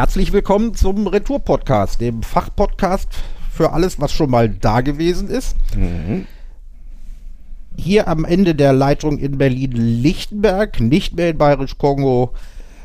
Herzlich 0.00 0.32
willkommen 0.32 0.72
zum 0.72 1.06
Retour-Podcast, 1.08 2.00
dem 2.00 2.22
Fachpodcast 2.22 3.08
für 3.52 3.74
alles, 3.74 4.00
was 4.00 4.12
schon 4.12 4.30
mal 4.30 4.48
da 4.48 4.80
gewesen 4.80 5.28
ist. 5.28 5.54
Mhm. 5.76 6.24
Hier 7.76 8.08
am 8.08 8.24
Ende 8.24 8.54
der 8.54 8.72
Leitung 8.72 9.18
in 9.18 9.36
Berlin-Lichtenberg, 9.36 10.80
nicht 10.80 11.16
mehr 11.16 11.28
in 11.28 11.36
Bayerisch-Kongo, 11.36 12.32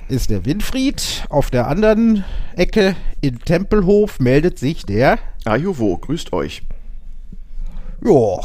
ist 0.09 0.29
der 0.29 0.45
Winfried. 0.45 1.23
Auf 1.29 1.49
der 1.49 1.69
anderen 1.69 2.25
Ecke 2.57 2.97
in 3.21 3.39
Tempelhof 3.39 4.19
meldet 4.19 4.59
sich 4.59 4.85
der 4.85 5.17
Ajuvo. 5.45 5.95
Grüßt 5.95 6.33
euch. 6.33 6.63
Ja, 8.03 8.41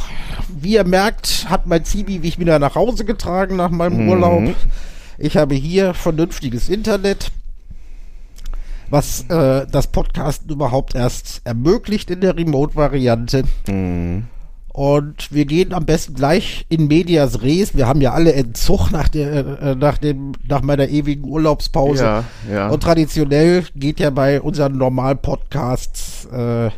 wie 0.49 0.75
ihr 0.75 0.85
merkt, 0.85 1.51
hat 1.51 1.67
mein 1.67 1.85
Zibi 1.85 2.21
mich 2.21 2.39
wieder 2.39 2.61
nach 2.61 2.77
Hause 2.77 3.05
getragen 3.05 3.57
nach 3.57 3.71
meinem 3.71 4.05
mhm. 4.05 4.11
Urlaub. 4.11 4.55
Ich 5.19 5.37
habe 5.37 5.57
hier 5.57 5.93
vernünftiges 5.93 6.69
Internet, 6.69 7.33
was 8.91 9.25
äh, 9.29 9.67
das 9.71 9.87
Podcasten 9.87 10.51
überhaupt 10.51 10.95
erst 10.95 11.41
ermöglicht 11.45 12.11
in 12.11 12.21
der 12.21 12.37
Remote-Variante. 12.37 13.45
Mhm. 13.69 14.27
Und 14.73 15.33
wir 15.33 15.47
gehen 15.47 15.75
am 15.75 15.85
besten 15.85 16.15
gleich 16.15 16.65
in 16.69 16.87
Medias 16.87 17.43
Res. 17.43 17.75
Wir 17.75 17.89
haben 17.89 18.01
ja 18.01 18.13
alle 18.13 18.33
Entzug 18.33 18.91
nach, 18.93 19.09
der, 19.09 19.61
äh, 19.61 19.75
nach, 19.75 19.99
dem, 19.99 20.33
nach 20.47 20.63
meiner 20.63 20.89
ewigen 20.89 21.25
Urlaubspause. 21.25 22.05
Ja, 22.05 22.25
ja. 22.51 22.69
Und 22.69 22.83
traditionell 22.83 23.65
geht 23.75 23.99
ja 23.99 24.11
bei 24.11 24.41
unseren 24.41 24.79
normalen 24.79 25.19
Podcasts 25.19 26.27
äh, 26.27 26.71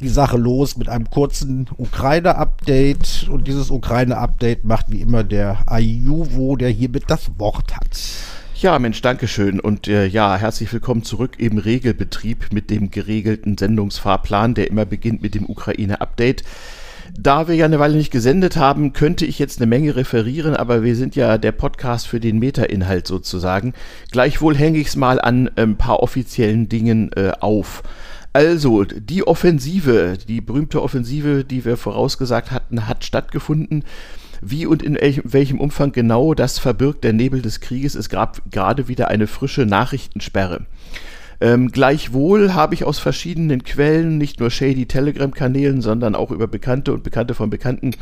die 0.00 0.08
Sache 0.08 0.36
los 0.36 0.76
mit 0.76 0.88
einem 0.88 1.10
kurzen 1.10 1.68
Ukraine-Update. 1.76 3.28
Und 3.28 3.48
dieses 3.48 3.70
Ukraine-Update 3.70 4.64
macht 4.64 4.86
wie 4.90 5.00
immer 5.00 5.24
der 5.24 5.58
Ayuvo, 5.66 6.56
der 6.56 6.70
hiermit 6.70 7.04
das 7.08 7.30
Wort 7.38 7.74
hat. 7.74 7.98
Ja, 8.58 8.78
Mensch, 8.78 9.02
Dankeschön. 9.02 9.60
Und 9.60 9.86
äh, 9.86 10.06
ja, 10.06 10.34
herzlich 10.36 10.72
willkommen 10.72 11.02
zurück 11.02 11.32
im 11.36 11.58
Regelbetrieb 11.58 12.54
mit 12.54 12.70
dem 12.70 12.90
geregelten 12.90 13.58
Sendungsfahrplan, 13.58 14.54
der 14.54 14.70
immer 14.70 14.86
beginnt 14.86 15.20
mit 15.20 15.34
dem 15.34 15.44
Ukraine-Update. 15.44 16.42
Da 17.18 17.48
wir 17.48 17.54
ja 17.54 17.66
eine 17.66 17.78
Weile 17.78 17.96
nicht 17.98 18.10
gesendet 18.10 18.56
haben, 18.56 18.94
könnte 18.94 19.26
ich 19.26 19.38
jetzt 19.38 19.60
eine 19.60 19.66
Menge 19.66 19.94
referieren, 19.94 20.56
aber 20.56 20.82
wir 20.82 20.96
sind 20.96 21.16
ja 21.16 21.36
der 21.36 21.52
Podcast 21.52 22.08
für 22.08 22.18
den 22.18 22.38
Meta-Inhalt 22.38 23.06
sozusagen. 23.06 23.74
Gleichwohl 24.10 24.56
hänge 24.56 24.78
ich 24.78 24.86
es 24.86 24.96
mal 24.96 25.20
an 25.20 25.48
ein 25.48 25.50
ähm, 25.58 25.76
paar 25.76 26.02
offiziellen 26.02 26.70
Dingen 26.70 27.12
äh, 27.12 27.32
auf. 27.38 27.82
Also, 28.32 28.84
die 28.84 29.26
Offensive, 29.26 30.16
die 30.26 30.40
berühmte 30.40 30.82
Offensive, 30.82 31.44
die 31.44 31.66
wir 31.66 31.76
vorausgesagt 31.76 32.52
hatten, 32.52 32.88
hat 32.88 33.04
stattgefunden. 33.04 33.84
Wie 34.40 34.66
und 34.66 34.82
in 34.82 34.98
welchem 35.24 35.60
Umfang 35.60 35.92
genau 35.92 36.34
das 36.34 36.58
verbirgt 36.58 37.04
der 37.04 37.12
Nebel 37.12 37.42
des 37.42 37.60
Krieges, 37.60 37.94
es 37.94 38.08
gab 38.08 38.42
gerade 38.50 38.88
wieder 38.88 39.08
eine 39.08 39.26
frische 39.26 39.66
Nachrichtensperre. 39.66 40.66
Ähm, 41.40 41.70
gleichwohl 41.70 42.54
habe 42.54 42.74
ich 42.74 42.84
aus 42.84 42.98
verschiedenen 42.98 43.62
Quellen, 43.62 44.16
nicht 44.16 44.40
nur 44.40 44.50
shady 44.50 44.86
Telegram-Kanälen, 44.86 45.82
sondern 45.82 46.14
auch 46.14 46.30
über 46.30 46.46
Bekannte 46.46 46.94
und 46.94 47.02
Bekannte 47.02 47.34
von 47.34 47.50
Bekannten, 47.50 47.92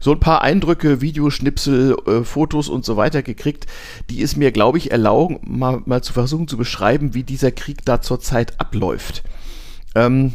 so 0.00 0.12
ein 0.12 0.20
paar 0.20 0.42
Eindrücke, 0.42 1.00
Videoschnipsel, 1.00 1.96
äh, 2.06 2.24
Fotos 2.24 2.68
und 2.68 2.84
so 2.84 2.96
weiter 2.96 3.22
gekriegt, 3.22 3.66
die 4.10 4.22
es 4.22 4.36
mir, 4.36 4.52
glaube 4.52 4.78
ich, 4.78 4.90
erlauben, 4.90 5.38
mal, 5.42 5.82
mal 5.86 6.02
zu 6.02 6.12
versuchen 6.12 6.46
zu 6.46 6.56
beschreiben, 6.56 7.14
wie 7.14 7.22
dieser 7.22 7.52
Krieg 7.52 7.84
da 7.84 8.00
zurzeit 8.00 8.60
abläuft. 8.60 9.22
Ähm, 9.94 10.34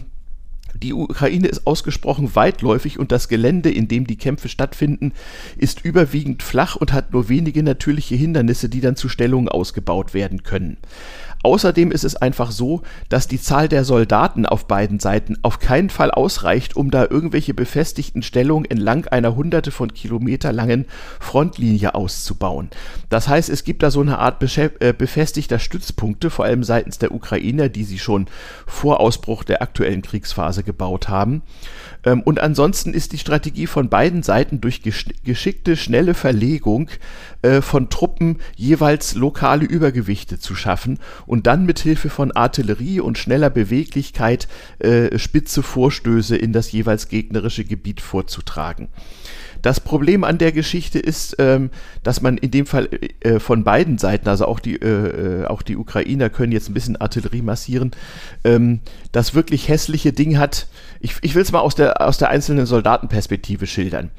die 0.83 0.93
Ukraine 0.93 1.47
ist 1.47 1.65
ausgesprochen 1.65 2.35
weitläufig 2.35 2.99
und 2.99 3.11
das 3.11 3.29
Gelände, 3.29 3.71
in 3.71 3.87
dem 3.87 4.05
die 4.05 4.17
Kämpfe 4.17 4.49
stattfinden, 4.49 5.13
ist 5.57 5.83
überwiegend 5.83 6.43
flach 6.43 6.75
und 6.75 6.91
hat 6.91 7.13
nur 7.13 7.29
wenige 7.29 7.63
natürliche 7.63 8.15
Hindernisse, 8.15 8.69
die 8.69 8.81
dann 8.81 8.95
zu 8.95 9.07
Stellungen 9.09 9.47
ausgebaut 9.47 10.13
werden 10.13 10.43
können. 10.43 10.77
Außerdem 11.43 11.91
ist 11.91 12.05
es 12.05 12.15
einfach 12.15 12.51
so, 12.51 12.81
dass 13.09 13.27
die 13.27 13.39
Zahl 13.39 13.67
der 13.67 13.83
Soldaten 13.83 14.45
auf 14.45 14.65
beiden 14.65 14.99
Seiten 14.99 15.37
auf 15.41 15.59
keinen 15.59 15.89
Fall 15.89 16.09
ausreicht, 16.09 16.75
um 16.75 16.89
da 16.89 17.05
irgendwelche 17.09 17.53
befestigten 17.53 18.23
Stellungen 18.23 18.65
entlang 18.65 19.05
einer 19.07 19.35
hunderte 19.35 19.71
von 19.71 19.93
Kilometer 19.93 20.53
langen 20.53 20.85
Frontlinie 21.19 21.95
auszubauen. 21.95 22.69
Das 23.09 23.27
heißt, 23.27 23.49
es 23.49 23.65
gibt 23.65 23.83
da 23.83 23.91
so 23.91 24.01
eine 24.01 24.19
Art 24.19 24.41
äh, 24.57 24.93
befestigter 24.93 25.59
Stützpunkte, 25.59 26.29
vor 26.29 26.45
allem 26.45 26.63
seitens 26.63 26.97
der 26.97 27.13
Ukrainer, 27.13 27.67
die 27.67 27.83
sie 27.83 27.99
schon 27.99 28.27
vor 28.65 29.01
Ausbruch 29.01 29.43
der 29.43 29.61
aktuellen 29.61 30.01
Kriegsphase 30.01 30.63
gebaut 30.63 31.09
haben. 31.09 31.41
Ähm, 32.03 32.21
und 32.21 32.39
ansonsten 32.39 32.93
ist 32.93 33.13
die 33.13 33.17
Strategie 33.17 33.67
von 33.67 33.89
beiden 33.89 34.23
Seiten 34.23 34.61
durch 34.61 34.81
geschickte, 35.23 35.75
schnelle 35.75 36.13
Verlegung 36.13 36.89
äh, 37.41 37.61
von 37.61 37.89
Truppen 37.89 38.39
jeweils 38.55 39.15
lokale 39.15 39.65
Übergewichte 39.65 40.39
zu 40.39 40.55
schaffen 40.55 40.99
und 41.25 41.47
dann 41.47 41.65
mit 41.65 41.79
Hilfe 41.79 42.09
von 42.09 42.31
Artillerie 42.31 42.99
und 42.99 43.17
schneller 43.17 43.49
Beweglichkeit 43.49 44.47
äh, 44.79 45.17
spitze 45.17 45.63
Vorstöße 45.63 46.35
in 46.35 46.53
das 46.53 46.71
jeweils 46.71 47.07
gegnerische 47.07 47.65
Gebiet 47.65 48.01
vorzutragen. 48.01 48.89
Das 49.63 49.79
Problem 49.79 50.23
an 50.23 50.37
der 50.37 50.51
Geschichte 50.51 50.99
ist, 50.99 51.37
ähm, 51.39 51.71
dass 52.03 52.21
man 52.21 52.37
in 52.37 52.51
dem 52.51 52.67
Fall 52.67 52.89
äh, 53.21 53.39
von 53.39 53.63
beiden 53.63 53.97
Seiten, 53.97 54.27
also 54.27 54.45
auch 54.45 54.59
die, 54.59 54.75
äh, 54.75 55.41
äh, 55.41 55.45
auch 55.45 55.63
die 55.63 55.77
Ukrainer 55.77 56.29
können 56.29 56.51
jetzt 56.51 56.69
ein 56.69 56.75
bisschen 56.75 56.97
Artillerie 56.97 57.41
massieren, 57.41 57.91
ähm, 58.43 58.81
das 59.13 59.33
wirklich 59.33 59.69
hässliche 59.69 60.11
Ding 60.11 60.37
hat. 60.37 60.67
Ich, 60.99 61.15
ich 61.21 61.33
will 61.33 61.41
es 61.41 61.51
mal 61.51 61.61
aus 61.61 61.75
der, 61.75 62.05
aus 62.05 62.17
der 62.17 62.29
einzelnen 62.29 62.65
Soldatenperspektive 62.65 63.65
schildern. 63.65 64.11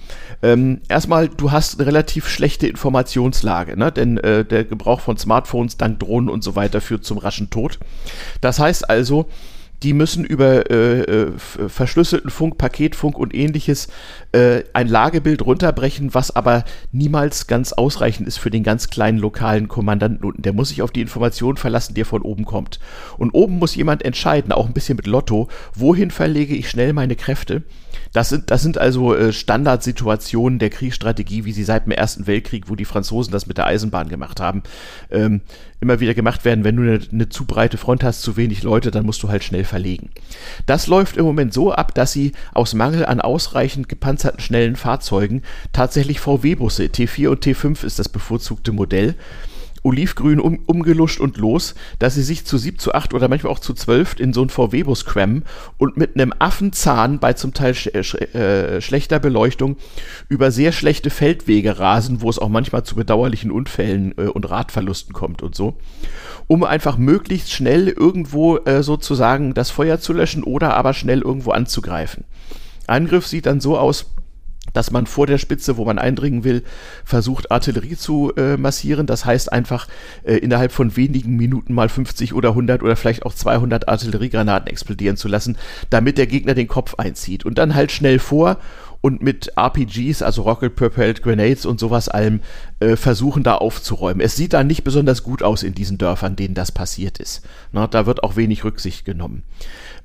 Ähm, 0.42 0.80
erstmal, 0.88 1.28
du 1.28 1.52
hast 1.52 1.78
eine 1.78 1.86
relativ 1.86 2.26
schlechte 2.26 2.66
Informationslage, 2.66 3.76
ne? 3.76 3.92
denn 3.92 4.16
äh, 4.18 4.46
der 4.46 4.64
Gebrauch 4.64 5.00
von 5.00 5.18
Smartphones 5.18 5.76
dank 5.76 6.00
Drohnen 6.00 6.30
und 6.30 6.42
so 6.42 6.56
weiter 6.56 6.80
führt 6.80 7.04
zum 7.04 7.18
raschen 7.18 7.50
Tod. 7.50 7.78
Das 8.40 8.58
heißt 8.58 8.88
also, 8.88 9.28
die 9.82 9.92
müssen 9.92 10.24
über 10.24 10.70
äh, 10.70 11.00
äh 11.00 11.32
verschlüsselten 11.38 12.30
Funk, 12.30 12.58
Paketfunk 12.58 13.18
und 13.18 13.34
ähnliches 13.34 13.88
äh, 14.32 14.64
ein 14.72 14.88
Lagebild 14.88 15.44
runterbrechen, 15.44 16.14
was 16.14 16.34
aber 16.34 16.64
niemals 16.92 17.46
ganz 17.46 17.72
ausreichend 17.72 18.28
ist 18.28 18.38
für 18.38 18.50
den 18.50 18.62
ganz 18.62 18.88
kleinen 18.88 19.18
lokalen 19.18 19.68
Kommandanten 19.68 20.24
unten. 20.24 20.42
Der 20.42 20.52
muss 20.52 20.70
sich 20.70 20.82
auf 20.82 20.90
die 20.90 21.00
Information 21.02 21.56
verlassen, 21.56 21.94
die 21.94 22.04
von 22.04 22.22
oben 22.22 22.44
kommt. 22.44 22.78
Und 23.18 23.30
oben 23.30 23.58
muss 23.58 23.74
jemand 23.74 24.04
entscheiden, 24.04 24.52
auch 24.52 24.66
ein 24.66 24.74
bisschen 24.74 24.96
mit 24.96 25.06
Lotto, 25.06 25.48
wohin 25.74 26.10
verlege 26.10 26.54
ich 26.54 26.68
schnell 26.68 26.92
meine 26.92 27.16
Kräfte. 27.16 27.62
Das 28.12 28.28
sind, 28.28 28.50
das 28.50 28.62
sind 28.62 28.78
also 28.78 29.14
äh, 29.14 29.32
Standardsituationen 29.32 30.58
der 30.58 30.70
Kriegsstrategie, 30.70 31.44
wie 31.44 31.52
sie 31.52 31.64
seit 31.64 31.86
dem 31.86 31.92
Ersten 31.92 32.26
Weltkrieg, 32.26 32.68
wo 32.68 32.76
die 32.76 32.84
Franzosen 32.84 33.32
das 33.32 33.46
mit 33.46 33.58
der 33.58 33.66
Eisenbahn 33.66 34.08
gemacht 34.08 34.40
haben, 34.40 34.62
ähm, 35.10 35.40
immer 35.84 36.00
wieder 36.00 36.14
gemacht 36.14 36.44
werden. 36.44 36.64
Wenn 36.64 36.76
du 36.76 36.82
eine, 36.82 37.00
eine 37.12 37.28
zu 37.28 37.44
breite 37.44 37.76
Front 37.76 38.02
hast, 38.02 38.22
zu 38.22 38.36
wenig 38.36 38.62
Leute, 38.62 38.90
dann 38.90 39.04
musst 39.04 39.22
du 39.22 39.28
halt 39.28 39.44
schnell 39.44 39.64
verlegen. 39.64 40.10
Das 40.66 40.86
läuft 40.86 41.16
im 41.16 41.24
Moment 41.24 41.52
so 41.52 41.72
ab, 41.72 41.94
dass 41.94 42.12
sie 42.12 42.32
aus 42.54 42.74
Mangel 42.74 43.04
an 43.04 43.20
ausreichend 43.20 43.88
gepanzerten 43.88 44.40
schnellen 44.40 44.76
Fahrzeugen 44.76 45.42
tatsächlich 45.72 46.20
VW-Busse, 46.20 46.84
T4 46.84 47.28
und 47.28 47.44
T5 47.44 47.84
ist 47.84 47.98
das 47.98 48.08
bevorzugte 48.08 48.72
Modell, 48.72 49.14
olivgrün 49.84 50.40
um, 50.40 50.58
umgeluscht 50.66 51.20
und 51.20 51.36
los, 51.36 51.74
dass 51.98 52.14
sie 52.14 52.22
sich 52.22 52.44
zu 52.44 52.58
sieb, 52.58 52.80
zu 52.80 52.94
acht 52.94 53.14
oder 53.14 53.28
manchmal 53.28 53.52
auch 53.52 53.60
zu 53.60 53.74
zwölf 53.74 54.18
in 54.18 54.32
so 54.32 54.40
einen 54.40 54.50
VW-Bus 54.50 55.04
quemmen 55.04 55.44
und 55.78 55.96
mit 55.96 56.16
einem 56.16 56.32
Affenzahn 56.38 57.20
bei 57.20 57.34
zum 57.34 57.54
Teil 57.54 57.74
sch 57.74 57.86
äh, 57.86 58.80
schlechter 58.80 59.20
Beleuchtung 59.20 59.76
über 60.28 60.50
sehr 60.50 60.72
schlechte 60.72 61.10
Feldwege 61.10 61.78
rasen, 61.78 62.22
wo 62.22 62.30
es 62.30 62.38
auch 62.38 62.48
manchmal 62.48 62.82
zu 62.82 62.96
bedauerlichen 62.96 63.50
Unfällen 63.50 64.14
äh, 64.16 64.22
und 64.22 64.50
Radverlusten 64.50 65.12
kommt 65.12 65.42
und 65.42 65.54
so, 65.54 65.76
um 66.46 66.64
einfach 66.64 66.96
möglichst 66.96 67.52
schnell 67.52 67.88
irgendwo 67.88 68.56
äh, 68.56 68.82
sozusagen 68.82 69.54
das 69.54 69.70
Feuer 69.70 70.00
zu 70.00 70.14
löschen 70.14 70.42
oder 70.42 70.74
aber 70.74 70.94
schnell 70.94 71.20
irgendwo 71.20 71.50
anzugreifen. 71.50 72.24
Angriff 72.86 73.26
sieht 73.26 73.46
dann 73.46 73.60
so 73.60 73.78
aus, 73.78 74.13
dass 74.74 74.90
man 74.90 75.06
vor 75.06 75.26
der 75.26 75.38
Spitze, 75.38 75.78
wo 75.78 75.86
man 75.86 75.98
eindringen 75.98 76.44
will, 76.44 76.62
versucht 77.04 77.50
Artillerie 77.50 77.96
zu 77.96 78.34
äh, 78.36 78.58
massieren. 78.58 79.06
Das 79.06 79.24
heißt 79.24 79.50
einfach 79.50 79.88
äh, 80.24 80.34
innerhalb 80.36 80.72
von 80.72 80.96
wenigen 80.96 81.36
Minuten 81.36 81.72
mal 81.72 81.88
50 81.88 82.34
oder 82.34 82.50
100 82.50 82.82
oder 82.82 82.96
vielleicht 82.96 83.24
auch 83.24 83.32
200 83.32 83.88
Artilleriegranaten 83.88 84.68
explodieren 84.68 85.16
zu 85.16 85.28
lassen, 85.28 85.56
damit 85.88 86.18
der 86.18 86.26
Gegner 86.26 86.52
den 86.52 86.68
Kopf 86.68 86.96
einzieht. 86.96 87.46
Und 87.46 87.56
dann 87.56 87.74
halt 87.74 87.90
schnell 87.90 88.18
vor 88.18 88.58
und 89.04 89.22
mit 89.22 89.52
RPGs, 89.56 90.22
also 90.22 90.42
Rocket 90.42 90.76
Propelled 90.76 91.22
Grenades 91.22 91.66
und 91.66 91.78
sowas 91.78 92.08
allem, 92.08 92.40
äh, 92.84 92.96
versuchen 92.96 93.42
da 93.42 93.54
aufzuräumen. 93.54 94.20
Es 94.20 94.36
sieht 94.36 94.52
da 94.52 94.62
nicht 94.62 94.84
besonders 94.84 95.22
gut 95.22 95.42
aus 95.42 95.62
in 95.62 95.74
diesen 95.74 95.96
Dörfern, 95.96 96.36
denen 96.36 96.54
das 96.54 96.70
passiert 96.70 97.18
ist. 97.18 97.42
Na, 97.72 97.86
da 97.86 98.04
wird 98.04 98.22
auch 98.22 98.36
wenig 98.36 98.64
Rücksicht 98.64 99.04
genommen. 99.04 99.42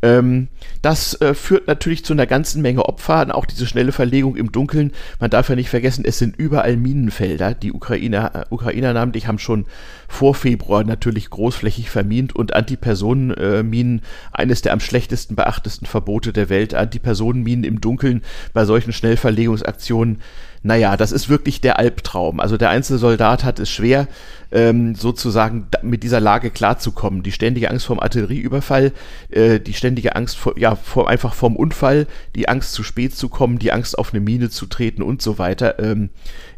Ähm, 0.02 0.48
das 0.82 1.20
äh, 1.20 1.34
führt 1.34 1.68
natürlich 1.68 2.06
zu 2.06 2.14
einer 2.14 2.26
ganzen 2.26 2.62
Menge 2.62 2.86
Opfer, 2.86 3.36
auch 3.36 3.46
diese 3.46 3.68
schnelle 3.68 3.92
Verlegung 3.92 4.38
im 4.38 4.52
Dunkeln. 4.52 4.94
Man 5.20 5.30
darf 5.30 5.50
ja 5.50 5.56
nicht 5.56 5.70
vergessen, 5.70 6.06
es 6.06 6.18
sind 6.18 6.38
überall 6.38 6.78
Minenfelder. 6.78 7.54
Die 7.54 7.74
Ukrainer, 7.74 8.34
äh, 8.34 8.46
Ukrainer 8.50 8.94
namentlich 8.94 9.28
haben 9.28 9.40
schon 9.40 9.66
vor 10.08 10.36
Februar 10.36 10.86
natürlich 10.86 11.30
großflächig 11.30 11.90
vermint 11.90 12.34
und 12.34 12.56
Antipersonenminen, 12.56 14.02
eines 14.32 14.62
der 14.62 14.72
am 14.72 14.80
schlechtesten 14.80 15.36
beachtesten 15.36 15.86
Verbote 15.86 16.32
der 16.32 16.50
Welt, 16.50 16.74
Antipersonenminen 16.74 17.66
im 17.66 17.82
Dunkeln 17.82 18.22
bei 18.54 18.64
solchen 18.64 18.94
Schnellverlegungsaktionen 18.94 20.20
naja, 20.62 20.98
das 20.98 21.12
ist 21.12 21.30
wirklich 21.30 21.62
der 21.62 21.80
Albtraum. 21.80 22.40
Also 22.40 22.58
der 22.58 22.70
einzelne 22.70 23.00
Soldat 23.00 23.44
hat 23.44 23.60
es 23.60 23.70
schwer, 23.70 24.08
ähm, 24.52 24.96
sozusagen 24.96 25.68
mit 25.82 26.04
dieser 26.04 26.20
Lage 26.20 26.50
klarzukommen. 26.50 27.24
Die 27.24 27.32
ständige 27.32 27.70
Angst 27.70 27.86
vor 27.86 27.96
dem 27.96 28.02
Artillerieüberfall, 28.02 28.92
äh, 29.30 29.60
die 29.60 29.74
ständige 29.74 30.16
Angst 30.16 30.38
vor, 30.38 30.58
ja, 30.58 30.76
vor, 30.76 31.10
einfach 31.10 31.34
vorm 31.34 31.56
Unfall, 31.56 32.08
die 32.36 32.50
Angst 32.50 32.74
zu 32.74 32.84
spät 32.84 33.16
zu 33.16 33.30
kommen, 33.30 33.60
die 33.60 33.72
Angst 33.72 33.98
auf 33.98 34.14
eine 34.14 34.22
Mine 34.22 34.50
zu 34.50 34.66
treten 34.66 35.02
und 35.02 35.22
so 35.22 35.38
weiter. 35.38 35.80
Ähm, 35.80 36.10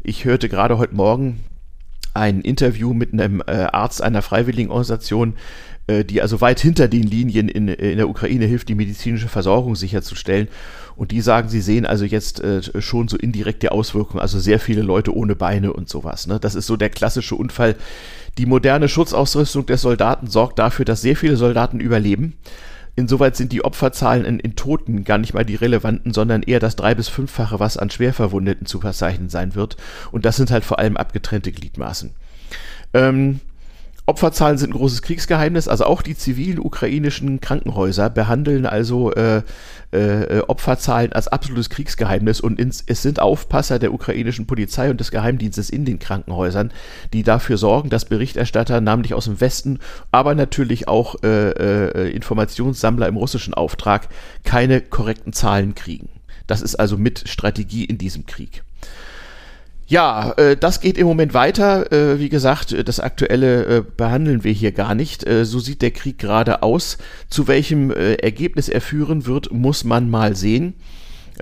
ich 0.02 0.24
hörte 0.24 0.48
gerade 0.48 0.78
heute 0.78 0.94
Morgen 0.94 1.40
ein 2.14 2.40
Interview 2.40 2.92
mit 2.92 3.12
einem 3.12 3.42
äh, 3.46 3.52
Arzt 3.72 4.02
einer 4.02 4.22
Freiwilligenorganisation, 4.22 5.34
äh, 5.86 6.04
die 6.04 6.22
also 6.22 6.40
weit 6.40 6.60
hinter 6.60 6.88
den 6.88 7.04
Linien 7.04 7.48
in, 7.48 7.68
in 7.68 7.96
der 7.96 8.08
Ukraine 8.08 8.46
hilft, 8.46 8.68
die 8.68 8.74
medizinische 8.74 9.28
Versorgung 9.28 9.76
sicherzustellen. 9.76 10.48
Und 10.96 11.10
die 11.10 11.20
sagen, 11.20 11.48
sie 11.48 11.60
sehen 11.60 11.86
also 11.86 12.04
jetzt 12.04 12.40
äh, 12.40 12.62
schon 12.80 13.08
so 13.08 13.16
indirekte 13.16 13.72
Auswirkungen, 13.72 14.20
also 14.20 14.38
sehr 14.38 14.60
viele 14.60 14.82
Leute 14.82 15.14
ohne 15.14 15.34
Beine 15.34 15.72
und 15.72 15.88
sowas. 15.88 16.26
Ne? 16.26 16.38
Das 16.40 16.54
ist 16.54 16.66
so 16.66 16.76
der 16.76 16.90
klassische 16.90 17.34
Unfall. 17.34 17.76
Die 18.38 18.46
moderne 18.46 18.88
Schutzausrüstung 18.88 19.66
des 19.66 19.82
Soldaten 19.82 20.26
sorgt 20.26 20.58
dafür, 20.58 20.84
dass 20.84 21.02
sehr 21.02 21.16
viele 21.16 21.36
Soldaten 21.36 21.80
überleben. 21.80 22.34
Insoweit 22.94 23.36
sind 23.36 23.52
die 23.52 23.64
Opferzahlen 23.64 24.24
in, 24.24 24.38
in, 24.38 24.54
Toten 24.54 25.04
gar 25.04 25.16
nicht 25.16 25.32
mal 25.32 25.44
die 25.44 25.54
relevanten, 25.54 26.12
sondern 26.12 26.42
eher 26.42 26.60
das 26.60 26.76
drei- 26.76 26.94
bis 26.94 27.08
fünffache, 27.08 27.58
was 27.58 27.78
an 27.78 27.88
Schwerverwundeten 27.88 28.66
zu 28.66 28.80
verzeichnen 28.80 29.30
sein 29.30 29.54
wird. 29.54 29.76
Und 30.10 30.26
das 30.26 30.36
sind 30.36 30.50
halt 30.50 30.64
vor 30.64 30.78
allem 30.78 30.98
abgetrennte 30.98 31.52
Gliedmaßen. 31.52 32.10
Ähm, 32.92 33.40
Opferzahlen 34.04 34.58
sind 34.58 34.70
ein 34.70 34.78
großes 34.78 35.02
Kriegsgeheimnis. 35.02 35.68
Also 35.68 35.84
auch 35.84 36.02
die 36.02 36.16
zivilen 36.16 36.58
ukrainischen 36.58 37.40
Krankenhäuser 37.40 38.10
behandeln 38.10 38.66
also 38.66 39.12
äh, 39.12 39.42
äh, 39.92 40.40
Opferzahlen 40.40 41.12
als 41.12 41.28
absolutes 41.28 41.70
Kriegsgeheimnis 41.70 42.40
und 42.40 42.58
ins, 42.58 42.82
es 42.86 43.02
sind 43.02 43.20
Aufpasser 43.20 43.78
der 43.78 43.92
ukrainischen 43.92 44.46
Polizei 44.46 44.90
und 44.90 44.98
des 44.98 45.10
Geheimdienstes 45.10 45.70
in 45.70 45.84
den 45.84 45.98
Krankenhäusern, 45.98 46.72
die 47.12 47.22
dafür 47.22 47.58
sorgen, 47.58 47.90
dass 47.90 48.06
Berichterstatter, 48.06 48.80
namentlich 48.80 49.14
aus 49.14 49.26
dem 49.26 49.40
Westen, 49.40 49.78
aber 50.10 50.34
natürlich 50.34 50.88
auch 50.88 51.22
äh, 51.22 51.50
äh, 51.50 52.10
Informationssammler 52.10 53.06
im 53.06 53.16
russischen 53.16 53.54
Auftrag, 53.54 54.08
keine 54.44 54.80
korrekten 54.80 55.32
Zahlen 55.32 55.74
kriegen. 55.74 56.08
Das 56.48 56.60
ist 56.60 56.74
also 56.74 56.96
mit 56.96 57.28
Strategie 57.28 57.84
in 57.84 57.98
diesem 57.98 58.26
Krieg. 58.26 58.64
Ja, 59.92 60.32
äh, 60.38 60.56
das 60.56 60.80
geht 60.80 60.96
im 60.96 61.06
Moment 61.06 61.34
weiter. 61.34 61.92
Äh, 61.92 62.18
wie 62.18 62.30
gesagt, 62.30 62.74
das 62.88 62.98
Aktuelle 62.98 63.66
äh, 63.66 63.82
behandeln 63.82 64.42
wir 64.42 64.52
hier 64.52 64.72
gar 64.72 64.94
nicht. 64.94 65.26
Äh, 65.26 65.44
so 65.44 65.58
sieht 65.58 65.82
der 65.82 65.90
Krieg 65.90 66.16
gerade 66.16 66.62
aus. 66.62 66.96
Zu 67.28 67.46
welchem 67.46 67.90
äh, 67.90 68.14
Ergebnis 68.14 68.70
er 68.70 68.80
führen 68.80 69.26
wird, 69.26 69.52
muss 69.52 69.84
man 69.84 70.08
mal 70.08 70.34
sehen. 70.34 70.72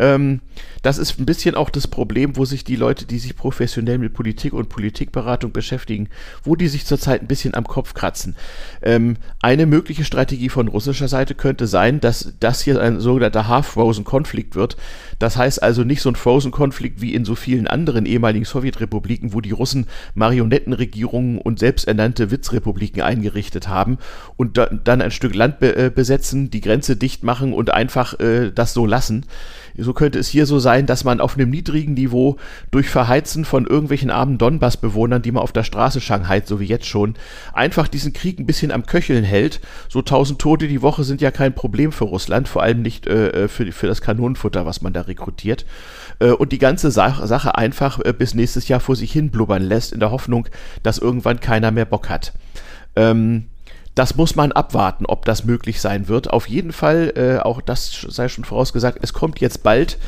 Ähm, 0.00 0.40
das 0.82 0.96
ist 0.96 1.20
ein 1.20 1.26
bisschen 1.26 1.54
auch 1.54 1.68
das 1.68 1.86
Problem, 1.86 2.36
wo 2.36 2.46
sich 2.46 2.64
die 2.64 2.74
Leute, 2.74 3.04
die 3.04 3.18
sich 3.18 3.36
professionell 3.36 3.98
mit 3.98 4.14
Politik 4.14 4.54
und 4.54 4.70
Politikberatung 4.70 5.52
beschäftigen, 5.52 6.08
wo 6.42 6.56
die 6.56 6.68
sich 6.68 6.86
zurzeit 6.86 7.20
ein 7.20 7.26
bisschen 7.26 7.54
am 7.54 7.66
Kopf 7.66 7.92
kratzen. 7.92 8.34
Ähm, 8.82 9.16
eine 9.42 9.66
mögliche 9.66 10.04
Strategie 10.04 10.48
von 10.48 10.68
russischer 10.68 11.06
Seite 11.06 11.34
könnte 11.34 11.66
sein, 11.66 12.00
dass 12.00 12.32
das 12.40 12.62
hier 12.62 12.80
ein 12.80 12.98
sogenannter 12.98 13.46
Half-Frozen-Konflikt 13.46 14.56
wird. 14.56 14.78
Das 15.18 15.36
heißt 15.36 15.62
also 15.62 15.84
nicht 15.84 16.00
so 16.00 16.08
ein 16.08 16.16
Frozen-Konflikt 16.16 17.02
wie 17.02 17.14
in 17.14 17.26
so 17.26 17.34
vielen 17.34 17.66
anderen 17.66 18.06
ehemaligen 18.06 18.46
Sowjetrepubliken, 18.46 19.34
wo 19.34 19.42
die 19.42 19.50
Russen 19.50 19.86
Marionettenregierungen 20.14 21.38
und 21.38 21.58
selbsternannte 21.58 22.30
Witzrepubliken 22.30 23.02
eingerichtet 23.02 23.68
haben 23.68 23.98
und 24.38 24.56
da, 24.56 24.66
dann 24.66 25.02
ein 25.02 25.10
Stück 25.10 25.34
Land 25.34 25.58
be 25.60 25.76
äh, 25.76 25.90
besetzen, 25.90 26.48
die 26.48 26.62
Grenze 26.62 26.96
dicht 26.96 27.22
machen 27.22 27.52
und 27.52 27.70
einfach 27.70 28.18
äh, 28.18 28.50
das 28.50 28.72
so 28.72 28.86
lassen. 28.86 29.26
So 29.76 29.92
könnte 29.92 30.18
es 30.18 30.28
hier 30.28 30.46
so 30.46 30.58
sein, 30.58 30.86
dass 30.86 31.04
man 31.04 31.20
auf 31.20 31.36
einem 31.36 31.50
niedrigen 31.50 31.94
Niveau 31.94 32.36
durch 32.70 32.88
Verheizen 32.88 33.44
von 33.44 33.66
irgendwelchen 33.66 34.10
armen 34.10 34.38
Donbass-Bewohnern, 34.38 35.22
die 35.22 35.32
man 35.32 35.42
auf 35.42 35.52
der 35.52 35.64
Straße 35.64 36.00
Shanghai, 36.00 36.42
so 36.44 36.60
wie 36.60 36.66
jetzt 36.66 36.86
schon, 36.86 37.14
einfach 37.52 37.88
diesen 37.88 38.12
Krieg 38.12 38.38
ein 38.38 38.46
bisschen 38.46 38.72
am 38.72 38.86
Köcheln 38.86 39.24
hält. 39.24 39.60
So 39.88 40.02
tausend 40.02 40.40
Tote 40.40 40.68
die 40.68 40.82
Woche 40.82 41.04
sind 41.04 41.20
ja 41.20 41.30
kein 41.30 41.54
Problem 41.54 41.92
für 41.92 42.04
Russland, 42.04 42.48
vor 42.48 42.62
allem 42.62 42.82
nicht 42.82 43.06
äh, 43.06 43.48
für, 43.48 43.70
für 43.72 43.86
das 43.86 44.00
Kanonenfutter, 44.00 44.66
was 44.66 44.82
man 44.82 44.92
da 44.92 45.02
rekrutiert. 45.02 45.64
Äh, 46.18 46.30
und 46.30 46.52
die 46.52 46.58
ganze 46.58 46.90
Sa 46.90 47.26
Sache 47.26 47.56
einfach 47.56 48.00
äh, 48.04 48.12
bis 48.12 48.34
nächstes 48.34 48.68
Jahr 48.68 48.80
vor 48.80 48.96
sich 48.96 49.12
hin 49.12 49.30
blubbern 49.30 49.62
lässt, 49.62 49.92
in 49.92 50.00
der 50.00 50.10
Hoffnung, 50.10 50.48
dass 50.82 50.98
irgendwann 50.98 51.40
keiner 51.40 51.70
mehr 51.70 51.84
Bock 51.84 52.08
hat. 52.08 52.32
Ähm, 52.96 53.46
das 53.94 54.16
muss 54.16 54.36
man 54.36 54.52
abwarten, 54.52 55.06
ob 55.06 55.24
das 55.24 55.44
möglich 55.44 55.80
sein 55.80 56.08
wird. 56.08 56.30
Auf 56.30 56.48
jeden 56.48 56.72
Fall, 56.72 57.12
äh, 57.16 57.38
auch 57.40 57.60
das 57.60 58.06
sei 58.08 58.28
schon 58.28 58.44
vorausgesagt, 58.44 58.98
es 59.02 59.12
kommt 59.12 59.40
jetzt 59.40 59.62
bald 59.62 59.98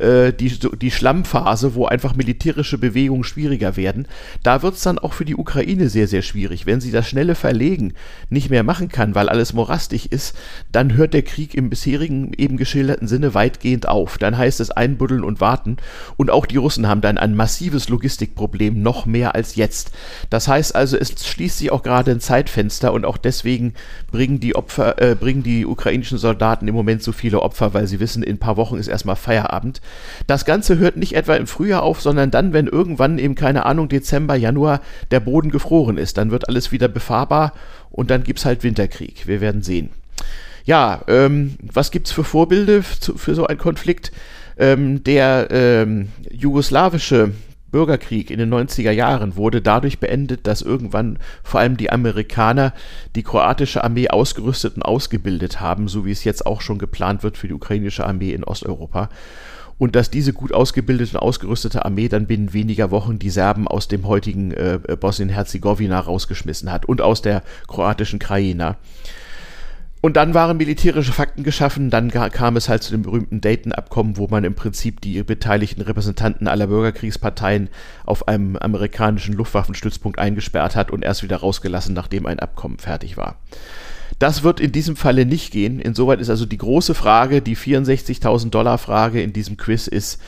äh, 0.00 0.32
die, 0.32 0.58
die 0.78 0.90
Schlammphase, 0.90 1.74
wo 1.74 1.86
einfach 1.86 2.16
militärische 2.16 2.78
Bewegungen 2.78 3.24
schwieriger 3.24 3.76
werden. 3.76 4.06
Da 4.42 4.62
wird 4.62 4.74
es 4.74 4.82
dann 4.82 4.98
auch 4.98 5.12
für 5.12 5.24
die 5.24 5.36
Ukraine 5.36 5.88
sehr, 5.88 6.08
sehr 6.08 6.22
schwierig. 6.22 6.66
Wenn 6.66 6.80
sie 6.80 6.90
das 6.90 7.08
schnelle 7.08 7.34
Verlegen 7.34 7.94
nicht 8.28 8.50
mehr 8.50 8.62
machen 8.62 8.88
kann, 8.88 9.14
weil 9.14 9.28
alles 9.28 9.52
morastig 9.52 10.12
ist, 10.12 10.34
dann 10.72 10.94
hört 10.94 11.14
der 11.14 11.22
Krieg 11.22 11.54
im 11.54 11.70
bisherigen 11.70 12.32
eben 12.36 12.56
geschilderten 12.56 13.08
Sinne 13.08 13.34
weitgehend 13.34 13.88
auf. 13.88 14.18
Dann 14.18 14.36
heißt 14.36 14.60
es 14.60 14.70
einbuddeln 14.70 15.24
und 15.24 15.40
warten. 15.40 15.76
Und 16.16 16.30
auch 16.30 16.46
die 16.46 16.56
Russen 16.56 16.88
haben 16.88 17.00
dann 17.00 17.18
ein 17.18 17.34
massives 17.34 17.88
Logistikproblem, 17.88 18.82
noch 18.82 19.06
mehr 19.06 19.34
als 19.34 19.56
jetzt. 19.56 19.92
Das 20.30 20.48
heißt 20.48 20.74
also, 20.74 20.96
es 20.96 21.26
schließt 21.26 21.58
sich 21.58 21.72
auch 21.72 21.82
gerade 21.82 22.10
ein 22.10 22.20
Zeitfenster 22.20 22.92
und 22.92 23.04
auch 23.04 23.16
deswegen 23.16 23.29
bringen 24.10 24.40
die 24.40 24.54
Opfer, 24.54 25.00
äh, 25.00 25.14
bringen 25.14 25.42
die 25.42 25.66
ukrainischen 25.66 26.18
Soldaten 26.18 26.68
im 26.68 26.74
Moment 26.74 27.02
so 27.02 27.12
viele 27.12 27.40
Opfer, 27.40 27.74
weil 27.74 27.86
sie 27.86 28.00
wissen, 28.00 28.22
in 28.22 28.36
ein 28.36 28.38
paar 28.38 28.56
Wochen 28.56 28.76
ist 28.76 28.88
erstmal 28.88 29.16
Feierabend. 29.16 29.80
Das 30.26 30.44
Ganze 30.44 30.78
hört 30.78 30.96
nicht 30.96 31.14
etwa 31.14 31.34
im 31.36 31.46
Frühjahr 31.46 31.82
auf, 31.82 32.00
sondern 32.00 32.30
dann, 32.30 32.52
wenn 32.52 32.66
irgendwann 32.66 33.18
eben, 33.18 33.34
keine 33.34 33.66
Ahnung, 33.66 33.88
Dezember, 33.88 34.34
Januar 34.34 34.80
der 35.10 35.20
Boden 35.20 35.50
gefroren 35.50 35.98
ist. 35.98 36.18
Dann 36.18 36.30
wird 36.30 36.48
alles 36.48 36.72
wieder 36.72 36.88
befahrbar 36.88 37.52
und 37.90 38.10
dann 38.10 38.24
gibt 38.24 38.38
es 38.38 38.44
halt 38.44 38.62
Winterkrieg. 38.62 39.26
Wir 39.26 39.40
werden 39.40 39.62
sehen. 39.62 39.90
Ja, 40.64 41.02
ähm, 41.08 41.56
was 41.72 41.90
es 41.94 42.12
für 42.12 42.24
Vorbilder 42.24 42.82
für 42.82 43.34
so 43.34 43.46
einen 43.46 43.58
Konflikt? 43.58 44.12
Ähm, 44.58 45.02
der 45.04 45.48
ähm, 45.50 46.08
jugoslawische 46.30 47.32
Bürgerkrieg 47.70 48.30
in 48.30 48.38
den 48.38 48.52
90er 48.52 48.90
Jahren 48.90 49.36
wurde 49.36 49.62
dadurch 49.62 49.98
beendet, 49.98 50.46
dass 50.46 50.62
irgendwann 50.62 51.18
vor 51.42 51.60
allem 51.60 51.76
die 51.76 51.90
Amerikaner 51.90 52.72
die 53.14 53.22
kroatische 53.22 53.84
Armee 53.84 54.08
ausgerüstet 54.08 54.76
und 54.76 54.82
ausgebildet 54.82 55.60
haben, 55.60 55.88
so 55.88 56.04
wie 56.04 56.12
es 56.12 56.24
jetzt 56.24 56.46
auch 56.46 56.60
schon 56.60 56.78
geplant 56.78 57.22
wird 57.22 57.36
für 57.36 57.48
die 57.48 57.54
ukrainische 57.54 58.06
Armee 58.06 58.32
in 58.32 58.44
Osteuropa 58.44 59.08
und 59.80 59.96
dass 59.96 60.10
diese 60.10 60.34
gut 60.34 60.52
ausgebildete 60.52 61.16
und 61.16 61.22
ausgerüstete 61.22 61.86
Armee 61.86 62.08
dann 62.08 62.26
binnen 62.26 62.52
weniger 62.52 62.90
Wochen 62.90 63.18
die 63.18 63.30
Serben 63.30 63.66
aus 63.66 63.88
dem 63.88 64.06
heutigen 64.06 64.52
äh, 64.52 64.78
Bosnien-Herzegowina 65.00 65.98
rausgeschmissen 65.98 66.70
hat 66.70 66.84
und 66.84 67.00
aus 67.00 67.22
der 67.22 67.42
kroatischen 67.66 68.18
Krajina. 68.18 68.76
Und 70.02 70.16
dann 70.16 70.32
waren 70.32 70.56
militärische 70.56 71.12
Fakten 71.12 71.42
geschaffen, 71.42 71.90
dann 71.90 72.10
kam 72.10 72.56
es 72.56 72.70
halt 72.70 72.82
zu 72.82 72.90
dem 72.90 73.02
berühmten 73.02 73.42
Dayton-Abkommen, 73.42 74.16
wo 74.16 74.28
man 74.28 74.44
im 74.44 74.54
Prinzip 74.54 75.02
die 75.02 75.22
beteiligten 75.22 75.82
Repräsentanten 75.82 76.48
aller 76.48 76.68
Bürgerkriegsparteien 76.68 77.68
auf 78.06 78.26
einem 78.26 78.56
amerikanischen 78.56 79.34
Luftwaffenstützpunkt 79.34 80.18
eingesperrt 80.18 80.74
hat 80.74 80.90
und 80.90 81.04
erst 81.04 81.22
wieder 81.22 81.36
rausgelassen, 81.36 81.94
nachdem 81.94 82.24
ein 82.24 82.38
Abkommen 82.38 82.78
fertig 82.78 83.18
war. 83.18 83.36
Das 84.18 84.42
wird 84.42 84.60
in 84.60 84.72
diesem 84.72 84.96
Falle 84.96 85.24
nicht 85.24 85.50
gehen. 85.50 85.80
Insoweit 85.80 86.20
ist 86.20 86.30
also 86.30 86.44
die 86.44 86.58
große 86.58 86.94
Frage, 86.94 87.40
die 87.40 87.56
64.000 87.56 88.50
Dollar 88.50 88.78
Frage 88.78 89.22
in 89.22 89.32
diesem 89.32 89.56
Quiz 89.56 89.86
ist, 89.86 90.20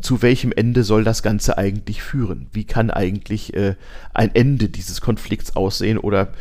zu 0.00 0.22
welchem 0.22 0.52
Ende 0.52 0.82
soll 0.82 1.04
das 1.04 1.22
Ganze 1.22 1.58
eigentlich 1.58 2.02
führen? 2.02 2.48
Wie 2.52 2.64
kann 2.64 2.90
eigentlich 2.90 3.54
äh, 3.54 3.74
ein 4.14 4.34
Ende 4.34 4.68
dieses 4.68 5.00
Konflikts 5.00 5.54
aussehen 5.54 5.98
oder 5.98 6.32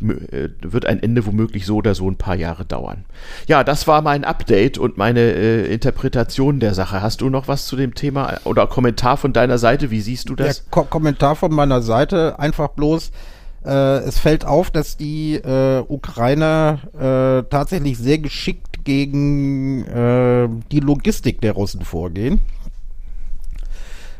wird 0.00 0.86
ein 0.86 1.02
Ende 1.02 1.26
womöglich 1.26 1.66
so 1.66 1.76
oder 1.76 1.94
so 1.94 2.08
ein 2.08 2.16
paar 2.16 2.36
Jahre 2.36 2.64
dauern. 2.64 3.04
Ja, 3.46 3.64
das 3.64 3.86
war 3.86 4.02
mein 4.02 4.24
Update 4.24 4.78
und 4.78 4.96
meine 4.96 5.20
äh, 5.20 5.72
Interpretation 5.72 6.60
der 6.60 6.74
Sache. 6.74 7.02
Hast 7.02 7.20
du 7.20 7.30
noch 7.30 7.48
was 7.48 7.66
zu 7.66 7.76
dem 7.76 7.94
Thema 7.94 8.38
oder 8.44 8.66
Kommentar 8.66 9.16
von 9.16 9.32
deiner 9.32 9.58
Seite? 9.58 9.90
Wie 9.90 10.00
siehst 10.00 10.28
du 10.28 10.34
das? 10.34 10.62
Der 10.62 10.70
Ko 10.70 10.84
Kommentar 10.84 11.36
von 11.36 11.52
meiner 11.54 11.82
Seite 11.82 12.38
einfach 12.38 12.68
bloß, 12.68 13.10
äh, 13.64 13.98
es 13.98 14.18
fällt 14.18 14.44
auf, 14.44 14.70
dass 14.70 14.96
die 14.96 15.34
äh, 15.34 15.84
Ukrainer 15.86 16.80
äh, 16.94 17.48
tatsächlich 17.48 17.98
sehr 17.98 18.18
geschickt 18.18 18.84
gegen 18.84 19.84
äh, 19.86 20.48
die 20.70 20.80
Logistik 20.80 21.40
der 21.40 21.52
Russen 21.52 21.82
vorgehen 21.82 22.40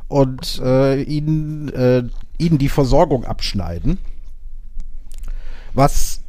und 0.09 0.61
äh, 0.63 1.03
ihnen, 1.03 1.69
äh, 1.71 2.05
ihnen 2.39 2.59
die 2.59 2.69
Versorgung 2.69 3.25
abschneiden. 3.25 3.99
Was 5.75 6.21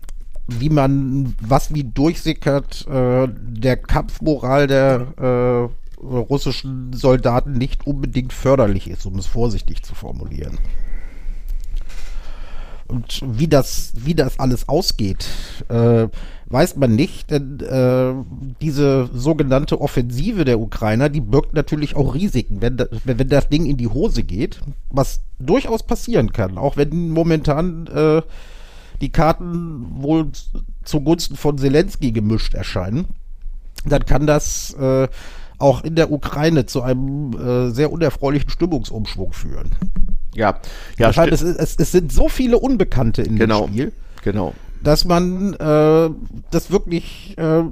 wie 0.47 0.69
man, 0.69 1.35
was 1.39 1.73
wie 1.73 1.85
durchsickert, 1.85 2.85
der 2.85 3.77
Kampfmoral 3.77 4.67
der 4.67 5.69
russischen 6.03 6.91
Soldaten 6.93 7.53
nicht 7.53 7.87
unbedingt 7.87 8.33
förderlich 8.33 8.89
ist, 8.89 9.05
um 9.05 9.17
es 9.17 9.25
vorsichtig 9.25 9.83
zu 9.83 9.95
formulieren. 9.95 10.59
Und 12.87 13.21
wie 13.25 13.47
das, 13.47 13.93
wie 13.95 14.13
das 14.13 14.39
alles 14.39 14.67
ausgeht, 14.69 15.25
äh, 15.69 16.07
weiß 16.45 16.75
man 16.75 16.95
nicht, 16.95 17.31
denn 17.31 17.59
äh, 17.61 18.13
diese 18.61 19.09
sogenannte 19.13 19.81
Offensive 19.81 20.45
der 20.45 20.59
Ukrainer, 20.59 21.09
die 21.09 21.21
birgt 21.21 21.53
natürlich 21.53 21.95
auch 21.95 22.13
Risiken, 22.13 22.61
wenn, 22.61 22.77
da, 22.77 22.85
wenn 23.03 23.29
das 23.29 23.49
Ding 23.49 23.65
in 23.65 23.77
die 23.77 23.87
Hose 23.87 24.23
geht, 24.23 24.59
was 24.89 25.21
durchaus 25.39 25.81
passieren 25.83 26.33
kann, 26.33 26.57
auch 26.57 26.77
wenn 26.77 27.09
momentan 27.09 27.87
äh, 27.87 28.21
die 29.03 29.09
Karten 29.09 30.01
wohl 30.01 30.31
zugunsten 30.85 31.35
von 31.35 31.57
Zelensky 31.57 32.13
gemischt 32.13 32.53
erscheinen, 32.53 33.05
dann 33.85 34.05
kann 34.05 34.25
das 34.25 34.73
äh, 34.75 35.09
auch 35.57 35.83
in 35.83 35.95
der 35.95 36.09
Ukraine 36.09 36.65
zu 36.65 36.81
einem 36.81 37.33
äh, 37.33 37.69
sehr 37.71 37.91
unerfreulichen 37.91 38.49
Stimmungsumschwung 38.49 39.33
führen. 39.33 39.71
Ja, 40.33 40.61
ja. 40.97 41.07
Das 41.07 41.17
heißt, 41.17 41.33
es, 41.33 41.41
es, 41.41 41.75
es, 41.75 41.91
sind 41.91 42.13
so 42.13 42.29
viele 42.29 42.57
Unbekannte 42.57 43.21
in 43.23 43.35
genau, 43.35 43.65
dem 43.65 43.73
Spiel. 43.73 43.91
Genau. 44.23 44.53
Dass 44.81 45.03
man 45.03 45.53
äh, 45.53 46.09
das 46.49 46.71
wirklich 46.71 47.37
äh, 47.37 47.63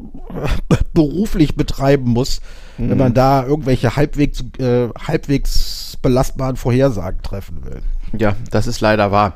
beruflich 0.94 1.56
betreiben 1.56 2.12
muss, 2.12 2.42
mhm. 2.78 2.90
wenn 2.90 2.98
man 2.98 3.14
da 3.14 3.46
irgendwelche 3.46 3.96
halbwegs, 3.96 4.44
äh, 4.60 4.90
halbwegs 5.08 5.98
belastbaren 6.02 6.58
Vorhersagen 6.58 7.22
treffen 7.22 7.64
will. 7.64 7.82
Ja, 8.18 8.36
das 8.52 8.68
ist 8.68 8.82
leider 8.82 9.12
wahr. 9.12 9.36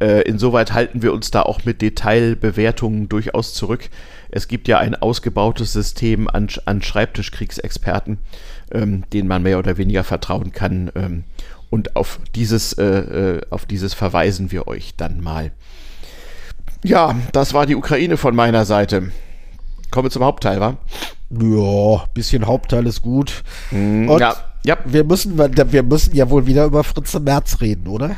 Äh, 0.00 0.22
insoweit 0.22 0.72
halten 0.72 1.02
wir 1.02 1.12
uns 1.12 1.30
da 1.30 1.42
auch 1.42 1.64
mit 1.64 1.82
Detailbewertungen 1.82 3.08
durchaus 3.08 3.54
zurück. 3.54 3.90
Es 4.30 4.48
gibt 4.48 4.66
ja 4.66 4.78
ein 4.78 4.94
ausgebautes 4.94 5.72
System 5.72 6.28
an, 6.28 6.48
an 6.64 6.82
Schreibtischkriegsexperten, 6.82 8.18
ähm, 8.72 9.04
denen 9.12 9.28
man 9.28 9.42
mehr 9.42 9.58
oder 9.58 9.76
weniger 9.76 10.04
vertrauen 10.04 10.52
kann. 10.52 10.90
Ähm, 10.94 11.24
und 11.70 11.96
auf 11.96 12.18
dieses, 12.34 12.72
äh, 12.74 12.84
äh, 12.84 13.40
auf 13.50 13.66
dieses 13.66 13.94
verweisen 13.94 14.50
wir 14.52 14.68
euch 14.68 14.94
dann 14.96 15.20
mal. 15.20 15.50
Ja, 16.82 17.14
das 17.32 17.54
war 17.54 17.66
die 17.66 17.76
Ukraine 17.76 18.16
von 18.16 18.34
meiner 18.34 18.64
Seite. 18.64 19.10
Kommen 19.90 20.06
wir 20.06 20.10
zum 20.10 20.24
Hauptteil, 20.24 20.60
wa? 20.60 20.76
Ja, 21.30 22.04
bisschen 22.14 22.46
Hauptteil 22.46 22.86
ist 22.86 23.02
gut. 23.02 23.42
Mm, 23.70 24.08
Und 24.08 24.20
ja, 24.20 24.36
ja. 24.64 24.78
Wir, 24.84 25.04
müssen, 25.04 25.38
wir 25.38 25.82
müssen 25.82 26.14
ja 26.14 26.30
wohl 26.30 26.46
wieder 26.46 26.64
über 26.64 26.84
Fritze 26.84 27.20
Merz 27.20 27.60
reden, 27.60 27.86
oder? 27.86 28.16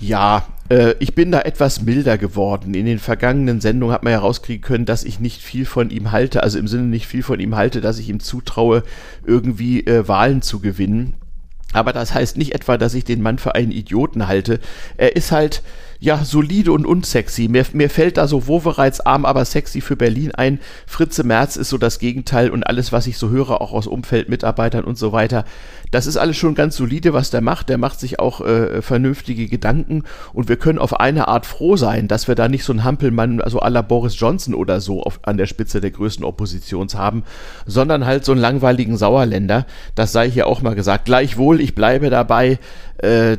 Ja, 0.00 0.46
äh, 0.68 0.94
ich 1.00 1.14
bin 1.14 1.32
da 1.32 1.40
etwas 1.40 1.82
milder 1.82 2.18
geworden. 2.18 2.74
In 2.74 2.86
den 2.86 2.98
vergangenen 2.98 3.60
Sendungen 3.60 3.92
hat 3.92 4.04
man 4.04 4.12
ja 4.12 4.20
rauskriegen 4.20 4.62
können, 4.62 4.84
dass 4.84 5.04
ich 5.04 5.20
nicht 5.20 5.42
viel 5.42 5.64
von 5.64 5.90
ihm 5.90 6.12
halte, 6.12 6.42
also 6.42 6.58
im 6.58 6.68
Sinne 6.68 6.84
nicht 6.84 7.06
viel 7.06 7.22
von 7.22 7.40
ihm 7.40 7.56
halte, 7.56 7.80
dass 7.80 7.98
ich 7.98 8.08
ihm 8.08 8.20
zutraue, 8.20 8.82
irgendwie 9.26 9.86
äh, 9.86 10.06
Wahlen 10.06 10.42
zu 10.42 10.60
gewinnen. 10.60 11.14
Aber 11.72 11.92
das 11.92 12.14
heißt 12.14 12.38
nicht 12.38 12.54
etwa, 12.54 12.78
dass 12.78 12.94
ich 12.94 13.04
den 13.04 13.22
Mann 13.22 13.38
für 13.38 13.54
einen 13.54 13.72
Idioten 13.72 14.26
halte. 14.26 14.60
Er 14.96 15.16
ist 15.16 15.32
halt, 15.32 15.62
ja, 16.00 16.24
solide 16.24 16.72
und 16.72 16.86
unsexy. 16.86 17.48
Mir, 17.48 17.64
mir 17.72 17.90
fällt 17.90 18.16
da 18.18 18.28
so 18.28 18.46
Wovereits 18.46 19.00
arm, 19.00 19.24
aber 19.24 19.44
sexy 19.44 19.80
für 19.80 19.96
Berlin 19.96 20.32
ein. 20.32 20.60
Fritze 20.86 21.24
Merz 21.24 21.56
ist 21.56 21.70
so 21.70 21.78
das 21.78 21.98
Gegenteil 21.98 22.50
und 22.50 22.64
alles, 22.64 22.92
was 22.92 23.06
ich 23.06 23.18
so 23.18 23.30
höre, 23.30 23.60
auch 23.60 23.72
aus 23.72 23.86
Umfeldmitarbeitern 23.86 24.84
und 24.84 24.96
so 24.96 25.12
weiter, 25.12 25.44
das 25.90 26.06
ist 26.06 26.16
alles 26.16 26.36
schon 26.36 26.54
ganz 26.54 26.76
solide, 26.76 27.14
was 27.14 27.30
der 27.30 27.40
macht. 27.40 27.68
Der 27.68 27.78
macht 27.78 27.98
sich 27.98 28.18
auch 28.20 28.40
äh, 28.40 28.82
vernünftige 28.82 29.48
Gedanken 29.48 30.04
und 30.32 30.48
wir 30.48 30.56
können 30.56 30.78
auf 30.78 31.00
eine 31.00 31.28
Art 31.28 31.46
froh 31.46 31.76
sein, 31.76 32.08
dass 32.08 32.28
wir 32.28 32.34
da 32.34 32.48
nicht 32.48 32.64
so 32.64 32.72
einen 32.72 32.84
Hampelmann, 32.84 33.40
also 33.40 33.58
la 33.58 33.82
Boris 33.82 34.18
Johnson 34.18 34.54
oder 34.54 34.80
so 34.80 35.02
auf, 35.02 35.20
an 35.22 35.36
der 35.36 35.46
Spitze 35.46 35.80
der 35.80 35.90
größten 35.90 36.24
Oppositions 36.24 36.94
haben, 36.94 37.24
sondern 37.66 38.04
halt 38.06 38.24
so 38.24 38.32
einen 38.32 38.40
langweiligen 38.40 38.96
Sauerländer. 38.96 39.66
Das 39.94 40.12
sei 40.12 40.30
hier 40.30 40.46
auch 40.46 40.62
mal 40.62 40.74
gesagt. 40.74 41.06
Gleichwohl, 41.06 41.60
ich 41.60 41.74
bleibe 41.74 42.10
dabei, 42.10 42.58
äh, 42.98 43.38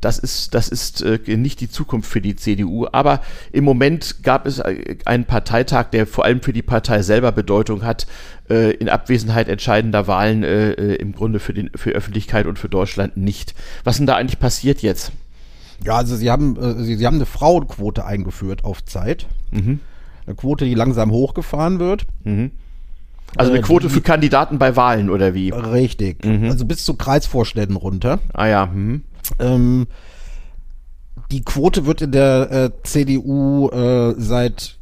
das 0.00 0.18
ist, 0.18 0.54
das 0.54 0.68
ist 0.68 1.02
äh, 1.02 1.18
nicht 1.36 1.60
die 1.60 1.68
Zukunft 1.68 1.83
für 2.02 2.20
die 2.20 2.36
CDU. 2.36 2.86
Aber 2.92 3.20
im 3.52 3.64
Moment 3.64 4.22
gab 4.22 4.46
es 4.46 4.58
äh, 4.58 4.96
einen 5.04 5.24
Parteitag, 5.24 5.90
der 5.90 6.06
vor 6.06 6.24
allem 6.24 6.40
für 6.40 6.52
die 6.52 6.62
Partei 6.62 7.02
selber 7.02 7.32
Bedeutung 7.32 7.84
hat, 7.84 8.06
äh, 8.48 8.72
in 8.72 8.88
Abwesenheit 8.88 9.48
entscheidender 9.48 10.06
Wahlen 10.06 10.42
äh, 10.42 10.94
im 10.94 11.12
Grunde 11.12 11.38
für, 11.38 11.54
den, 11.54 11.70
für 11.74 11.90
Öffentlichkeit 11.90 12.46
und 12.46 12.58
für 12.58 12.68
Deutschland 12.68 13.16
nicht. 13.16 13.54
Was 13.84 13.98
denn 13.98 14.06
da 14.06 14.16
eigentlich 14.16 14.38
passiert 14.38 14.82
jetzt? 14.82 15.12
Ja, 15.84 15.96
also 15.96 16.16
sie 16.16 16.30
haben, 16.30 16.56
sie, 16.84 16.96
sie 16.96 17.06
haben 17.06 17.16
eine 17.16 17.26
Frauenquote 17.26 18.04
eingeführt 18.04 18.64
auf 18.64 18.84
Zeit. 18.84 19.26
Mhm. 19.50 19.80
Eine 20.26 20.36
Quote, 20.36 20.64
die 20.64 20.74
langsam 20.74 21.10
hochgefahren 21.10 21.78
wird. 21.78 22.06
Mhm. 22.22 22.52
Also 23.36 23.52
eine 23.52 23.62
Quote 23.62 23.90
für 23.90 24.00
Kandidaten 24.00 24.58
bei 24.58 24.76
Wahlen 24.76 25.10
oder 25.10 25.34
wie? 25.34 25.50
Richtig. 25.50 26.24
Mhm. 26.24 26.50
Also 26.50 26.64
bis 26.64 26.84
zu 26.84 26.94
Kreisvorständen 26.94 27.76
runter. 27.76 28.20
Ah 28.32 28.46
ja. 28.46 28.66
Mhm. 28.66 29.02
Ähm, 29.38 29.86
die 31.30 31.42
Quote 31.42 31.86
wird 31.86 32.02
in 32.02 32.12
der 32.12 32.50
äh, 32.50 32.70
CDU 32.82 33.68
äh, 33.70 34.14
seit 34.18 34.76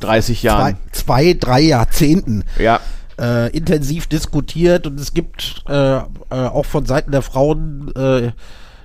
30 0.00 0.42
Jahren. 0.42 0.76
Zwei, 0.92 1.32
zwei 1.32 1.34
drei 1.34 1.60
Jahrzehnten. 1.60 2.44
Ja. 2.58 2.80
Äh, 3.18 3.56
intensiv 3.56 4.08
diskutiert 4.08 4.86
und 4.86 4.98
es 4.98 5.14
gibt 5.14 5.62
äh, 5.68 5.98
äh, 5.98 6.02
auch 6.30 6.66
von 6.66 6.84
Seiten 6.84 7.12
der 7.12 7.22
Frauen, 7.22 7.92
äh, 7.94 8.32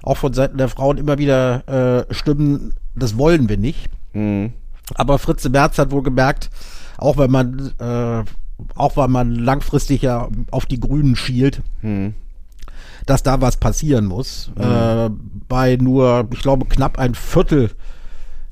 auch 0.03 0.17
von 0.17 0.33
Seiten 0.33 0.57
der 0.57 0.69
Frauen 0.69 0.97
immer 0.97 1.17
wieder 1.17 2.07
äh, 2.09 2.13
Stimmen, 2.13 2.75
das 2.95 3.17
wollen 3.17 3.49
wir 3.49 3.57
nicht. 3.57 3.89
Mhm. 4.13 4.53
Aber 4.93 5.17
Fritze 5.17 5.49
Merz 5.49 5.79
hat 5.79 5.89
wohl 5.91 6.03
gemerkt, 6.03 6.51
auch 6.97 7.17
wenn 7.17 7.31
man, 7.31 7.73
äh, 7.79 8.23
auch 8.75 8.97
weil 8.97 9.07
man 9.07 9.33
langfristig 9.33 10.03
ja 10.03 10.27
auf 10.51 10.67
die 10.67 10.79
Grünen 10.79 11.15
schielt, 11.15 11.61
mhm. 11.81 12.13
Dass 13.09 13.23
da 13.23 13.41
was 13.41 13.57
passieren 13.57 14.05
muss. 14.05 14.51
Mhm. 14.55 14.63
Äh, 14.63 15.09
bei 15.47 15.75
nur, 15.77 16.27
ich 16.31 16.41
glaube, 16.41 16.65
knapp 16.65 16.99
ein 16.99 17.15
Viertel 17.15 17.71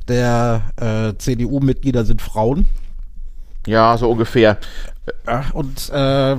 der 0.08 0.64
äh, 0.78 1.18
CDU-Mitglieder 1.18 2.06
sind 2.06 2.22
Frauen. 2.22 2.66
Ja, 3.66 3.98
so 3.98 4.10
ungefähr. 4.10 4.58
Und 5.54 5.90
äh, 5.90 6.36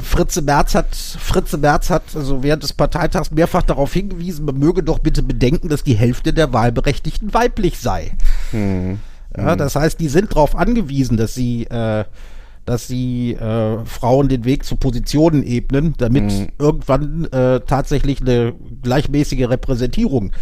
Fritze 0.00 0.42
Merz 0.42 0.74
hat 0.74 0.94
Fritze 0.94 1.58
Merz 1.58 1.88
hat 1.88 2.02
also 2.14 2.42
während 2.42 2.62
des 2.62 2.72
Parteitags 2.72 3.30
mehrfach 3.30 3.62
darauf 3.62 3.92
hingewiesen, 3.92 4.44
man 4.44 4.58
möge 4.58 4.82
doch 4.82 4.98
bitte 4.98 5.22
bedenken, 5.22 5.68
dass 5.68 5.82
die 5.82 5.94
Hälfte 5.94 6.32
der 6.32 6.52
Wahlberechtigten 6.52 7.32
weiblich 7.32 7.78
sei. 7.78 8.12
Hm. 8.50 9.00
Ja, 9.36 9.54
das 9.56 9.76
heißt, 9.76 10.00
die 10.00 10.08
sind 10.08 10.32
darauf 10.32 10.56
angewiesen, 10.56 11.16
dass 11.16 11.34
sie 11.34 11.64
äh, 11.64 12.04
dass 12.66 12.88
sie 12.88 13.32
äh, 13.32 13.84
Frauen 13.84 14.28
den 14.28 14.44
Weg 14.44 14.64
zu 14.64 14.76
Positionen 14.76 15.42
ebnen, 15.44 15.94
damit 15.96 16.24
mhm. 16.24 16.48
irgendwann 16.58 17.24
äh, 17.32 17.60
tatsächlich 17.60 18.20
eine 18.20 18.54
gleichmäßige 18.82 19.48
Repräsentierung. 19.48 20.32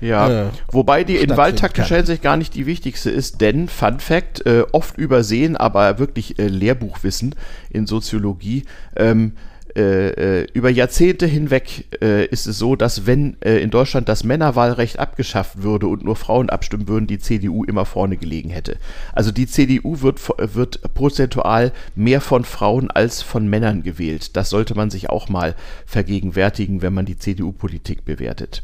Ja, 0.00 0.46
äh, 0.46 0.50
wobei 0.70 1.04
die 1.04 1.16
in 1.16 1.36
wahltaktischer 1.36 1.96
Hinsicht 1.96 2.22
gar 2.22 2.36
nicht 2.36 2.54
die 2.54 2.66
wichtigste 2.66 3.10
ist, 3.10 3.40
denn 3.40 3.68
Fun 3.68 4.00
Fact, 4.00 4.44
äh, 4.46 4.64
oft 4.72 4.98
übersehen, 4.98 5.56
aber 5.56 5.98
wirklich 6.00 6.40
äh, 6.40 6.48
Lehrbuchwissen 6.48 7.36
in 7.70 7.86
Soziologie, 7.86 8.64
ähm, 8.96 9.34
äh, 9.76 10.40
äh, 10.40 10.46
über 10.52 10.70
Jahrzehnte 10.70 11.26
hinweg 11.26 11.86
äh, 12.02 12.26
ist 12.26 12.46
es 12.46 12.58
so, 12.58 12.76
dass 12.76 13.06
wenn 13.06 13.36
äh, 13.40 13.58
in 13.58 13.70
Deutschland 13.70 14.08
das 14.08 14.24
Männerwahlrecht 14.24 14.98
abgeschafft 14.98 15.62
würde 15.62 15.86
und 15.86 16.04
nur 16.04 16.16
Frauen 16.16 16.50
abstimmen 16.50 16.88
würden, 16.88 17.06
die 17.06 17.18
CDU 17.18 17.64
immer 17.64 17.86
vorne 17.86 18.16
gelegen 18.16 18.50
hätte. 18.50 18.76
Also 19.12 19.32
die 19.32 19.46
CDU 19.46 20.02
wird, 20.02 20.20
wird 20.54 20.94
prozentual 20.94 21.72
mehr 21.94 22.20
von 22.20 22.44
Frauen 22.44 22.90
als 22.90 23.22
von 23.22 23.48
Männern 23.48 23.82
gewählt. 23.82 24.36
Das 24.36 24.50
sollte 24.50 24.74
man 24.74 24.90
sich 24.90 25.08
auch 25.08 25.28
mal 25.28 25.54
vergegenwärtigen, 25.86 26.82
wenn 26.82 26.94
man 26.94 27.06
die 27.06 27.18
CDU-Politik 27.18 28.04
bewertet. 28.04 28.62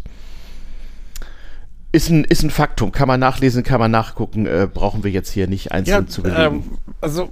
Ist 1.90 2.11
ein, 2.11 2.25
ist 2.25 2.42
ein 2.42 2.50
Faktum. 2.50 2.92
Kann 2.92 3.09
man 3.09 3.18
nachlesen, 3.18 3.62
kann 3.62 3.80
man 3.80 3.90
nachgucken. 3.90 4.45
Äh, 4.45 4.68
brauchen 4.73 5.04
wir 5.04 5.11
jetzt 5.11 5.30
hier 5.30 5.47
nicht 5.47 5.73
einzeln 5.73 6.04
ja, 6.04 6.07
zu 6.07 6.23
belegen. 6.23 6.42
Ähm, 6.42 6.62
also, 7.00 7.30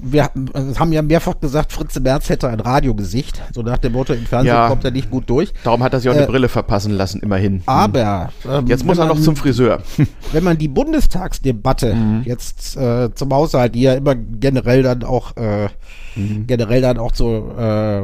wir 0.00 0.30
also 0.52 0.78
haben 0.78 0.92
ja 0.92 1.02
mehrfach 1.02 1.40
gesagt, 1.40 1.72
Fritze 1.72 1.98
Merz 1.98 2.28
hätte 2.28 2.48
ein 2.48 2.60
Radiogesicht. 2.60 3.42
So 3.52 3.62
nach 3.62 3.78
dem 3.78 3.94
Motto, 3.94 4.12
im 4.12 4.24
Fernsehen 4.24 4.54
ja, 4.54 4.68
kommt 4.68 4.84
er 4.84 4.92
nicht 4.92 5.10
gut 5.10 5.28
durch. 5.28 5.52
Darum 5.64 5.82
hat 5.82 5.92
er 5.92 5.98
sich 5.98 6.08
auch 6.08 6.14
äh, 6.14 6.18
eine 6.18 6.26
Brille 6.28 6.48
verpassen 6.48 6.92
lassen, 6.92 7.20
immerhin. 7.20 7.54
Hm. 7.54 7.62
Aber. 7.66 8.30
Ähm, 8.48 8.68
jetzt 8.68 8.84
muss 8.84 8.98
er 8.98 9.06
noch 9.06 9.20
zum 9.20 9.34
Friseur. 9.34 9.82
Wenn 10.32 10.44
man 10.44 10.56
die 10.56 10.68
Bundestagsdebatte 10.68 11.94
mhm. 11.94 12.22
jetzt 12.24 12.76
äh, 12.76 13.12
zum 13.12 13.34
Haushalt, 13.34 13.74
die 13.74 13.82
ja 13.82 13.94
immer 13.94 14.14
generell 14.14 14.84
dann 14.84 15.02
auch 15.02 15.36
äh, 15.36 15.68
mhm. 16.14 16.46
generell 16.46 16.80
dann 16.80 16.98
auch 16.98 17.10
zur 17.10 17.58
äh, 17.58 18.02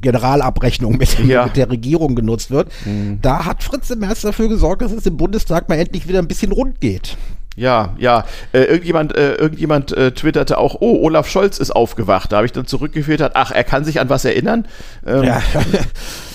Generalabrechnung 0.00 0.96
mit, 0.96 1.18
ja. 1.24 1.44
mit, 1.44 1.56
der 1.56 1.70
Regierung 1.70 2.16
genutzt 2.16 2.50
wird. 2.50 2.68
Mhm. 2.84 3.20
Da 3.22 3.44
hat 3.44 3.62
Fritz 3.62 3.94
Merz 3.94 4.22
dafür 4.22 4.48
gesorgt, 4.48 4.82
dass 4.82 4.90
es 4.90 5.06
im 5.06 5.16
Bundestag 5.16 5.35
mal 5.68 5.78
endlich 5.78 6.08
wieder 6.08 6.18
ein 6.18 6.28
bisschen 6.28 6.52
rund 6.52 6.80
geht. 6.80 7.16
Ja, 7.56 7.94
ja. 7.98 8.24
Äh, 8.52 8.64
irgendjemand 8.64 9.16
äh, 9.16 9.34
irgendjemand 9.34 9.90
äh, 9.92 10.12
twitterte 10.12 10.58
auch, 10.58 10.76
oh, 10.80 11.02
Olaf 11.02 11.26
Scholz 11.28 11.58
ist 11.58 11.70
aufgewacht. 11.70 12.30
Da 12.30 12.36
habe 12.36 12.46
ich 12.46 12.52
dann 12.52 12.66
zurückgeführt, 12.66 13.32
ach, 13.34 13.50
er 13.50 13.64
kann 13.64 13.84
sich 13.84 13.98
an 13.98 14.10
was 14.10 14.26
erinnern. 14.26 14.66
Ähm, 15.06 15.24
ja. 15.24 15.42
ja. 15.54 15.62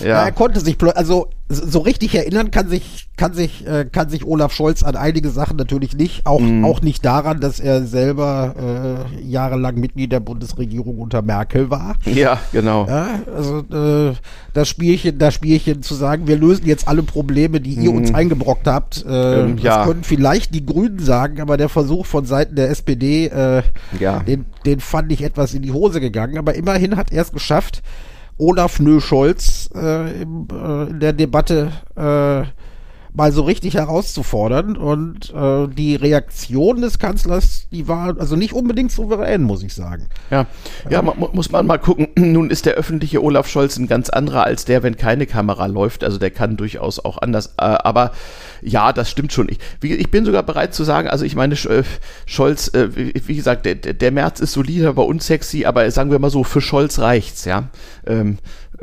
ja. 0.06 0.24
er 0.24 0.32
konnte 0.32 0.60
sich, 0.60 0.76
also 0.94 1.30
so 1.54 1.80
richtig 1.80 2.14
erinnern 2.14 2.50
kann 2.50 2.68
sich, 2.68 3.08
kann 3.16 3.34
sich, 3.34 3.66
äh, 3.66 3.84
kann 3.84 4.08
sich 4.08 4.24
Olaf 4.24 4.52
Scholz 4.52 4.82
an 4.82 4.96
einige 4.96 5.30
Sachen 5.30 5.56
natürlich 5.56 5.96
nicht. 5.96 6.26
Auch, 6.26 6.40
mm. 6.40 6.64
auch 6.64 6.82
nicht 6.82 7.04
daran, 7.04 7.40
dass 7.40 7.60
er 7.60 7.84
selber 7.86 9.06
äh, 9.18 9.22
jahrelang 9.24 9.76
Mitglied 9.76 10.12
der 10.12 10.20
Bundesregierung 10.20 10.98
unter 10.98 11.22
Merkel 11.22 11.70
war. 11.70 11.96
Ja, 12.04 12.38
genau. 12.52 12.86
Ja, 12.86 13.20
also 13.34 13.58
äh, 13.58 14.14
das 14.54 14.68
Spielchen, 14.68 15.18
das 15.18 15.34
Spielchen 15.34 15.82
zu 15.82 15.94
sagen, 15.94 16.26
wir 16.26 16.36
lösen 16.36 16.66
jetzt 16.66 16.88
alle 16.88 17.02
Probleme, 17.02 17.60
die 17.60 17.74
ihr 17.74 17.92
mm. 17.92 17.96
uns 17.96 18.14
eingebrockt 18.14 18.66
habt. 18.66 19.04
Äh, 19.06 19.40
ähm, 19.40 19.56
das 19.56 19.64
ja. 19.64 19.84
können 19.84 20.04
vielleicht 20.04 20.54
die 20.54 20.64
Grünen 20.64 20.98
sagen, 20.98 21.40
aber 21.40 21.56
der 21.56 21.68
Versuch 21.68 22.06
von 22.06 22.24
Seiten 22.24 22.56
der 22.56 22.70
SPD, 22.70 23.26
äh, 23.26 23.62
ja. 23.98 24.20
den, 24.20 24.46
den 24.66 24.80
fand 24.80 25.12
ich 25.12 25.22
etwas 25.22 25.54
in 25.54 25.62
die 25.62 25.72
Hose 25.72 26.00
gegangen. 26.00 26.38
Aber 26.38 26.54
immerhin 26.54 26.96
hat 26.96 27.12
er 27.12 27.22
es 27.22 27.32
geschafft, 27.32 27.82
Olaf 28.38 28.80
Nö-Scholz 28.80 29.70
äh, 29.74 30.22
äh, 30.22 30.22
in 30.22 31.00
der 31.00 31.12
Debatte 31.12 31.72
äh, 31.96 32.46
mal 33.14 33.30
so 33.30 33.42
richtig 33.42 33.74
herauszufordern. 33.74 34.76
Und 34.76 35.32
äh, 35.34 35.68
die 35.68 35.96
Reaktion 35.96 36.80
des 36.80 36.98
Kanzlers, 36.98 37.68
die 37.70 37.88
war 37.88 38.18
also 38.18 38.36
nicht 38.36 38.52
unbedingt 38.52 38.90
souverän, 38.90 39.42
muss 39.42 39.62
ich 39.62 39.74
sagen. 39.74 40.08
Ja, 40.30 40.46
ja 40.88 41.02
man, 41.02 41.14
muss 41.32 41.50
man 41.50 41.66
mal 41.66 41.78
gucken. 41.78 42.08
Nun 42.16 42.50
ist 42.50 42.66
der 42.66 42.74
öffentliche 42.74 43.22
Olaf 43.22 43.48
Scholz 43.48 43.76
ein 43.76 43.86
ganz 43.86 44.10
anderer 44.10 44.44
als 44.44 44.64
der, 44.64 44.82
wenn 44.82 44.96
keine 44.96 45.26
Kamera 45.26 45.66
läuft. 45.66 46.04
Also 46.04 46.18
der 46.18 46.30
kann 46.30 46.56
durchaus 46.56 47.04
auch 47.04 47.18
anders. 47.18 47.54
Äh, 47.58 47.64
aber 47.64 48.12
ja, 48.62 48.92
das 48.92 49.10
stimmt 49.10 49.32
schon. 49.32 49.48
Ich, 49.48 49.58
wie, 49.80 49.94
ich 49.94 50.10
bin 50.10 50.24
sogar 50.24 50.42
bereit 50.42 50.74
zu 50.74 50.84
sagen, 50.84 51.08
also 51.08 51.24
ich 51.24 51.34
meine, 51.34 51.54
äh, 51.54 51.82
Scholz, 52.26 52.68
äh, 52.74 52.94
wie, 52.96 53.12
wie, 53.26 53.36
gesagt, 53.36 53.66
der, 53.66 53.74
der 53.74 54.12
März 54.12 54.40
ist 54.40 54.52
solide, 54.52 54.88
aber 54.88 55.06
unsexy, 55.06 55.64
aber 55.64 55.90
sagen 55.90 56.10
wir 56.10 56.18
mal 56.18 56.30
so, 56.30 56.44
für 56.44 56.60
Scholz 56.60 56.98
reicht's, 56.98 57.44
ja. 57.44 57.68
Ähm, 58.06 58.38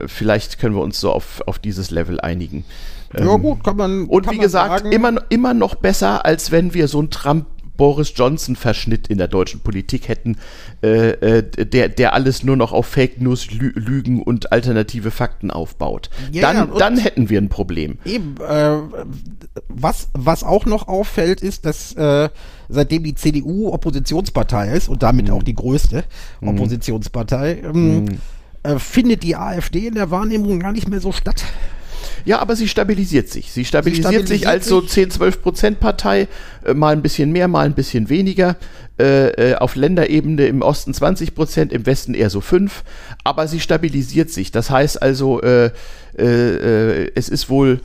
vielleicht 0.05 0.59
können 0.59 0.75
wir 0.75 0.81
uns 0.81 0.99
so 0.99 1.11
auf, 1.11 1.41
auf 1.45 1.59
dieses 1.59 1.91
Level 1.91 2.19
einigen. 2.19 2.65
Ja 3.13 3.33
ähm, 3.33 3.41
gut, 3.41 3.63
kann 3.63 3.77
man. 3.77 4.05
Und 4.05 4.25
kann 4.25 4.35
wie 4.35 4.39
gesagt, 4.39 4.79
sagen. 4.79 4.91
immer, 4.91 5.21
immer 5.29 5.53
noch 5.53 5.75
besser, 5.75 6.25
als 6.25 6.51
wenn 6.51 6.73
wir 6.73 6.87
so 6.87 7.01
ein 7.01 7.09
Trump 7.09 7.45
Boris 7.79 8.11
Johnson-Verschnitt 8.13 9.07
in 9.07 9.17
der 9.17 9.29
deutschen 9.29 9.61
Politik 9.61 10.09
hätten, 10.09 10.35
äh, 10.83 11.11
äh, 11.11 11.65
der, 11.65 11.87
der 11.87 12.13
alles 12.13 12.43
nur 12.43 12.57
noch 12.57 12.73
auf 12.73 12.87
Fake 12.87 13.21
News, 13.21 13.51
Lü 13.51 13.71
Lügen 13.73 14.21
und 14.21 14.51
alternative 14.51 15.11
Fakten 15.11 15.49
aufbaut. 15.49 16.09
Ja, 16.33 16.51
dann, 16.51 16.77
dann 16.77 16.97
hätten 16.97 17.29
wir 17.29 17.39
ein 17.39 17.47
Problem. 17.47 17.97
Eben, 18.03 18.35
äh, 18.45 18.79
was, 19.69 20.09
was 20.11 20.43
auch 20.43 20.65
noch 20.65 20.89
auffällt, 20.89 21.39
ist, 21.39 21.65
dass 21.65 21.93
äh, 21.93 22.27
seitdem 22.67 23.03
die 23.03 23.15
CDU 23.15 23.69
Oppositionspartei 23.69 24.73
ist 24.73 24.89
und 24.89 25.01
damit 25.01 25.29
mhm. 25.29 25.35
auch 25.35 25.43
die 25.43 25.55
größte 25.55 26.03
mhm. 26.41 26.49
Oppositionspartei, 26.49 27.61
ähm, 27.63 28.03
mhm. 28.03 28.07
äh, 28.63 28.77
findet 28.77 29.23
die 29.23 29.37
AfD 29.37 29.87
in 29.87 29.95
der 29.95 30.11
Wahrnehmung 30.11 30.59
gar 30.59 30.73
nicht 30.73 30.89
mehr 30.89 30.99
so 30.99 31.13
statt. 31.13 31.45
Ja, 32.25 32.39
aber 32.39 32.55
sie 32.55 32.67
stabilisiert 32.67 33.29
sich. 33.29 33.51
Sie 33.51 33.65
stabilisiert, 33.65 33.95
sie 33.95 34.01
stabilisiert 34.01 34.39
sich 34.39 34.47
als 34.47 34.67
so 34.67 34.81
10, 34.81 35.11
12 35.11 35.41
Prozent 35.41 35.79
Partei, 35.79 36.27
äh, 36.65 36.73
mal 36.73 36.93
ein 36.93 37.01
bisschen 37.01 37.31
mehr, 37.31 37.47
mal 37.47 37.65
ein 37.65 37.73
bisschen 37.73 38.09
weniger. 38.09 38.55
Äh, 38.99 39.51
äh 39.51 39.55
auf 39.55 39.75
Länderebene 39.75 40.47
im 40.47 40.61
Osten 40.61 40.93
20 40.93 41.35
Prozent, 41.35 41.71
im 41.71 41.85
Westen 41.85 42.13
eher 42.13 42.29
so 42.29 42.41
5. 42.41 42.83
Aber 43.23 43.47
sie 43.47 43.59
stabilisiert 43.59 44.29
sich. 44.29 44.51
Das 44.51 44.69
heißt 44.69 45.01
also, 45.01 45.41
äh, 45.41 45.71
äh, 46.17 46.23
äh, 46.23 47.11
es 47.15 47.29
ist 47.29 47.49
wohl 47.49 47.81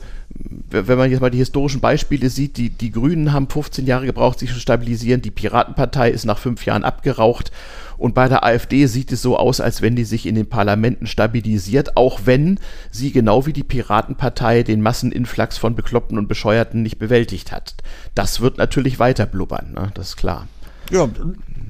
wenn 0.69 0.97
man 0.97 1.09
jetzt 1.09 1.21
mal 1.21 1.29
die 1.29 1.37
historischen 1.37 1.79
Beispiele 1.79 2.29
sieht, 2.29 2.57
die, 2.57 2.69
die 2.69 2.91
Grünen 2.91 3.31
haben 3.31 3.47
15 3.47 3.85
Jahre 3.85 4.05
gebraucht, 4.05 4.39
sich 4.39 4.51
zu 4.51 4.59
stabilisieren, 4.59 5.21
die 5.21 5.31
Piratenpartei 5.31 6.09
ist 6.09 6.25
nach 6.25 6.39
fünf 6.39 6.65
Jahren 6.65 6.83
abgeraucht 6.83 7.51
und 7.97 8.13
bei 8.13 8.27
der 8.27 8.43
AfD 8.43 8.85
sieht 8.87 9.11
es 9.11 9.21
so 9.21 9.37
aus, 9.37 9.61
als 9.61 9.81
wenn 9.81 9.95
die 9.95 10.03
sich 10.03 10.25
in 10.25 10.35
den 10.35 10.47
Parlamenten 10.47 11.07
stabilisiert, 11.07 11.97
auch 11.97 12.21
wenn 12.25 12.59
sie 12.91 13.11
genau 13.11 13.45
wie 13.45 13.53
die 13.53 13.63
Piratenpartei 13.63 14.63
den 14.63 14.81
Masseninflux 14.81 15.57
von 15.57 15.75
Bekloppten 15.75 16.17
und 16.17 16.27
Bescheuerten 16.27 16.81
nicht 16.81 16.99
bewältigt 16.99 17.51
hat. 17.51 17.75
Das 18.13 18.41
wird 18.41 18.57
natürlich 18.57 18.99
weiter 18.99 19.25
blubbern, 19.25 19.73
ne? 19.73 19.91
das 19.93 20.09
ist 20.09 20.17
klar. 20.17 20.47
Ja, 20.91 21.09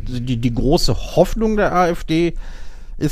die, 0.08 0.38
die 0.38 0.54
große 0.54 0.94
Hoffnung 1.16 1.56
der 1.56 1.74
AfD 1.74 2.30
ist 2.30 2.65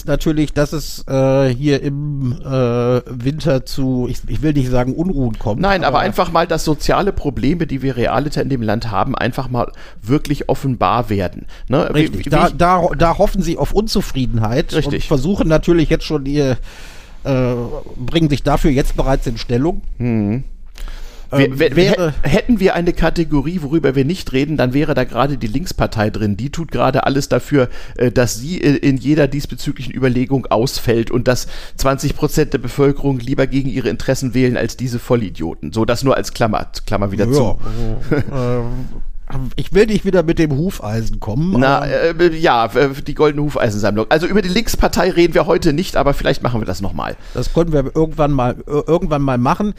natürlich, 0.08 0.54
dass 0.54 0.72
es 0.72 1.06
äh, 1.08 1.50
hier 1.50 1.82
im 1.82 2.32
äh, 2.42 3.02
Winter 3.06 3.66
zu, 3.66 4.08
ich, 4.10 4.20
ich, 4.28 4.42
will 4.42 4.54
nicht 4.54 4.70
sagen 4.70 4.94
Unruhen 4.94 5.38
kommt. 5.38 5.60
Nein, 5.60 5.84
aber, 5.84 5.98
aber, 5.98 6.06
einfach 6.06 6.32
mal, 6.32 6.48
dass 6.48 6.64
soziale 6.64 7.12
Probleme, 7.12 7.68
die 7.68 7.82
wir 7.82 7.98
realiter 7.98 8.42
in 8.42 8.50
dem 8.50 8.62
Land 8.62 8.92
haben, 8.92 9.14
einfach 9.14 9.50
mal 9.50 9.72
wirklich 10.02 10.48
offenbar 10.48 11.10
werden. 11.10 11.48
Ne? 11.68 11.94
Richtig, 11.94 12.22
wie, 12.22 12.26
wie 12.26 12.30
da, 12.30 12.50
da, 12.50 12.88
da 12.98 13.18
hoffen 13.18 13.42
sie 13.42 13.58
auf 13.58 13.74
Unzufriedenheit 13.74 14.74
richtig. 14.74 14.94
und 14.94 15.04
versuchen 15.04 15.50
natürlich 15.50 15.90
jetzt 15.90 16.06
schon 16.06 16.26
ihr, 16.26 16.58
äh, 17.26 17.54
bringen 17.98 18.30
sich 18.30 18.44
dafür 18.44 18.72
jetzt 18.72 18.96
bereits 18.96 19.28
in 19.28 19.38
Stellung. 19.38 19.82
Mhm. 19.98 20.46
Ähm, 21.34 21.60
wir, 21.60 21.76
wäre, 21.76 22.14
hätten 22.22 22.60
wir 22.60 22.76
eine 22.76 22.94
Kategorie, 22.94 23.60
worüber 23.62 23.96
wir 23.96 24.06
nicht 24.06 24.32
reden, 24.34 24.58
dann 24.58 24.74
wäre 24.74 24.94
da 24.94 25.04
gerade 25.04 25.38
die 25.38 25.48
Linkspartei 25.48 26.10
drin. 26.10 26.38
Die 26.38 26.50
tut 26.50 26.72
gerade 26.72 27.06
alles 27.06 27.30
dafür, 27.30 27.70
äh, 27.98 28.12
dass 28.12 28.38
sie 28.38 28.62
äh, 28.62 28.76
in 28.78 28.98
jeder 28.98 29.28
diesbezüglichen 29.28 29.94
Überlegung 29.94 30.46
ausfällt 30.48 31.12
und 31.12 31.28
dass 31.28 31.48
20 31.78 32.16
Prozent 32.16 32.54
der 32.54 32.60
Bevölkerung 32.60 33.20
lieber 33.20 33.48
gegen 33.48 33.70
ihre 33.70 33.90
Interessen 33.90 34.34
wählen 34.34 34.58
als 34.58 34.78
diese 34.78 35.00
Vollidioten. 35.00 35.74
So, 35.74 35.86
das 35.86 36.04
nur 36.04 36.16
als 36.16 36.34
Klammer, 36.34 36.68
Klammer 36.86 37.12
wieder 37.12 37.26
ja, 37.26 37.32
zu. 37.32 37.58
Also, 37.64 38.66
ich 39.56 39.74
will 39.74 39.86
nicht 39.88 40.06
wieder 40.06 40.24
mit 40.24 40.40
dem 40.40 40.52
Hufeisen 40.52 41.20
kommen. 41.20 41.56
Na, 41.58 41.86
äh, 41.86 42.36
ja, 42.36 42.68
die 42.68 43.16
goldene 43.16 43.44
Hufeisensammlung. 43.44 44.06
Also 44.10 44.28
über 44.28 44.42
die 44.42 44.50
Linkspartei 44.50 45.10
reden 45.12 45.34
wir 45.34 45.46
heute 45.46 45.74
nicht, 45.74 45.96
aber 45.96 46.14
vielleicht 46.14 46.44
machen 46.44 46.62
wir 46.62 46.66
das 46.66 46.82
nochmal. 46.82 47.16
Das 47.34 47.54
können 47.54 47.72
wir 47.72 47.92
irgendwann 47.96 48.32
mal, 48.32 48.56
irgendwann 48.68 49.22
mal 49.22 49.38
machen. 49.38 49.74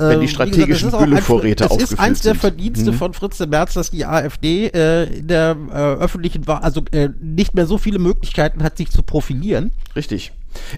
Wenn 0.00 0.20
die 0.20 0.26
ähm, 0.26 0.30
strategischen 0.30 0.90
Güllevorräte 0.90 1.64
aufgefüllt 1.64 1.88
sind. 1.88 1.98
Es 1.98 2.00
ist 2.00 2.00
eins 2.00 2.20
der 2.22 2.34
Verdienste 2.34 2.92
mhm. 2.92 2.96
von 2.96 3.14
Fritz 3.14 3.38
de 3.38 3.46
Merz, 3.46 3.74
dass 3.74 3.90
die 3.90 4.04
AfD 4.04 4.66
äh, 4.68 5.04
in 5.04 5.28
der 5.28 5.56
äh, 5.70 5.74
öffentlichen 5.74 6.46
Wahl, 6.46 6.62
also 6.62 6.82
äh, 6.92 7.10
nicht 7.20 7.54
mehr 7.54 7.66
so 7.66 7.78
viele 7.78 7.98
Möglichkeiten 7.98 8.62
hat, 8.62 8.76
sich 8.76 8.90
zu 8.90 9.02
profilieren. 9.02 9.72
Richtig. 9.94 10.32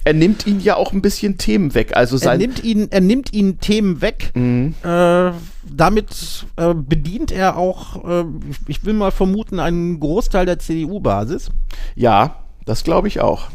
Er 0.04 0.12
nimmt 0.12 0.46
ihnen 0.46 0.60
ja 0.60 0.76
auch 0.76 0.92
ein 0.92 1.02
bisschen 1.02 1.38
Themen 1.38 1.74
weg. 1.74 1.96
Also 1.96 2.16
sein 2.16 2.40
er 2.40 2.46
nimmt 2.46 2.64
ihnen, 2.64 2.88
er 2.90 3.00
nimmt 3.00 3.32
ihnen 3.32 3.58
Themen 3.60 4.00
weg. 4.00 4.30
Mhm. 4.34 4.74
Äh, 4.82 5.32
damit 5.64 6.46
äh, 6.56 6.74
bedient 6.74 7.32
er 7.32 7.56
auch, 7.56 8.04
äh, 8.04 8.24
ich 8.66 8.84
will 8.84 8.92
mal 8.92 9.10
vermuten, 9.10 9.60
einen 9.60 9.98
Großteil 10.00 10.46
der 10.46 10.58
CDU-Basis. 10.58 11.50
Ja, 11.94 12.36
das 12.64 12.84
glaube 12.84 13.08
ich 13.08 13.20
auch. 13.20 13.48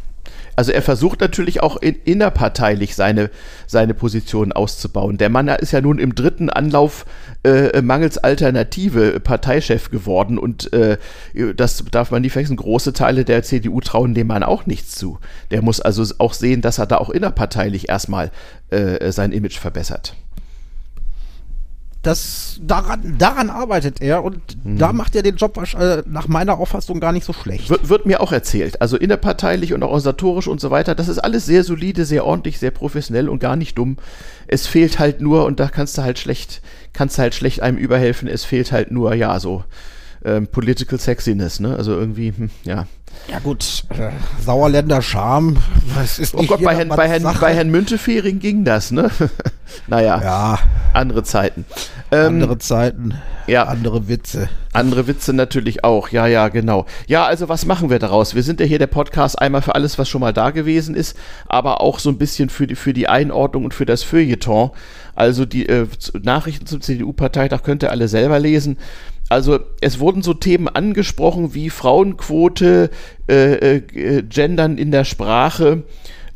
Also 0.58 0.72
er 0.72 0.82
versucht 0.82 1.22
natürlich 1.22 1.62
auch 1.62 1.78
in, 1.78 1.96
innerparteilich 2.04 2.96
seine, 2.96 3.30
seine 3.68 3.94
Position 3.94 4.52
auszubauen. 4.52 5.18
Der 5.18 5.30
Mann 5.30 5.48
ist 5.48 5.72
ja 5.72 5.82
nun 5.82 6.00
im 6.00 6.16
dritten 6.16 6.50
Anlauf 6.50 7.06
äh, 7.44 7.82
mangels 7.84 8.18
Alternative 8.18 9.20
Parteichef 9.20 9.92
geworden 9.92 10.40
und 10.40 10.74
äh, 10.74 10.98
das 11.56 11.86
darf 11.92 12.10
man 12.10 12.24
nie 12.24 12.32
vergessen. 12.32 12.58
Große 12.58 12.94
Teile 12.94 13.24
der 13.24 13.44
CDU 13.44 13.82
trauen 13.82 14.16
dem 14.16 14.28
Mann 14.28 14.42
auch 14.42 14.66
nichts 14.66 14.96
zu. 14.96 15.20
Der 15.52 15.62
muss 15.62 15.80
also 15.80 16.04
auch 16.18 16.34
sehen, 16.34 16.62
dass 16.62 16.80
er 16.80 16.88
da 16.88 16.98
auch 16.98 17.12
innerparteilich 17.12 17.88
erstmal 17.88 18.32
äh, 18.72 19.12
sein 19.12 19.32
Image 19.32 19.60
verbessert 19.60 20.16
das, 22.08 22.60
daran, 22.62 23.18
daran 23.18 23.50
arbeitet 23.50 24.02
er 24.02 24.24
und 24.24 24.40
mhm. 24.66 24.78
da 24.78 24.94
macht 24.94 25.16
er 25.16 25.24
den 25.24 25.36
Job 25.36 25.58
äh, 25.78 26.04
nach 26.06 26.28
meiner 26.28 26.58
Auffassung 26.58 27.00
gar 27.00 27.12
nicht 27.12 27.26
so 27.26 27.34
schlecht. 27.34 27.70
Wird, 27.70 27.90
wird, 27.90 28.06
mir 28.06 28.22
auch 28.22 28.32
erzählt. 28.32 28.82
Also 28.82 28.96
innerparteilich 28.98 29.74
und 29.74 29.84
organisatorisch 29.84 30.48
und 30.48 30.62
so 30.62 30.72
weiter, 30.72 30.96
das 30.96 31.10
ist 31.10 31.20
alles 31.20 31.46
sehr 31.46 31.66
solide, 31.66 32.06
sehr 32.06 32.26
ordentlich, 32.26 32.60
sehr 32.60 32.72
professionell 32.72 33.28
und 33.28 33.40
gar 33.40 33.58
nicht 33.58 33.78
dumm. 33.78 33.98
Es 34.48 34.68
fehlt 34.68 35.00
halt 35.00 35.20
nur, 35.20 35.46
und 35.46 35.60
da 35.60 35.68
kannst 35.68 35.98
du 35.98 36.02
halt 36.02 36.18
schlecht, 36.18 36.62
kannst 36.94 37.18
du 37.18 37.24
halt 37.24 37.36
schlecht 37.36 37.62
einem 37.62 37.78
überhelfen, 37.78 38.30
es 38.30 38.46
fehlt 38.46 38.72
halt 38.72 38.90
nur, 38.90 39.14
ja, 39.14 39.40
so 39.40 39.66
ähm, 40.24 40.48
Political 40.48 41.00
Sexiness, 41.00 41.60
ne? 41.60 41.76
Also 41.76 41.92
irgendwie, 41.92 42.34
hm, 42.36 42.50
ja. 42.64 42.88
Ja 43.30 43.40
gut, 43.40 43.84
äh, 43.90 44.10
Sauerländer 44.42 45.02
Charme, 45.02 45.58
was 45.96 46.18
ist 46.18 46.34
Oh 46.34 46.44
Gott, 46.44 46.64
bei 46.64 46.76
Herrn, 46.76 46.90
bei, 46.90 47.10
Herrn, 47.10 47.24
bei 47.24 47.54
Herrn 47.54 47.70
Müntefering 47.70 48.40
ging 48.40 48.64
das, 48.64 48.92
ne? 48.92 49.12
naja, 49.88 50.22
ja. 50.22 50.60
andere 50.94 51.24
Zeiten. 51.24 51.66
Ähm, 52.10 52.36
andere 52.36 52.58
Zeiten, 52.58 53.16
ja. 53.46 53.64
andere 53.64 54.08
Witze. 54.08 54.48
Andere 54.72 55.08
Witze 55.08 55.34
natürlich 55.34 55.84
auch, 55.84 56.08
ja, 56.10 56.26
ja, 56.26 56.48
genau. 56.48 56.86
Ja, 57.08 57.26
also 57.26 57.50
was 57.50 57.66
machen 57.66 57.90
wir 57.90 58.00
daraus? 58.00 58.34
Wir 58.34 58.44
sind 58.44 58.62
ja 58.62 58.66
hier 58.66 58.80
der 58.80 58.88
Podcast 58.88 59.42
einmal 59.42 59.62
für 59.62 59.76
alles, 59.76 60.00
was 60.00 60.08
schon 60.08 60.22
mal 60.22 60.34
da 60.34 60.52
gewesen 60.52 60.96
ist, 60.96 61.18
aber 61.48 61.82
auch 61.82 62.00
so 62.00 62.10
ein 62.10 62.18
bisschen 62.18 62.50
für 62.50 62.66
die, 62.66 62.76
für 62.76 62.94
die 62.94 63.10
Einordnung 63.10 63.66
und 63.66 63.74
für 63.74 63.86
das 63.86 64.04
Feuilleton. 64.04 64.72
Also 65.16 65.46
die 65.46 65.68
äh, 65.68 65.88
Nachrichten 66.22 66.68
zum 66.68 66.80
CDU-Parteitag 66.80 67.64
könnt 67.64 67.84
ihr 67.84 67.92
alle 67.92 68.08
selber 68.08 68.40
lesen. 68.40 68.78
Also 69.30 69.60
es 69.82 70.00
wurden 70.00 70.22
so 70.22 70.34
Themen 70.34 70.68
angesprochen 70.68 71.54
wie 71.54 71.70
Frauenquote, 71.70 72.90
äh, 73.30 73.78
äh, 73.78 74.24
Gendern 74.24 74.78
in 74.78 74.92
der 74.92 75.04
Sprache, 75.04 75.84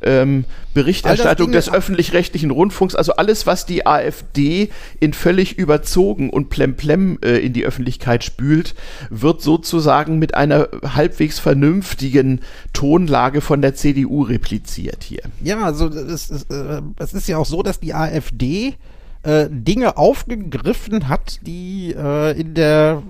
ähm, 0.04 0.46
Berichterstattung 0.74 1.52
des 1.52 1.72
öffentlich-rechtlichen 1.72 2.50
Rundfunks, 2.50 2.96
also 2.96 3.14
alles, 3.14 3.46
was 3.46 3.66
die 3.66 3.86
AfD 3.86 4.70
in 5.00 5.14
völlig 5.14 5.58
überzogen 5.58 6.30
und 6.30 6.50
plemplem 6.50 7.20
äh, 7.24 7.38
in 7.38 7.54
die 7.54 7.66
Öffentlichkeit 7.66 8.24
spült, 8.24 8.74
wird 9.10 9.42
sozusagen 9.42 10.18
mit 10.18 10.34
einer 10.34 10.70
halbwegs 10.84 11.40
vernünftigen 11.40 12.40
Tonlage 12.74 13.42
von 13.42 13.62
der 13.62 13.76
CDU 13.76 14.24
repliziert 14.24 15.04
hier. 15.04 15.22
Ja, 15.44 15.62
also 15.62 15.88
es 15.88 16.30
ist, 16.30 16.52
äh, 16.52 16.82
es 16.98 17.14
ist 17.14 17.28
ja 17.28 17.38
auch 17.38 17.46
so, 17.46 17.62
dass 17.62 17.80
die 17.80 17.94
AfD 17.94 18.76
äh, 19.24 19.48
Dinge 19.52 19.98
aufgegriffen 19.98 21.08
hat, 21.08 21.40
die 21.46 21.94
äh, 21.96 22.40
in 22.40 22.56
der 22.56 23.04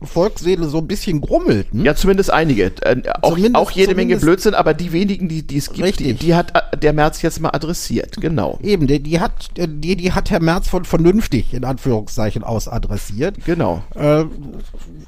äh, 0.00 0.06
Volksseele 0.06 0.68
so 0.68 0.78
ein 0.78 0.86
bisschen 0.86 1.20
grummelten. 1.20 1.84
Ja, 1.84 1.96
zumindest 1.96 2.32
einige. 2.32 2.66
Äh, 2.82 3.02
auch, 3.22 3.36
auch 3.54 3.70
jede 3.72 3.96
Menge 3.96 4.18
Blödsinn, 4.18 4.54
aber 4.54 4.72
die 4.72 4.92
wenigen, 4.92 5.28
die, 5.28 5.44
die 5.44 5.56
es 5.56 5.72
gibt, 5.72 5.78
die, 5.78 5.82
Richtig. 5.82 6.20
die 6.20 6.34
hat 6.36 6.54
äh, 6.54 6.76
der 6.76 6.92
März 6.92 7.22
jetzt 7.22 7.40
mal 7.40 7.50
adressiert. 7.50 8.20
Genau. 8.20 8.60
Eben, 8.62 8.86
die, 8.86 9.00
die 9.00 9.18
hat 9.18 9.50
die, 9.56 9.96
die 9.96 10.12
hat 10.12 10.30
Herr 10.30 10.40
Merz 10.40 10.68
von 10.68 10.84
vernünftig 10.84 11.52
in 11.52 11.64
Anführungszeichen 11.64 12.44
aus 12.44 12.68
adressiert. 12.68 13.44
Genau. 13.44 13.82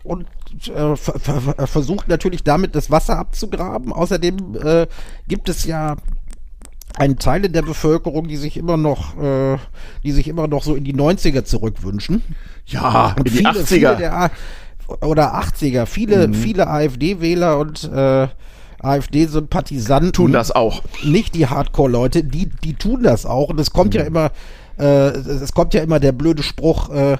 Und 0.02 0.26
ver 0.60 0.96
ver 0.96 1.66
versucht 1.66 2.08
natürlich 2.08 2.42
damit 2.42 2.74
das 2.74 2.90
Wasser 2.90 3.18
abzugraben. 3.18 3.92
Außerdem 3.92 4.58
gibt 5.28 5.48
es 5.48 5.64
ja 5.64 5.96
einen 6.96 7.18
Teil 7.18 7.44
in 7.44 7.52
der 7.52 7.62
Bevölkerung, 7.62 8.28
die 8.28 8.36
sich 8.36 8.56
immer 8.56 8.76
noch, 8.76 9.16
äh, 9.20 9.56
die 10.04 10.12
sich 10.12 10.28
immer 10.28 10.46
noch 10.48 10.62
so 10.62 10.74
in 10.74 10.84
die 10.84 10.94
90er 10.94 11.44
zurückwünschen. 11.44 12.22
Ja, 12.66 13.14
Und 13.18 13.26
in 13.26 13.32
die 13.32 13.38
viele, 13.38 13.48
80er. 13.50 13.66
viele 13.66 13.96
der 13.96 14.30
oder 15.00 15.34
80er, 15.34 15.86
viele, 15.86 16.28
Mhm. 16.28 16.34
viele 16.34 16.66
AfD-Wähler 16.68 17.58
und 17.58 17.84
äh, 17.92 18.28
AfD-Sympathisanten 18.82 20.12
tun 20.12 20.32
das 20.32 20.50
auch. 20.50 20.82
nicht 21.04 21.34
die 21.34 21.46
Hardcore-Leute, 21.46 22.24
die, 22.24 22.46
die 22.62 22.74
tun 22.74 23.02
das 23.02 23.26
auch. 23.26 23.48
Und 23.50 23.58
es 23.60 23.70
kommt 23.70 23.94
Mhm. 23.94 24.00
ja 24.00 24.06
immer, 24.06 24.30
äh, 24.78 24.84
es 25.08 25.52
kommt 25.52 25.74
ja 25.74 25.82
immer 25.82 26.00
der 26.00 26.12
blöde 26.12 26.42
Spruch, 26.42 26.90
äh, 26.90 27.16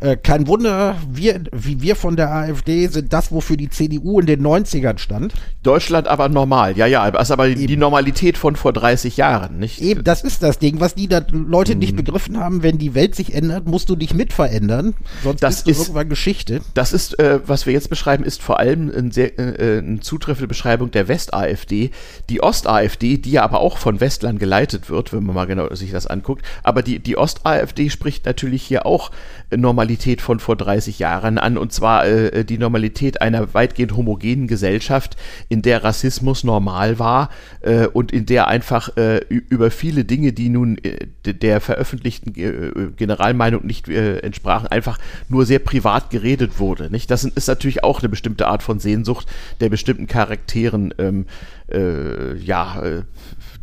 äh, 0.00 0.16
kein 0.16 0.46
Wunder, 0.46 0.96
wir, 1.10 1.40
wie 1.52 1.80
wir 1.82 1.96
von 1.96 2.16
der 2.16 2.30
AfD 2.32 2.86
sind 2.88 3.12
das, 3.12 3.32
wofür 3.32 3.56
die 3.56 3.68
CDU 3.70 4.20
in 4.20 4.26
den 4.26 4.42
90ern 4.42 4.98
stand. 4.98 5.34
Deutschland 5.62 6.06
aber 6.08 6.28
normal. 6.28 6.76
Ja, 6.76 6.86
ja, 6.86 7.10
das 7.10 7.28
ist 7.28 7.30
aber 7.32 7.48
die 7.48 7.76
Normalität 7.76 8.38
von 8.38 8.56
vor 8.56 8.72
30 8.72 9.16
Jahren, 9.16 9.58
nicht? 9.58 9.80
Eben, 9.82 10.04
das 10.04 10.22
ist 10.22 10.42
das 10.42 10.58
Ding, 10.58 10.80
was 10.80 10.94
die 10.94 11.08
Leute 11.32 11.74
Mhm. 11.74 11.78
nicht 11.80 11.96
begriffen 11.96 12.38
haben. 12.38 12.62
Wenn 12.62 12.78
die 12.78 12.94
Welt 12.94 13.14
sich 13.14 13.34
ändert, 13.34 13.66
musst 13.66 13.88
du 13.90 13.96
dich 13.96 14.14
mit 14.14 14.32
verändern. 14.32 14.94
Sonst 15.22 15.42
Das 15.42 15.56
bist 15.56 15.66
du 15.66 15.70
ist- 15.70 15.78
irgendwann 15.88 16.08
Geschichte. 16.08 16.60
Das 16.74 16.92
ist, 16.92 17.18
äh, 17.18 17.40
was 17.46 17.66
wir 17.66 17.72
jetzt 17.72 17.90
beschreiben, 17.90 18.24
ist 18.24 18.40
vor 18.42 18.58
allem 18.58 18.90
ein 18.90 19.10
sehr, 19.10 19.38
äh, 19.38 19.78
eine 19.78 20.00
zutreffende 20.00 20.48
Beschreibung 20.48 20.90
der 20.90 21.08
West-AfD. 21.08 21.90
Die 22.30 22.42
Ost-AfD, 22.42 23.18
die 23.18 23.32
ja 23.32 23.42
aber 23.42 23.60
auch 23.60 23.78
von 23.78 24.00
Westlern 24.00 24.38
geleitet 24.38 24.88
wird, 24.90 25.12
wenn 25.12 25.24
man 25.24 25.34
mal 25.34 25.46
genau 25.46 25.74
sich 25.74 25.90
das 25.90 26.06
anguckt. 26.06 26.44
Aber 26.62 26.82
die, 26.82 26.98
die 26.98 27.16
Ost-AfD 27.16 27.90
spricht 27.90 28.24
natürlich 28.26 28.62
hier 28.62 28.86
auch 28.86 29.10
äh, 29.50 29.56
Normalität 29.88 30.20
von 30.20 30.38
vor 30.38 30.54
30 30.54 30.98
Jahren 30.98 31.38
an. 31.38 31.56
Und 31.56 31.72
zwar 31.72 32.06
äh, 32.06 32.44
die 32.44 32.58
Normalität 32.58 33.22
einer 33.22 33.54
weitgehend 33.54 33.96
homogenen 33.96 34.46
Gesellschaft, 34.46 35.16
in 35.48 35.62
der 35.62 35.82
Rassismus 35.82 36.44
normal 36.44 36.98
war 36.98 37.30
äh, 37.62 37.86
und 37.86 38.12
in 38.12 38.26
der 38.26 38.48
einfach 38.48 38.94
äh, 38.98 39.20
über 39.28 39.70
viele 39.70 40.04
Dinge, 40.04 40.34
die 40.34 40.50
nun 40.50 40.76
äh, 40.84 41.06
de- 41.24 41.32
der 41.32 41.62
veröffentlichten 41.62 42.34
äh, 42.36 42.90
Generalmeinung 42.96 43.64
nicht 43.64 43.88
äh, 43.88 44.18
entsprachen, 44.18 44.66
einfach 44.68 44.98
nur 45.30 45.46
sehr 45.46 45.58
privat 45.58 46.10
geredet 46.10 46.58
wurde. 46.58 46.90
Nicht? 46.90 47.10
Das 47.10 47.24
ist 47.24 47.48
natürlich 47.48 47.82
auch 47.82 48.00
eine 48.00 48.10
bestimmte 48.10 48.46
Art 48.46 48.62
von 48.62 48.80
Sehnsucht 48.80 49.26
der 49.60 49.70
bestimmten 49.70 50.06
Charakteren, 50.06 50.92
ähm, 50.98 51.24
äh, 51.72 52.36
ja, 52.36 52.82
äh, 52.82 53.02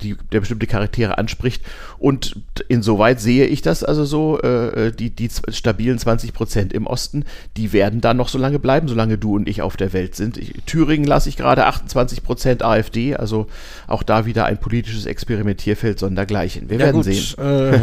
die 0.02 0.18
der 0.32 0.41
bestimmte 0.41 0.68
Charaktere 0.68 1.18
anspricht. 1.18 1.63
Und 1.98 2.36
insoweit 2.68 3.22
sehe 3.22 3.46
ich 3.46 3.62
das 3.62 3.84
also 3.84 4.04
so, 4.04 4.39
äh, 4.41 4.91
die, 4.91 5.10
die 5.10 5.30
z- 5.30 5.56
stabilen 5.56 5.98
20 5.98 6.34
Prozent 6.34 6.74
im 6.74 6.86
Osten, 6.86 7.24
die 7.56 7.72
werden 7.72 8.02
dann 8.02 8.18
noch 8.18 8.28
so 8.28 8.38
lange 8.38 8.60
bleiben, 8.60 8.88
solange 8.89 9.18
du 9.18 9.36
und 9.36 9.48
ich 9.48 9.62
auf 9.62 9.78
der 9.78 9.94
Welt 9.94 10.15
sind. 10.15 10.38
Ich, 10.38 10.54
Thüringen 10.65 11.06
lasse 11.06 11.30
ich 11.30 11.38
gerade 11.38 11.65
28 11.65 12.24
Prozent 12.24 12.62
AfD, 12.63 13.15
also 13.15 13.48
auch 13.88 14.04
da 14.04 14.26
wieder 14.26 14.46
ein 14.46 14.60
politisches 14.60 15.06
Experimentierfeld 15.06 15.98
sondergleichen. 15.98 16.70
Wir 16.70 16.80
werden 16.80 17.04
sehen. 17.04 17.46
Äh, 17.74 17.80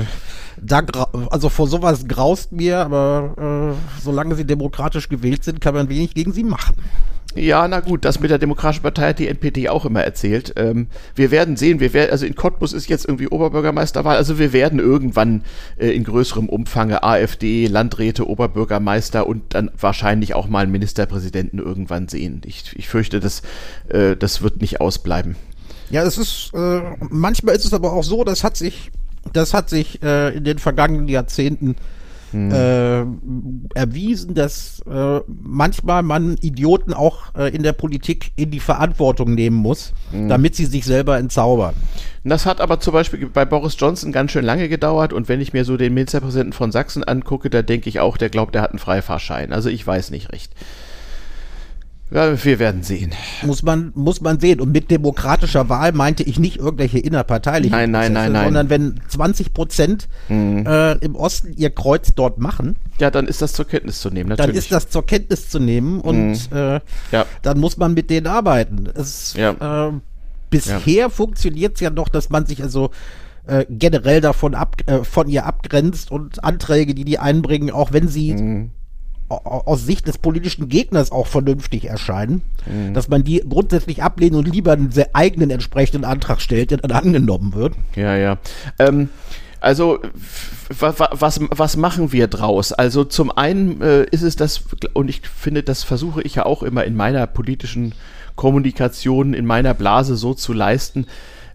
da 0.60 0.82
also 1.30 1.48
vor 1.48 1.66
sowas 1.66 2.06
graust 2.06 2.52
mir, 2.52 2.78
aber 2.78 3.74
äh, 3.74 4.02
solange 4.02 4.34
sie 4.34 4.44
demokratisch 4.44 5.08
gewählt 5.08 5.44
sind, 5.44 5.62
kann 5.62 5.74
man 5.74 5.88
wenig 5.88 6.12
gegen 6.14 6.32
sie 6.34 6.44
machen. 6.44 6.76
Ja, 7.34 7.66
na 7.66 7.80
gut, 7.80 8.04
das 8.04 8.20
mit 8.20 8.30
der 8.30 8.38
Demokratischen 8.38 8.82
Partei 8.82 9.08
hat 9.08 9.18
die 9.18 9.28
NPD 9.28 9.70
auch 9.70 9.86
immer 9.86 10.02
erzählt. 10.02 10.52
Ähm, 10.56 10.88
wir 11.14 11.30
werden 11.30 11.56
sehen, 11.56 11.80
wir 11.80 11.94
werden, 11.94 12.10
also 12.10 12.26
in 12.26 12.34
Cottbus 12.34 12.74
ist 12.74 12.88
jetzt 12.88 13.06
irgendwie 13.06 13.28
Oberbürgermeisterwahl, 13.28 14.16
also 14.16 14.38
wir 14.38 14.52
werden 14.52 14.78
irgendwann 14.78 15.42
äh, 15.78 15.88
in 15.88 16.04
größerem 16.04 16.48
Umfange 16.48 17.02
AfD, 17.02 17.68
Landräte, 17.68 18.28
Oberbürgermeister 18.28 19.26
und 19.26 19.54
dann 19.54 19.70
wahrscheinlich 19.80 20.34
auch 20.34 20.48
mal 20.48 20.64
einen 20.64 20.72
Ministerpräsidenten 20.72 21.58
irgendwann 21.58 22.08
sehen. 22.08 22.42
Ich, 22.44 22.76
ich 22.76 22.88
fürchte, 22.88 23.18
das, 23.18 23.42
äh, 23.88 24.14
das 24.14 24.42
wird 24.42 24.60
nicht 24.60 24.82
ausbleiben. 24.82 25.36
Ja, 25.88 26.02
es 26.02 26.18
ist, 26.18 26.50
äh, 26.54 26.80
manchmal 27.08 27.54
ist 27.54 27.64
es 27.64 27.72
aber 27.72 27.94
auch 27.94 28.04
so, 28.04 28.24
das 28.24 28.44
hat 28.44 28.58
sich, 28.58 28.90
das 29.32 29.54
hat 29.54 29.70
sich 29.70 30.02
äh, 30.02 30.36
in 30.36 30.44
den 30.44 30.58
vergangenen 30.58 31.08
Jahrzehnten 31.08 31.72
äh, 31.72 32.01
erwiesen, 33.74 34.34
dass 34.34 34.80
äh, 34.90 35.20
manchmal 35.26 36.02
man 36.02 36.36
Idioten 36.40 36.94
auch 36.94 37.34
äh, 37.34 37.54
in 37.54 37.62
der 37.62 37.72
Politik 37.72 38.32
in 38.36 38.50
die 38.50 38.60
Verantwortung 38.60 39.34
nehmen 39.34 39.56
muss, 39.56 39.92
damit 40.28 40.54
sie 40.54 40.66
sich 40.66 40.84
selber 40.84 41.18
entzaubern. 41.18 41.74
Das 42.24 42.46
hat 42.46 42.60
aber 42.60 42.78
zum 42.78 42.92
Beispiel 42.92 43.26
bei 43.26 43.44
Boris 43.44 43.76
Johnson 43.78 44.12
ganz 44.12 44.30
schön 44.30 44.44
lange 44.44 44.68
gedauert 44.68 45.12
und 45.12 45.28
wenn 45.28 45.40
ich 45.40 45.52
mir 45.52 45.64
so 45.64 45.76
den 45.76 45.94
Ministerpräsidenten 45.94 46.52
von 46.52 46.70
Sachsen 46.70 47.02
angucke, 47.02 47.50
da 47.50 47.62
denke 47.62 47.88
ich 47.88 48.00
auch, 48.00 48.16
der 48.16 48.30
glaubt, 48.30 48.54
der 48.54 48.62
hat 48.62 48.70
einen 48.70 48.78
Freifahrschein. 48.78 49.52
Also 49.52 49.68
ich 49.68 49.84
weiß 49.84 50.10
nicht 50.10 50.32
recht. 50.32 50.52
Ja, 52.12 52.44
wir 52.44 52.58
werden 52.58 52.82
sehen. 52.82 53.12
Muss 53.42 53.62
man, 53.62 53.90
muss 53.94 54.20
man 54.20 54.38
sehen. 54.38 54.60
Und 54.60 54.70
mit 54.72 54.90
demokratischer 54.90 55.68
Wahl 55.68 55.92
meinte 55.92 56.22
ich 56.22 56.38
nicht 56.38 56.58
irgendwelche 56.58 56.98
innerparteilichen 56.98 57.72
Nein, 57.72 57.90
nein, 57.90 58.12
nein, 58.12 58.32
nein. 58.32 58.44
sondern 58.44 58.68
wenn 58.70 59.00
20 59.08 59.54
Prozent 59.54 60.08
äh, 60.28 60.98
im 60.98 61.14
Osten 61.16 61.54
ihr 61.56 61.70
Kreuz 61.70 62.12
dort 62.14 62.38
machen, 62.38 62.76
Ja, 62.98 63.10
dann 63.10 63.26
ist 63.26 63.40
das 63.40 63.54
zur 63.54 63.66
Kenntnis 63.66 64.00
zu 64.00 64.10
nehmen, 64.10 64.28
dann 64.30 64.36
natürlich. 64.38 64.58
ist 64.58 64.72
das 64.72 64.90
zur 64.90 65.06
Kenntnis 65.06 65.48
zu 65.48 65.58
nehmen 65.58 66.00
und 66.00 66.52
äh, 66.52 66.80
Ja. 67.12 67.24
dann 67.42 67.58
muss 67.58 67.76
man 67.78 67.94
mit 67.94 68.10
denen 68.10 68.26
arbeiten. 68.26 68.88
Es, 68.94 69.34
Ja. 69.34 69.88
äh, 69.88 69.92
bisher 70.50 71.08
funktioniert 71.08 71.76
es 71.76 71.80
ja 71.80 71.90
noch, 71.90 72.08
dass 72.10 72.28
man 72.30 72.44
sich 72.46 72.62
also 72.62 72.90
äh, 73.46 73.64
generell 73.70 74.20
davon 74.20 74.54
ab, 74.54 74.76
äh, 74.86 75.02
von 75.02 75.28
ihr 75.28 75.46
abgrenzt 75.46 76.10
und 76.12 76.44
Anträge, 76.44 76.94
die 76.94 77.04
die 77.04 77.18
einbringen, 77.18 77.70
auch 77.70 77.92
wenn 77.92 78.06
sie 78.06 78.34
Mhm. 78.34 78.70
Au- 79.32 79.62
aus 79.66 79.84
Sicht 79.86 80.06
des 80.06 80.18
politischen 80.18 80.68
Gegners 80.68 81.10
auch 81.12 81.26
vernünftig 81.26 81.84
erscheinen, 81.86 82.42
Mhm. 82.66 82.94
dass 82.94 83.08
man 83.08 83.24
die 83.24 83.42
grundsätzlich 83.48 84.02
ablehnt 84.02 84.34
und 84.36 84.46
lieber 84.48 84.72
einen 84.72 84.90
eigenen 85.12 85.50
entsprechenden 85.50 86.04
Antrag 86.04 86.40
stellt, 86.40 86.70
der 86.70 86.78
dann 86.78 86.92
angenommen 86.92 87.54
wird. 87.54 87.74
Ja, 87.96 88.16
ja. 88.16 88.38
Ähm, 88.78 89.08
also, 89.60 90.00
wa- 90.76 90.94
wa- 90.98 91.10
was, 91.12 91.40
was 91.50 91.76
machen 91.76 92.12
wir 92.12 92.26
draus? 92.26 92.72
Also, 92.72 93.04
zum 93.04 93.30
einen 93.30 93.80
äh, 93.80 94.04
ist 94.10 94.22
es 94.22 94.36
das, 94.36 94.62
und 94.92 95.08
ich 95.08 95.22
finde, 95.28 95.62
das 95.62 95.82
versuche 95.84 96.22
ich 96.22 96.34
ja 96.34 96.46
auch 96.46 96.62
immer 96.62 96.84
in 96.84 96.96
meiner 96.96 97.26
politischen 97.26 97.94
Kommunikation, 98.34 99.34
in 99.34 99.46
meiner 99.46 99.74
Blase 99.74 100.16
so 100.16 100.34
zu 100.34 100.52
leisten. 100.52 101.06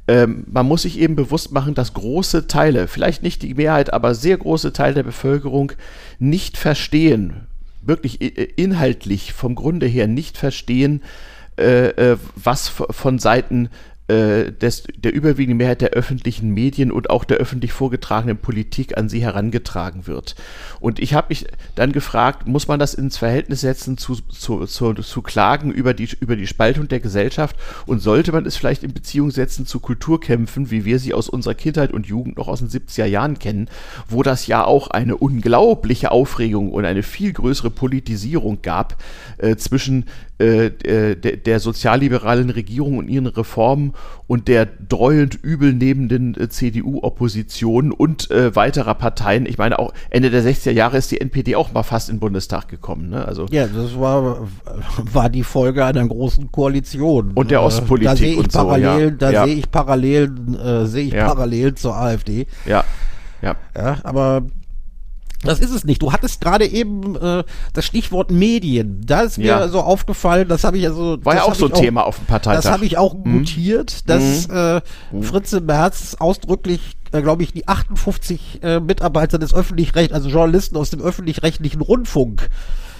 Ähm, 0.08 0.46
man 0.50 0.66
muss 0.66 0.84
sich 0.84 1.00
eben 1.00 1.18
bewusst 1.18 1.52
machen, 1.52 1.74
dass 1.74 1.94
große 1.94 2.48
Teile, 2.48 2.88
vielleicht 2.88 3.24
nicht 3.24 3.42
die 3.42 3.56
Mehrheit, 3.56 3.92
aber 3.92 4.16
sehr 4.16 4.38
große 4.38 4.72
Teile 4.72 4.94
der 4.94 5.04
Bevölkerung 5.04 5.74
nicht 6.18 6.58
verstehen, 6.58 7.47
wirklich 7.82 8.22
i- 8.22 8.28
inhaltlich 8.56 9.34
vom 9.34 9.56
Grunde 9.56 9.86
her 9.88 10.08
nicht 10.08 10.38
verstehen, 10.38 11.02
äh, 11.58 11.88
äh, 11.90 12.18
was 12.36 12.70
von 12.70 13.20
Seiten 13.20 13.66
äh, 13.66 13.70
des, 14.08 14.84
der 14.96 15.14
überwiegenden 15.14 15.58
Mehrheit 15.58 15.82
der 15.82 15.90
öffentlichen 15.90 16.54
Medien 16.54 16.92
und 16.92 17.10
auch 17.10 17.26
der 17.26 17.38
öffentlich 17.38 17.74
vorgetragenen 17.74 18.38
Politik 18.38 18.98
an 18.98 19.10
sie 19.10 19.22
herangetragen 19.22 20.08
wird. 20.08 20.36
Und 20.80 21.00
ich 21.00 21.14
habe 21.14 21.28
mich 21.30 21.46
dann 21.76 21.92
gefragt, 21.92 22.48
muss 22.48 22.68
man 22.68 22.80
das 22.80 22.94
ins 22.94 23.18
Verhältnis 23.18 23.62
setzen 23.62 23.98
zu, 23.98 24.16
zu, 24.16 24.66
zu, 24.66 24.94
zu 24.94 25.22
Klagen 25.22 25.72
über 25.72 25.94
die, 25.94 26.10
über 26.22 26.38
die 26.38 26.48
Spaltung 26.48 26.88
der 26.88 27.02
Gesellschaft 27.02 27.58
und 27.86 28.00
sollte 28.00 28.32
man 28.32 28.46
es 28.46 28.56
vielleicht 28.56 28.84
in 28.84 28.94
Beziehung 28.94 29.32
setzen 29.32 29.66
zu 29.66 29.80
Kulturkämpfen, 29.80 30.72
wie 30.72 30.86
wir 30.86 31.00
sie 31.00 31.14
aus 31.14 31.28
unserer 31.28 31.56
Kindheit 31.56 31.92
und 31.92 32.08
Jugend 32.08 32.38
noch 32.38 32.48
aus 32.48 32.60
den 32.60 32.70
70er 32.70 33.06
Jahren 33.06 33.40
kennen, 33.40 33.70
wo 34.08 34.24
das 34.24 34.48
ja 34.48 34.64
auch 34.64 34.88
eine 34.88 35.18
unglaubliche 35.18 36.12
Aufregung 36.12 36.72
und 36.72 36.86
eine 36.86 37.04
viel 37.04 37.34
größere 37.34 37.72
Politisierung 37.72 38.62
gab 38.62 38.96
äh, 39.38 39.56
zwischen 39.58 40.06
äh, 40.40 40.70
der, 40.70 41.16
der 41.16 41.60
sozialliberalen 41.60 42.52
Regierung 42.52 43.00
und 43.00 43.10
ihren 43.10 43.26
Reformen 43.26 43.94
und 44.28 44.48
der 44.50 44.66
dreuend 44.66 45.36
übel 45.36 45.74
nehmenden 45.74 46.36
äh, 46.36 46.50
CDU-Opposition 46.50 47.92
und 47.92 48.30
äh, 48.32 48.56
weiterer 48.56 48.94
Parteien. 48.96 49.46
Ich 49.46 49.58
meine, 49.58 49.80
auch 49.80 49.94
Ende 50.10 50.30
der 50.30 50.44
60er 50.44 50.72
Jahre 50.72 50.98
ist 50.98 51.12
die 51.12 51.22
NPD 51.22 51.56
auch 51.56 51.72
mal 51.72 51.84
fast 51.84 52.10
in 52.10 52.16
den 52.16 52.20
Bundestag 52.20 52.68
gekommen. 52.68 53.10
Ne? 53.10 53.26
Also, 53.26 53.46
Ja, 53.52 53.68
das 53.68 53.98
war, 54.00 54.48
war 55.14 55.30
die 55.30 55.44
Folge 55.44 55.86
einer 55.86 56.06
großen 56.06 56.52
Koalition. 56.52 57.32
Und 57.36 57.52
der 57.52 57.60
Äh, 57.60 57.64
Ostpolitik 57.64 58.10
Da 58.10 58.16
sehe 58.18 58.34
ich 58.42 58.52
so, 58.52 58.60
parallel, 58.60 59.04
ja. 59.10 59.12
da 59.12 59.32
Ja. 59.32 59.46
sehe 59.46 59.56
ich 59.56 59.72
parallel, 59.72 60.32
äh, 60.62 60.86
sehe 60.86 61.06
ich 61.08 61.14
Ja. 61.14 61.28
parallel 61.28 61.76
zur 61.76 61.96
AfD. 61.96 62.48
ja, 62.66 62.84
ja. 63.42 63.56
Ja, 63.76 63.98
aber 64.04 64.42
Das 65.48 65.60
ist 65.60 65.72
es 65.72 65.84
nicht. 65.84 66.02
Du 66.02 66.12
hattest 66.14 66.42
gerade 66.42 66.66
eben 66.66 67.16
äh, 67.16 67.44
das 67.74 67.86
Stichwort 67.86 68.32
Medien. 68.32 69.02
Da 69.06 69.22
ist 69.22 69.38
mir 69.38 69.46
Ja. 69.46 69.68
so 69.68 69.80
aufgefallen, 69.82 70.48
das 70.48 70.64
habe 70.64 70.78
ich 70.78 70.86
also. 70.86 71.18
War 71.24 71.36
ja 71.36 71.44
auch 71.44 71.56
so 71.56 71.66
ein 71.68 71.72
ich 71.74 71.80
Thema 71.80 72.06
auf 72.06 72.18
dem 72.18 72.26
Parteitag. 72.26 72.62
Das 72.64 72.72
habe 72.72 72.86
ich 72.86 72.98
auch 72.98 73.16
notiert, 73.24 74.10
dass 74.10 74.46
äh, 74.48 74.82
Mhm. 75.12 75.24
Fritze 75.24 75.62
Merz 75.62 76.16
ausdrücklich, 76.20 76.98
äh, 77.12 77.22
glaube 77.22 77.44
ich, 77.44 77.54
die 77.54 77.68
58 77.68 78.60
äh, 78.62 78.80
Mitarbeiter 78.80 79.40
des 79.40 79.54
öffentlich-recht, 79.54 80.14
also 80.14 80.30
Journalisten 80.30 80.78
aus 80.78 80.90
dem 80.90 81.02
öffentlich-rechtlichen 81.02 81.82
Rundfunk 81.82 82.50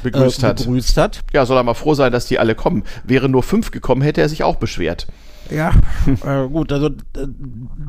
Begrüßt 0.04 0.44
äh, 0.44 0.48
hat. 0.48 0.58
begrüßt 0.58 0.98
hat. 0.98 1.20
Ja, 1.34 1.46
soll 1.46 1.58
er 1.58 1.64
mal 1.64 1.74
froh 1.74 1.94
sein, 1.94 2.12
dass 2.12 2.26
die 2.28 2.40
alle 2.40 2.56
kommen. 2.56 2.84
Wären 3.04 3.32
nur 3.32 3.44
fünf 3.44 3.72
gekommen, 3.72 4.02
hätte 4.02 4.22
er 4.22 4.30
sich 4.30 4.44
auch 4.44 4.56
beschwert. 4.56 5.08
Ja, 5.52 5.72
äh, 6.26 6.48
gut, 6.48 6.72
also 6.72 6.88
äh, 6.88 7.28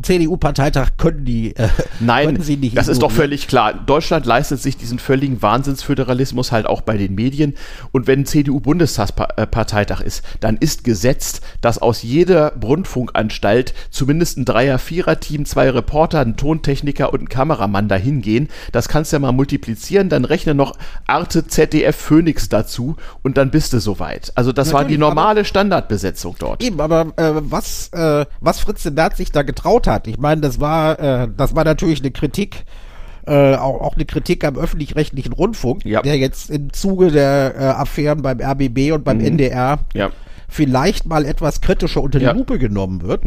CDU-Parteitag 0.03 0.91
können 0.97 1.25
die, 1.25 1.55
äh, 1.57 1.69
Nein, 2.01 2.27
können 2.27 2.43
sie 2.43 2.57
nicht 2.57 2.77
das 2.77 2.89
ist 2.89 3.03
doch 3.03 3.11
völlig 3.11 3.49
klar. 3.49 3.75
Deutschland 3.75 4.27
leistet 4.27 4.61
sich 4.61 4.77
diesen 4.77 4.99
völligen 4.99 5.43
Wahnsinnsföderalismus 5.43 6.53
halt 6.53 6.67
auch 6.67 6.81
bei 6.83 6.97
den 6.97 7.15
Medien. 7.15 7.55
Und 7.93 8.07
wenn 8.07 8.21
ein 8.21 8.27
CDU-Bundestagsparteitag 8.27 10.01
ist, 10.01 10.23
dann 10.41 10.57
ist 10.57 10.85
gesetzt, 10.85 11.41
dass 11.61 11.79
aus 11.79 12.03
jeder 12.03 12.53
Rundfunkanstalt 12.63 13.75
zumindest 13.91 14.39
ein 14.39 14.45
Dreier-, 14.45 14.79
Vierer-Team, 14.79 15.45
zwei 15.45 15.71
Reporter, 15.71 16.21
ein 16.21 16.37
Tontechniker 16.37 17.13
und 17.13 17.23
ein 17.23 17.29
Kameramann 17.29 17.89
dahin 17.89 18.23
gehen. 18.23 18.49
Das 18.73 18.89
kannst 18.89 19.13
du 19.13 19.17
ja 19.17 19.21
mal 19.21 19.33
multiplizieren, 19.33 20.09
dann 20.09 20.25
rechne 20.25 20.55
noch 20.55 20.77
Arte, 21.07 21.47
ZDF, 21.47 21.97
Phoenix 21.97 22.49
dazu 22.49 22.97
und 23.23 23.37
dann 23.37 23.51
bist 23.51 23.73
du 23.73 23.81
soweit. 23.81 24.33
Also 24.35 24.53
das 24.53 24.73
war 24.73 24.81
die 24.85 24.95
Natürlich, 24.95 25.03
aber- 25.03 25.15
normale 25.15 25.45
Standardbesetzung 25.45 26.37
dort. 26.39 26.63
Eben, 26.63 26.81
aber 26.81 27.13
äh, 27.17 27.48
was, 27.51 27.89
äh, 27.93 28.27
was 28.41 28.61
Fritze 28.61 28.91
Merz 28.91 29.17
sich 29.17 29.33
da 29.33 29.43
getraut 29.43 29.87
hat, 29.87 30.07
ich 30.07 30.19
meine, 30.19 30.41
das 30.41 30.61
war, 30.61 30.99
äh, 30.99 31.29
das 31.37 31.55
war 31.55 31.65
natürlich 31.65 32.01
eine 32.01 32.11
Kritik, 32.11 32.65
äh, 33.27 33.55
auch, 33.57 33.81
auch 33.81 33.95
eine 33.97 34.05
Kritik 34.07 34.45
am 34.45 34.57
öffentlich-rechtlichen 34.57 35.33
Rundfunk, 35.33 35.85
Ja. 35.85 36.03
der 36.03 36.17
jetzt 36.17 36.51
im 36.51 36.73
Zuge 36.73 37.11
der 37.11 37.55
äh, 37.57 37.65
Affären 37.65 38.23
beim 38.23 38.41
RBB 38.41 38.93
und 38.93 39.05
beim 39.05 39.21
NDR 39.21 39.77
Mhm. 39.77 39.83
Ja. 39.99 40.11
vielleicht 40.49 41.07
mal 41.07 41.25
etwas 41.27 41.61
kritischer 41.61 42.03
unter 42.03 42.19
die 42.19 42.25
Ja. 42.25 42.33
Mhm. 42.33 42.39
Lupe 42.39 42.59
genommen 42.59 43.03
wird. 43.03 43.25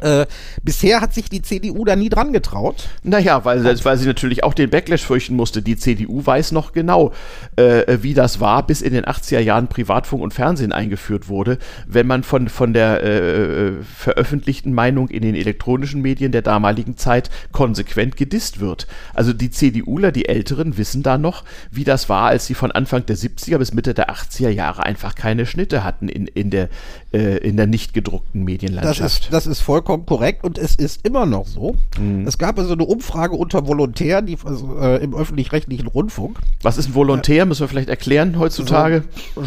Äh, 0.00 0.26
bisher 0.62 1.00
hat 1.00 1.14
sich 1.14 1.28
die 1.28 1.42
CDU 1.42 1.84
da 1.84 1.96
nie 1.96 2.08
dran 2.08 2.32
getraut. 2.32 2.88
Naja, 3.02 3.44
weil, 3.44 3.64
weil 3.64 3.96
sie 3.96 4.06
natürlich 4.06 4.44
auch 4.44 4.54
den 4.54 4.70
Backlash 4.70 5.02
fürchten 5.02 5.34
musste. 5.36 5.62
Die 5.62 5.76
CDU 5.76 6.24
weiß 6.24 6.52
noch 6.52 6.72
genau, 6.72 7.12
äh, 7.56 7.98
wie 8.02 8.14
das 8.14 8.40
war, 8.40 8.66
bis 8.66 8.82
in 8.82 8.92
den 8.92 9.04
80er 9.04 9.40
Jahren 9.40 9.68
Privatfunk 9.68 10.22
und 10.22 10.34
Fernsehen 10.34 10.72
eingeführt 10.72 11.28
wurde, 11.28 11.58
wenn 11.86 12.06
man 12.06 12.22
von, 12.22 12.48
von 12.48 12.72
der 12.72 13.02
äh, 13.02 13.72
veröffentlichten 13.82 14.72
Meinung 14.72 15.08
in 15.08 15.22
den 15.22 15.34
elektronischen 15.34 16.02
Medien 16.02 16.32
der 16.32 16.42
damaligen 16.42 16.96
Zeit 16.96 17.30
konsequent 17.52 18.16
gedisst 18.16 18.60
wird. 18.60 18.86
Also 19.14 19.32
die 19.32 19.50
CDUler, 19.50 20.12
die 20.12 20.28
Älteren, 20.28 20.76
wissen 20.76 21.02
da 21.02 21.16
noch, 21.16 21.44
wie 21.70 21.84
das 21.84 22.08
war, 22.08 22.28
als 22.28 22.46
sie 22.46 22.54
von 22.54 22.70
Anfang 22.70 23.06
der 23.06 23.16
70er 23.16 23.58
bis 23.58 23.72
Mitte 23.72 23.94
der 23.94 24.10
80er 24.10 24.50
Jahre 24.50 24.84
einfach 24.84 25.14
keine 25.14 25.46
Schnitte 25.46 25.84
hatten 25.84 26.08
in, 26.08 26.26
in 26.26 26.50
der, 26.50 26.68
äh, 27.12 27.38
in 27.38 27.56
der 27.56 27.66
nicht 27.66 27.94
gedruckten 27.94 28.40
Das 28.40 28.46
Medienlandschaft. 28.46 29.24
ist, 29.24 29.32
das 29.32 29.46
ist 29.46 29.60
vollkommen 29.60 29.85
korrekt 29.86 30.44
und 30.44 30.58
es 30.58 30.74
ist 30.74 31.06
immer 31.06 31.24
noch 31.26 31.46
so. 31.46 31.76
Mhm. 31.98 32.26
Es 32.26 32.36
gab 32.38 32.58
also 32.58 32.72
eine 32.74 32.84
Umfrage 32.84 33.34
unter 33.36 33.66
Volontären 33.66 34.26
die, 34.26 34.36
also, 34.44 34.76
äh, 34.78 34.96
im 35.02 35.14
öffentlich-rechtlichen 35.14 35.86
Rundfunk. 35.86 36.38
Was 36.62 36.76
ist 36.78 36.88
ein 36.90 36.94
Volontär? 36.94 37.46
Müssen 37.46 37.60
wir 37.60 37.68
vielleicht 37.68 37.88
erklären 37.88 38.38
heutzutage? 38.38 39.04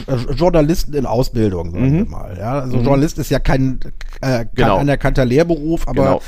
Äh, 0.07 0.33
Journalisten 0.33 0.93
in 0.93 1.05
Ausbildung, 1.05 1.71
sagen 1.71 1.93
wir 1.97 2.05
mal. 2.05 2.37
Ja, 2.37 2.59
also 2.59 2.77
Journalist 2.77 3.19
ist 3.19 3.29
ja 3.29 3.39
kein, 3.39 3.79
äh, 4.21 4.27
kein 4.27 4.45
Mhm. 4.45 4.49
Genau. 4.55 4.77
anerkannter 4.77 5.25
Lehrberuf, 5.25 5.87
aber 5.87 6.21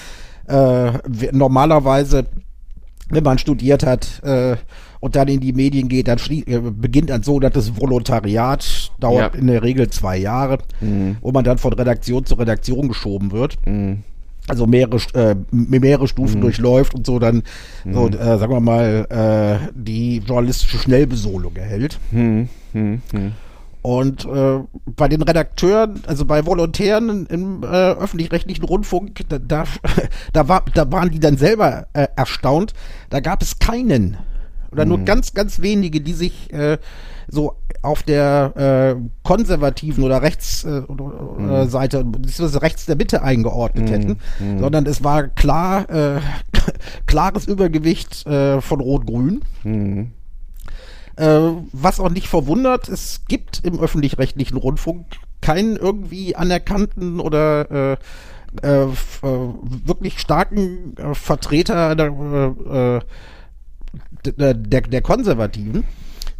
äh, 0.47 1.00
wir- 1.08 1.34
normalerweise, 1.34 2.26
wenn 3.10 3.24
man 3.24 3.38
studiert 3.38 3.86
hat 3.86 4.21
äh, 4.24 4.56
und 5.01 5.15
dann 5.17 5.27
in 5.27 5.41
die 5.41 5.51
Medien 5.51 5.89
geht, 5.89 6.07
dann 6.07 6.19
äh, 6.29 6.59
beginnt 6.59 7.11
ein 7.11 7.23
sogenanntes 7.23 7.77
Volontariat, 7.77 8.91
dauert 9.01 9.33
Ja. 9.35 9.39
in 9.41 9.47
der 9.47 9.61
Regel 9.63 9.89
zwei 9.89 10.15
Jahre, 10.17 10.59
wo 11.21 11.31
man 11.33 11.43
dann 11.43 11.57
von 11.57 11.73
Redaktion 11.73 12.23
zu 12.25 12.35
Redaktion 12.35 12.87
geschoben 12.87 13.31
wird. 13.33 13.57
Also 14.47 14.65
mehrere, 14.65 14.97
äh, 15.13 15.35
mehrere 15.51 16.07
Stufen 16.07 16.41
durchläuft 16.41 16.95
und 16.95 17.05
so 17.05 17.19
dann, 17.19 17.43
so, 17.91 18.07
äh, 18.09 18.37
sagen 18.39 18.51
wir 18.53 18.59
mal, 18.59 19.05
äh, 19.09 19.69
die 19.75 20.17
journalistische 20.19 20.77
Schnellbesohlung 20.79 21.55
erhält. 21.55 21.99
Und 23.83 24.25
äh, 24.25 24.59
bei 24.95 25.07
den 25.07 25.23
Redakteuren, 25.23 26.01
also 26.05 26.25
bei 26.25 26.45
Volontären 26.45 27.25
im 27.27 27.63
äh, 27.63 27.65
öffentlich-rechtlichen 27.65 28.63
Rundfunk, 28.63 29.21
da, 29.29 29.39
da, 29.39 29.63
da, 30.33 30.47
war, 30.47 30.63
da 30.75 30.91
waren 30.91 31.09
die 31.09 31.19
dann 31.19 31.37
selber 31.37 31.87
erstaunt. 31.93 32.73
Da 33.09 33.19
gab 33.19 33.41
es 33.41 33.57
keinen 33.57 34.17
oder 34.71 34.86
nur 34.86 34.99
ganz, 34.99 35.34
ganz 35.34 35.62
wenige, 35.62 36.01
die 36.01 36.13
sich 36.13 36.51
äh, 36.53 36.77
so 37.27 37.55
auf 37.81 38.03
der 38.03 38.95
äh, 38.97 39.01
konservativen 39.23 40.03
oder 40.03 40.21
rechts 40.21 40.63
äh, 40.63 40.81
oder, 40.88 41.63
äh, 41.63 41.67
Seite, 41.67 42.03
beziehungsweise 42.03 42.62
rechts 42.62 42.86
der 42.86 42.95
Mitte 42.95 43.21
eingeordnet 43.21 43.89
hätten, 43.89 44.17
sondern 44.60 44.86
es 44.86 45.03
war 45.03 45.27
klar, 45.27 45.89
äh, 45.89 46.19
klares 47.05 47.47
Übergewicht 47.47 48.25
äh, 48.27 48.62
von 48.62 48.79
Rot-Grün. 48.79 49.41
Äh, 51.17 51.39
was 51.73 51.99
auch 51.99 52.10
nicht 52.10 52.27
verwundert, 52.27 52.88
es 52.89 53.21
gibt 53.27 53.62
im 53.65 53.79
öffentlich-rechtlichen 53.79 54.57
Rundfunk 54.57 55.05
keinen 55.41 55.75
irgendwie 55.75 56.36
anerkannten 56.36 57.19
oder 57.19 57.71
äh, 57.71 57.97
äh, 58.63 58.84
äh, 58.84 58.89
wirklich 59.21 60.19
starken 60.19 60.95
äh, 60.97 61.13
Vertreter 61.13 61.95
der, 61.95 62.07
äh, 62.07 62.99
der, 64.25 64.53
der, 64.53 64.81
Konservativen. 65.01 65.84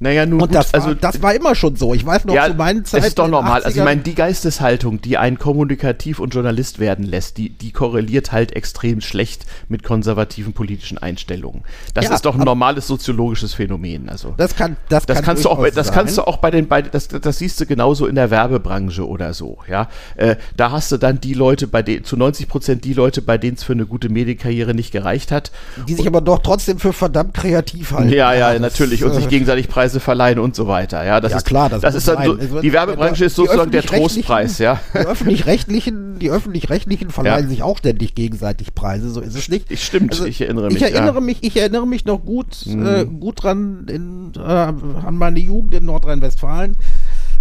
Naja, 0.02 0.26
nun 0.26 0.42
Und 0.42 0.48
gut, 0.48 0.56
das, 0.56 0.74
war, 0.74 0.82
also 0.82 0.94
das 0.96 1.22
war 1.22 1.36
immer 1.36 1.54
schon 1.54 1.76
so. 1.76 1.94
Ich 1.94 2.04
weiß 2.04 2.26
noch 2.26 2.34
zu 2.34 2.54
meinen 2.56 2.86
Zeiten. 2.86 3.06
ist 3.06 3.20
doch 3.20 3.28
normal. 3.28 3.62
Also 3.64 3.78
ich 3.78 3.82
80ern 3.82 3.86
meine, 3.86 4.02
die 4.02 4.16
Geisteshaltung, 4.16 5.00
die 5.00 5.20
einen 5.20 5.38
kommunikativ 5.38 6.20
und 6.20 6.34
Journalist 6.34 6.80
werden 6.80 7.06
lässt, 7.06 7.38
die, 7.38 7.50
die 7.50 7.72
korreliert 7.72 8.32
halt 8.32 8.56
extrem 8.56 9.02
schlecht 9.02 9.46
mit 9.70 9.84
konservativen 9.84 10.54
politischen 10.54 10.98
Einstellungen. 10.98 11.64
Das 11.94 12.06
Ja, 12.06 12.16
ist 12.16 12.26
doch 12.26 12.34
ein 12.34 12.44
normales 12.44 12.88
soziologisches 12.88 13.54
Phänomen. 13.54 14.10
Also 14.10 14.34
das 14.38 14.56
kann, 14.56 14.76
das, 14.90 15.06
das 15.06 15.18
kann 15.18 15.26
kannst 15.26 15.46
du 15.46 15.50
auch, 15.50 15.70
das 15.70 15.92
kannst 15.92 16.18
du 16.18 16.24
auch 16.24 16.38
bei 16.38 16.50
den, 16.50 16.68
bei, 16.68 16.82
das, 16.82 17.08
das 17.08 17.38
siehst 17.38 17.62
du 17.62 17.68
genauso 17.68 18.08
in 18.08 18.16
der 18.16 18.32
Werbebranche 18.32 19.08
oder 19.08 19.36
so, 19.36 19.60
ja. 19.70 19.88
Äh, 20.16 20.36
da 20.58 20.72
hast 20.72 20.92
du 20.92 20.98
dann 20.98 21.22
die 21.22 21.36
Leute, 21.36 21.68
bei 21.68 21.84
denen, 21.84 22.06
zu 22.06 22.18
90 22.18 22.48
Prozent 22.48 22.86
die 22.86 22.94
Leute, 22.94 23.22
bei 23.22 23.38
denen 23.38 23.56
es 23.56 23.64
für 23.64 23.74
eine 23.74 23.86
gute 23.86 24.10
Medienkarriere 24.10 24.74
nicht 24.74 24.92
gereicht 24.92 25.32
hat. 25.32 25.52
Die 25.88 25.94
sich 25.94 26.08
aber 26.08 26.22
doch 26.22 26.40
trotzdem 26.40 26.80
für 26.80 26.92
verdammt 26.92 27.36
kreativ 27.36 27.92
halten. 27.92 28.12
Ja, 28.12 28.34
ja, 28.34 28.52
das, 28.54 28.62
natürlich. 28.62 29.04
Und 29.04 29.12
äh, 29.12 29.16
sich 29.16 29.30
gegenseitig 29.30 29.70
Preise 29.92 30.00
verleihen 30.00 30.40
und 30.40 30.56
so 30.56 30.68
weiter. 30.68 31.04
Ja, 31.04 31.20
das 31.20 31.32
Ja, 31.32 31.38
ist 31.38 31.46
klar, 31.46 31.70
das 31.70 31.82
das 31.82 31.96
ist 31.96 32.08
dann 32.08 32.24
so, 32.24 32.62
die 32.62 32.74
Werbebranche 32.74 33.26
ist 33.26 33.36
sozusagen 33.36 33.72
der 33.72 33.84
Trostpreis, 33.84 34.58
ja. 34.58 34.80
Die 34.94 35.00
öffentlich-rechtlichen, 35.00 36.20
die 36.20 36.30
öffentlich-rechtlichen 36.32 37.10
verleihen 37.10 37.44
Ja. 37.46 37.50
sich 37.50 37.64
auch 37.64 37.78
ständig 37.78 38.16
gegenseitig 38.16 38.74
Preise, 38.74 39.10
so 39.10 39.22
ist 39.22 39.36
es 39.36 39.50
nicht. 39.50 39.70
Ich 39.70 39.84
stimmt, 39.84 40.20
ich 40.26 40.42
erinnere 40.42 40.68
mich, 40.68 40.78
Ich 40.78 40.82
erinnere 40.84 41.16
ja. 41.16 41.20
Mhm. 41.20 41.26
mich, 41.26 41.38
ich 41.42 41.58
erinnere 41.58 41.88
mich 41.88 42.06
noch 42.06 42.24
gut, 42.24 42.66
äh, 42.68 43.06
gut 43.06 43.44
dran 43.44 43.86
in, 43.90 44.32
äh, 44.38 44.42
an 44.42 45.16
meine 45.18 45.40
Jugend 45.40 45.74
in 45.76 45.86
Nordrhein-Westfalen. 45.86 46.76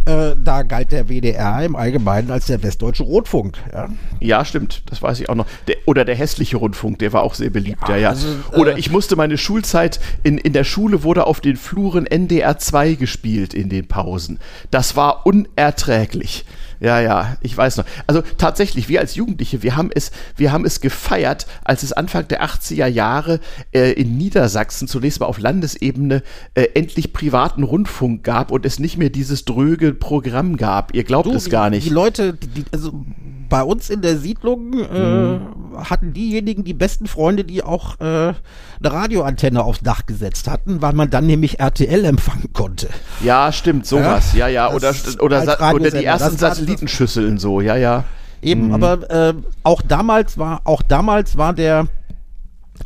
Äh, 0.07 0.35
da 0.43 0.63
galt 0.63 0.93
der 0.93 1.09
WDR 1.09 1.63
im 1.63 1.77
Allgemeinen 1.77 2.31
als 2.31 2.47
der 2.47 2.63
Westdeutsche 2.63 3.03
Rundfunk. 3.03 3.59
Ja. 3.73 3.89
Ja, 4.19 4.45
stimmt, 4.45 4.83
das 4.87 5.03
weiß 5.03 5.21
ich 5.21 5.29
auch 5.29 5.35
noch. 5.35 5.47
Der, 5.67 5.77
oder 5.85 6.05
der 6.07 6.15
hässliche 6.15 6.57
Rundfunk, 6.57 6.99
der 7.01 7.13
war 7.13 7.23
auch 7.23 7.35
sehr 7.35 7.51
beliebt, 7.51 7.87
ja, 7.89 7.97
ja. 7.97 8.09
also, 8.09 8.29
äh, 8.53 8.57
oder 8.57 8.79
ich 8.79 8.91
musste 8.91 9.17
meine 9.17 9.37
Schulzeit, 9.37 10.01
in, 10.23 10.39
in 10.39 10.55
der 10.55 10.65
Schule 10.65 11.03
wurde 11.03 11.27
auf 11.27 11.41
den 11.41 11.57
Fluren 11.57 12.07
NDR 12.07 12.59
2 12.59 12.95
gespielt 12.95 13.53
in 13.53 13.69
den 13.69 13.89
Pausen. 13.89 14.39
Das 14.71 14.97
war 14.97 15.27
unerträglich. 15.27 16.47
Ja, 16.81 16.99
ja, 16.99 17.37
ich 17.43 17.55
weiß 17.55 17.77
noch. 17.77 17.85
Also 18.07 18.23
tatsächlich, 18.39 18.89
wir 18.89 19.01
als 19.01 19.15
Jugendliche, 19.15 19.63
wir 19.63 19.77
haben 19.77 19.91
es, 19.95 20.11
wir 20.37 20.51
haben 20.51 20.65
es 20.65 20.81
gefeiert, 20.81 21.47
als 21.63 21.83
es 21.83 21.93
Anfang 21.93 22.27
der 22.29 22.43
80er 22.43 22.87
Jahre 22.87 23.39
äh, 23.73 23.93
in 23.93 24.17
Niedersachsen, 24.17 24.89
zunächst 24.89 25.21
mal 25.21 25.27
auf 25.27 25.39
Landesebene, 25.39 26.23
äh, 26.55 26.69
endlich 26.75 27.13
privaten 27.13 27.63
Rundfunk 27.63 28.25
gab 28.25 28.51
und 28.51 28.65
es 28.65 28.79
nicht 28.79 28.97
mehr 28.97 29.11
dieses 29.11 29.45
dröge 29.45 29.93
Programm 29.93 30.57
gab. 30.57 30.95
Ihr 30.95 31.05
glaubt 31.05 31.27
Du, 31.27 31.33
es 31.33 31.51
gar 31.51 31.69
nicht. 31.69 31.87
Die 31.87 31.91
Leute, 31.91 32.33
die, 32.33 32.49
die, 32.49 32.65
also 32.73 33.05
bei 33.51 33.63
uns 33.63 33.91
in 33.91 34.01
der 34.01 34.17
Siedlung 34.17 34.73
äh, 34.73 35.39
hatten 35.77 36.15
diejenigen 36.15 36.65
die 36.65 36.73
besten 36.73 37.07
Freunde, 37.07 37.45
die 37.45 37.63
auch 37.63 38.01
äh, 38.01 38.05
eine 38.05 38.35
Radioantenne 38.83 39.63
aufs 39.63 39.81
Dach 39.81 40.07
gesetzt 40.07 40.49
hatten, 40.49 40.81
weil 40.81 40.95
man 40.95 41.11
dann 41.11 41.27
nämlich 41.27 41.61
RTL 41.61 42.05
empfangen 42.07 42.53
konnte. 42.55 42.89
Ja, 43.23 43.53
stimmt, 43.53 43.87
sowas. 43.87 44.33
Ja, 44.35 44.49
ja. 44.49 44.73
Oder, 44.73 44.93
das 44.93 45.21
oder, 45.21 45.45
Sa- 45.45 45.73
oder 45.73 45.91
die 45.91 46.05
ersten 46.05 46.39
Satellitenschüsseln 46.39 47.37
so, 47.37 47.61
ja, 47.61 47.77
ja. 47.77 48.05
Eben, 48.41 48.73
aber 48.73 49.11
äh, 49.11 49.35
auch 49.65 49.83
damals 49.83 50.39
war 50.39 50.63
auch 50.65 50.81
damals 50.81 51.37
war 51.37 51.53
der 51.53 51.89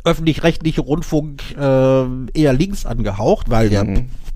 öffentlich-rechtliche 0.03 0.81
Rundfunk 0.81 1.41
äh, 1.57 2.05
eher 2.33 2.51
links 2.51 2.85
angehaucht, 2.85 3.49
weil 3.49 3.71
ja 3.71 3.85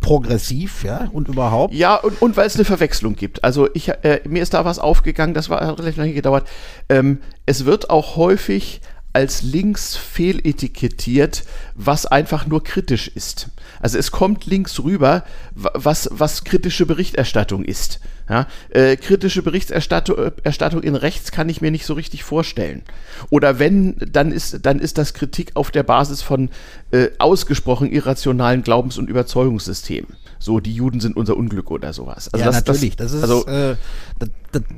progressiv, 0.02 0.84
ja, 0.84 1.10
und 1.12 1.28
überhaupt. 1.28 1.74
Ja, 1.74 1.96
und, 1.96 2.22
und 2.22 2.38
weil 2.38 2.48
es 2.48 2.56
eine 2.56 2.66
Verwechslung 2.66 3.16
gibt. 3.16 3.44
Also 3.44 3.68
ich, 3.74 3.90
äh, 3.90 4.22
mir 4.28 4.42
ist 4.42 4.54
da 4.54 4.66
was 4.66 4.80
aufgegangen, 4.80 5.34
das 5.34 5.50
war 5.50 5.66
hat 5.66 5.80
relativ 5.80 5.98
lange 5.98 6.14
gedauert. 6.14 6.48
Ähm, 6.88 7.20
es 7.46 7.66
wird 7.66 7.90
auch 7.90 8.16
häufig 8.16 8.82
als 9.12 9.42
links 9.42 9.96
fehletikettiert, 9.96 11.44
was 11.74 12.06
einfach 12.06 12.46
nur 12.46 12.64
kritisch 12.64 13.08
ist. 13.08 13.50
Also 13.82 13.98
es 13.98 14.12
kommt 14.12 14.46
links 14.46 14.80
rüber, 14.80 15.24
was, 15.54 16.10
was 16.12 16.44
kritische 16.44 16.86
Berichterstattung 16.86 17.66
ist. 17.66 18.00
Ja, 18.30 18.46
äh, 18.70 18.96
kritische 18.96 19.42
Berichterstattung 19.42 20.32
Erstattung 20.44 20.84
in 20.84 20.94
rechts 20.94 21.32
kann 21.32 21.50
ich 21.50 21.62
mir 21.62 21.72
nicht 21.72 21.86
so 21.86 21.96
richtig 21.96 22.24
vorstellen. 22.24 22.84
Oder 23.32 23.58
wenn, 23.58 23.96
dann 23.98 24.32
ist, 24.32 24.66
dann 24.68 24.80
ist 24.80 25.00
das 25.00 25.16
Kritik 25.16 25.52
auf 25.56 25.72
der 25.72 25.82
Basis 25.82 26.22
von 26.22 26.50
äh, 26.92 27.08
ausgesprochen 27.18 27.92
irrationalen 27.92 28.62
Glaubens- 28.62 29.00
und 29.00 29.10
Überzeugungssystemen 29.10 30.19
so 30.40 30.62
die 30.62 30.74
Juden 30.74 31.02
sind 31.02 31.18
unser 31.18 31.36
Unglück 31.36 31.70
oder 31.70 31.92
sowas. 31.92 32.30
Also 32.34 32.46
ja, 32.46 32.52
das, 32.52 32.66
natürlich. 32.66 32.96
Das, 32.96 33.12
das 33.12 33.22
ist, 33.22 33.24
also, 33.24 33.46
äh, 33.46 33.76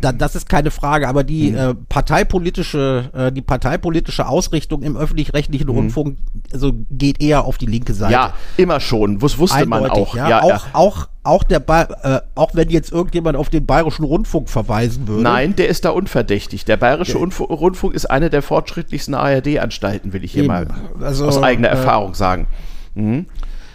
das, 0.02 0.16
das, 0.18 0.36
ist 0.36 0.50
keine 0.50 0.72
Frage, 0.72 1.08
aber 1.08 1.24
die 1.24 1.52
mhm. 1.52 1.58
äh, 1.58 1.76
parteipolitische, 1.88 3.10
äh, 3.14 3.32
die 3.32 3.44
parteipolitische 3.44 4.28
Ausrichtung 4.28 4.82
im 4.82 4.98
öffentlich-rechtlichen 4.98 5.68
mhm. 5.68 5.76
Rundfunk 5.76 6.18
also 6.52 6.74
geht 6.90 7.22
eher 7.22 7.46
auf 7.46 7.60
die 7.60 7.68
linke 7.68 7.94
Seite. 7.94 8.14
Ja, 8.14 8.34
immer 8.58 8.80
schon. 8.80 9.20
Das 9.20 9.38
wusste 9.38 9.58
Eindeutig, 9.58 9.90
man 9.90 9.92
auch. 9.92 10.16
Ja, 10.16 10.30
ja 10.30 10.42
auch, 10.42 10.50
ja. 10.50 10.62
auch, 10.74 11.08
auch 11.24 11.44
der, 11.44 11.60
ba 11.60 11.84
äh, 12.02 12.22
auch 12.34 12.56
wenn 12.56 12.72
jetzt 12.72 12.92
irgendjemand 12.92 13.38
auf 13.38 13.50
den 13.50 13.68
Bayerischen 13.68 14.04
Rundfunk 14.04 14.50
verweisen 14.50 15.08
würde. 15.08 15.22
Nein, 15.22 15.56
der 15.56 15.70
ist 15.70 15.86
da 15.86 15.92
unverdächtig. 15.92 16.66
Der 16.66 16.78
Bayerische 16.78 17.20
der, 17.20 17.22
Rundfunk 17.22 17.94
ist 17.94 18.08
eine 18.08 18.32
der 18.32 18.42
fortschrittlichen 18.42 19.14
ARD-Anstalten, 19.14 20.12
will 20.12 20.24
ich 20.24 20.32
hier 20.32 20.44
eben. 20.44 20.52
mal 20.52 20.68
also, 21.00 21.28
aus 21.28 21.42
eigener 21.42 21.68
äh, 21.68 21.72
Erfahrung 21.72 22.16
sagen. 22.16 22.48
Mhm. 22.96 23.28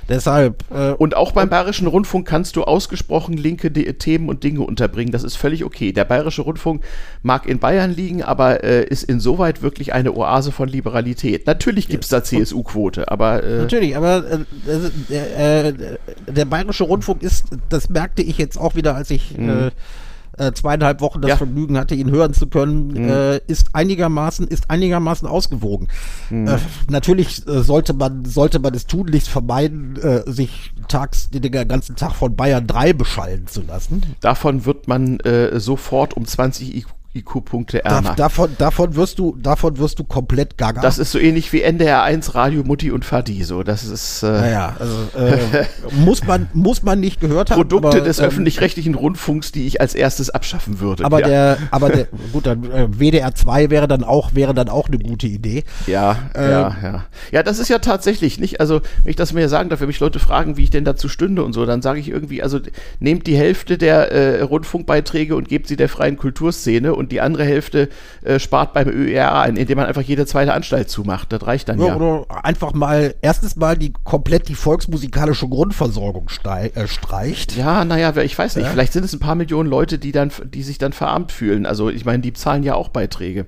Deshalb. 0.09 0.65
Äh, 0.71 0.93
und 0.93 1.17
auch 1.17 1.33
beim 1.33 1.49
Bayerischen 1.49 1.87
Rundfunk 1.87 2.27
kannst 2.27 2.57
du 2.57 2.65
ausgesprochen 2.65 3.37
linke 3.37 3.71
De 3.71 3.93
Themen 3.95 4.29
und 4.29 4.45
Dinge 4.45 4.61
unterbringen. 4.61 5.13
Das 5.13 5.25
ist 5.25 5.37
völlig 5.37 5.65
okay. 5.65 5.93
Der 5.93 6.05
Bayerische 6.05 6.43
Rundfunk 6.43 6.83
mag 7.23 7.47
in 7.47 7.59
Bayern 7.59 7.93
liegen, 7.93 8.23
aber 8.23 8.63
äh, 8.65 8.85
ist 8.85 9.05
insoweit 9.05 9.63
wirklich 9.63 9.93
eine 9.93 10.15
Oase 10.15 10.53
von 10.53 10.69
Liberalität. 10.69 11.47
Natürlich 11.47 11.89
gibt 11.89 12.05
es 12.05 12.11
da 12.11 12.23
CSU-Quote, 12.23 13.11
aber. 13.11 13.43
Äh, 13.43 13.59
Natürlich, 13.59 13.97
aber 13.97 14.25
äh, 14.69 15.69
äh, 15.69 15.73
der 16.27 16.45
Bayerische 16.45 16.85
Rundfunk 16.85 17.23
ist, 17.23 17.47
das 17.69 17.89
merkte 17.89 18.23
ich 18.23 18.39
jetzt 18.39 18.59
auch 18.59 18.75
wieder, 18.75 18.95
als 18.95 19.11
ich. 19.11 19.37
Mhm 19.37 19.73
äh, 20.37 20.53
zweieinhalb 20.53 21.01
Wochen 21.01 21.21
das 21.21 21.31
ja. 21.31 21.37
Vergnügen 21.37 21.79
hatte, 21.79 21.95
ihn 21.95 22.11
hören 22.11 22.35
zu 22.35 22.47
können, 22.47 22.89
mhm. 22.89 23.09
äh, 23.09 23.39
ist 23.47 23.69
einigermaßen, 23.73 24.47
ist 24.49 24.71
einigermaßen 24.71 25.27
ausgewogen. 25.27 25.89
Mhm. 26.31 26.49
Äh, 26.49 26.59
natürlich 26.91 27.47
äh, 27.47 27.63
sollte 27.63 27.93
man, 27.93 28.25
sollte 28.25 28.59
man 28.59 28.75
es 28.75 28.87
tunlichst 28.87 29.29
vermeiden, 29.29 29.97
äh, 29.97 30.31
sich 30.31 30.73
tags, 30.89 31.31
den 31.31 31.51
ganzen 31.69 31.97
Tag 31.97 32.15
von 32.15 32.37
Bayern 32.37 32.67
3 32.67 32.93
beschallen 32.93 33.47
zu 33.47 33.63
lassen. 33.63 34.03
Davon 34.21 34.65
wird 34.65 34.89
man 34.89 35.21
äh, 35.21 35.59
sofort 35.59 36.15
um 36.15 36.25
20 36.25 36.77
IQ-Punkte 36.77 36.96
ärmer. 37.85 38.11
Da, 38.11 38.15
davon, 38.15 38.51
davon, 38.59 38.97
wirst 38.97 39.19
du, 39.19 39.37
davon 39.41 39.79
wirst 39.79 39.99
du 39.99 40.05
komplett 40.05 40.59
gaga. 40.59 40.81
Das 40.81 40.99
ist 40.99 41.13
so 41.13 41.19
ähnlich 41.19 41.53
wie 41.53 41.63
NDR 41.63 42.03
1 42.03 42.35
Radio 42.35 42.63
Mutti 42.65 42.91
und 42.91 43.05
Fadi. 43.05 43.45
So, 43.45 43.63
das 43.63 43.85
ist. 43.85 44.23
Äh, 44.23 44.27
naja, 44.27 44.77
also, 44.79 44.95
äh, 45.19 45.65
muss, 46.05 46.25
man, 46.25 46.49
muss 46.55 46.83
man 46.83 47.01
nicht 47.01 47.21
gehört 47.21 47.51
haben. 47.51 47.59
Produkte 47.59 47.99
aber, 47.99 48.01
des 48.01 48.19
ähm, 48.19 48.27
öffentlich-rechtlichen 48.27 48.95
Rundfunks, 48.95 49.53
die 49.53 49.67
ich 49.67 49.81
als 49.81 49.95
erstes 49.95 50.31
abschaffen 50.31 50.81
würde. 50.81 51.05
Aber 51.05 51.21
ja. 51.21 51.27
der, 51.27 51.59
aber 51.71 51.91
der, 51.91 52.09
gut, 52.33 52.47
dann 52.47 52.65
äh, 52.65 52.89
WDR 52.91 53.35
2 53.35 53.71
wäre 53.71 53.89
dann 53.89 54.05
auch, 54.05 54.35
wäre 54.35 54.55
dann 54.55 54.69
auch 54.69 54.89
eine 54.89 54.99
gute 54.99 55.27
Idee. 55.27 55.65
Ja, 55.87 56.19
ähm, 56.35 56.51
ja, 56.51 56.77
ja. 56.83 57.05
Ja, 57.33 57.43
das 57.43 57.59
ist 57.59 57.69
ja 57.69 57.79
tatsächlich 57.79 58.39
nicht, 58.41 58.61
also, 58.61 58.81
wenn 59.03 59.11
ich 59.11 59.17
das 59.17 59.33
mir 59.33 59.49
sagen 59.49 59.69
darf, 59.69 59.81
wenn 59.81 59.89
mich 59.89 60.01
Leute 60.01 60.19
fragen, 60.19 60.57
wie 60.57 60.65
ich 60.65 60.71
denn 60.71 60.85
dazu 60.85 61.09
stünde 61.09 61.45
und 61.45 61.53
so, 61.53 61.67
dann 61.67 61.83
sage 61.83 62.01
ich 62.01 62.09
irgendwie, 62.09 62.43
also, 62.43 62.61
nehmt 63.01 63.27
die 63.27 63.37
Hälfte 63.37 63.79
der 63.79 64.13
äh, 64.13 64.43
Rundfunkbeiträge 64.43 65.37
und 65.37 65.49
gebt 65.49 65.69
sie 65.69 65.77
der 65.77 65.89
freien 65.89 66.17
Kulturszene 66.17 66.95
und 66.95 67.06
und 67.07 67.13
die 67.13 67.21
andere 67.21 67.45
Hälfte 67.45 67.89
äh, 68.25 68.41
spart 68.41 68.73
beim 68.73 68.89
ÖER 68.89 69.41
ein, 69.41 69.57
indem 69.57 69.79
man 69.79 69.87
einfach 69.87 70.03
jede 70.03 70.27
zweite 70.27 70.53
Anstalt 70.53 70.91
zumacht. 70.91 71.33
Das 71.33 71.47
reicht 71.47 71.69
dann 71.69 71.79
ja. 71.79 71.87
ja. 71.87 71.97
Oder 71.97 72.27
einfach 72.45 72.75
mal, 72.75 73.15
erstens 73.21 73.55
mal 73.55 73.77
die 73.77 73.93
komplett 74.03 74.49
die 74.49 74.57
volksmusikalische 74.57 75.49
Grundversorgung 75.49 76.27
äh, 76.45 76.89
streicht. 76.89 77.57
Ja, 77.57 77.85
naja, 77.85 78.17
ich 78.17 78.37
weiß 78.37 78.57
nicht, 78.57 78.65
ja. 78.65 78.73
vielleicht 78.73 78.93
sind 78.93 79.05
es 79.05 79.13
ein 79.13 79.21
paar 79.21 79.37
Millionen 79.37 79.71
Leute, 79.71 79.99
die 79.99 80.11
dann, 80.11 80.33
die 80.53 80.65
sich 80.65 80.79
dann 80.79 80.93
verarmt 80.93 81.31
fühlen. 81.31 81.65
Also 81.65 81.91
ich 81.91 82.05
meine, 82.05 82.19
die 82.19 82.33
zahlen 82.33 82.65
ja 82.65 82.75
auch 82.75 82.89
Beiträge. 82.89 83.47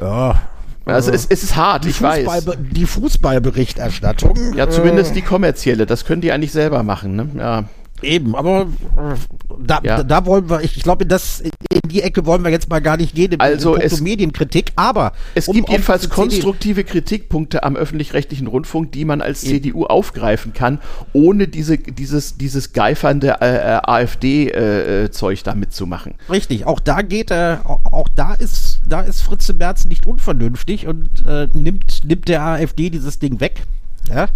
Ja, 0.00 0.40
also 0.86 1.10
es, 1.10 1.26
es, 1.26 1.42
ist 1.42 1.56
hart, 1.56 1.84
ich 1.84 1.96
Fußball, 1.96 2.26
weiß. 2.26 2.44
Die 2.60 2.86
Fußballberichterstattung. 2.86 4.54
Ja, 4.54 4.70
zumindest 4.70 5.10
äh, 5.10 5.14
die 5.14 5.22
kommerzielle. 5.22 5.84
Das 5.84 6.04
können 6.04 6.20
die 6.20 6.30
eigentlich 6.30 6.52
selber 6.52 6.84
machen. 6.84 7.16
Ne? 7.16 7.28
Ja. 7.36 7.64
Eben, 8.02 8.34
aber 8.34 8.62
äh, 8.96 9.14
da, 9.58 9.80
ja. 9.82 10.02
da, 10.02 10.26
wollen 10.26 10.50
wir, 10.50 10.60
ich, 10.60 10.82
glaube, 10.82 11.06
das 11.06 11.40
in 11.40 11.88
die 11.88 12.02
Ecke 12.02 12.26
wollen 12.26 12.44
wir 12.44 12.50
jetzt 12.50 12.68
mal 12.68 12.80
gar 12.80 12.96
nicht 12.96 13.14
gehen. 13.14 13.32
In, 13.32 13.40
also 13.40 13.76
es, 13.76 14.00
Medienkritik, 14.00 14.72
aber 14.76 15.12
es 15.34 15.48
um 15.48 15.54
gibt 15.54 15.70
jedenfalls 15.70 16.10
konstruktive 16.10 16.84
Kritikpunkte 16.84 17.62
am 17.62 17.74
öffentlich-rechtlichen 17.74 18.48
Rundfunk, 18.48 18.92
die 18.92 19.04
man 19.04 19.22
als 19.22 19.44
eben. 19.44 19.62
CDU 19.62 19.84
aufgreifen 19.86 20.52
kann, 20.52 20.78
ohne 21.14 21.48
diese, 21.48 21.78
dieses, 21.78 22.36
dieses 22.36 22.72
geifernde 22.72 23.40
äh, 23.40 23.76
äh 23.76 23.80
AfD-Zeug 23.82 25.38
äh, 25.38 25.42
da 25.42 25.54
mitzumachen. 25.54 26.14
Richtig, 26.30 26.66
auch 26.66 26.80
da 26.80 27.00
geht 27.02 27.30
er, 27.30 27.62
äh, 27.64 27.68
auch 27.68 28.08
da 28.14 28.34
ist, 28.34 28.80
da 28.86 29.00
ist 29.00 29.22
Fritze 29.22 29.54
Merz 29.54 29.86
nicht 29.86 30.06
unvernünftig 30.06 30.86
und 30.86 31.24
äh, 31.26 31.48
nimmt, 31.54 32.04
nimmt 32.04 32.28
der 32.28 32.42
AfD 32.42 32.90
dieses 32.90 33.18
Ding 33.18 33.40
weg. 33.40 33.62
Ja. 34.08 34.28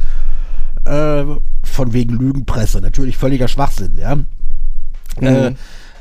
Äh, 0.84 1.24
von 1.62 1.92
wegen 1.92 2.16
Lügenpresse. 2.16 2.80
Natürlich 2.80 3.16
völliger 3.16 3.48
Schwachsinn, 3.48 3.98
ja. 3.98 4.16
Mhm. 4.16 4.24
Äh, 5.20 5.54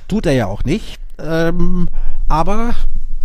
tut 0.08 0.26
er 0.26 0.34
ja 0.34 0.48
auch 0.48 0.64
nicht. 0.64 1.00
Ähm, 1.18 1.90
aber 2.28 2.76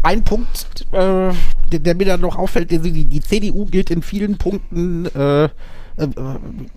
ein 0.03 0.25
Punkt, 0.25 0.87
äh, 0.93 1.33
der, 1.73 1.79
der, 1.81 1.95
mir 1.95 2.07
dann 2.07 2.21
noch 2.21 2.37
auffällt, 2.37 2.71
die, 2.71 3.05
die 3.05 3.21
CDU 3.21 3.67
gilt 3.67 3.91
in 3.91 4.03
vielen 4.03 4.37
Punkten 4.37 5.07
äh, 5.15 5.45
äh, 5.97 6.09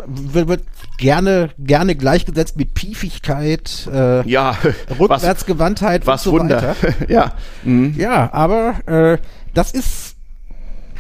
wird, 0.06 0.63
gerne 0.98 1.50
gerne 1.58 1.96
gleichgesetzt 1.96 2.56
mit 2.56 2.74
Piefigkeit, 2.74 3.90
äh, 3.92 4.28
ja, 4.30 4.56
Rückwärtsgewandtheit 5.00 6.06
was, 6.06 6.26
was 6.26 6.28
und 6.28 6.34
so 6.34 6.40
Wunder. 6.40 6.62
weiter. 6.62 6.94
ja, 7.12 7.34
mhm. 7.63 7.96
ja, 7.98 8.32
aber 8.32 8.88
äh, 8.88 9.18
das 9.54 9.72
ist 9.72 10.07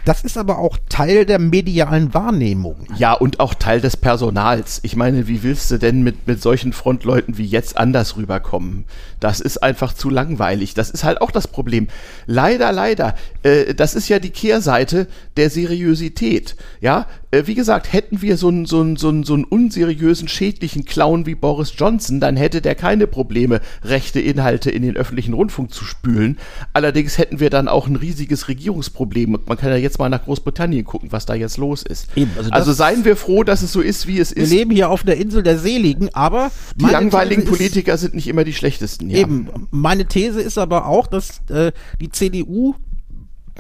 das 0.07 0.23
ist 0.23 0.37
aber 0.37 0.57
auch 0.57 0.77
Teil 0.87 1.25
der 1.25 1.37
medialen 1.37 2.13
Wahrnehmung. 2.13 2.87
Ja, 2.97 3.11
und 3.11 3.41
auch 3.41 3.53
Teil 3.53 3.81
des 3.81 3.97
Personals. 3.97 4.79
Ich 4.83 4.95
meine, 4.95 5.27
wie 5.27 5.43
willst 5.43 5.69
du 5.69 5.77
denn 5.77 6.01
mit, 6.01 6.27
mit 6.27 6.41
solchen 6.41 6.71
Frontleuten 6.71 7.37
wie 7.37 7.45
jetzt 7.45 7.75
anders 7.75 8.15
rüberkommen? 8.15 8.85
Das 9.19 9.41
ist 9.41 9.61
einfach 9.61 9.91
zu 9.91 10.09
langweilig. 10.09 10.73
Das 10.75 10.91
ist 10.91 11.03
halt 11.03 11.21
auch 11.21 11.31
das 11.31 11.49
Problem. 11.49 11.89
Leider, 12.25 12.71
leider. 12.71 13.15
Äh, 13.43 13.73
das 13.73 13.95
ist 13.95 14.07
ja 14.07 14.19
die 14.19 14.29
Kehrseite 14.29 15.07
der 15.35 15.49
Seriosität. 15.49 16.55
Ja, 16.79 17.07
äh, 17.31 17.43
wie 17.45 17.55
gesagt, 17.55 17.91
hätten 17.91 18.21
wir 18.21 18.37
so 18.37 18.47
einen, 18.47 18.65
so, 18.65 18.95
so, 18.95 19.23
so 19.23 19.33
unseriösen, 19.49 20.29
schädlichen 20.29 20.85
Clown 20.85 21.25
wie 21.25 21.35
Boris 21.35 21.73
Johnson, 21.75 22.21
dann 22.21 22.37
hätte 22.37 22.61
der 22.61 22.75
keine 22.75 23.07
Probleme, 23.07 23.59
rechte 23.83 24.21
Inhalte 24.21 24.71
in 24.71 24.83
den 24.83 24.95
öffentlichen 24.95 25.33
Rundfunk 25.33 25.73
zu 25.73 25.83
spülen. 25.83 26.37
Allerdings 26.71 27.17
hätten 27.17 27.41
wir 27.41 27.49
dann 27.49 27.67
auch 27.67 27.87
ein 27.87 27.97
riesiges 27.97 28.47
Regierungsproblem. 28.47 29.37
Man 29.45 29.57
kann 29.57 29.71
ja 29.71 29.75
jetzt 29.75 29.96
mal 29.97 30.09
nach 30.09 30.23
Großbritannien 30.23 30.85
gucken, 30.85 31.11
was 31.11 31.25
da 31.25 31.35
jetzt 31.35 31.57
los 31.57 31.83
ist. 31.83 32.07
Eben, 32.15 32.31
also, 32.37 32.51
also 32.51 32.73
seien 32.73 33.05
wir 33.05 33.15
froh, 33.15 33.43
dass 33.43 33.61
es 33.61 33.71
so 33.71 33.81
ist, 33.81 34.07
wie 34.07 34.19
es 34.19 34.31
ist. 34.31 34.49
Wir 34.49 34.57
leben 34.57 34.71
hier 34.71 34.89
auf 34.89 35.03
der 35.03 35.17
Insel 35.17 35.43
der 35.43 35.57
Seligen, 35.57 36.13
aber 36.13 36.51
die 36.75 36.85
langweiligen 36.85 37.45
Politiker 37.45 37.97
sind 37.97 38.13
nicht 38.13 38.27
immer 38.27 38.43
die 38.43 38.53
schlechtesten. 38.53 39.09
Ja. 39.09 39.19
Eben, 39.19 39.67
meine 39.71 40.05
These 40.05 40.41
ist 40.41 40.57
aber 40.57 40.85
auch, 40.85 41.07
dass 41.07 41.41
äh, 41.49 41.71
die 41.99 42.09
CDU 42.09 42.75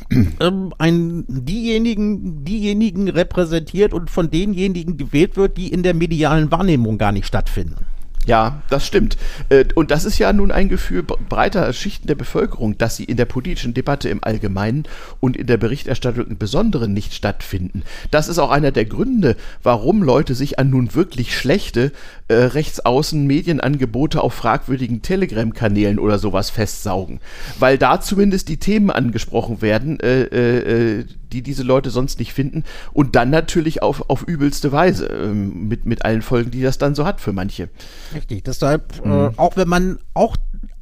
ähm, 0.39 0.73
ein, 0.77 1.25
diejenigen, 1.27 2.43
diejenigen 2.45 3.09
repräsentiert 3.09 3.93
und 3.93 4.09
von 4.09 4.29
denjenigen 4.29 4.97
gewählt 4.97 5.37
wird, 5.37 5.57
die 5.57 5.71
in 5.71 5.83
der 5.83 5.93
medialen 5.93 6.51
Wahrnehmung 6.51 6.97
gar 6.97 7.11
nicht 7.11 7.25
stattfinden. 7.25 7.85
Ja, 8.27 8.61
das 8.69 8.85
stimmt. 8.85 9.17
Äh, 9.47 9.65
und 9.73 9.89
das 9.89 10.03
ist 10.03 10.19
ja 10.19 10.33
nun 10.33 10.51
ein 10.51 10.67
Gefühl 10.67 11.01
breiter 11.01 11.71
Schichten 11.71 12.07
der 12.07 12.15
Bevölkerung, 12.15 12.77
dass 12.77 12.97
sie 12.97 13.05
in 13.05 13.15
der 13.15 13.25
politischen 13.25 13.73
Debatte 13.73 14.09
im 14.09 14.21
Allgemeinen 14.21 14.83
und 15.21 15.37
in 15.37 15.47
der 15.47 15.55
Berichterstattung 15.55 16.27
im 16.27 16.37
Besonderen 16.37 16.91
nicht 16.93 17.13
stattfinden. 17.13 17.83
Das 18.11 18.27
ist 18.27 18.37
auch 18.37 18.51
einer 18.51 18.71
der 18.71 18.83
Gründe, 18.83 19.37
warum 19.63 20.03
Leute 20.03 20.35
sich 20.35 20.59
an 20.59 20.69
nun 20.69 20.93
wirklich 20.93 21.37
schlechte 21.37 21.93
äh, 22.27 22.35
rechtsaußen 22.35 23.25
Medienangebote 23.25 24.21
auf 24.21 24.33
fragwürdigen 24.33 25.01
Telegram-Kanälen 25.01 25.97
oder 25.97 26.19
sowas 26.19 26.49
festsaugen. 26.49 27.21
Weil 27.59 27.77
da 27.77 28.01
zumindest 28.01 28.49
die 28.49 28.57
Themen 28.57 28.89
angesprochen 28.89 29.61
werden, 29.61 30.01
äh, 30.01 30.23
äh, 30.23 31.05
die 31.31 31.41
diese 31.41 31.63
Leute 31.63 31.89
sonst 31.89 32.19
nicht 32.19 32.33
finden. 32.33 32.63
Und 32.93 33.15
dann 33.15 33.29
natürlich 33.29 33.81
auf, 33.81 34.09
auf 34.09 34.23
übelste 34.23 34.71
Weise, 34.71 35.07
ähm, 35.07 35.67
mit, 35.67 35.85
mit 35.85 36.05
allen 36.05 36.21
Folgen, 36.21 36.51
die 36.51 36.61
das 36.61 36.77
dann 36.77 36.95
so 36.95 37.05
hat 37.05 37.21
für 37.21 37.33
manche. 37.33 37.69
Richtig, 38.13 38.43
deshalb, 38.43 39.05
mhm. 39.05 39.11
äh, 39.11 39.29
auch 39.37 39.57
wenn 39.57 39.67
man, 39.67 39.99
auch, 40.13 40.35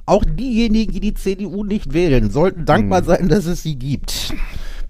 auch 0.05 0.23
diejenigen, 0.25 0.91
die 0.93 0.99
die 0.99 1.13
CDU 1.13 1.63
nicht 1.63 1.93
wählen, 1.93 2.29
sollten 2.29 2.65
dankbar 2.65 3.01
mhm. 3.01 3.05
sein, 3.05 3.29
dass 3.29 3.45
es 3.45 3.63
sie 3.63 3.75
gibt. 3.75 4.33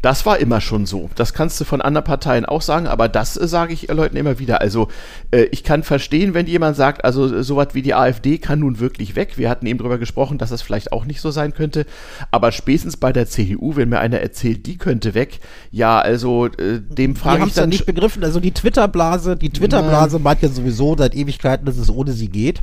Das 0.05 0.23
war 0.27 0.37
immer 0.37 0.61
schon 0.61 0.85
so. 0.85 1.09
Das 1.15 1.33
kannst 1.33 1.59
du 1.59 1.65
von 1.65 1.81
anderen 1.81 2.05
Parteien 2.05 2.45
auch 2.45 2.61
sagen, 2.61 2.85
aber 2.85 3.09
das 3.09 3.37
äh, 3.37 3.47
sage 3.47 3.73
ich 3.73 3.87
Leuten 3.87 4.15
immer 4.17 4.37
wieder. 4.37 4.61
Also 4.61 4.87
äh, 5.31 5.45
ich 5.45 5.63
kann 5.63 5.81
verstehen, 5.81 6.35
wenn 6.35 6.45
jemand 6.45 6.75
sagt, 6.75 7.03
also 7.03 7.37
äh, 7.37 7.43
sowas 7.43 7.69
wie 7.71 7.81
die 7.81 7.95
AfD 7.95 8.37
kann 8.37 8.59
nun 8.59 8.79
wirklich 8.79 9.15
weg. 9.15 9.39
Wir 9.39 9.49
hatten 9.49 9.65
eben 9.65 9.79
darüber 9.79 9.97
gesprochen, 9.97 10.37
dass 10.37 10.51
das 10.51 10.61
vielleicht 10.61 10.91
auch 10.91 11.05
nicht 11.05 11.21
so 11.21 11.31
sein 11.31 11.55
könnte. 11.55 11.87
Aber 12.29 12.51
spätestens 12.51 12.97
bei 12.97 13.11
der 13.11 13.25
CDU, 13.25 13.77
wenn 13.77 13.89
mir 13.89 13.97
einer 13.97 14.19
erzählt, 14.19 14.67
die 14.67 14.77
könnte 14.77 15.15
weg, 15.15 15.39
ja, 15.71 15.97
also 15.97 16.45
äh, 16.45 16.81
dem 16.81 17.15
frage 17.15 17.45
ich 17.47 17.55
dann. 17.55 17.63
Ja 17.63 17.67
nicht 17.77 17.87
begriffen. 17.87 18.23
Also 18.23 18.39
die 18.39 18.51
Twitter-Blase, 18.51 19.35
die 19.35 19.49
Twitter-Blase 19.49 20.19
meint 20.19 20.43
ja 20.43 20.49
sowieso 20.49 20.95
seit 20.95 21.15
Ewigkeiten, 21.15 21.65
dass 21.65 21.77
es 21.77 21.89
ohne 21.89 22.11
sie 22.11 22.27
geht. 22.27 22.61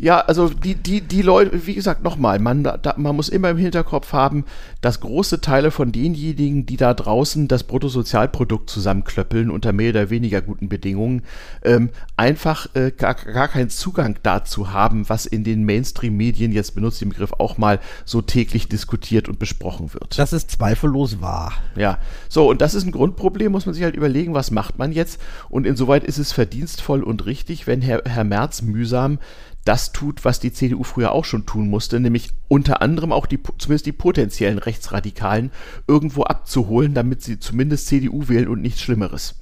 Ja, 0.00 0.20
also 0.20 0.48
die, 0.48 0.76
die, 0.76 1.02
die 1.02 1.20
Leute, 1.20 1.66
wie 1.66 1.74
gesagt, 1.74 2.02
nochmal, 2.02 2.38
man, 2.38 2.64
da, 2.64 2.94
man 2.96 3.14
muss 3.14 3.28
immer 3.28 3.50
im 3.50 3.58
Hinterkopf 3.58 4.14
haben, 4.14 4.46
dass 4.80 5.00
große 5.00 5.42
Teile 5.42 5.70
von 5.70 5.92
denjenigen, 5.92 6.64
die 6.64 6.78
da 6.80 6.94
draußen 6.94 7.48
das 7.48 7.64
Bruttosozialprodukt 7.64 8.70
zusammenklöppeln 8.70 9.50
unter 9.50 9.72
mehr 9.72 9.90
oder 9.90 10.10
weniger 10.10 10.40
guten 10.40 10.68
Bedingungen, 10.68 11.22
ähm, 11.62 11.90
einfach 12.16 12.68
äh, 12.74 12.90
gar, 12.90 13.14
gar 13.14 13.48
keinen 13.48 13.70
Zugang 13.70 14.16
dazu 14.22 14.72
haben, 14.72 15.08
was 15.08 15.26
in 15.26 15.44
den 15.44 15.64
Mainstream-Medien, 15.64 16.52
jetzt 16.52 16.74
benutzt 16.74 17.00
den 17.00 17.10
Begriff 17.10 17.32
auch 17.38 17.58
mal, 17.58 17.80
so 18.04 18.22
täglich 18.22 18.68
diskutiert 18.68 19.28
und 19.28 19.38
besprochen 19.38 19.92
wird. 19.92 20.18
Das 20.18 20.32
ist 20.32 20.50
zweifellos 20.50 21.20
wahr. 21.20 21.52
Ja, 21.76 21.98
so, 22.28 22.48
und 22.48 22.60
das 22.60 22.74
ist 22.74 22.84
ein 22.86 22.92
Grundproblem, 22.92 23.52
muss 23.52 23.66
man 23.66 23.74
sich 23.74 23.84
halt 23.84 23.96
überlegen, 23.96 24.34
was 24.34 24.50
macht 24.50 24.78
man 24.78 24.92
jetzt? 24.92 25.20
Und 25.48 25.66
insoweit 25.66 26.04
ist 26.04 26.18
es 26.18 26.32
verdienstvoll 26.32 27.02
und 27.02 27.26
richtig, 27.26 27.66
wenn 27.66 27.82
Herr, 27.82 28.02
Herr 28.06 28.24
Merz 28.24 28.62
mühsam 28.62 29.18
das 29.64 29.92
tut, 29.92 30.24
was 30.24 30.40
die 30.40 30.52
CDU 30.52 30.82
früher 30.84 31.12
auch 31.12 31.24
schon 31.24 31.46
tun 31.46 31.68
musste, 31.68 32.00
nämlich 32.00 32.30
unter 32.48 32.80
anderem 32.80 33.12
auch 33.12 33.26
die, 33.26 33.38
zumindest 33.58 33.86
die 33.86 33.92
potenziellen 33.92 34.58
Rechtsradikalen 34.58 35.50
irgendwo 35.86 36.22
abzuholen, 36.22 36.94
damit 36.94 37.22
sie 37.22 37.38
zumindest 37.38 37.86
CDU 37.86 38.28
wählen 38.28 38.48
und 38.48 38.62
nichts 38.62 38.80
Schlimmeres. 38.80 39.36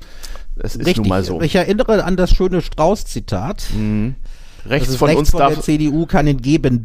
Das 0.56 0.74
ist 0.74 0.86
Richtig. 0.86 0.98
nun 0.98 1.08
mal 1.08 1.24
so. 1.24 1.40
Ich 1.40 1.54
erinnere 1.54 2.04
an 2.04 2.16
das 2.16 2.30
schöne 2.30 2.62
Strauß-Zitat. 2.62 3.68
Mhm. 3.76 4.16
Rechts 4.66 4.96
von 4.96 5.06
rechts 5.08 5.20
uns 5.20 5.30
von 5.30 5.40
der 5.40 5.60
CDU 5.60 6.04
keinen 6.06 6.42
geben, 6.42 6.82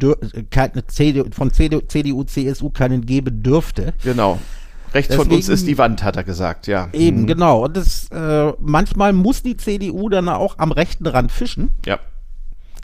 keine 0.50 0.86
CDU, 0.86 1.24
von 1.32 1.52
CDU, 1.52 1.80
CDU, 1.80 2.22
CSU 2.24 2.70
keinen 2.70 3.04
geben 3.04 3.42
dürfte. 3.42 3.94
Genau. 4.04 4.38
Rechts 4.94 5.08
Deswegen, 5.08 5.28
von 5.28 5.36
uns 5.36 5.48
ist 5.48 5.66
die 5.66 5.76
Wand, 5.76 6.04
hat 6.04 6.16
er 6.16 6.22
gesagt, 6.22 6.68
ja. 6.68 6.88
Eben, 6.92 7.22
mhm. 7.22 7.26
genau. 7.26 7.64
Und 7.64 7.76
das, 7.76 8.08
äh, 8.12 8.52
manchmal 8.60 9.12
muss 9.12 9.42
die 9.42 9.56
CDU 9.56 10.08
dann 10.08 10.28
auch 10.28 10.58
am 10.58 10.70
rechten 10.70 11.06
Rand 11.06 11.32
fischen. 11.32 11.70
Ja. 11.84 11.98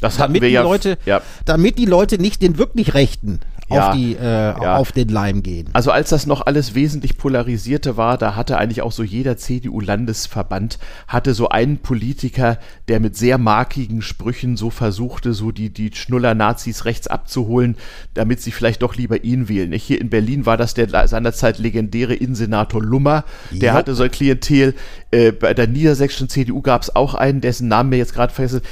Das 0.00 0.18
hatten 0.18 0.32
damit 0.32 0.42
wir 0.42 0.50
ja, 0.50 0.62
Leute, 0.62 0.98
ja. 1.04 1.22
Damit 1.44 1.78
die 1.78 1.84
Leute 1.84 2.18
nicht 2.18 2.42
den 2.42 2.58
wirklich 2.58 2.94
Rechten 2.94 3.40
ja, 3.70 3.88
auf, 3.88 3.96
die, 3.96 4.16
äh, 4.16 4.22
ja. 4.22 4.76
auf 4.76 4.92
den 4.92 5.08
Leim 5.08 5.42
gehen. 5.42 5.68
Also 5.72 5.90
als 5.90 6.10
das 6.10 6.26
noch 6.26 6.46
alles 6.46 6.74
wesentlich 6.74 7.16
polarisierte 7.16 7.96
war, 7.96 8.18
da 8.18 8.36
hatte 8.36 8.58
eigentlich 8.58 8.82
auch 8.82 8.92
so 8.92 9.02
jeder 9.02 9.36
CDU-Landesverband, 9.36 10.78
hatte 11.06 11.34
so 11.34 11.48
einen 11.48 11.78
Politiker, 11.78 12.58
der 12.88 13.00
mit 13.00 13.16
sehr 13.16 13.38
markigen 13.38 14.02
Sprüchen 14.02 14.56
so 14.56 14.70
versuchte, 14.70 15.32
so 15.32 15.52
die, 15.52 15.70
die 15.70 15.90
Schnuller-Nazis 15.94 16.84
rechts 16.84 17.06
abzuholen, 17.06 17.76
damit 18.14 18.40
sie 18.40 18.50
vielleicht 18.50 18.82
doch 18.82 18.96
lieber 18.96 19.24
ihn 19.24 19.48
wählen. 19.48 19.72
Hier 19.72 20.00
in 20.00 20.10
Berlin 20.10 20.46
war 20.46 20.56
das 20.56 20.74
der 20.74 21.08
seinerzeit 21.08 21.58
legendäre 21.58 22.14
Innensenator 22.14 22.82
Lummer, 22.82 23.24
der 23.50 23.70
jo. 23.70 23.74
hatte 23.74 23.94
so 23.94 24.02
ein 24.02 24.10
Klientel. 24.10 24.74
Äh, 25.10 25.32
bei 25.32 25.54
der 25.54 25.66
niedersächsischen 25.66 26.28
CDU 26.28 26.60
gab 26.62 26.82
es 26.82 26.94
auch 26.94 27.14
einen, 27.14 27.40
dessen 27.40 27.68
Namen 27.68 27.90
mir 27.90 27.96
jetzt 27.96 28.14
gerade 28.14 28.32
vergessen. 28.32 28.62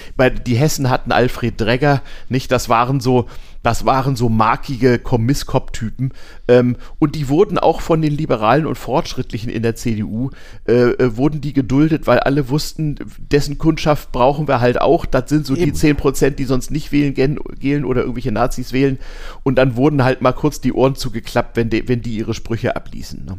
Die 0.47 0.57
Hessen 0.57 0.91
hatten 0.91 1.13
Alfred 1.13 1.61
Dregger, 1.61 2.03
nicht? 2.29 2.51
Das 2.51 2.69
waren 2.69 3.01
so 3.01 3.29
das 3.69 3.85
waren 3.85 4.17
so 4.17 4.31
markige 4.31 4.99
Kommisskop-Typen. 4.99 6.13
Ähm, 6.49 6.77
und 6.99 7.15
die 7.15 7.29
wurden 7.29 7.59
auch 7.59 7.83
von 7.83 8.01
den 8.01 8.17
Liberalen 8.17 8.65
und 8.65 8.79
Fortschrittlichen 8.79 9.51
in 9.51 9.63
der 9.63 9.77
CDU, 9.77 10.31
äh, 10.67 10.73
äh, 10.73 11.19
wurden 11.19 11.43
die 11.43 11.53
geduldet, 11.53 12.07
weil 12.07 12.21
alle 12.21 12.49
wussten, 12.49 12.97
dessen 13.19 13.59
Kundschaft 13.59 14.11
brauchen 14.11 14.49
wir 14.49 14.63
halt 14.63 14.81
auch. 14.81 15.05
Das 15.05 15.29
sind 15.29 15.45
so 15.45 15.55
Eben. 15.55 15.67
die 15.67 15.73
10 15.75 15.97
Prozent, 15.97 16.39
die 16.39 16.45
sonst 16.45 16.71
nicht 16.71 16.93
wählen 16.93 17.13
gehen 17.13 17.85
oder 17.85 18.01
irgendwelche 18.01 18.33
Nazis 18.33 18.73
wählen. 18.73 18.99
Und 19.43 19.57
dann 19.57 19.77
wurden 19.77 20.03
halt 20.03 20.23
mal 20.23 20.33
kurz 20.33 20.63
die 20.63 20.73
Ohren 20.73 20.95
zugeklappt, 20.95 21.55
wenn, 21.59 21.69
de, 21.69 21.89
wenn 21.89 22.01
die 22.01 22.17
ihre 22.17 22.33
Sprüche 22.33 22.75
abließen. 22.75 23.23
Ne? 23.27 23.39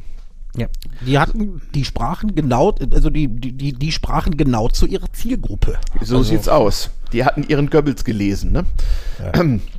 Ja. 0.55 0.67
Die 1.07 1.17
hatten, 1.17 1.59
die 1.73 1.85
sprachen 1.85 2.35
genau, 2.35 2.75
also 2.93 3.09
die, 3.09 3.27
die, 3.29 3.73
die 3.73 3.91
sprachen 3.91 4.37
genau 4.37 4.67
zu 4.67 4.85
ihrer 4.85 5.11
Zielgruppe. 5.11 5.79
So 6.03 6.17
also. 6.17 6.29
sieht's 6.29 6.47
aus. 6.47 6.91
Die 7.13 7.25
hatten 7.25 7.43
ihren 7.47 7.71
Goebbels 7.71 8.03
gelesen, 8.03 8.51
ne? 8.51 8.65
Ja. 9.17 9.43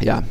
Ja, 0.00 0.22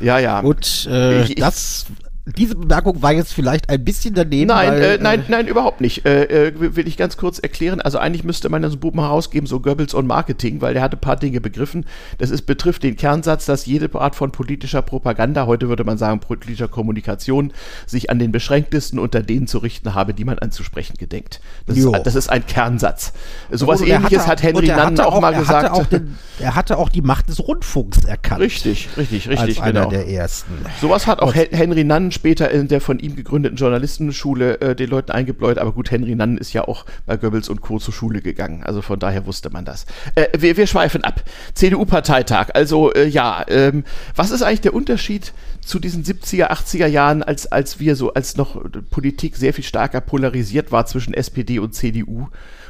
ja, 0.00 0.18
ja. 0.18 0.40
Und 0.40 0.88
äh, 0.90 1.24
ich, 1.24 1.34
das 1.36 1.86
diese 2.34 2.56
Bemerkung 2.56 3.02
war 3.02 3.12
jetzt 3.12 3.32
vielleicht 3.32 3.70
ein 3.70 3.84
bisschen 3.84 4.14
daneben. 4.14 4.48
Nein, 4.48 4.72
weil, 4.72 4.82
äh, 4.82 4.98
nein, 5.00 5.20
äh, 5.20 5.24
nein, 5.28 5.46
überhaupt 5.46 5.80
nicht. 5.80 6.04
Äh, 6.04 6.48
äh, 6.48 6.74
will 6.74 6.88
ich 6.88 6.96
ganz 6.96 7.16
kurz 7.16 7.38
erklären. 7.38 7.80
Also 7.80 7.98
eigentlich 7.98 8.24
müsste 8.24 8.48
man 8.48 8.62
das 8.62 8.76
Buch 8.76 8.94
mal 8.94 9.04
herausgeben, 9.04 9.46
so 9.46 9.60
Goebbels 9.60 9.94
und 9.94 10.08
Marketing, 10.08 10.60
weil 10.60 10.74
der 10.74 10.82
hatte 10.82 10.96
ein 10.96 11.00
paar 11.00 11.16
Dinge 11.16 11.40
begriffen. 11.40 11.86
Das 12.18 12.30
ist, 12.30 12.42
betrifft 12.42 12.82
den 12.82 12.96
Kernsatz, 12.96 13.46
dass 13.46 13.66
jede 13.66 13.94
Art 13.94 14.16
von 14.16 14.32
politischer 14.32 14.82
Propaganda, 14.82 15.46
heute 15.46 15.68
würde 15.68 15.84
man 15.84 15.98
sagen 15.98 16.18
politischer 16.18 16.66
Kommunikation, 16.66 17.52
sich 17.86 18.10
an 18.10 18.18
den 18.18 18.32
beschränktesten 18.32 18.98
unter 18.98 19.22
denen 19.22 19.46
zu 19.46 19.58
richten 19.58 19.94
habe, 19.94 20.12
die 20.12 20.24
man 20.24 20.40
anzusprechen 20.40 20.96
gedenkt. 20.98 21.40
Das, 21.66 21.78
ist, 21.78 21.88
das 22.02 22.14
ist, 22.16 22.28
ein 22.28 22.44
Kernsatz. 22.44 23.12
Sowas 23.52 23.80
was 23.80 23.88
ähnliches 23.88 24.26
hatte, 24.26 24.30
hat 24.30 24.42
Henry 24.42 24.66
Nunn 24.66 24.98
auch, 24.98 25.14
auch, 25.14 25.20
mal 25.20 25.32
gesagt. 25.32 25.70
Auch 25.70 25.86
den, 25.86 26.16
er 26.40 26.56
hatte 26.56 26.76
auch 26.76 26.88
die 26.88 27.02
Macht 27.02 27.28
des 27.28 27.46
Rundfunks 27.46 28.04
erkannt. 28.04 28.40
Richtig, 28.40 28.88
richtig, 28.96 29.28
richtig. 29.28 29.38
Als 29.38 29.54
genau. 29.54 29.82
einer 29.82 29.86
der 29.86 30.08
ersten. 30.08 30.52
Sowas 30.80 31.06
hat 31.06 31.20
auch 31.20 31.28
und, 31.28 31.52
Henry 31.52 31.84
Nunn 31.84 32.10
später 32.16 32.50
in 32.50 32.66
der 32.66 32.80
von 32.80 32.98
ihm 32.98 33.14
gegründeten 33.14 33.56
Journalistenschule 33.56 34.60
äh, 34.60 34.74
den 34.74 34.90
Leuten 34.90 35.12
eingebläut. 35.12 35.58
Aber 35.58 35.72
gut, 35.72 35.90
Henry 35.90 36.16
Nann 36.16 36.36
ist 36.36 36.52
ja 36.52 36.66
auch 36.66 36.84
bei 37.06 37.16
Goebbels 37.16 37.48
und 37.48 37.60
Co. 37.60 37.78
zur 37.78 37.94
Schule 37.94 38.20
gegangen. 38.20 38.64
Also 38.64 38.82
von 38.82 38.98
daher 38.98 39.26
wusste 39.26 39.50
man 39.50 39.64
das. 39.64 39.86
Äh, 40.16 40.26
wir, 40.36 40.56
wir 40.56 40.66
schweifen 40.66 41.04
ab. 41.04 41.22
CDU-Parteitag. 41.54 42.48
Also 42.54 42.92
äh, 42.92 43.06
ja, 43.06 43.44
ähm, 43.48 43.84
was 44.16 44.32
ist 44.32 44.42
eigentlich 44.42 44.62
der 44.62 44.74
Unterschied 44.74 45.32
zu 45.64 45.78
diesen 45.78 46.02
70er, 46.02 46.50
80er 46.50 46.86
Jahren, 46.86 47.22
als, 47.22 47.46
als 47.46 47.78
wir 47.78 47.94
so, 47.94 48.12
als 48.14 48.36
noch 48.36 48.60
Politik 48.90 49.36
sehr 49.36 49.54
viel 49.54 49.64
stärker 49.64 50.00
polarisiert 50.00 50.72
war 50.72 50.86
zwischen 50.86 51.14
SPD 51.14 51.58
und 51.58 51.74
CDU? 51.74 52.28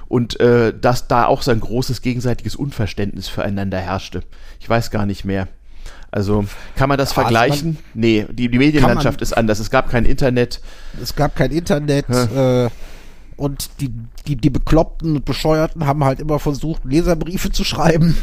und 0.09 0.39
äh, 0.39 0.73
dass 0.79 1.09
da 1.09 1.27
auch 1.27 1.43
so 1.43 1.51
ein 1.51 1.59
großes 1.59 2.01
gegenseitiges 2.01 2.55
Unverständnis 2.55 3.29
füreinander 3.29 3.79
herrschte. 3.79 4.23
Ich 4.61 4.69
weiß 4.69 4.91
gar 4.91 5.07
nicht 5.07 5.25
mehr. 5.25 5.49
Also 6.11 6.45
kann 6.77 6.89
man 6.89 6.99
das 6.99 7.11
ja, 7.11 7.23
vergleichen? 7.23 7.79
Man, 7.95 8.01
nee, 8.03 8.27
die, 8.31 8.49
die 8.49 8.59
Medienlandschaft 8.59 9.21
ist 9.23 9.37
anders. 9.37 9.59
Es 9.59 9.71
gab 9.71 9.91
kein 9.91 10.05
Internet. 10.05 10.61
Es 11.03 11.15
gab 11.15 11.37
kein 11.37 11.51
Internet. 11.51 12.09
Äh, 12.09 12.69
und 13.37 13.81
die, 13.81 13.93
die, 14.27 14.37
die 14.37 14.51
Bekloppten 14.51 15.17
und 15.17 15.25
Bescheuerten 15.25 15.87
haben 15.87 16.05
halt 16.05 16.21
immer 16.21 16.39
versucht, 16.39 16.85
Leserbriefe 16.85 17.51
zu 17.51 17.65
schreiben 17.65 18.17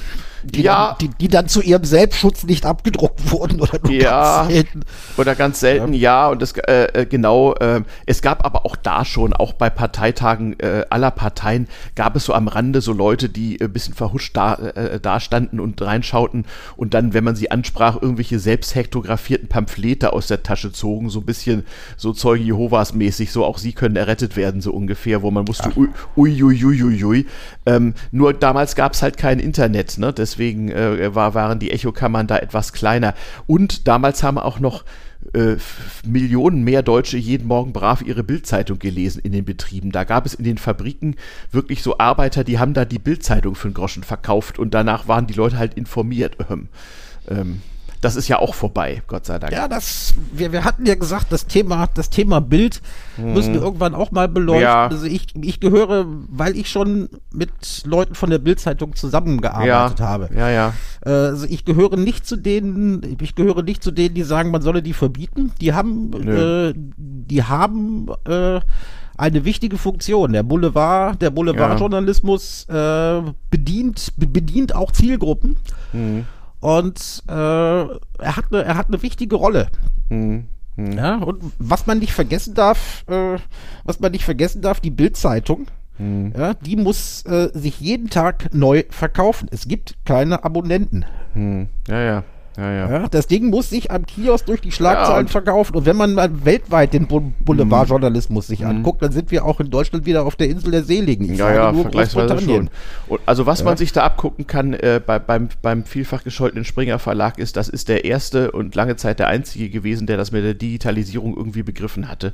die, 0.44 0.64
ja. 0.64 0.90
dann, 0.90 0.98
die, 1.00 1.10
die, 1.20 1.28
dann 1.28 1.48
zu 1.48 1.62
ihrem 1.62 1.86
Selbstschutz 1.86 2.44
nicht 2.44 2.66
abgedruckt 2.66 3.32
wurden 3.32 3.62
oder 3.62 3.80
nur 3.82 3.92
ja, 3.92 4.42
ganz 4.42 4.54
selten. 4.54 4.82
Oder 5.18 5.36
ganz 5.36 5.60
selten, 5.60 5.94
ja. 5.94 6.00
ja 6.00 6.30
und 6.30 6.42
das 6.42 6.54
äh, 6.54 7.02
äh, 7.02 7.06
genau, 7.06 7.54
äh, 7.56 7.82
es 8.06 8.22
gab 8.22 8.46
aber 8.46 8.66
auch 8.66 8.76
da 8.76 9.06
schon, 9.06 9.34
auch 9.34 9.54
bei 9.54 9.70
Parteitagen 9.70 10.60
äh, 10.60 10.86
aller 10.90 11.12
Parteien, 11.12 11.68
gab 11.96 12.16
es 12.16 12.26
so 12.26 12.34
am 12.34 12.48
Rande 12.48 12.82
so 12.82 12.94
Leute, 12.94 13.30
die 13.30 13.60
ein 13.62 13.72
bisschen 13.72 13.94
verhuscht 13.94 14.36
da, 14.36 14.56
äh, 14.56 15.00
da 15.00 15.20
standen 15.20 15.60
und 15.60 15.82
reinschauten 15.82 16.46
und 16.76 16.94
dann, 16.94 17.14
wenn 17.14 17.24
man 17.24 17.36
sie 17.36 17.52
ansprach, 17.52 18.02
irgendwelche 18.02 18.40
selbst 18.40 18.76
hektografierten 18.76 19.48
Pamphlete 19.48 20.14
aus 20.14 20.28
der 20.28 20.44
Tasche 20.44 20.72
zogen, 20.72 21.10
so 21.10 21.20
ein 21.20 21.26
bisschen 21.26 21.66
so 21.98 22.14
Zeugen 22.14 22.46
Jehovas 22.46 22.94
mäßig, 22.94 23.32
so 23.32 23.46
auch 23.46 23.58
sie 23.58 23.74
können 23.74 23.96
errettet 23.96 24.36
werden, 24.36 24.62
so 24.62 24.72
ungefähr, 24.72 25.22
wo 25.22 25.32
man 25.32 25.46
musste, 25.46 25.72
ui, 26.16 26.44
ui, 26.44 26.64
ui, 26.64 27.04
ui. 27.04 27.26
Ähm, 27.66 27.94
nur 28.12 28.34
damals 28.34 28.76
gab 28.76 28.94
es 28.94 29.02
halt 29.02 29.18
kein 29.18 29.40
Internet, 29.40 29.98
ne? 29.98 30.14
Deswegen 30.14 30.70
äh, 30.70 31.14
war, 31.16 31.34
waren 31.34 31.60
die 31.60 31.72
Echokammern 31.72 32.28
da 32.28 32.38
etwas 32.38 32.74
kleiner. 32.74 33.14
Und 33.48 33.88
damals 33.88 34.24
haben 34.24 34.38
auch 34.38 34.60
noch 34.60 34.84
äh, 35.34 35.56
Millionen 36.06 36.64
mehr 36.64 36.84
Deutsche 36.84 37.18
jeden 37.18 37.48
Morgen 37.48 37.74
brav 37.74 38.02
ihre 38.02 38.24
Bildzeitung 38.24 38.80
gelesen 38.80 39.22
in 39.24 39.32
den 39.32 39.46
Betrieben. 39.46 39.92
Da 39.92 40.04
gab 40.04 40.26
es 40.26 40.34
in 40.34 40.44
den 40.44 40.58
Fabriken 40.58 41.16
wirklich 41.52 41.82
so 41.82 41.98
Arbeiter, 41.98 42.44
die 42.44 42.60
haben 42.60 42.74
da 42.74 42.86
die 42.86 43.00
Bildzeitung 43.00 43.56
für 43.56 43.68
einen 43.68 43.74
Groschen 43.74 44.04
verkauft 44.04 44.60
und 44.60 44.74
danach 44.74 45.08
waren 45.08 45.28
die 45.28 45.34
Leute 45.34 45.58
halt 45.58 45.76
informiert. 45.76 46.38
Ähm, 46.50 46.68
ähm 47.30 47.62
das 48.04 48.16
ist 48.18 48.28
ja 48.28 48.40
auch 48.40 48.54
vorbei, 48.54 49.02
Gott 49.08 49.26
sei 49.26 49.40
Dank. 49.40 49.54
Ja, 49.54 49.68
das, 49.68 50.14
wir, 50.34 50.52
wir 50.52 50.66
hatten 50.66 50.86
ja 50.86 50.96
gesagt, 50.96 51.32
das 51.32 51.48
Thema, 51.48 51.88
das 51.94 52.10
Thema 52.10 52.42
Bild 52.42 52.82
hm. 53.16 53.34
müssen 53.34 53.54
wir 53.54 53.62
irgendwann 53.62 53.96
auch 53.96 54.12
mal 54.12 54.28
beleuchten. 54.28 54.64
Ja. 54.64 54.88
Also 54.88 55.06
ich, 55.06 55.28
ich 55.42 55.60
gehöre, 55.60 56.06
weil 56.28 56.58
ich 56.58 56.70
schon 56.70 57.10
mit 57.32 57.52
Leuten 57.86 58.16
von 58.16 58.30
der 58.30 58.40
Bildzeitung 58.40 58.96
zusammengearbeitet 58.96 60.00
ja. 60.00 60.06
habe. 60.06 60.30
Ja, 60.36 60.50
ja. 60.50 60.74
Äh, 61.06 61.10
also 61.10 61.46
ich 61.48 61.64
gehöre 61.64 61.96
nicht 61.96 62.28
zu 62.28 62.36
denen, 62.36 63.18
ich 63.22 63.36
gehöre 63.36 63.64
nicht 63.64 63.82
zu 63.82 63.92
denen, 63.92 64.16
die 64.16 64.24
sagen, 64.24 64.52
man 64.52 64.62
solle 64.62 64.84
die 64.84 64.94
verbieten. 64.94 65.54
Die 65.62 65.74
haben, 65.74 66.12
äh, 66.28 66.74
die 66.76 67.44
haben 67.44 68.08
äh, 68.28 68.60
eine 69.18 69.46
wichtige 69.46 69.78
Funktion. 69.78 70.34
Der 70.34 70.44
Boulevard, 70.44 71.22
der 71.22 71.30
Boulevardjournalismus 71.30 72.66
äh, 72.70 73.22
bedient, 73.50 74.12
bedient 74.18 74.76
auch 74.76 74.92
Zielgruppen. 74.92 75.56
Mhm. 75.94 76.26
Und 76.64 77.24
äh, 77.28 77.34
er, 77.34 78.38
hat 78.38 78.46
eine, 78.52 78.64
er 78.64 78.78
hat 78.78 78.88
eine 78.88 79.02
wichtige 79.02 79.36
Rolle. 79.36 79.68
Mhm. 80.08 80.48
Hm. 80.78 80.94
Ja, 80.94 81.18
und 81.18 81.44
was 81.60 81.88
man 81.88 82.00
nicht 82.00 82.14
vergessen 82.14 82.54
darf, 82.54 83.04
äh, 83.08 83.38
was 83.84 84.00
man 84.00 84.14
nicht 84.14 84.24
vergessen 84.24 84.62
darf, 84.62 84.80
die 84.80 84.90
Bildzeitung, 84.90 85.68
hm. 85.98 86.32
ja, 86.36 86.54
die 86.54 86.78
muss 86.78 87.26
äh, 87.26 87.50
sich 87.54 87.82
jeden 87.82 88.10
Tag 88.10 88.54
neu 88.54 88.86
verkaufen. 88.90 89.50
Es 89.52 89.68
gibt 89.68 89.98
keine 90.06 90.46
Abonnenten. 90.46 91.06
Hm. 91.34 91.68
Ja, 91.90 92.02
ja. 92.02 92.24
Ja, 92.58 92.72
ja. 92.72 92.92
ja, 92.92 93.08
das 93.10 93.28
Ding 93.28 93.50
muss 93.50 93.70
sich 93.70 93.90
am 93.90 94.06
Kiosk 94.06 94.46
durch 94.46 94.62
die 94.62 94.72
Schlagzeilen 94.72 95.26
ja, 95.26 95.32
verkaufen. 95.32 95.76
Und 95.76 95.86
wenn 95.86 95.96
man 95.96 96.14
mal 96.14 96.46
weltweit 96.46 96.94
den 96.94 97.08
Boulevardjournalismus 97.08 98.48
sich 98.48 98.60
mhm. 98.60 98.68
anguckt, 98.68 99.02
dann 99.02 99.12
sind 99.12 99.32
wir 99.32 99.46
auch 99.46 99.60
in 99.60 99.72
Deutschland 99.72 100.06
wieder 100.06 100.26
auf 100.26 100.36
der 100.36 100.50
Insel 100.50 100.72
der 100.72 100.84
Seligen. 100.84 101.32
Ich 101.32 101.40
ja, 101.40 101.54
ja, 101.54 101.74
vergleichsweise 101.74 102.40
schon. 102.40 102.70
Und 103.08 103.22
also 103.26 103.46
was 103.46 103.64
man 103.64 103.78
sich 103.78 103.92
da 103.92 104.04
abgucken 104.04 104.46
kann 104.46 104.74
äh, 104.74 105.02
bei, 105.06 105.18
beim, 105.18 105.50
beim 105.62 105.84
vielfach 105.84 106.24
gescholtenen 106.24 106.64
Springer 106.64 107.00
Verlag 107.00 107.40
ist, 107.40 107.58
das 107.58 107.70
ist 107.70 107.90
der 107.90 108.06
erste 108.06 108.52
und 108.52 108.76
lange 108.76 108.98
Zeit 108.98 109.20
der 109.20 109.28
einzige 109.28 109.70
gewesen, 109.70 110.06
der 110.06 110.18
das 110.18 110.32
mit 110.32 110.44
der 110.44 110.54
Digitalisierung 110.54 111.36
irgendwie 111.36 111.64
begriffen 111.64 112.08
hatte. 112.08 112.34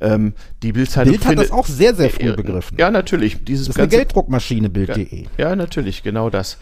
Ähm, 0.00 0.32
die 0.62 0.72
Bildzeitung 0.72 1.12
Bild 1.12 1.26
hat 1.26 1.38
das 1.38 1.50
auch 1.50 1.66
sehr, 1.66 1.94
sehr 1.94 2.08
früh 2.08 2.32
begriffen. 2.32 2.78
Ja, 2.78 2.90
natürlich. 2.90 3.44
Dieses 3.44 3.66
das 3.66 3.76
ist 3.76 3.80
eine 3.80 3.88
Gelddruckmaschine, 3.88 4.70
Bild.de. 4.70 5.24
Ja, 5.36 5.50
ja, 5.50 5.56
natürlich, 5.56 6.02
genau 6.02 6.30
das. 6.30 6.56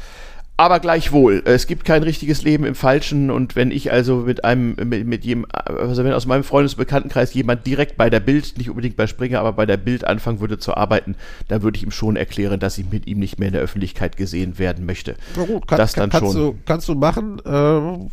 Aber 0.61 0.80
gleichwohl, 0.80 1.40
es 1.44 1.68
gibt 1.68 1.84
kein 1.84 2.02
richtiges 2.02 2.42
Leben 2.42 2.64
im 2.64 2.74
Falschen 2.74 3.30
und 3.30 3.54
wenn 3.54 3.70
ich 3.70 3.92
also 3.92 4.16
mit 4.16 4.44
einem, 4.44 4.74
mit, 4.74 5.06
mit 5.06 5.24
jedem, 5.24 5.46
also 5.52 6.02
wenn 6.02 6.12
aus 6.12 6.26
meinem 6.26 6.42
Freundesbekanntenkreis 6.42 7.32
jemand 7.32 7.64
direkt 7.64 7.96
bei 7.96 8.11
der 8.11 8.18
Bild, 8.18 8.59
nicht 8.59 8.68
unbedingt 8.68 8.96
bei 8.96 9.06
Springer, 9.06 9.38
aber 9.38 9.52
bei 9.52 9.66
der 9.66 9.76
Bild 9.76 10.02
anfangen 10.02 10.40
würde 10.40 10.59
zu 10.59 10.76
arbeiten, 10.76 11.14
dann 11.46 11.62
würde 11.62 11.76
ich 11.76 11.84
ihm 11.84 11.92
schon 11.92 12.16
erklären, 12.16 12.59
dass 12.59 12.76
ich 12.76 12.90
mit 12.90 13.06
ihm 13.06 13.20
nicht 13.20 13.38
mehr 13.38 13.46
in 13.46 13.54
der 13.54 13.62
Öffentlichkeit 13.62 14.16
gesehen 14.16 14.59
werden 14.59 14.84
möchte. 14.84 15.14
Na 15.36 15.44
gut, 15.44 15.68
kann, 15.68 15.78
das 15.78 15.92
dann 15.92 16.11
kannst 16.11 16.32
schon. 16.32 16.42
Du, 16.42 16.59
kannst 16.66 16.88
du 16.88 16.96
machen. 16.96 17.40
Äh, 17.46 18.09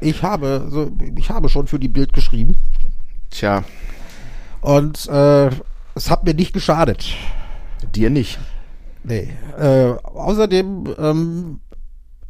ich 0.00 0.22
habe, 0.22 0.68
so, 0.70 0.92
ich 1.16 1.30
habe 1.30 1.48
schon 1.48 1.66
für 1.66 1.80
die 1.80 1.88
Bild 1.88 2.12
geschrieben. 2.12 2.54
Tja. 3.30 3.64
Und 4.60 5.08
äh, 5.08 5.50
es 5.96 6.10
hat 6.10 6.22
mir 6.22 6.34
nicht 6.34 6.52
geschadet. 6.52 7.12
Dir 7.92 8.08
nicht. 8.08 8.38
Nee. 9.02 9.30
Äh, 9.58 9.94
außerdem 10.04 10.94
ähm, 10.96 11.60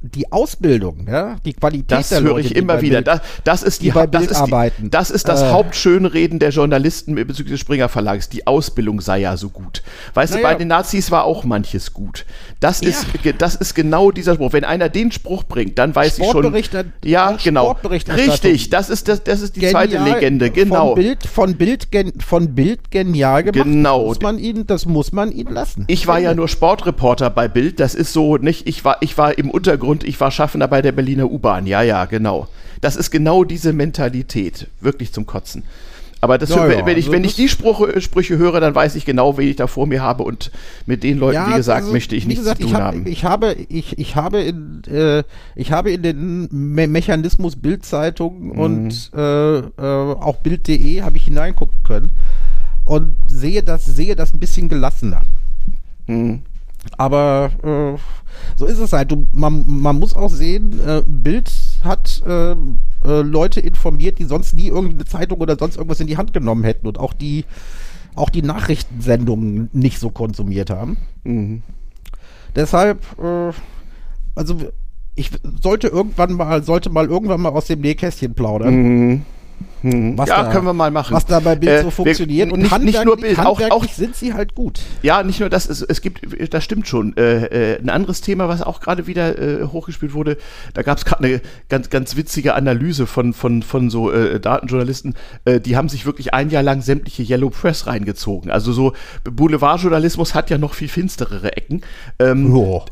die 0.01 0.31
Ausbildung, 0.31 1.09
ja, 1.11 1.37
die 1.45 1.55
Qualität 1.55 1.91
das 1.91 2.11
der 2.11 2.23
höre 2.23 2.39
ich 2.39 2.55
immer 2.55 2.81
wieder. 2.81 3.03
Das, 3.03 3.21
das, 3.43 3.63
ist 3.65 3.83
die, 3.83 3.91
die 3.91 4.11
das, 4.11 4.27
ist 4.27 4.45
die, 4.47 4.91
das 4.91 5.11
ist 5.11 5.27
das 5.27 5.43
äh, 5.43 5.51
Hauptschönreden 5.51 6.39
der 6.39 6.51
Journalisten 6.51 7.17
bezüglich 7.17 7.55
des 7.55 7.61
Springer 7.61 7.89
Verlags. 7.89 8.29
Die 8.29 8.47
Ausbildung 8.47 9.01
sei 9.01 9.19
ja 9.19 9.37
so 9.37 9.49
gut. 9.49 9.83
Weißt 10.15 10.35
naja. 10.35 10.47
du, 10.47 10.53
bei 10.53 10.55
den 10.55 10.69
Nazis 10.69 11.11
war 11.11 11.25
auch 11.25 11.43
manches 11.43 11.93
gut. 11.93 12.27
Das 12.61 12.81
ja. 12.81 12.91
ist, 12.91 13.07
das 13.39 13.57
ist 13.57 13.75
genau 13.75 14.13
dieser 14.13 14.35
Spruch. 14.35 14.53
Wenn 14.53 14.63
einer 14.63 14.89
den 14.89 15.11
Spruch 15.11 15.43
bringt, 15.43 15.79
dann 15.79 15.93
weiß 15.93 16.21
ich 16.21 16.31
schon. 16.31 16.55
Ja, 17.05 17.37
genau. 17.43 17.77
Richtig. 17.83 18.71
Das 18.71 18.91
ist 18.91 19.09
das, 19.09 19.25
das 19.25 19.41
ist 19.41 19.57
die 19.57 19.61
genial, 19.61 19.89
zweite 19.89 20.05
Legende. 20.05 20.51
Genau. 20.51 20.95
Von 20.95 20.95
Bild, 20.95 21.27
von 21.27 21.55
Bild, 21.57 21.89
von 22.25 22.55
Bild 22.55 22.93
genial 22.93 23.43
gemacht. 23.43 23.65
Genau. 23.65 23.99
Das 23.99 24.07
muss 24.07 24.21
man 24.21 24.39
ihnen, 24.39 24.67
das 24.67 24.87
muss 24.87 25.11
man 25.11 25.33
ihnen 25.33 25.53
lassen. 25.53 25.85
Ich 25.89 26.07
war 26.07 26.21
ja 26.21 26.35
nur 26.35 26.47
Sportreporter 26.47 27.31
bei 27.31 27.49
Bild. 27.49 27.81
Das 27.81 27.97
ist 27.97 28.13
so 28.13 28.37
nicht. 28.37 28.69
Ich 28.69 28.85
war, 28.85 28.99
ich 29.01 29.19
war 29.19 29.37
im 29.37 29.51
Untergrund 29.51 29.88
Grund, 29.89 30.05
ich 30.05 30.21
war 30.21 30.31
Schaffender 30.31 30.69
bei 30.69 30.83
der 30.83 30.93
Berliner 30.93 31.31
U-Bahn. 31.31 31.67
Ja, 31.67 31.81
ja, 31.81 32.05
genau. 32.05 32.47
Das 32.83 32.95
ist 32.95 33.11
genau 33.11 33.43
diese 33.43 33.73
Mentalität. 33.73 34.69
Wirklich 34.83 35.15
zum 35.15 35.25
Kotzen. 35.25 35.65
Aber 36.21 36.37
das, 36.37 36.51
ja, 36.51 36.69
wenn, 36.69 36.85
wenn, 36.85 36.99
ich, 36.99 37.07
also 37.07 37.13
wenn 37.13 37.25
ich 37.25 37.37
die 37.37 37.49
Sprüche, 37.49 37.99
Sprüche 38.03 38.37
höre, 38.37 38.61
dann 38.61 38.75
weiß 38.75 38.97
ich 38.97 39.07
genau, 39.07 39.39
wen 39.39 39.49
ich 39.49 39.57
da 39.57 39.67
vor 39.67 39.87
mir 39.87 40.03
habe 40.03 40.25
und 40.25 40.51
mit 40.85 41.05
den 41.05 41.19
Leuten, 41.19 41.37
ja, 41.37 41.49
wie 41.49 41.55
gesagt, 41.55 41.83
also, 41.83 41.93
möchte 41.93 42.17
ich 42.17 42.27
nichts 42.27 42.43
gesagt, 42.43 42.61
zu 42.61 42.65
tun 42.65 42.71
ich 42.71 42.77
hab, 42.77 42.83
haben. 42.83 43.07
Ich 43.07 43.25
habe, 43.25 43.57
ich, 43.69 43.99
ich 43.99 44.17
habe 44.17 44.43
in, 44.43 44.83
äh, 44.91 45.23
ich 45.55 45.73
habe 45.73 45.91
in 45.91 46.03
den 46.03 46.49
Me 46.51 46.87
Mechanismus 46.87 47.57
Bildzeitung 47.57 48.49
mhm. 48.49 48.59
und 48.59 49.11
äh, 49.17 49.59
äh, 49.59 49.71
auch 49.79 50.37
Bild.de 50.39 51.01
habe 51.01 51.17
ich 51.17 51.25
hineingucken 51.25 51.83
können 51.83 52.11
und 52.85 53.17
sehe 53.29 53.63
das, 53.63 53.87
sehe 53.87 54.17
das 54.17 54.35
ein 54.35 54.41
bisschen 54.41 54.69
gelassener. 54.69 55.23
Mhm. 56.09 56.43
Aber 56.97 57.51
äh, 57.63 57.99
so 58.57 58.67
ist 58.67 58.79
es 58.79 58.93
halt. 58.93 59.11
Du, 59.13 59.27
man, 59.33 59.65
man 59.67 59.99
muss 59.99 60.15
auch 60.15 60.31
sehen, 60.31 60.81
äh, 60.85 61.03
Bild 61.07 61.51
hat 61.85 62.23
äh, 62.27 62.53
äh, 62.53 63.23
Leute 63.23 63.61
informiert, 63.61 64.19
die 64.19 64.25
sonst 64.25 64.55
nie 64.55 64.69
irgendeine 64.69 65.05
Zeitung 65.05 65.41
oder 65.41 65.57
sonst 65.57 65.77
irgendwas 65.77 66.01
in 66.01 66.07
die 66.07 66.17
Hand 66.17 66.33
genommen 66.33 66.65
hätten 66.65 66.87
und 66.87 66.99
auch 66.99 67.13
die, 67.13 67.45
auch 68.15 68.31
die 68.31 68.43
Nachrichtensendungen 68.43 69.71
nicht 69.73 69.99
so 69.99 70.11
konsumiert 70.11 70.71
haben. 70.71 70.97
Mhm. 71.25 71.63
Deshalb, 72.57 73.05
äh, 73.23 73.53
also 74.35 74.57
ich 75.15 75.31
sollte 75.63 75.89
irgendwann 75.89 76.33
mal, 76.33 76.63
sollte 76.63 76.91
mal 76.91 77.07
irgendwann 77.07 77.41
mal 77.41 77.51
aus 77.51 77.67
dem 77.67 77.81
Nähkästchen 77.81 78.35
plaudern. 78.35 78.75
Mhm. 78.75 79.23
Mhm. 79.83 80.17
ja, 80.19 80.25
da, 80.25 80.51
können 80.51 80.67
wir 80.67 80.73
mal 80.73 80.91
machen. 80.91 81.15
Was 81.15 81.27
da 81.27 81.41
bei 81.41 81.55
Bild 81.55 81.73
äh, 81.73 81.83
so 81.83 81.91
funktioniert. 81.91 82.49
Wir, 82.49 82.55
und 82.55 82.61
nicht, 82.61 82.79
nicht 82.81 83.05
nur 83.05 83.17
Bild, 83.17 83.39
auch, 83.39 83.61
auch 83.71 83.85
sind 83.85 84.17
sie 84.17 84.35
halt 84.35 84.55
gut. 84.55 84.81
Ja, 85.03 85.23
nicht 85.23 85.41
nur 85.41 85.49
das, 85.49 85.69
es, 85.69 85.83
es 85.83 86.01
gibt, 86.01 86.53
das 86.53 86.65
stimmt 86.65 86.89
schon. 86.89 87.17
Äh, 87.17 87.75
äh, 87.75 87.79
ein 87.81 87.91
anderes 87.91 88.21
Thema, 88.21 88.49
was 88.49 88.63
auch 88.63 88.81
gerade 88.81 89.07
wieder 89.07 89.39
äh, 89.39 89.65
hochgespielt 89.65 90.15
wurde, 90.15 90.37
da 90.75 90.83
gab 90.83 90.99
es 90.99 91.05
gerade 91.05 91.25
eine 91.25 91.41
ganz, 91.69 91.91
ganz 91.91 92.17
witzige 92.17 92.55
Analyse 92.55 93.07
von, 93.07 93.33
von, 93.33 93.63
von 93.63 93.91
so 93.91 94.11
äh, 94.11 94.41
Datenjournalisten, 94.41 95.15
äh, 95.45 95.61
die 95.61 95.77
haben 95.77 95.89
sich 95.89 96.07
wirklich 96.07 96.35
ein 96.35 96.51
Jahr 96.51 96.63
lang 96.63 96.83
sämtliche 96.83 97.23
Yellow 97.23 97.51
Press 97.51 97.87
reingezogen. 97.87 98.51
Also 98.51 98.73
so 98.73 98.95
Boulevardjournalismus 99.25 100.35
hat 100.35 100.51
ja 100.51 100.59
noch 100.59 100.75
viel 100.75 100.89
finsterere 100.89 101.57
Ecken. 101.57 101.83
Ähm, 102.19 102.55
oh. 102.55 102.85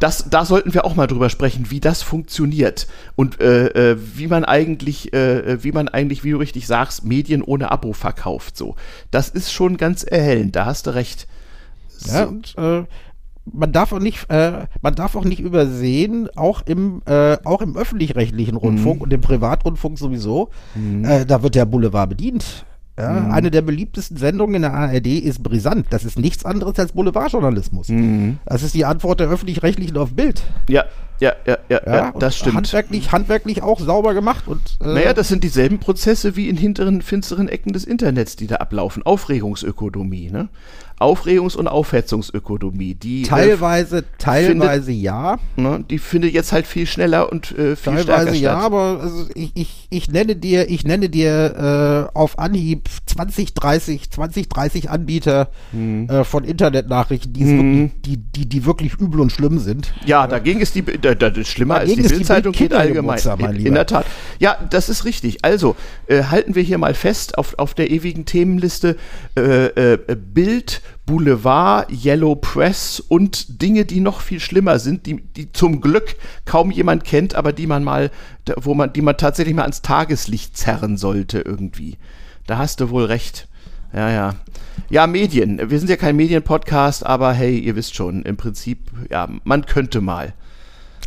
das, 0.00 0.28
da 0.30 0.44
sollten 0.44 0.74
wir 0.74 0.84
auch 0.84 0.94
mal 0.94 1.06
drüber 1.06 1.30
sprechen, 1.30 1.70
wie 1.70 1.80
das 1.80 2.02
funktioniert 2.02 2.86
und 3.16 3.38
wie 3.38 4.26
man 4.26 4.44
eigentlich, 4.44 5.10
wie 5.12 5.72
man 5.72 5.88
eigentlich 5.88 6.03
wie 6.10 6.30
du 6.30 6.36
richtig 6.36 6.66
sagst, 6.66 7.04
Medien 7.04 7.42
ohne 7.42 7.70
Abo 7.70 7.92
verkauft. 7.92 8.56
So, 8.56 8.76
das 9.10 9.28
ist 9.28 9.52
schon 9.52 9.76
ganz 9.76 10.02
erhellend. 10.02 10.56
Da 10.56 10.66
hast 10.66 10.86
du 10.86 10.94
recht. 10.94 11.26
So. 11.88 12.12
Ja, 12.12 12.24
und 12.24 12.54
äh, 12.58 12.84
man 13.52 13.72
darf 13.72 13.92
auch 13.92 14.00
nicht, 14.00 14.30
äh, 14.30 14.66
man 14.82 14.94
darf 14.94 15.16
auch 15.16 15.24
nicht 15.24 15.40
übersehen, 15.40 16.28
auch 16.36 16.62
im, 16.66 17.02
äh, 17.06 17.36
auch 17.44 17.60
im 17.60 17.76
öffentlich-rechtlichen 17.76 18.56
Rundfunk 18.56 18.96
mhm. 18.96 19.02
und 19.02 19.12
im 19.12 19.20
Privatrundfunk 19.20 19.98
sowieso, 19.98 20.50
mhm. 20.74 21.04
äh, 21.04 21.26
da 21.26 21.42
wird 21.42 21.54
der 21.54 21.66
Boulevard 21.66 22.08
bedient. 22.08 22.64
Ja, 22.96 23.10
mhm. 23.10 23.32
Eine 23.32 23.50
der 23.50 23.62
beliebtesten 23.62 24.16
Sendungen 24.16 24.56
in 24.56 24.62
der 24.62 24.72
ARD 24.72 25.06
ist 25.06 25.42
brisant. 25.42 25.86
Das 25.90 26.04
ist 26.04 26.16
nichts 26.16 26.44
anderes 26.44 26.78
als 26.78 26.92
Boulevardjournalismus. 26.92 27.88
Mhm. 27.88 28.38
Das 28.46 28.62
ist 28.62 28.74
die 28.74 28.84
Antwort 28.84 29.18
der 29.18 29.28
öffentlich-rechtlichen 29.28 29.96
auf 29.96 30.14
Bild. 30.14 30.42
Ja, 30.68 30.84
ja, 31.18 31.32
ja, 31.44 31.58
ja, 31.68 31.80
ja 31.86 32.12
das 32.16 32.36
stimmt. 32.36 32.56
Handwerklich, 32.56 33.10
handwerklich 33.10 33.62
auch 33.62 33.80
sauber 33.80 34.14
gemacht. 34.14 34.46
Und, 34.46 34.78
äh, 34.80 34.86
naja, 34.86 35.12
das 35.12 35.28
sind 35.28 35.42
dieselben 35.42 35.80
Prozesse 35.80 36.36
wie 36.36 36.48
in 36.48 36.56
hinteren, 36.56 37.02
finsteren 37.02 37.48
Ecken 37.48 37.72
des 37.72 37.84
Internets, 37.84 38.36
die 38.36 38.46
da 38.46 38.56
ablaufen. 38.56 39.02
Aufregungsökonomie, 39.04 40.30
ne? 40.30 40.48
Aufregungs- 41.00 41.56
und 41.56 41.66
Aufhetzungsökonomie. 41.66 42.94
Die, 42.94 43.22
teilweise, 43.22 43.98
äh, 43.98 44.02
teilweise 44.18 44.86
findet, 44.86 45.02
ja. 45.02 45.38
Ne, 45.56 45.84
die 45.88 45.98
findet 45.98 46.32
jetzt 46.32 46.52
halt 46.52 46.66
viel 46.66 46.86
schneller 46.86 47.30
und 47.32 47.50
äh, 47.52 47.74
viel 47.74 47.94
teilweise 47.94 48.04
stärker 48.04 48.26
statt. 48.28 48.40
ja, 48.40 48.56
aber 48.58 49.00
also 49.02 49.26
ich, 49.34 49.50
ich, 49.54 49.86
ich 49.90 50.10
nenne 50.10 50.36
dir, 50.36 50.70
ich 50.70 50.84
nenne 50.84 51.08
dir 51.08 52.10
äh, 52.12 52.16
auf 52.16 52.38
Anhieb 52.38 52.88
20, 53.06 53.54
30, 53.54 54.10
20, 54.10 54.48
30 54.48 54.90
Anbieter 54.90 55.48
hm. 55.72 56.08
äh, 56.08 56.24
von 56.24 56.44
Internetnachrichten, 56.44 57.32
die, 57.32 57.44
hm. 57.44 57.58
wirklich, 57.58 58.02
die, 58.02 58.16
die, 58.16 58.48
die 58.48 58.64
wirklich 58.64 58.94
übel 58.94 59.20
und 59.20 59.32
schlimm 59.32 59.58
sind. 59.58 59.92
Ja, 60.06 60.28
dagegen 60.28 60.60
ist 60.60 60.76
die, 60.76 60.82
da, 60.82 61.14
da, 61.14 61.32
schlimmer 61.44 61.76
als 61.76 61.92
die 61.92 62.02
Bildzeitung 62.02 62.52
geht 62.52 62.72
allgemein. 62.72 63.18
In, 63.38 63.66
in, 63.66 63.74
der 63.74 63.86
Tat. 63.86 64.06
Ja, 64.38 64.56
das 64.70 64.88
ist 64.88 65.04
richtig. 65.04 65.44
Also 65.44 65.74
äh, 66.06 66.24
halten 66.24 66.54
wir 66.54 66.62
hier 66.62 66.78
mal 66.78 66.94
fest 66.94 67.36
auf, 67.36 67.58
auf 67.58 67.74
der 67.74 67.90
ewigen 67.90 68.26
Themenliste 68.26 68.96
äh, 69.34 69.96
Bild 70.16 70.82
Boulevard, 71.06 71.90
Yellow 71.90 72.34
Press 72.34 73.00
und 73.00 73.60
Dinge, 73.62 73.84
die 73.84 74.00
noch 74.00 74.20
viel 74.20 74.40
schlimmer 74.40 74.78
sind, 74.78 75.06
die, 75.06 75.20
die 75.20 75.52
zum 75.52 75.80
Glück 75.80 76.16
kaum 76.44 76.70
jemand 76.70 77.04
kennt, 77.04 77.34
aber 77.34 77.52
die 77.52 77.66
man 77.66 77.84
mal, 77.84 78.10
wo 78.56 78.74
man, 78.74 78.92
die 78.92 79.02
man 79.02 79.16
tatsächlich 79.16 79.54
mal 79.54 79.62
ans 79.62 79.82
Tageslicht 79.82 80.56
zerren 80.56 80.96
sollte 80.96 81.40
irgendwie. 81.40 81.98
Da 82.46 82.58
hast 82.58 82.80
du 82.80 82.90
wohl 82.90 83.04
recht. 83.04 83.48
Ja, 83.92 84.10
ja. 84.10 84.34
Ja, 84.90 85.06
Medien. 85.06 85.70
Wir 85.70 85.78
sind 85.78 85.88
ja 85.88 85.96
kein 85.96 86.16
Medienpodcast, 86.16 87.06
aber 87.06 87.32
hey, 87.32 87.58
ihr 87.58 87.76
wisst 87.76 87.94
schon, 87.94 88.22
im 88.22 88.36
Prinzip, 88.36 88.90
ja, 89.10 89.28
man 89.44 89.66
könnte 89.66 90.00
mal. 90.00 90.34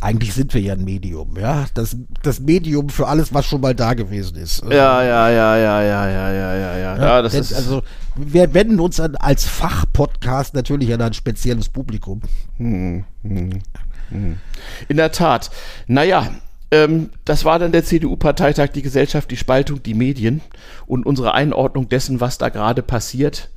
Eigentlich 0.00 0.32
sind 0.32 0.54
wir 0.54 0.60
ja 0.60 0.74
ein 0.74 0.84
Medium, 0.84 1.36
ja. 1.38 1.66
Das, 1.74 1.96
das 2.22 2.40
Medium 2.40 2.88
für 2.88 3.08
alles, 3.08 3.34
was 3.34 3.46
schon 3.46 3.60
mal 3.60 3.74
da 3.74 3.94
gewesen 3.94 4.36
ist. 4.36 4.62
Ja, 4.64 5.02
ja, 5.02 5.28
ja, 5.28 5.56
ja, 5.56 5.82
ja, 5.82 6.08
ja, 6.08 6.32
ja, 6.32 6.54
ja, 6.54 6.78
ja. 6.78 6.96
ja 6.96 7.22
das 7.22 7.34
ist 7.34 7.52
also 7.52 7.82
wir 8.14 8.54
wenden 8.54 8.78
uns 8.78 9.00
an, 9.00 9.16
als 9.16 9.44
Fachpodcast 9.44 10.54
natürlich 10.54 10.92
an 10.92 11.02
ein 11.02 11.14
spezielles 11.14 11.68
Publikum. 11.68 12.20
Hm, 12.58 13.04
hm, 13.22 13.60
hm. 14.10 14.36
In 14.88 14.96
der 14.96 15.10
Tat. 15.10 15.50
Naja, 15.86 16.28
ähm, 16.70 17.10
das 17.24 17.44
war 17.44 17.58
dann 17.58 17.72
der 17.72 17.84
CDU-Parteitag, 17.84 18.68
die 18.68 18.82
Gesellschaft, 18.82 19.30
die 19.30 19.36
Spaltung, 19.36 19.82
die 19.82 19.94
Medien 19.94 20.42
und 20.86 21.06
unsere 21.06 21.34
Einordnung 21.34 21.88
dessen, 21.88 22.20
was 22.20 22.38
da 22.38 22.50
gerade 22.50 22.82
passiert 22.82 23.50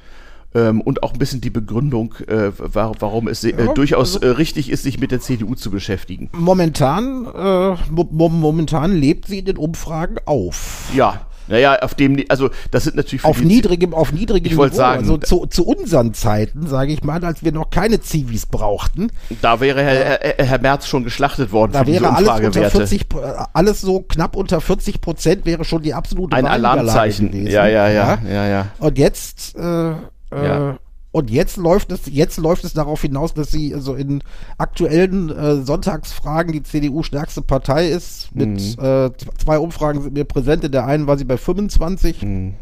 ähm, 0.53 0.81
und 0.81 1.03
auch 1.03 1.13
ein 1.13 1.19
bisschen 1.19 1.41
die 1.41 1.49
Begründung, 1.49 2.15
äh, 2.27 2.51
warum 2.57 3.27
es 3.27 3.43
äh, 3.43 3.51
ja, 3.51 3.73
durchaus 3.73 4.15
also, 4.15 4.27
äh, 4.27 4.31
richtig 4.31 4.69
ist, 4.69 4.83
sich 4.83 4.99
mit 4.99 5.11
der 5.11 5.19
CDU 5.19 5.55
zu 5.55 5.71
beschäftigen. 5.71 6.29
Momentan, 6.33 7.25
äh, 7.25 7.75
mo 7.89 8.29
momentan 8.29 8.93
lebt 8.93 9.27
sie 9.27 9.39
in 9.39 9.45
den 9.45 9.57
Umfragen 9.57 10.17
auf. 10.25 10.89
Ja, 10.95 11.21
Naja, 11.47 11.79
auf 11.79 11.95
dem, 11.95 12.23
also 12.29 12.49
das 12.69 12.85
sind 12.85 12.95
natürlich 12.95 13.25
auf 13.25 13.41
niedrigem, 13.41 13.93
auf 13.93 14.13
niedrigem 14.13 14.45
ich 14.45 14.51
Niveau. 14.51 14.67
Sagen, 14.69 14.99
also 14.99 15.17
zu, 15.17 15.45
zu 15.47 15.65
unseren 15.65 16.13
Zeiten, 16.13 16.67
sage 16.67 16.93
ich 16.93 17.03
mal, 17.03 17.23
als 17.25 17.43
wir 17.43 17.51
noch 17.51 17.69
keine 17.69 17.99
Zivis 17.99 18.45
brauchten. 18.45 19.11
Da 19.41 19.59
wäre 19.59 19.83
Herr, 19.83 20.19
Herr, 20.21 20.45
Herr 20.45 20.61
Merz 20.61 20.87
schon 20.87 21.03
geschlachtet 21.03 21.51
worden. 21.51 21.73
Da 21.73 21.85
wäre 21.85 22.13
alles 22.13 22.29
unter 22.29 22.69
40, 22.69 23.05
alles 23.53 23.81
so 23.81 24.01
knapp 24.01 24.35
unter 24.35 24.61
40 24.61 25.01
Prozent 25.01 25.45
wäre 25.45 25.65
schon 25.65 25.81
die 25.81 25.93
absolute 25.93 26.35
Ein 26.35 26.45
Alarmzeichen. 26.45 27.31
Gewesen. 27.31 27.51
Ja, 27.51 27.67
ja, 27.67 27.89
ja, 27.89 28.19
ja, 28.29 28.47
ja. 28.47 28.67
Und 28.79 28.97
jetzt 28.97 29.55
äh, 29.57 29.93
ja. 30.31 30.71
Äh, 30.71 30.75
und 31.11 31.29
jetzt 31.29 31.57
läuft 31.57 31.91
es, 31.91 32.01
jetzt 32.05 32.37
läuft 32.37 32.63
es 32.63 32.73
darauf 32.73 33.01
hinaus, 33.01 33.33
dass 33.33 33.51
sie 33.51 33.75
also 33.75 33.95
in 33.95 34.23
aktuellen 34.57 35.29
äh, 35.29 35.57
Sonntagsfragen 35.57 36.53
die 36.53 36.63
CDU 36.63 37.03
stärkste 37.03 37.41
Partei 37.41 37.89
ist. 37.89 38.33
Mit 38.33 38.49
mhm. 38.49 38.83
äh, 38.83 39.11
zwei 39.37 39.59
Umfragen 39.59 40.01
sind 40.01 40.13
mir 40.13 40.23
präsent. 40.23 40.63
In 40.63 40.71
der 40.71 40.85
einen 40.85 41.07
war 41.07 41.17
sie 41.17 41.25
bei 41.25 41.35
25, 41.35 42.21
mhm. 42.21 42.53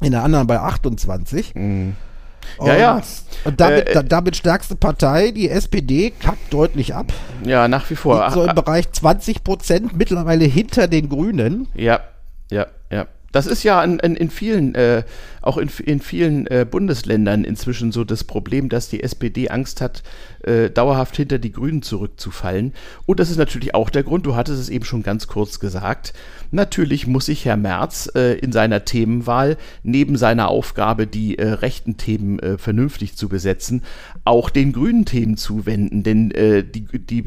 in 0.00 0.12
der 0.12 0.22
anderen 0.22 0.46
bei 0.46 0.60
28. 0.60 1.56
Mhm. 1.56 1.96
Und, 2.58 2.68
ja, 2.68 2.76
ja. 2.76 3.02
Und 3.44 3.60
damit, 3.60 3.88
äh, 3.88 4.04
damit 4.04 4.36
stärkste 4.36 4.76
Partei, 4.76 5.32
die 5.32 5.50
SPD, 5.50 6.10
kackt 6.10 6.52
deutlich 6.52 6.94
ab. 6.94 7.12
Ja, 7.44 7.66
nach 7.66 7.90
wie 7.90 7.96
vor. 7.96 8.30
so 8.30 8.44
im 8.44 8.54
Bereich 8.54 8.92
20 8.92 9.42
Prozent, 9.42 9.96
mittlerweile 9.96 10.44
hinter 10.44 10.86
den 10.86 11.08
Grünen. 11.08 11.66
Ja, 11.74 12.00
ja, 12.52 12.66
ja. 12.90 13.06
Das 13.36 13.46
ist 13.46 13.64
ja 13.64 13.84
in, 13.84 13.98
in, 13.98 14.16
in 14.16 14.30
vielen, 14.30 14.74
äh, 14.74 15.02
auch 15.42 15.58
in, 15.58 15.68
in 15.84 16.00
vielen 16.00 16.46
äh, 16.46 16.64
Bundesländern 16.64 17.44
inzwischen 17.44 17.92
so 17.92 18.02
das 18.02 18.24
Problem, 18.24 18.70
dass 18.70 18.88
die 18.88 19.02
SPD 19.02 19.50
Angst 19.50 19.82
hat, 19.82 20.02
äh, 20.42 20.70
dauerhaft 20.70 21.16
hinter 21.16 21.38
die 21.38 21.52
Grünen 21.52 21.82
zurückzufallen. 21.82 22.72
Und 23.04 23.20
das 23.20 23.28
ist 23.28 23.36
natürlich 23.36 23.74
auch 23.74 23.90
der 23.90 24.04
Grund, 24.04 24.24
du 24.24 24.36
hattest 24.36 24.58
es 24.58 24.70
eben 24.70 24.86
schon 24.86 25.02
ganz 25.02 25.26
kurz 25.26 25.60
gesagt, 25.60 26.14
natürlich 26.50 27.06
muss 27.06 27.26
sich 27.26 27.44
Herr 27.44 27.58
Merz 27.58 28.10
äh, 28.14 28.38
in 28.38 28.52
seiner 28.52 28.86
Themenwahl 28.86 29.58
neben 29.82 30.16
seiner 30.16 30.48
Aufgabe, 30.48 31.06
die 31.06 31.36
äh, 31.36 31.46
rechten 31.46 31.98
Themen 31.98 32.38
äh, 32.38 32.56
vernünftig 32.56 33.16
zu 33.16 33.28
besetzen, 33.28 33.82
auch 34.24 34.48
den 34.48 34.72
grünen 34.72 35.04
Themen 35.04 35.36
zuwenden. 35.36 36.04
Denn 36.04 36.30
die, 36.30 36.86
die 36.86 37.24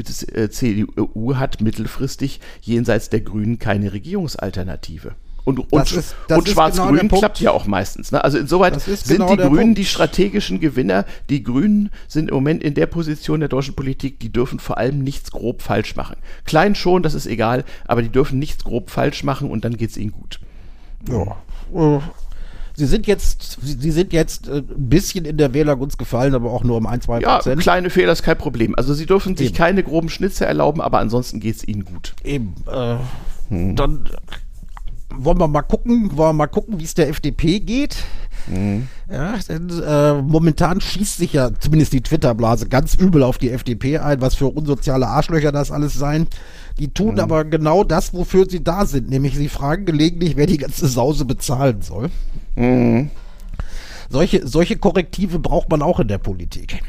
CDU 0.50 1.36
hat 1.36 1.62
mittelfristig 1.62 2.40
jenseits 2.62 3.12
der 3.12 3.22
Grünen 3.22 3.60
keine 3.60 3.94
Regierungsalternative. 3.94 5.14
Und, 5.44 5.72
und, 5.72 5.92
ist, 5.92 6.16
und 6.30 6.48
Schwarz-Grün 6.48 7.00
genau 7.00 7.20
klappt 7.20 7.40
ja 7.40 7.52
auch 7.52 7.66
meistens. 7.66 8.12
Ne? 8.12 8.24
Also 8.24 8.38
insoweit 8.38 8.80
sind 8.82 9.08
genau 9.08 9.36
die 9.36 9.38
Grünen 9.38 9.58
Punkt. 9.58 9.78
die 9.78 9.86
strategischen 9.86 10.60
Gewinner. 10.60 11.06
Die 11.30 11.44
Grünen 11.44 11.90
sind 12.08 12.30
im 12.30 12.36
Moment 12.36 12.64
in 12.64 12.74
der 12.74 12.86
Position 12.86 13.40
der 13.40 13.50
deutschen 13.50 13.76
Politik, 13.76 14.20
die 14.20 14.32
dürfen 14.32 14.60
vor 14.60 14.78
allem 14.78 15.00
nichts 15.00 15.32
grob 15.32 15.62
falsch 15.62 15.96
machen. 15.96 16.18
Klein 16.46 16.76
schon, 16.76 17.04
das 17.04 17.14
ist 17.14 17.26
egal, 17.26 17.64
aber 17.88 18.02
die 18.02 18.10
dürfen 18.10 18.40
nichts 18.40 18.64
grob 18.64 18.90
falsch 18.90 19.24
machen 19.24 19.50
und 19.50 19.66
dann 19.66 19.78
geht 19.78 19.92
es 19.92 19.98
ihnen 19.98 20.12
gut. 20.12 20.40
Ja. 21.08 21.38
Äh, 21.74 22.00
sie 22.76 22.86
sind 22.86 23.08
jetzt, 23.08 23.60
sie 23.62 23.92
sind 23.92 24.14
jetzt 24.14 24.48
äh, 24.48 24.58
ein 24.58 24.90
bisschen 24.90 25.26
in 25.26 25.38
der 25.38 25.54
Wählergunst 25.54 25.98
gefallen, 25.98 26.34
aber 26.34 26.52
auch 26.52 26.64
nur 26.64 26.78
um 26.78 26.88
ein, 26.88 27.02
zwei 27.02 27.20
Prozent. 27.20 27.58
Ja, 27.58 27.62
kleine 27.62 27.90
Fehler 27.90 28.12
ist 28.12 28.24
kein 28.24 28.38
Problem. 28.38 28.76
Also 28.76 28.94
sie 28.94 29.06
dürfen 29.06 29.38
sich 29.38 29.50
Eben. 29.50 29.58
keine 29.58 29.84
groben 29.84 30.10
Schnitze 30.10 30.46
erlauben, 30.46 30.82
aber 30.82 31.00
ansonsten 31.00 31.40
geht 31.40 31.58
es 31.58 31.68
ihnen 31.68 31.86
gut. 31.86 32.14
Eben. 32.24 32.56
Äh, 32.72 32.96
hm. 33.50 33.76
Dann 33.76 34.06
wollen 35.16 35.40
wir 35.40 35.48
mal 35.48 35.62
gucken, 35.62 36.12
wollen 36.18 36.30
wir 36.30 36.34
mal 36.34 36.48
gucken, 36.48 36.80
wie 36.80 36.84
es 36.84 36.94
der 36.94 37.10
FDP 37.10 37.60
geht. 37.60 37.98
Mhm. 38.48 38.88
Ja, 39.12 39.36
denn 39.48 39.70
äh, 39.70 40.22
momentan 40.22 40.82
schießt 40.82 41.18
sich 41.18 41.34
ja 41.34 41.52
zumindest 41.60 41.94
die 41.94 42.02
Twitter-Blase 42.02 42.68
ganz 42.68 42.96
übel 42.96 43.24
auf 43.24 43.38
die 43.38 43.52
FDP 43.52 44.00
ein, 44.00 44.22
was 44.22 44.36
für 44.36 44.48
unsoziale 44.48 45.08
Arschlöcher 45.08 45.52
das 45.52 45.72
alles 45.72 45.94
sein. 45.94 46.28
Die 46.80 46.94
tun 46.94 47.16
mhm. 47.16 47.20
aber 47.20 47.46
genau 47.46 47.84
das, 47.84 48.14
wofür 48.14 48.50
sie 48.50 48.64
da 48.64 48.86
sind, 48.86 49.10
nämlich 49.10 49.36
sie 49.36 49.50
fragen 49.50 49.86
gelegentlich, 49.86 50.36
wer 50.36 50.48
die 50.48 50.58
ganze 50.58 50.88
Sause 50.88 51.26
bezahlen 51.26 51.82
soll. 51.82 52.10
Mhm. 52.56 53.12
Solche, 54.10 54.48
solche 54.48 54.78
Korrektive 54.78 55.38
braucht 55.40 55.70
man 55.70 55.82
auch 55.82 56.00
in 56.00 56.08
der 56.08 56.18
Politik. 56.18 56.82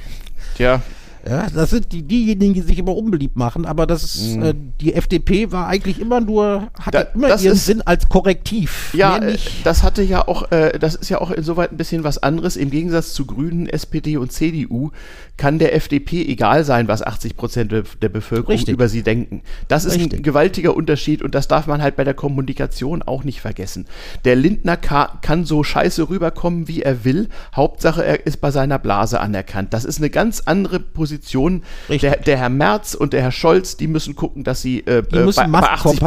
Tja, 0.57 0.83
ja, 1.29 1.47
das 1.51 1.71
sind 1.71 1.93
die, 1.93 2.03
diejenigen, 2.03 2.55
die 2.55 2.63
sich 2.63 2.79
immer 2.79 2.97
unbeliebt 2.97 3.37
machen, 3.37 3.67
aber 3.67 3.87
das 3.87 4.03
ist, 4.03 4.37
mhm. 4.37 4.43
äh, 4.43 4.55
die 4.81 4.95
FDP 4.95 5.53
war 5.53 5.67
eigentlich 5.67 6.01
immer 6.01 6.21
nur, 6.21 6.71
hatte 6.81 6.91
da, 6.91 7.01
immer 7.15 7.29
ihren 7.29 7.53
ist, 7.53 7.67
Sinn 7.67 7.83
als 7.83 8.09
Korrektiv. 8.09 8.95
Ja, 8.95 9.19
äh, 9.19 9.37
das 9.65 9.83
hatte 9.83 10.03
ja 10.03 10.27
auch, 10.27 10.51
äh, 10.51 10.79
das 10.79 10.95
ist 10.95 11.11
ja 11.11 11.21
auch 11.21 11.31
insoweit 11.31 11.73
ein 11.73 11.77
bisschen 11.77 12.05
was 12.05 12.19
anderes. 12.19 12.57
Im 12.57 12.71
Gegensatz 12.71 13.13
zu 13.13 13.27
Grünen, 13.27 13.69
SPD 13.69 14.17
und 14.17 14.33
CDU 14.33 14.91
kann 15.37 15.59
der 15.59 15.75
FDP 15.75 16.27
egal 16.27 16.65
sein, 16.65 16.89
was 16.89 17.03
80 17.03 17.37
Prozent 17.37 17.73
der 17.73 18.09
Bevölkerung 18.09 18.53
Richtig. 18.53 18.75
über 18.75 18.89
sie 18.89 19.03
denken. 19.03 19.43
Das 19.69 19.85
ist 19.85 19.97
Richtig. 19.97 20.21
ein 20.21 20.23
gewaltiger 20.23 20.75
Unterschied 20.75 21.23
und 21.23 21.35
das 21.35 21.49
darf 21.49 21.67
man 21.67 21.83
halt 21.83 21.97
bei 21.97 22.05
der 22.05 22.15
Kommunikation 22.15 23.03
auch 23.03 23.25
nicht 23.25 23.41
vergessen. 23.41 23.87
Der 24.25 24.37
Lindner 24.37 24.77
kann 24.77 25.45
so 25.45 25.63
scheiße 25.63 26.09
rüberkommen, 26.09 26.69
wie 26.69 26.83
er 26.83 27.05
will. 27.05 27.29
Hauptsache, 27.55 28.05
er 28.05 28.27
ist 28.27 28.41
bei 28.41 28.51
seiner 28.51 28.79
Blase 28.79 29.21
anerkannt. 29.21 29.73
Das 29.75 29.85
ist 29.85 29.99
eine 29.99 30.11
ganz 30.11 30.43
andere 30.45 30.81
Position 30.81 31.10
Positionen. 31.11 31.65
Der, 31.89 32.17
der, 32.17 32.39
Herr 32.39 32.49
Merz 32.49 32.95
und 32.95 33.13
der 33.13 33.23
Herr 33.23 33.33
Scholz, 33.33 33.77
die 33.77 33.89
müssen 33.89 34.15
gucken, 34.15 34.45
dass 34.45 34.63
sie 34.63 34.81
äh, 34.81 35.03
die 35.03 35.19
müssen 35.19 35.51
bei, 35.51 35.61
bei, 35.61 35.69
80 35.69 35.99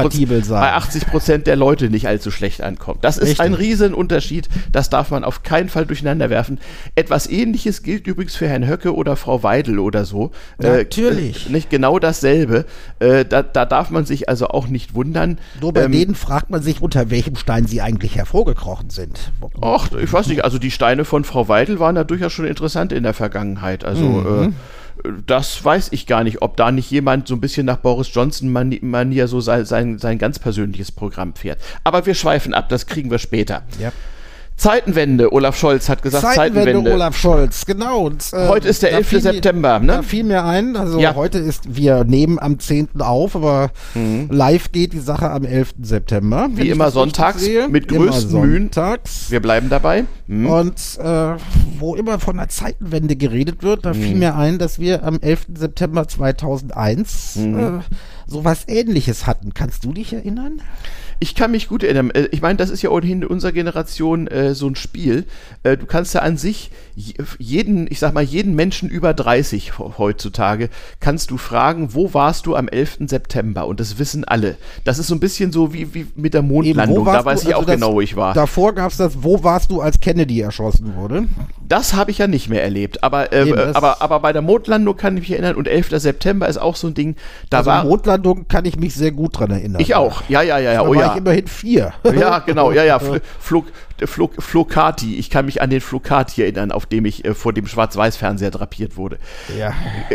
sein. 0.46 0.62
bei 0.62 0.74
80 0.74 1.08
Prozent 1.08 1.48
der 1.48 1.56
Leute 1.56 1.90
nicht 1.90 2.08
allzu 2.08 2.32
schlecht 2.32 2.62
ankommen. 2.62 3.00
Das 3.02 3.18
ist 3.18 3.24
Richtig. 3.24 3.42
ein 3.42 3.54
Riesenunterschied. 3.54 4.48
Das 4.72 4.90
darf 4.90 5.12
man 5.12 5.24
auf 5.24 5.44
keinen 5.44 5.70
Fall 5.70 5.86
durcheinander 5.86 6.30
werfen. 6.30 6.60
Etwas 6.96 7.28
Ähnliches 7.28 7.84
gilt 7.84 8.08
übrigens 8.08 8.36
für 8.36 8.48
Herrn 8.48 8.68
Höcke 8.68 8.96
oder 8.96 9.16
Frau 9.16 9.44
Weidel 9.44 9.80
oder 9.80 10.06
so. 10.06 10.32
Äh, 10.60 10.78
Natürlich. 10.78 11.48
Äh, 11.50 11.52
nicht 11.52 11.70
genau 11.70 12.00
dasselbe. 12.00 12.66
Äh, 13.00 13.26
da, 13.26 13.44
da, 13.44 13.66
darf 13.66 13.90
man 13.90 14.06
sich 14.06 14.30
also 14.30 14.48
auch 14.48 14.68
nicht 14.68 14.96
wundern. 14.96 15.38
Nur 15.60 15.74
bei 15.74 15.84
ähm, 15.84 15.92
denen 15.92 16.16
fragt 16.16 16.50
man 16.50 16.62
sich, 16.62 16.82
unter 16.82 17.10
welchem 17.10 17.36
Stein 17.36 17.66
sie 17.66 17.82
eigentlich 17.82 18.16
hervorgekrochen 18.16 18.90
sind. 18.90 19.32
Ach, 19.62 19.92
ich 19.92 20.12
weiß 20.12 20.28
nicht. 20.28 20.46
Also 20.46 20.60
die 20.60 20.72
Steine 20.72 21.04
von 21.04 21.24
Frau 21.24 21.50
Weidel 21.50 21.80
waren 21.80 21.96
ja 21.96 22.04
durchaus 22.04 22.32
schon 22.32 22.46
interessant 22.46 22.94
in 22.94 23.04
der 23.04 23.14
Vergangenheit. 23.14 23.84
Also 23.84 24.04
mhm. 24.04 24.50
äh, 24.50 24.54
das 25.26 25.64
weiß 25.64 25.90
ich 25.92 26.08
gar 26.08 26.24
nicht, 26.24 26.42
ob 26.42 26.58
da 26.58 26.72
nicht 26.72 26.90
jemand 26.92 27.28
so 27.28 27.36
ein 27.36 27.42
bisschen 27.42 27.66
nach 27.66 27.78
Boris 27.78 28.14
Johnson-Manier 28.14 29.28
so 29.28 29.42
sein, 29.42 29.66
sein, 29.66 30.00
sein 30.00 30.18
ganz 30.18 30.40
persönliches 30.40 30.92
Programm 30.92 31.36
fährt. 31.36 31.60
Aber 31.84 32.06
wir 32.06 32.16
schweifen 32.16 32.54
ab, 32.54 32.70
das 32.70 32.86
kriegen 32.86 33.12
wir 33.12 33.20
später. 33.20 33.64
Ja. 33.80 33.92
Zeitenwende, 34.64 35.34
Olaf 35.34 35.58
Scholz 35.58 35.90
hat 35.90 36.02
gesagt, 36.02 36.24
Zeitenwende. 36.24 36.72
Zeitenwende. 36.72 36.94
Olaf 36.94 37.18
Scholz, 37.18 37.66
genau. 37.66 38.06
Und, 38.06 38.32
äh, 38.32 38.48
heute 38.48 38.70
ist 38.70 38.82
der 38.82 38.94
11. 38.94 39.22
September, 39.22 39.80
ne? 39.80 39.88
Da 39.88 40.02
fiel 40.04 40.24
mir 40.24 40.46
ein, 40.46 40.78
also 40.78 41.00
ja. 41.00 41.16
heute 41.16 41.38
ist, 41.38 41.76
wir 41.76 42.06
nehmen 42.06 42.40
am 42.40 42.60
10. 42.60 43.02
auf, 43.02 43.36
aber 43.36 43.72
mhm. 43.94 44.30
live 44.32 44.72
geht 44.72 44.94
die 44.94 45.00
Sache 45.00 45.30
am 45.32 45.44
11. 45.44 45.74
September. 45.82 46.48
Wie 46.54 46.70
immer 46.70 46.92
sonntags, 46.92 47.46
mit 47.70 47.90
größten 47.90 48.40
Mühen. 48.40 48.72
Wir 49.28 49.42
bleiben 49.42 49.68
dabei. 49.70 50.06
Mhm. 50.28 50.48
Und 50.48 50.78
äh, 50.98 51.36
wo 51.80 51.96
immer 51.96 52.20
von 52.20 52.38
der 52.38 52.48
Zeitenwende 52.48 53.18
geredet 53.18 53.64
wird, 53.64 53.84
da 53.84 53.94
mhm. 53.94 54.02
fiel 54.02 54.16
mir 54.16 54.36
ein, 54.36 54.60
dass 54.60 54.80
wir 54.80 55.04
am 55.04 55.20
11. 55.20 55.48
September 55.56 56.08
2001 56.08 57.36
mhm. 57.36 57.60
äh, 57.60 57.82
sowas 58.28 58.64
ähnliches 58.68 59.28
hatten. 59.28 59.54
Kannst 59.54 59.84
du 59.84 59.92
dich 59.92 60.14
erinnern? 60.14 60.62
Ich 61.20 61.36
kann 61.36 61.52
mich 61.52 61.68
gut 61.68 61.84
erinnern. 61.84 62.12
Äh, 62.12 62.28
ich 62.32 62.42
meine, 62.42 62.58
das 62.58 62.70
ist 62.70 62.82
ja 62.82 62.90
ohnehin 62.90 63.22
in 63.22 63.28
unserer 63.28 63.52
Generation 63.52 64.28
äh, 64.28 64.56
so 64.56 64.68
ein 64.68 64.76
Spiel. 64.76 65.26
Äh, 65.64 65.78
du 65.78 65.86
kannst 65.86 66.14
ja 66.14 66.22
an 66.22 66.38
sich 66.38 66.72
jeden, 67.40 67.88
ich 67.90 68.00
sag 68.00 68.14
mal, 68.14 68.24
jeden 68.24 68.56
Menschen 68.56 68.90
über 68.90 69.14
30 69.14 69.80
heutzutage 69.80 70.70
kannst 71.00 71.32
du 71.32 71.38
fragen, 71.38 71.94
wo 71.94 72.14
warst 72.14 72.46
du 72.46 72.56
am 72.56 72.68
11. 72.68 72.98
September? 73.08 73.66
Und 73.68 73.80
das 73.80 73.98
wissen 73.98 74.24
alle. 74.26 74.58
Das 74.84 75.00
ist 75.00 75.08
so 75.08 75.16
ein 75.16 75.20
bisschen 75.20 75.52
so 75.52 75.74
wie, 75.74 75.94
wie 75.94 76.08
mit 76.16 76.34
der 76.34 76.42
Mondlandung. 76.42 77.06
Da 77.06 77.26
weiß 77.26 77.42
du, 77.42 77.50
ich 77.50 77.56
also 77.56 77.64
auch 77.64 77.68
das, 77.68 77.76
genau, 77.76 77.94
wo 77.94 78.02
ich 78.02 78.16
war. 78.16 78.34
Davor 78.34 78.74
gab 78.74 78.92
es 78.92 78.98
das, 78.98 79.24
wo 79.24 79.44
warst 79.44 79.72
du, 79.72 79.82
als 79.82 80.00
Kennedy 80.00 80.42
erschossen 80.42 80.96
wurde? 80.96 81.28
Das 81.68 81.94
habe 81.94 82.12
ich 82.12 82.20
ja 82.20 82.28
nicht 82.28 82.50
mehr 82.50 82.64
erlebt. 82.64 83.04
Aber, 83.04 83.34
äh, 83.34 83.48
Eben, 83.48 83.76
aber, 83.76 84.02
aber 84.02 84.20
bei 84.20 84.34
der 84.34 84.42
Mondlandung 84.42 84.96
kann 84.96 85.16
ich 85.18 85.22
mich 85.22 85.32
erinnern. 85.32 85.56
Und 85.56 85.68
11. 85.68 85.90
September 86.00 86.48
ist 86.48 86.58
auch 86.58 86.76
so 86.76 86.88
ein 86.88 86.94
Ding. 86.94 87.16
Da 87.50 87.60
also 87.60 87.72
war 87.72 87.84
Mondlandung 87.86 88.48
kann 88.48 88.66
ich 88.66 88.78
mich 88.78 88.94
sehr 88.94 89.12
gut 89.12 89.40
dran 89.40 89.52
erinnern. 89.52 89.82
Ich 89.82 89.96
auch. 89.96 90.24
Ja, 90.30 90.42
ja, 90.42 90.60
ja, 90.60 90.74
ja. 90.74 90.82
Oh 90.86 90.94
ja 90.94 91.03
ich 91.12 91.18
immerhin 91.18 91.48
vier. 91.48 91.94
Ja, 92.16 92.40
genau, 92.40 92.72
ja, 92.72 92.84
ja. 92.84 93.00
Flug, 93.40 93.68
Flug, 94.06 94.42
Flocati, 94.42 95.18
ich 95.18 95.30
kann 95.30 95.46
mich 95.46 95.62
an 95.62 95.70
den 95.70 95.82
Flocati 95.82 96.42
erinnern, 96.42 96.72
auf 96.72 96.86
dem 96.86 97.06
ich 97.06 97.26
äh, 97.26 97.34
vor 97.34 97.54
dem 97.54 97.68
Schwarz-Weiß-Fernseher 97.68 98.52
drapiert 98.52 98.98
wurde. 98.98 99.18
Ja. 99.58 99.74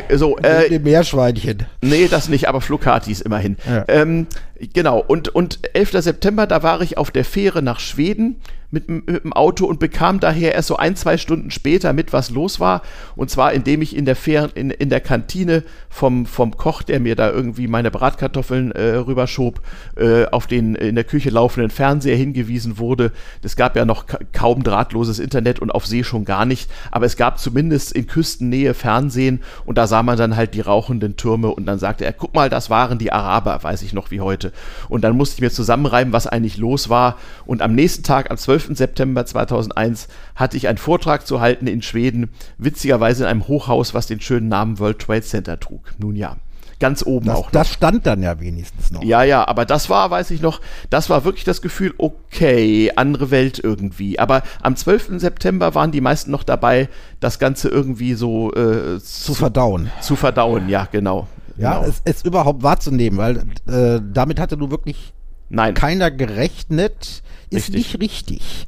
Äh, 0.09 0.17
so, 0.17 0.39
äh, 0.39 0.69
dem 0.69 0.83
Meerschweinchen. 0.83 1.67
Nee, 1.81 2.09
das 2.09 2.29
nicht, 2.29 2.49
aber 2.49 2.61
Flocatis 2.61 3.21
immerhin. 3.21 3.57
Ja. 3.69 3.85
Ähm, 3.89 4.27
genau, 4.73 4.99
und, 4.99 5.29
und 5.29 5.61
11. 5.75 6.03
September, 6.03 6.47
da 6.47 6.63
war 6.63 6.81
ich 6.81 6.99
auf 6.99 7.11
der 7.11 7.25
Fähre 7.25 7.63
nach 7.63 7.81
Schweden 7.81 8.41
mit, 8.71 8.89
mit 8.89 9.25
dem 9.25 9.33
Auto 9.33 9.67
und 9.67 9.81
bekam 9.81 10.21
daher 10.21 10.55
erst 10.55 10.69
so 10.69 10.77
ein, 10.77 10.95
zwei 10.95 11.17
Stunden 11.17 11.51
später 11.51 11.93
mit, 11.93 12.13
was 12.13 12.31
los 12.31 12.61
war. 12.61 12.83
Und 13.17 13.31
zwar, 13.31 13.53
indem 13.53 13.81
ich 13.81 13.97
in 13.97 14.05
der, 14.05 14.17
Fer 14.17 14.51
in, 14.55 14.71
in 14.71 14.91
der 14.91 15.01
Kantine 15.01 15.63
vom, 15.89 16.27
vom 16.27 16.57
Koch, 16.57 16.83
der 16.83 17.01
mir 17.01 17.17
da 17.17 17.31
irgendwie 17.31 17.67
meine 17.67 17.91
Bratkartoffeln 17.91 18.73
äh, 18.73 18.97
rüberschob, 18.97 19.61
äh, 19.97 20.27
auf 20.27 20.47
den 20.47 20.75
in 20.75 20.95
der 20.95 21.05
Küche 21.05 21.31
laufenden 21.31 21.71
Fernseher 21.71 22.17
hingewiesen 22.17 22.79
wurde. 22.79 23.13
Es 23.43 23.57
gab 23.57 23.75
ja 23.77 23.85
noch 23.85 24.07
ka 24.07 24.19
kaum 24.33 24.63
drahtloses 24.63 25.19
Internet 25.19 25.59
und 25.59 25.71
auf 25.71 25.87
See 25.87 26.05
schon 26.05 26.25
gar 26.25 26.45
nicht, 26.45 26.71
aber 26.91 27.07
es 27.07 27.17
gab 27.17 27.39
zumindest 27.39 27.93
in 27.93 28.07
Küstennähe 28.07 28.75
Fernsehen 28.75 29.41
und 29.65 29.79
da 29.79 29.87
sah 29.87 30.03
man 30.03 30.19
dann 30.19 30.37
halt 30.37 30.55
die 30.55 30.61
rauchenden 30.61 31.17
Türme 31.17 31.49
und 31.49 31.67
dann 31.67 31.79
sagte 31.79 32.05
er, 32.05 32.13
guck 32.13 32.35
mal, 32.35 32.51
das 32.51 32.69
waren 32.69 32.99
die 32.99 33.13
Araber, 33.13 33.63
weiß 33.63 33.83
ich 33.83 33.93
noch 33.93 34.11
wie 34.11 34.21
heute. 34.21 34.53
Und 34.89 35.03
dann 35.03 35.17
musste 35.17 35.37
ich 35.37 35.41
mir 35.41 35.51
zusammenreiben, 35.51 36.13
was 36.13 36.27
eigentlich 36.27 36.59
los 36.59 36.89
war. 36.89 37.17
Und 37.47 37.63
am 37.63 37.75
nächsten 37.75 38.03
Tag, 38.03 38.31
am 38.31 38.37
12. 38.37 38.58
12. 38.59 38.77
September 38.77 39.25
2001 39.25 40.09
hatte 40.35 40.57
ich 40.57 40.69
einen 40.69 40.79
Vortrag 40.79 41.27
zu 41.27 41.41
halten 41.41 41.67
in 41.67 41.83
Schweden, 41.83 42.31
witzigerweise 42.59 43.25
in 43.25 43.31
einem 43.31 43.49
Hochhaus, 43.49 43.95
was 43.95 44.07
den 44.07 44.21
schönen 44.21 44.49
Namen 44.49 44.79
World 44.79 44.99
Trade 44.99 45.23
Center 45.23 45.61
trug. 45.61 45.95
Nun 45.99 46.17
ja 46.17 46.37
ganz 46.81 47.05
oben 47.05 47.27
das, 47.27 47.37
auch. 47.37 47.45
Noch. 47.47 47.51
Das 47.51 47.73
stand 47.73 48.07
dann 48.07 48.23
ja 48.23 48.39
wenigstens 48.39 48.93
noch. 48.93 49.03
Ja, 49.03 49.25
ja, 49.25 49.47
aber 49.49 49.65
das 49.65 49.91
war, 49.91 50.13
weiß 50.13 50.31
ich 50.31 50.41
noch, 50.41 50.61
das 50.91 51.11
war 51.11 51.25
wirklich 51.25 51.43
das 51.43 51.61
Gefühl, 51.61 51.93
okay, 51.99 52.93
andere 52.95 53.33
Welt 53.33 53.61
irgendwie. 53.63 54.19
Aber 54.21 54.43
am 54.63 54.77
12. 54.77 55.19
September 55.19 55.75
waren 55.75 55.91
die 55.91 56.01
meisten 56.01 56.31
noch 56.31 56.45
dabei, 56.45 56.89
das 57.19 57.41
Ganze 57.41 57.69
irgendwie 57.69 58.15
so 58.15 58.53
äh, 58.53 59.01
zu, 59.01 59.33
zu, 59.33 59.35
verdauen. 59.35 59.91
Zu 60.01 60.15
verdauen, 60.15 60.69
ja, 60.69 60.87
genau. 60.91 61.27
Ja, 61.57 61.81
genau. 61.81 61.89
Es, 61.89 62.01
es, 62.05 62.25
überhaupt 62.25 62.63
wahrzunehmen, 62.63 63.19
weil 63.19 63.39
äh, 63.67 64.01
damit 64.13 64.39
hatte 64.39 64.57
du 64.57 64.71
wirklich 64.71 65.13
Nein. 65.49 65.75
keiner 65.75 66.13
gerechnet 66.13 67.23
ist 67.51 67.73
richtig. 67.75 67.75
nicht 67.75 68.01
richtig. 68.01 68.67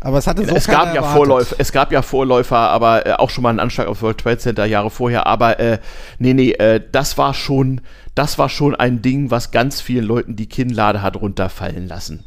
Aber 0.00 0.18
es 0.18 0.26
hatte 0.26 0.46
so 0.46 0.54
es 0.54 0.66
gab 0.66 0.94
ja 0.94 1.02
Vorläufer, 1.02 1.56
es 1.58 1.72
gab 1.72 1.90
ja 1.90 2.02
Vorläufer, 2.02 2.56
aber 2.56 3.06
äh, 3.06 3.12
auch 3.14 3.30
schon 3.30 3.42
mal 3.42 3.50
einen 3.50 3.60
Anschlag 3.60 3.88
auf 3.88 4.00
World 4.02 4.18
Trade 4.18 4.38
Center 4.38 4.64
Jahre 4.64 4.90
vorher. 4.90 5.26
Aber 5.26 5.58
äh, 5.58 5.78
nee, 6.18 6.34
nee, 6.34 6.52
äh, 6.52 6.80
das 6.92 7.18
war 7.18 7.34
schon, 7.34 7.80
das 8.14 8.38
war 8.38 8.48
schon 8.48 8.76
ein 8.76 9.02
Ding, 9.02 9.30
was 9.30 9.50
ganz 9.50 9.80
vielen 9.80 10.04
Leuten 10.04 10.36
die 10.36 10.46
Kinnlade 10.46 11.02
hat 11.02 11.16
runterfallen 11.16 11.88
lassen. 11.88 12.24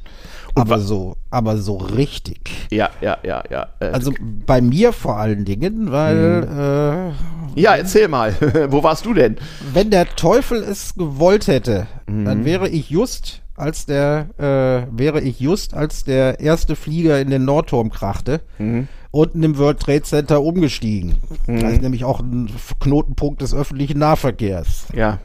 Und 0.54 0.64
aber 0.64 0.80
so, 0.80 1.16
aber 1.30 1.58
so 1.58 1.78
richtig. 1.78 2.68
Ja, 2.72 2.89
ja, 3.00 3.18
ja, 3.24 3.42
ja. 3.50 3.68
Äh, 3.80 3.86
also 3.86 4.12
bei 4.20 4.60
mir 4.60 4.92
vor 4.92 5.18
allen 5.18 5.46
Dingen, 5.46 5.92
weil. 5.92 6.42
Mhm. 6.42 7.14
Äh, 7.56 7.62
ja, 7.62 7.76
erzähl 7.76 8.10
mal. 8.10 8.36
Wo 8.70 8.84
warst 8.84 9.06
du 9.06 9.14
denn? 9.14 9.38
Wenn 9.74 9.92
der 9.92 10.08
Teufel 10.16 10.62
es 10.62 10.96
gewollt 10.96 11.48
hätte, 11.48 11.88
mhm. 12.06 12.26
dann 12.26 12.46
wäre 12.46 12.68
ich 12.68 12.89
just 12.89 13.42
als 13.62 13.86
der, 13.86 14.28
äh, 14.39 14.97
wäre 14.97 15.22
ich 15.22 15.39
just, 15.39 15.76
als 15.76 16.03
der 16.03 16.39
erste 16.39 16.76
Flieger 16.76 17.22
in 17.22 17.30
den 17.30 17.45
Nordturm 17.45 17.91
krachte, 17.91 18.41
mhm. 18.57 18.88
unten 19.12 19.43
im 19.43 19.57
World 19.57 19.80
Trade 19.80 20.01
Center 20.01 20.41
umgestiegen. 20.41 21.18
Mhm. 21.45 21.59
Das 21.59 21.74
ist 21.74 21.82
nämlich 21.82 22.03
auch 22.03 22.20
ein 22.20 22.49
Knotenpunkt 22.80 23.41
des 23.41 23.53
öffentlichen 23.53 23.99
Nahverkehrs. 23.99 24.88
Ja. 24.93 25.20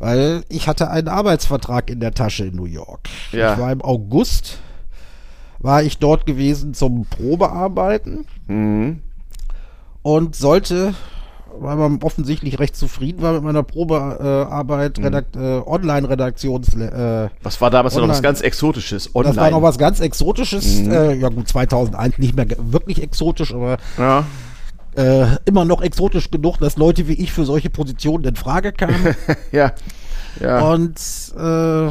Weil 0.00 0.42
ich 0.48 0.66
hatte 0.66 0.90
einen 0.90 1.08
Arbeitsvertrag 1.08 1.90
in 1.90 2.00
der 2.00 2.12
Tasche 2.12 2.46
in 2.46 2.56
New 2.56 2.64
York. 2.64 3.08
Ja. 3.30 3.52
Ich 3.52 3.60
war 3.60 3.70
im 3.70 3.82
August, 3.82 4.58
war 5.60 5.82
ich 5.82 5.98
dort 5.98 6.26
gewesen 6.26 6.74
zum 6.74 7.04
Probearbeiten 7.04 8.26
mhm. 8.48 9.00
und 10.02 10.34
sollte 10.34 10.94
weil 11.58 11.76
man 11.76 12.02
offensichtlich 12.02 12.58
recht 12.58 12.76
zufrieden 12.76 13.22
war 13.22 13.32
mit 13.34 13.42
meiner 13.42 13.62
Probearbeit, 13.62 14.98
äh, 14.98 15.02
Redakt, 15.02 15.36
äh, 15.36 15.60
Online-Redaktions. 15.64 16.74
Äh, 16.74 17.28
was 17.42 17.60
war 17.60 17.70
damals 17.70 17.94
Online 17.94 18.08
noch 18.08 18.14
was 18.14 18.22
ganz 18.22 18.40
Exotisches? 18.40 19.14
Online. 19.14 19.34
Das 19.34 19.42
war 19.42 19.50
noch 19.50 19.62
was 19.62 19.78
ganz 19.78 20.00
Exotisches. 20.00 20.80
Mhm. 20.80 20.92
Äh, 20.92 21.14
ja 21.14 21.28
gut, 21.28 21.48
2001 21.48 22.18
nicht 22.18 22.36
mehr 22.36 22.46
wirklich 22.58 23.02
exotisch, 23.02 23.54
aber 23.54 23.78
ja. 23.98 24.24
äh, 24.96 25.36
immer 25.44 25.64
noch 25.64 25.82
exotisch 25.82 26.30
genug, 26.30 26.58
dass 26.58 26.76
Leute 26.76 27.08
wie 27.08 27.14
ich 27.14 27.32
für 27.32 27.44
solche 27.44 27.70
Positionen 27.70 28.24
in 28.24 28.36
Frage 28.36 28.72
kamen. 28.72 29.14
ja. 29.52 29.72
ja. 30.40 30.72
Und 30.72 30.96
äh, 31.36 31.86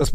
es 0.00 0.12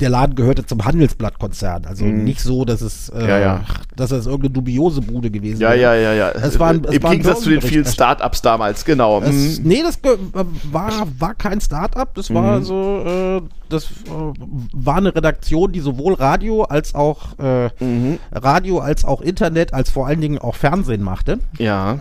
der 0.00 0.10
Laden 0.10 0.34
gehörte 0.34 0.64
zum 0.64 0.84
Handelsblattkonzern. 0.84 1.84
Also 1.86 2.04
mhm. 2.04 2.24
nicht 2.24 2.40
so, 2.40 2.64
dass 2.64 2.80
es, 2.80 3.08
äh, 3.10 3.28
ja, 3.28 3.38
ja. 3.38 3.60
dass 3.96 4.10
es 4.10 4.26
irgendeine 4.26 4.54
dubiose 4.54 5.00
Bude 5.00 5.30
gewesen 5.30 5.60
ja, 5.60 5.70
wäre. 5.70 5.80
Ja, 5.80 5.94
ja, 5.94 6.12
ja, 6.12 6.30
Es 6.30 6.58
war, 6.58 6.74
es 6.74 6.94
Im 6.94 7.02
war 7.02 7.10
Gegensatz 7.10 7.40
zu 7.40 7.50
den 7.50 7.60
vielen 7.60 7.84
Startups 7.84 8.42
damals, 8.42 8.84
genau. 8.84 9.20
Es, 9.20 9.58
mhm. 9.58 9.68
Nee, 9.68 9.82
das 9.82 9.98
war, 10.70 11.06
war 11.18 11.34
kein 11.34 11.60
Startup. 11.60 12.12
Das 12.14 12.32
war 12.32 12.60
mhm. 12.60 12.64
so, 12.64 13.04
äh, 13.06 13.42
das 13.68 13.84
äh, 13.84 13.88
war 14.72 14.96
eine 14.96 15.14
Redaktion, 15.14 15.72
die 15.72 15.80
sowohl 15.80 16.14
Radio 16.14 16.62
als 16.62 16.94
auch 16.94 17.38
äh, 17.38 17.68
mhm. 17.82 18.18
Radio 18.32 18.78
als 18.78 19.04
auch 19.04 19.20
Internet 19.20 19.74
als 19.74 19.90
vor 19.90 20.06
allen 20.06 20.20
Dingen 20.20 20.38
auch 20.38 20.54
Fernsehen 20.54 21.02
machte. 21.02 21.38
Ja. 21.58 21.98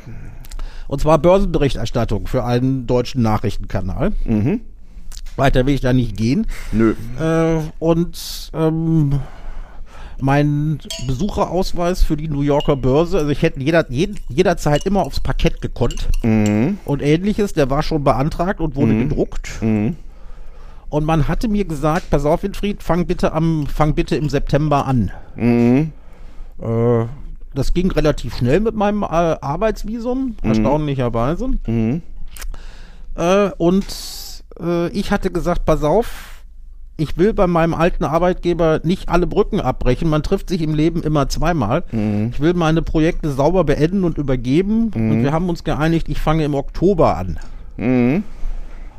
Und 0.87 1.01
zwar 1.01 1.17
Börsenberichterstattung 1.17 2.27
für 2.27 2.45
einen 2.45 2.87
deutschen 2.87 3.21
Nachrichtenkanal. 3.21 4.13
Mhm. 4.23 4.61
Weiter 5.37 5.65
will 5.65 5.75
ich 5.75 5.81
da 5.81 5.93
nicht 5.93 6.17
gehen. 6.17 6.47
Nö. 6.71 6.95
Äh, 7.19 7.61
und 7.79 8.51
ähm, 8.53 9.19
mein 10.19 10.79
Besucherausweis 11.05 12.03
für 12.03 12.17
die 12.17 12.27
New 12.27 12.41
Yorker 12.41 12.75
Börse, 12.75 13.19
also 13.19 13.29
ich 13.29 13.41
hätte 13.41 13.59
jeder, 13.59 13.85
jed, 13.89 14.17
jederzeit 14.29 14.85
immer 14.85 15.05
aufs 15.05 15.19
Parkett 15.19 15.61
gekonnt. 15.61 16.09
Mhm. 16.23 16.79
Und 16.85 17.01
ähnliches, 17.01 17.53
der 17.53 17.69
war 17.69 17.83
schon 17.83 18.03
beantragt 18.03 18.59
und 18.59 18.75
wurde 18.75 18.93
mhm. 18.93 19.09
gedruckt. 19.09 19.61
Mhm. 19.61 19.95
Und 20.89 21.05
man 21.05 21.27
hatte 21.27 21.47
mir 21.47 21.65
gesagt, 21.65 22.09
pass 22.09 22.25
auf, 22.25 22.43
Winfried, 22.43 22.81
fang 22.81 23.05
bitte 23.05 23.33
am, 23.33 23.67
fang 23.67 23.93
bitte 23.93 24.15
im 24.15 24.29
September 24.29 24.85
an. 24.85 25.11
Mhm. 25.35 25.91
Äh, 26.61 27.05
das 27.53 27.73
ging 27.73 27.91
relativ 27.91 28.37
schnell 28.37 28.59
mit 28.59 28.75
meinem 28.75 29.03
äh, 29.03 29.05
Arbeitsvisum, 29.05 30.35
mhm. 30.41 30.49
erstaunlicherweise. 30.49 31.49
Mhm. 31.65 32.01
Äh, 33.15 33.49
und 33.57 33.85
äh, 34.59 34.89
ich 34.89 35.11
hatte 35.11 35.31
gesagt, 35.31 35.65
pass 35.65 35.83
auf, 35.83 36.37
ich 36.97 37.17
will 37.17 37.33
bei 37.33 37.47
meinem 37.47 37.75
alten 37.75 38.03
Arbeitgeber 38.03 38.81
nicht 38.83 39.07
alle 39.07 39.27
Brücken 39.27 39.61
abbrechen. 39.61 40.09
Man 40.09 40.23
trifft 40.23 40.49
sich 40.49 40.61
im 40.61 40.73
Leben 40.73 41.03
immer 41.03 41.29
zweimal. 41.29 41.83
Mhm. 41.91 42.31
Ich 42.33 42.39
will 42.39 42.55
meine 42.55 42.81
Projekte 42.81 43.31
sauber 43.31 43.63
beenden 43.63 44.03
und 44.03 44.17
übergeben. 44.17 44.91
Mhm. 44.93 45.11
Und 45.11 45.23
wir 45.23 45.31
haben 45.31 45.47
uns 45.47 45.63
geeinigt, 45.63 46.09
ich 46.09 46.19
fange 46.19 46.43
im 46.43 46.55
Oktober 46.55 47.15
an. 47.15 47.39
Mhm. 47.77 48.23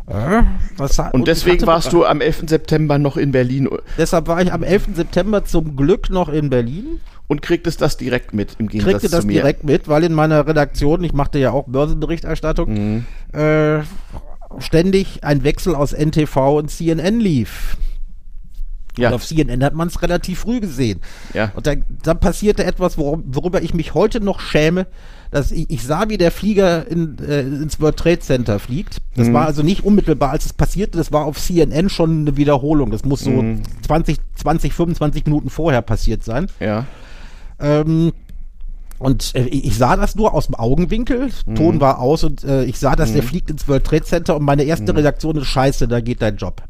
Äh, 0.06 0.42
was, 0.76 0.98
und, 0.98 1.12
und 1.12 1.28
deswegen 1.28 1.66
warst 1.66 1.92
du 1.92 2.06
am 2.06 2.20
11. 2.20 2.44
September 2.46 2.98
noch 2.98 3.16
in 3.16 3.32
Berlin. 3.32 3.68
Deshalb 3.98 4.26
war 4.28 4.40
ich 4.40 4.52
am 4.52 4.62
11. 4.62 4.90
September 4.94 5.44
zum 5.44 5.76
Glück 5.76 6.08
noch 6.08 6.28
in 6.28 6.50
Berlin. 6.50 7.00
Und 7.26 7.42
kriegtest 7.42 7.82
das 7.82 7.98
direkt 7.98 8.32
mit 8.32 8.56
im 8.58 8.68
Gegensatz 8.68 9.02
kriegte 9.02 9.14
das 9.14 9.26
direkt 9.26 9.62
mit, 9.62 9.86
weil 9.86 10.02
in 10.02 10.14
meiner 10.14 10.46
Redaktion, 10.46 11.04
ich 11.04 11.12
machte 11.12 11.38
ja 11.38 11.50
auch 11.50 11.66
Börsenberichterstattung, 11.66 12.72
mhm. 12.72 13.04
äh, 13.38 13.80
ständig 14.58 15.24
ein 15.24 15.44
Wechsel 15.44 15.74
aus 15.74 15.92
NTV 15.92 16.58
und 16.58 16.70
CNN 16.70 17.20
lief. 17.20 17.76
Ja. 18.98 19.08
Und 19.08 19.14
auf 19.14 19.26
CNN 19.26 19.62
hat 19.62 19.74
man 19.74 19.88
es 19.88 20.02
relativ 20.02 20.40
früh 20.40 20.60
gesehen. 20.60 21.00
Ja. 21.32 21.52
Und 21.54 21.66
da, 21.66 21.74
dann 22.02 22.18
passierte 22.18 22.64
etwas, 22.64 22.98
worüber, 22.98 23.22
worüber 23.26 23.62
ich 23.62 23.72
mich 23.72 23.94
heute 23.94 24.20
noch 24.20 24.40
schäme. 24.40 24.86
Dass 25.30 25.52
ich, 25.52 25.68
ich 25.68 25.82
sah, 25.82 26.08
wie 26.08 26.16
der 26.16 26.30
Flieger 26.30 26.86
in, 26.86 27.18
äh, 27.18 27.40
ins 27.40 27.80
World 27.80 27.98
Trade 27.98 28.20
Center 28.20 28.58
fliegt. 28.58 28.96
Das 29.14 29.28
mhm. 29.28 29.34
war 29.34 29.46
also 29.46 29.62
nicht 29.62 29.84
unmittelbar, 29.84 30.30
als 30.30 30.46
es 30.46 30.54
passierte. 30.54 30.96
Das 30.96 31.12
war 31.12 31.26
auf 31.26 31.38
CNN 31.38 31.90
schon 31.90 32.22
eine 32.22 32.36
Wiederholung. 32.38 32.90
Das 32.90 33.04
muss 33.04 33.20
so 33.20 33.30
mhm. 33.30 33.62
20, 33.86 34.16
20, 34.36 34.72
25 34.72 35.26
Minuten 35.26 35.50
vorher 35.50 35.82
passiert 35.82 36.24
sein. 36.24 36.46
Ja. 36.60 36.86
Ähm, 37.60 38.12
und 38.98 39.34
äh, 39.34 39.44
ich 39.44 39.76
sah 39.76 39.96
das 39.96 40.16
nur 40.16 40.34
aus 40.34 40.46
dem 40.46 40.54
Augenwinkel, 40.54 41.30
mhm. 41.46 41.54
Ton 41.54 41.80
war 41.80 42.00
aus 42.00 42.24
und 42.24 42.44
äh, 42.44 42.64
ich 42.64 42.78
sah, 42.78 42.96
dass 42.96 43.10
mhm. 43.10 43.14
der 43.14 43.22
fliegt 43.22 43.50
ins 43.50 43.68
World 43.68 43.84
Trade 43.84 44.04
Center 44.04 44.36
und 44.36 44.44
meine 44.44 44.64
erste 44.64 44.92
mhm. 44.92 44.98
Reaktion 44.98 45.36
ist 45.36 45.46
Scheiße, 45.46 45.88
da 45.88 46.00
geht 46.00 46.22
dein 46.22 46.36
Job. 46.36 46.62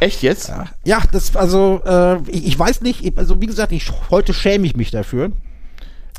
Echt 0.00 0.22
jetzt? 0.22 0.48
Ja, 0.48 0.66
ja 0.84 1.02
das 1.12 1.36
also 1.36 1.82
äh, 1.84 2.18
ich, 2.30 2.46
ich, 2.46 2.58
weiß 2.58 2.80
nicht, 2.80 3.16
also 3.16 3.40
wie 3.40 3.46
gesagt, 3.46 3.72
ich 3.72 3.90
heute 4.10 4.34
schäme 4.34 4.66
ich 4.66 4.76
mich 4.76 4.90
dafür. 4.90 5.32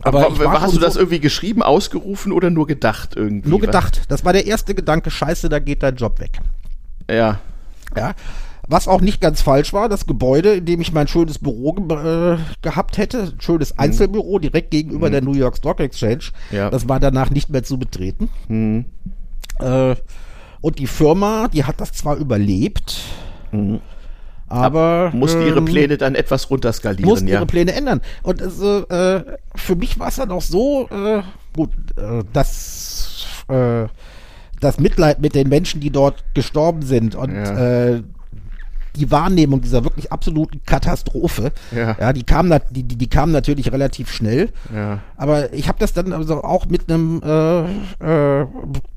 Aber, 0.01 0.27
Aber 0.27 0.61
hast 0.61 0.75
du 0.75 0.79
das 0.79 0.93
so 0.93 0.99
irgendwie 0.99 1.19
geschrieben, 1.19 1.63
ausgerufen 1.63 2.31
oder 2.31 2.49
nur 2.49 2.67
gedacht 2.67 3.15
irgendwie? 3.15 3.49
Nur 3.49 3.59
gedacht. 3.59 4.03
Das 4.09 4.25
war 4.25 4.33
der 4.33 4.45
erste 4.45 4.75
Gedanke, 4.75 5.09
Scheiße, 5.09 5.49
da 5.49 5.59
geht 5.59 5.83
dein 5.83 5.95
Job 5.95 6.19
weg. 6.19 6.39
Ja. 7.09 7.39
Ja. 7.95 8.13
Was 8.67 8.87
auch 8.87 9.01
nicht 9.01 9.21
ganz 9.21 9.41
falsch 9.41 9.73
war, 9.73 9.89
das 9.89 10.07
Gebäude, 10.07 10.55
in 10.55 10.65
dem 10.65 10.81
ich 10.81 10.91
mein 10.91 11.07
schönes 11.07 11.37
Büro 11.37 11.73
ge 11.73 12.33
äh, 12.33 12.37
gehabt 12.61 12.97
hätte, 12.97 13.33
ein 13.33 13.41
schönes 13.41 13.73
mhm. 13.73 13.79
Einzelbüro 13.79 14.39
direkt 14.39 14.71
gegenüber 14.71 15.07
mhm. 15.07 15.11
der 15.11 15.21
New 15.21 15.33
York 15.33 15.57
Stock 15.57 15.79
Exchange, 15.79 16.31
ja. 16.51 16.69
das 16.69 16.89
war 16.89 16.99
danach 16.99 17.29
nicht 17.29 17.49
mehr 17.49 17.63
zu 17.63 17.77
betreten. 17.77 18.29
Mhm. 18.47 18.85
Äh, 19.59 19.95
und 20.61 20.79
die 20.79 20.87
Firma, 20.87 21.47
die 21.47 21.63
hat 21.63 21.79
das 21.79 21.91
zwar 21.91 22.15
überlebt, 22.15 22.97
mhm. 23.51 23.81
aber 24.47 25.11
musste 25.13 25.41
ähm, 25.41 25.47
ihre 25.47 25.61
Pläne 25.61 25.97
dann 25.97 26.15
etwas 26.15 26.49
runterskalieren. 26.49 27.07
Mussten 27.07 27.27
ja. 27.27 27.35
ihre 27.35 27.45
Pläne 27.45 27.73
ändern. 27.73 28.01
Und 28.23 28.41
also, 28.41 28.87
äh, 28.87 29.23
für 29.53 29.75
mich 29.75 29.99
war 29.99 30.07
es 30.07 30.15
dann 30.15 30.31
auch 30.31 30.41
so, 30.41 30.89
äh, 30.89 31.21
gut, 31.55 31.69
äh, 31.97 32.23
dass 32.33 33.27
äh, 33.47 33.85
das 34.59 34.79
Mitleid 34.79 35.19
mit 35.19 35.35
den 35.35 35.49
Menschen, 35.49 35.81
die 35.81 35.91
dort 35.91 36.23
gestorben 36.33 36.81
sind 36.81 37.13
und 37.13 37.35
ja. 37.35 37.89
äh, 37.93 38.03
die 38.95 39.11
Wahrnehmung 39.11 39.61
dieser 39.61 39.83
wirklich 39.83 40.11
absoluten 40.11 40.61
Katastrophe, 40.65 41.51
Ja. 41.75 41.95
ja 41.99 42.13
die, 42.13 42.23
kam, 42.23 42.53
die, 42.71 42.83
die, 42.83 42.95
die 42.97 43.07
kam 43.09 43.31
natürlich 43.31 43.71
relativ 43.71 44.11
schnell. 44.11 44.49
Ja. 44.73 44.99
Aber 45.17 45.53
ich 45.53 45.67
habe 45.67 45.79
das 45.79 45.93
dann 45.93 46.13
also 46.13 46.43
auch 46.43 46.65
mit 46.67 46.89
einem 46.91 47.21
äh, 47.23 48.41
äh, 48.41 48.45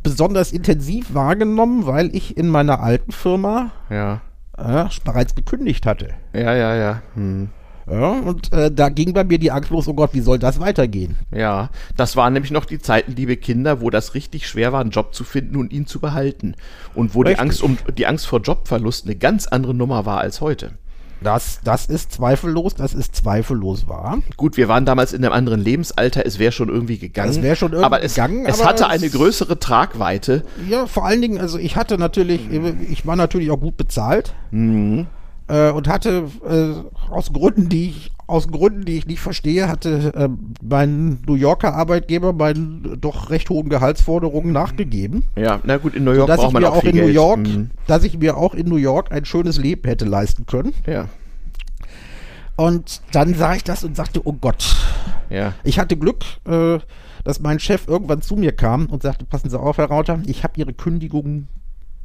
besonders 0.02 0.52
intensiv 0.52 1.14
wahrgenommen, 1.14 1.86
weil 1.86 2.14
ich 2.14 2.36
in 2.36 2.48
meiner 2.48 2.80
alten 2.80 3.12
Firma 3.12 3.70
Ja. 3.90 4.20
äh, 4.56 4.84
bereits 5.04 5.34
gekündigt 5.34 5.86
hatte. 5.86 6.10
Ja, 6.32 6.54
ja, 6.54 6.74
ja. 6.74 7.02
Hm. 7.14 7.50
Ja, 7.90 8.10
und 8.10 8.52
äh, 8.52 8.70
da 8.70 8.88
ging 8.88 9.12
bei 9.12 9.24
mir 9.24 9.38
die 9.38 9.50
Angst 9.50 9.70
los, 9.70 9.88
oh 9.88 9.94
Gott, 9.94 10.10
wie 10.12 10.20
soll 10.20 10.38
das 10.38 10.60
weitergehen? 10.60 11.16
Ja, 11.34 11.70
das 11.96 12.16
waren 12.16 12.32
nämlich 12.34 12.50
noch 12.52 12.64
die 12.66 12.78
Zeiten, 12.78 13.12
liebe 13.16 13.36
Kinder, 13.36 13.80
wo 13.80 13.90
das 13.90 14.14
richtig 14.14 14.46
schwer 14.48 14.72
war, 14.72 14.80
einen 14.80 14.90
Job 14.90 15.14
zu 15.14 15.24
finden 15.24 15.56
und 15.56 15.72
ihn 15.72 15.86
zu 15.86 16.00
behalten. 16.00 16.54
Und 16.94 17.14
wo 17.14 17.22
die. 17.24 17.38
Angst 17.38 17.62
um 17.62 17.78
die 17.96 18.06
Angst 18.06 18.26
vor 18.26 18.40
Jobverlust 18.40 19.06
eine 19.06 19.16
ganz 19.16 19.46
andere 19.46 19.74
Nummer 19.74 20.04
war 20.06 20.18
als 20.20 20.40
heute. 20.40 20.72
Das, 21.20 21.58
das 21.64 21.86
ist 21.86 22.12
zweifellos, 22.12 22.76
das 22.76 22.94
ist 22.94 23.16
zweifellos 23.16 23.88
wahr. 23.88 24.18
Gut, 24.36 24.56
wir 24.56 24.68
waren 24.68 24.84
damals 24.84 25.12
in 25.12 25.24
einem 25.24 25.32
anderen 25.34 25.60
Lebensalter, 25.60 26.24
es 26.24 26.38
wäre 26.38 26.52
schon 26.52 26.68
irgendwie 26.68 26.96
gegangen. 26.98 27.30
Es 27.30 27.42
wär 27.42 27.56
schon 27.56 27.72
irgendwie 27.72 27.86
aber 27.86 28.04
es, 28.04 28.14
gegangen, 28.14 28.46
es 28.46 28.64
hatte 28.64 28.84
es- 28.84 28.88
eine 28.90 29.10
größere 29.10 29.58
Tragweite. 29.58 30.44
Ja, 30.68 30.86
vor 30.86 31.06
allen 31.06 31.20
Dingen, 31.20 31.40
also 31.40 31.58
ich 31.58 31.74
hatte 31.74 31.98
natürlich, 31.98 32.42
ich 32.88 33.04
war 33.04 33.16
natürlich 33.16 33.50
auch 33.50 33.58
gut 33.58 33.76
bezahlt 33.76 34.34
äh, 35.48 35.70
und 35.70 35.88
hatte 35.88 36.24
äh, 36.48 37.10
aus 37.12 37.32
Gründen, 37.32 37.68
die 37.68 37.88
ich 37.90 38.10
aus 38.26 38.48
Gründen, 38.48 38.84
die 38.84 38.98
ich 38.98 39.06
nicht 39.06 39.20
verstehe, 39.20 39.68
hatte 39.68 40.12
äh, 40.14 40.28
mein 40.62 41.22
New 41.26 41.34
Yorker 41.34 41.74
Arbeitgeber 41.74 42.34
meinen 42.34 42.98
doch 43.00 43.30
recht 43.30 43.48
hohen 43.48 43.70
Gehaltsforderungen 43.70 44.52
nachgegeben, 44.52 45.24
Ja, 45.34 45.60
na 45.64 45.78
gut, 45.78 45.94
in 45.94 46.04
New 46.04 46.12
York 46.12 46.26
dass 46.26 46.36
ich 46.36 46.42
braucht 46.44 46.52
man 46.52 46.62
mir 46.62 46.70
auch 46.70 46.76
auch 46.76 46.80
viel 46.82 46.90
in 46.90 46.96
New 46.96 47.02
Geld. 47.04 47.14
York, 47.14 47.38
Mhm. 47.40 47.70
dass 47.86 48.04
ich 48.04 48.18
mir 48.18 48.36
auch 48.36 48.52
in 48.54 48.68
New 48.68 48.76
York 48.76 49.10
ein 49.12 49.24
schönes 49.24 49.56
Leben 49.58 49.88
hätte 49.88 50.04
leisten 50.04 50.44
können. 50.44 50.74
Ja, 50.86 51.06
Und 52.56 53.00
dann 53.12 53.34
sah 53.34 53.54
ich 53.54 53.64
das 53.64 53.84
und 53.84 53.96
sagte, 53.96 54.20
oh 54.24 54.32
Gott, 54.34 54.76
ja. 55.30 55.54
Ich 55.64 55.78
hatte 55.78 55.96
Glück, 55.96 56.24
äh, 56.46 56.78
dass 57.24 57.40
mein 57.40 57.60
Chef 57.60 57.86
irgendwann 57.86 58.20
zu 58.22 58.36
mir 58.36 58.52
kam 58.52 58.86
und 58.86 59.02
sagte, 59.02 59.24
passen 59.24 59.48
Sie 59.50 59.58
auf, 59.58 59.78
Herr 59.78 59.86
Rauter, 59.86 60.20
ich 60.26 60.42
habe 60.44 60.54
Ihre 60.58 60.72
Kündigung 60.72 61.48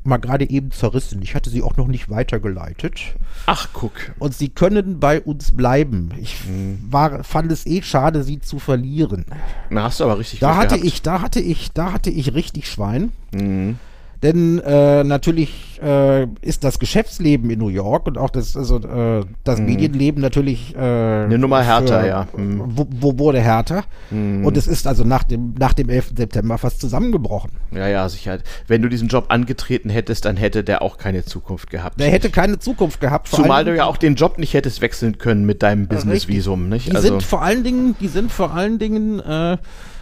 mal 0.05 0.17
gerade 0.17 0.49
eben 0.49 0.71
zerrissen. 0.71 1.21
Ich 1.21 1.35
hatte 1.35 1.49
sie 1.49 1.61
auch 1.61 1.77
noch 1.77 1.87
nicht 1.87 2.09
weitergeleitet. 2.09 2.99
Ach, 3.45 3.69
guck. 3.73 3.93
Und 4.19 4.33
Sie 4.33 4.49
können 4.49 4.99
bei 4.99 5.21
uns 5.21 5.51
bleiben. 5.51 6.11
Ich 6.19 6.45
Mhm. 6.47 6.79
war, 6.89 7.23
fand 7.23 7.51
es 7.51 7.65
eh 7.65 7.81
schade, 7.81 8.23
Sie 8.23 8.39
zu 8.39 8.59
verlieren. 8.59 9.25
Na, 9.69 9.83
hast 9.83 9.99
du 9.99 10.03
aber 10.05 10.19
richtig 10.19 10.39
Da 10.39 10.55
hatte 10.57 10.75
gehabt. 10.75 10.83
ich, 10.85 11.01
da 11.01 11.21
hatte 11.21 11.39
ich, 11.39 11.71
da 11.71 11.91
hatte 11.93 12.09
ich 12.09 12.33
richtig 12.33 12.67
Schwein. 12.69 13.11
Mhm. 13.33 13.77
Denn 14.23 14.59
äh, 14.59 15.03
natürlich 15.03 15.81
äh, 15.83 16.27
ist 16.41 16.63
das 16.63 16.79
Geschäftsleben 16.79 17.49
in 17.49 17.59
New 17.59 17.67
York 17.67 18.07
und 18.07 18.17
auch 18.17 18.29
das, 18.29 18.55
also, 18.55 18.77
äh, 18.77 19.25
das 19.43 19.59
Medienleben 19.59 20.21
natürlich 20.21 20.73
äh, 20.75 20.79
eine 20.79 21.35
Mhm. 21.35 21.41
Nummer 21.41 21.61
härter, 21.61 22.07
ja. 22.07 22.27
Mhm. 22.35 22.63
Wo, 22.67 22.87
wo 22.89 23.19
wurde 23.19 23.41
härter? 23.41 23.83
Und 24.11 24.55
es 24.55 24.67
ist 24.67 24.87
also 24.87 25.03
nach 25.03 25.23
dem, 25.23 25.55
nach 25.59 25.73
dem 25.73 25.89
11. 25.89 26.13
September 26.15 26.57
fast 26.57 26.79
zusammengebrochen. 26.79 27.51
Ja, 27.71 27.87
ja, 27.87 28.07
sicher. 28.07 28.37
Wenn 28.67 28.81
du 28.81 28.87
diesen 28.89 29.09
Job 29.09 29.25
angetreten 29.27 29.89
hättest, 29.89 30.23
dann 30.25 30.37
hätte 30.37 30.63
der 30.63 30.81
auch 30.81 30.97
keine 30.97 31.25
Zukunft 31.25 31.69
gehabt. 31.69 31.99
Der 31.99 32.09
hätte 32.09 32.29
keine 32.29 32.59
Zukunft 32.59 33.01
gehabt. 33.01 33.27
vor 33.27 33.41
Zumal 33.43 33.65
du 33.65 33.75
ja 33.75 33.85
auch 33.85 33.97
den 33.97 34.15
Job 34.15 34.37
nicht 34.37 34.53
hättest 34.53 34.79
wechseln 34.81 35.17
können 35.17 35.45
mit 35.45 35.63
deinem 35.63 35.87
Business-Visum, 35.87 36.69
nicht? 36.69 36.91
Die 36.91 36.95
Also, 36.95 37.09
sind 37.09 37.23
vor 37.23 37.41
allen 37.41 37.63
Dingen, 37.63 37.95
die 37.99 38.07
sind 38.07 38.31
vor 38.31 38.53
allen 38.53 38.79
Dingen, 38.79 39.19
äh, 39.19 39.57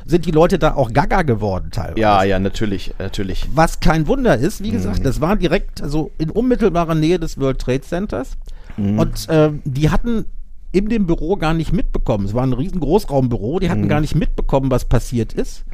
sind 0.06 0.26
die 0.26 0.32
Leute 0.32 0.60
da 0.60 0.74
auch 0.76 0.92
gaga 0.94 1.22
geworden 1.22 1.70
teilweise. 1.72 2.00
ja, 2.00 2.24
ja, 2.24 2.40
natürlich, 2.40 2.94
natürlich. 3.00 3.48
Was 3.54 3.80
kein 3.80 4.08
Wunder 4.08 4.38
ist, 4.38 4.64
wie 4.64 4.70
Mhm. 4.70 4.74
gesagt, 4.74 5.06
das 5.06 5.22
war 5.22 5.36
direkt, 5.36 5.82
also 5.82 6.12
in 6.18 6.30
unmittelbarer 6.30 6.96
Nähe 6.96 7.20
des 7.20 7.40
World 7.40 7.60
Trade 7.60 7.82
Centers. 7.82 8.38
Mhm. 8.78 9.00
Und 9.00 9.30
äh, 9.30 9.52
die 9.66 9.90
hatten 9.90 10.26
in 10.72 10.88
dem 10.88 11.06
Büro 11.06 11.36
gar 11.36 11.54
nicht 11.54 11.74
mitbekommen. 11.74 12.26
Es 12.26 12.34
war 12.34 12.44
ein 12.44 12.54
riesen 12.54 12.80
Großraumbüro, 12.80 13.60
die 13.60 13.68
Mhm. 13.68 13.72
hatten 13.72 13.88
gar 13.90 14.00
nicht 14.02 14.16
mitbekommen, 14.16 14.72
was 14.72 14.86
passiert 14.86 15.34
ist. 15.34 15.66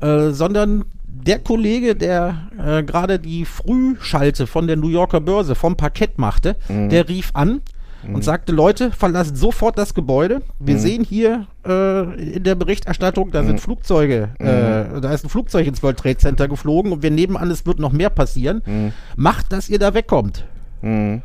Äh, 0.00 0.30
sondern 0.30 0.84
der 1.06 1.38
Kollege, 1.38 1.94
der 1.94 2.48
äh, 2.58 2.82
gerade 2.82 3.18
die 3.18 3.44
Frühschalte 3.44 4.46
von 4.46 4.66
der 4.66 4.76
New 4.76 4.88
Yorker 4.88 5.20
Börse 5.20 5.54
vom 5.54 5.76
Parkett 5.76 6.18
machte, 6.18 6.56
Mhm. 6.68 6.88
der 6.88 7.08
rief 7.08 7.30
an 7.34 7.60
und 8.06 8.24
sagte, 8.24 8.52
Leute, 8.52 8.90
verlasst 8.90 9.36
sofort 9.36 9.78
das 9.78 9.94
Gebäude. 9.94 10.36
Mhm. 10.38 10.66
Wir 10.66 10.78
sehen 10.78 11.04
hier 11.04 11.46
äh, 11.66 12.34
in 12.34 12.44
der 12.44 12.54
Berichterstattung, 12.54 13.30
da 13.30 13.44
sind 13.44 13.60
Flugzeuge, 13.60 14.30
äh, 14.38 15.00
da 15.00 15.12
ist 15.12 15.24
ein 15.24 15.28
Flugzeug 15.28 15.66
ins 15.66 15.82
World 15.82 15.98
Trade 15.98 16.18
Center 16.18 16.48
geflogen 16.48 16.92
und 16.92 17.02
wir 17.02 17.10
nehmen 17.10 17.36
an, 17.36 17.50
es 17.50 17.66
wird 17.66 17.78
noch 17.78 17.92
mehr 17.92 18.10
passieren. 18.10 18.92
Macht, 19.16 19.52
dass 19.52 19.68
ihr 19.68 19.78
da 19.78 19.94
wegkommt. 19.94 20.44
Mhm. 20.80 21.22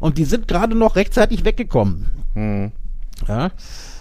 Und 0.00 0.18
die 0.18 0.24
sind 0.24 0.48
gerade 0.48 0.74
noch 0.74 0.96
rechtzeitig 0.96 1.44
weggekommen. 1.44 2.06
Mhm. 2.34 2.72
Ja. 3.28 3.50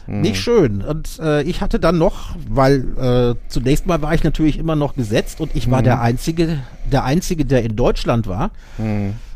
Nicht 0.05 0.41
schön. 0.41 0.81
Und 0.81 1.19
äh, 1.19 1.43
ich 1.43 1.61
hatte 1.61 1.79
dann 1.79 1.97
noch, 1.97 2.35
weil 2.49 2.97
äh, 2.97 3.35
zunächst 3.47 3.85
mal 3.85 4.01
war 4.01 4.13
ich 4.13 4.23
natürlich 4.23 4.59
immer 4.59 4.75
noch 4.75 4.95
gesetzt 4.95 5.39
und 5.39 5.55
ich 5.55 5.71
war 5.71 5.81
der 5.81 6.01
Einzige, 6.01 6.59
der 6.91 7.05
Einzige, 7.05 7.45
der 7.45 7.63
in 7.63 7.75
Deutschland 7.75 8.27
war. 8.27 8.51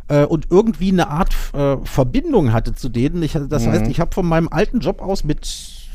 Äh, 0.09 0.23
und 0.25 0.47
irgendwie 0.49 0.91
eine 0.91 1.09
Art 1.09 1.33
äh, 1.53 1.77
Verbindung 1.83 2.53
hatte 2.53 2.73
zu 2.75 2.89
denen. 2.89 3.21
Ich, 3.23 3.37
das 3.49 3.67
heißt, 3.67 3.87
ich 3.87 3.99
habe 3.99 4.13
von 4.13 4.25
meinem 4.25 4.47
alten 4.49 4.79
Job 4.79 5.01
aus 5.01 5.23
mit 5.23 5.45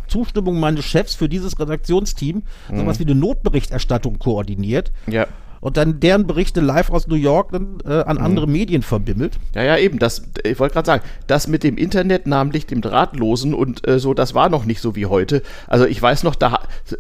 Zustimmung 0.08 0.60
meines 0.60 0.84
Chefs 0.84 1.14
für 1.14 1.28
dieses 1.28 1.58
Redaktionsteam 1.58 2.42
sowas 2.74 2.98
wie 2.98 3.04
eine 3.04 3.14
Notberichterstattung 3.14 4.18
koordiniert 4.18 4.92
Ja. 5.06 5.26
und 5.62 5.78
dann 5.78 6.00
deren 6.00 6.26
Berichte 6.26 6.60
live 6.60 6.90
aus 6.90 7.06
New 7.06 7.14
York 7.14 7.52
dann, 7.52 7.78
äh, 7.86 8.02
an 8.02 8.18
andere 8.18 8.46
Medien 8.46 8.82
verbimmelt. 8.82 9.38
Ja, 9.54 9.62
ja, 9.62 9.78
eben. 9.78 9.98
Das, 9.98 10.24
ich 10.44 10.58
wollte 10.60 10.74
gerade 10.74 10.86
sagen, 10.86 11.02
das 11.28 11.46
mit 11.48 11.62
dem 11.62 11.78
Internet, 11.78 12.26
namentlich 12.26 12.66
dem 12.66 12.82
Drahtlosen 12.82 13.54
und 13.54 13.88
äh, 13.88 13.98
so, 13.98 14.12
das 14.12 14.34
war 14.34 14.50
noch 14.50 14.66
nicht 14.66 14.82
so 14.82 14.94
wie 14.96 15.06
heute. 15.06 15.40
Also 15.66 15.86
ich 15.86 16.02
weiß 16.02 16.24
noch, 16.24 16.34
da 16.34 16.58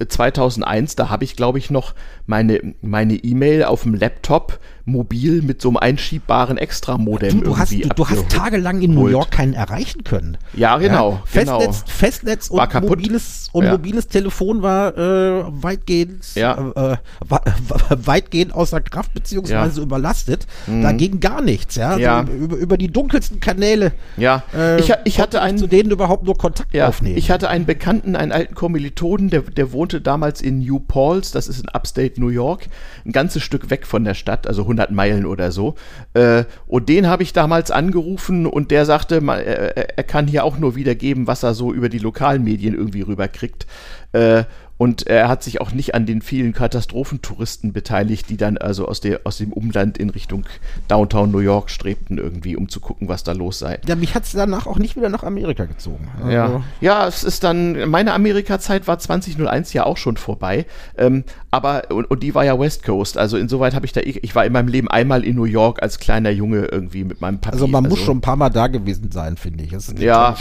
2001, 0.08 0.96
da 0.96 1.10
habe 1.10 1.24
ich, 1.24 1.36
glaube 1.36 1.58
ich, 1.58 1.70
noch 1.70 1.94
meine 2.26 2.74
meine 2.80 3.14
E-Mail 3.16 3.64
auf 3.64 3.82
dem 3.82 3.94
Laptop 3.94 4.58
mobil 4.84 5.42
mit 5.42 5.60
so 5.62 5.68
einem 5.68 5.76
einschiebbaren 5.76 6.58
Extramodem 6.58 7.38
Du, 7.40 7.44
du, 7.44 7.58
hast, 7.58 7.72
du, 7.72 7.78
du 7.88 8.08
hast 8.08 8.28
tagelang 8.28 8.80
in 8.82 8.94
New. 8.94 9.08
York 9.08 9.30
keinen 9.30 9.54
erreichen 9.54 10.04
können. 10.04 10.38
Ja, 10.54 10.78
genau, 10.78 11.10
genau. 11.10 11.20
Festnetz, 11.24 11.84
Festnetz 11.86 12.48
und, 12.50 12.74
mobiles, 12.82 13.48
und 13.52 13.64
Ja. 13.64 13.72
mobiles 13.72 14.08
Telefon 14.08 14.62
war 14.62 14.96
äh, 14.96 15.44
weitgehend, 15.62 16.34
Ja. 16.34 16.72
äh, 16.74 16.96
wa- 17.28 17.42
weitgehend 17.90 18.54
außer 18.54 18.80
Kraft 18.80 19.14
beziehungsweise 19.14 19.80
überlastet. 19.82 20.46
Da 20.66 20.92
ging 20.92 21.20
gar 21.20 21.42
nichts. 21.42 21.76
Ja? 21.76 21.90
Also 21.90 21.98
Mhm. 21.98 22.04
Ja. 22.04 22.22
über, 22.22 22.56
über, 22.56 22.76
die 22.78 22.88
dunkelsten 22.88 23.40
Kanäle. 23.40 23.92
Ja, 24.16 24.42
äh, 24.54 24.80
ich, 24.80 24.92
ich 25.04 25.20
hatte 25.20 25.40
einen 25.42 25.58
zu 25.58 25.66
denen 25.66 25.90
überhaupt 25.90 26.24
nur 26.24 26.36
Kontakt 26.36 26.74
Ja, 26.74 26.88
aufnehmen. 26.88 27.16
ich 27.16 27.30
hatte 27.30 27.48
einen 27.48 27.66
Bekannten, 27.66 28.16
einen 28.16 28.32
alten 28.32 28.54
Kommilitonen, 28.54 29.30
der, 29.30 29.42
der 29.42 29.72
wohnte 29.72 30.00
damals 30.00 30.40
in 30.40 30.58
New 30.60 30.80
Paltz, 30.80 31.30
das 31.32 31.48
ist 31.48 31.60
in 31.60 31.68
Upstate 31.68 32.20
New 32.20 32.28
York, 32.28 32.66
ein 33.04 33.12
ganzes 33.12 33.42
Stück 33.42 33.70
weg 33.70 33.86
von 33.86 34.04
der 34.04 34.14
Stadt, 34.14 34.46
also 34.46 34.64
100 34.72 34.90
Meilen 34.90 35.26
oder 35.26 35.52
so. 35.52 35.74
Äh, 36.14 36.44
und 36.66 36.88
den 36.88 37.06
habe 37.06 37.22
ich 37.22 37.32
damals 37.32 37.70
angerufen 37.70 38.46
und 38.46 38.70
der 38.70 38.84
sagte, 38.86 39.20
ma- 39.20 39.38
er, 39.38 39.96
er 39.98 40.04
kann 40.04 40.26
hier 40.26 40.44
auch 40.44 40.58
nur 40.58 40.74
wiedergeben, 40.76 41.26
was 41.26 41.42
er 41.42 41.54
so 41.54 41.72
über 41.72 41.88
die 41.88 41.98
lokalen 41.98 42.42
Medien 42.44 42.74
irgendwie 42.74 43.02
rüberkriegt. 43.02 43.66
Äh, 44.12 44.44
und 44.78 45.06
er 45.06 45.28
hat 45.28 45.44
sich 45.44 45.60
auch 45.60 45.70
nicht 45.70 45.94
an 45.94 46.06
den 46.06 46.22
vielen 46.22 46.52
Katastrophentouristen 46.54 47.72
beteiligt, 47.72 48.28
die 48.30 48.36
dann 48.36 48.58
also 48.58 48.88
aus, 48.88 49.00
der, 49.00 49.20
aus 49.24 49.38
dem 49.38 49.52
Umland 49.52 49.96
in 49.96 50.10
Richtung 50.10 50.44
Downtown 50.88 51.30
New 51.30 51.38
York 51.38 51.70
strebten, 51.70 52.18
irgendwie, 52.18 52.56
um 52.56 52.68
zu 52.68 52.80
gucken, 52.80 53.08
was 53.08 53.22
da 53.22 53.30
los 53.32 53.60
sei. 53.60 53.78
ja, 53.86 53.94
mich 53.94 54.14
hat 54.16 54.24
es 54.24 54.32
danach 54.32 54.66
auch 54.66 54.78
nicht 54.78 54.96
wieder 54.96 55.08
nach 55.08 55.22
Amerika 55.22 55.66
gezogen. 55.66 56.08
Ja. 56.28 56.44
Also, 56.46 56.64
ja, 56.80 57.06
es 57.06 57.22
ist 57.22 57.44
dann, 57.44 57.88
meine 57.90 58.12
Amerika-Zeit 58.12 58.88
war 58.88 58.98
2001 58.98 59.72
ja 59.72 59.84
auch 59.86 59.96
schon 59.98 60.16
vorbei, 60.16 60.66
ähm, 60.98 61.22
aber, 61.52 61.82
und, 61.90 62.10
und 62.10 62.22
die 62.22 62.34
war 62.34 62.44
ja 62.44 62.58
West 62.58 62.82
Coast, 62.82 63.16
also 63.18 63.36
insoweit 63.36 63.74
habe 63.74 63.86
ich 63.86 63.92
da, 63.92 64.00
ich, 64.00 64.24
ich 64.24 64.34
war 64.34 64.44
in 64.46 64.52
meinem 64.52 64.68
Leben 64.68 64.88
einmal 64.88 65.22
in 65.22 65.36
New 65.36 65.44
York 65.44 65.82
als 65.82 65.98
kleiner 66.00 66.30
Junge 66.30 66.64
irgendwie 66.64 67.04
mit 67.04 67.20
meinem 67.20 67.38
Papi. 67.40 67.52
also 67.52 67.66
man 67.68 67.84
muss 67.84 68.00
schon 68.00 68.16
ein 68.18 68.20
paar 68.22 68.36
Mal 68.36 68.48
da 68.48 68.66
gewesen 68.68 69.12
sein, 69.12 69.36
finde 69.36 69.62
ich. 69.62 69.72
Es 69.74 69.84
ist 69.88 69.96
eine 69.96 70.04
ja, 70.04 70.34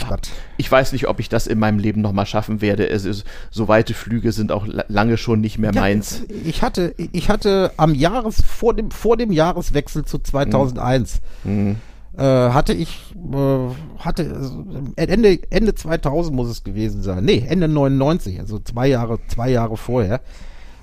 ich 0.56 0.72
weiß 0.72 0.92
nicht, 0.92 1.06
ob 1.08 1.20
ich 1.20 1.28
das 1.28 1.46
in 1.46 1.58
meinem 1.58 1.78
Leben 1.78 2.00
nochmal 2.00 2.24
schaffen 2.26 2.60
werde. 2.62 2.88
Es 2.88 3.04
ist, 3.04 3.24
so 3.50 3.68
weite 3.68 3.92
Flüge 3.94 4.32
sind 4.32 4.50
auch 4.50 4.66
la- 4.66 4.84
lange 4.88 5.16
schon 5.18 5.40
nicht 5.42 5.58
mehr 5.58 5.74
meins. 5.74 6.22
Ich 6.44 6.62
hatte, 6.62 6.94
ich 6.96 7.28
hatte 7.28 7.72
am 7.76 7.94
Jahres, 7.94 8.42
vor 8.42 8.74
dem, 8.74 8.90
vor 8.90 9.16
dem 9.18 9.30
Jahreswechsel 9.32 10.04
zu 10.06 10.18
2001, 10.18 11.20
Mhm. 11.44 11.76
äh, 12.16 12.22
hatte 12.22 12.72
ich, 12.72 12.98
äh, 13.32 14.02
hatte, 14.02 14.32
also 14.34 14.64
Ende, 14.96 15.38
Ende 15.50 15.74
2000 15.74 16.34
muss 16.34 16.48
es 16.48 16.64
gewesen 16.64 17.02
sein. 17.02 17.24
Nee, 17.24 17.44
Ende 17.46 17.68
99, 17.68 18.40
also 18.40 18.58
zwei 18.60 18.86
Jahre, 18.88 19.18
zwei 19.28 19.50
Jahre 19.50 19.76
vorher, 19.76 20.20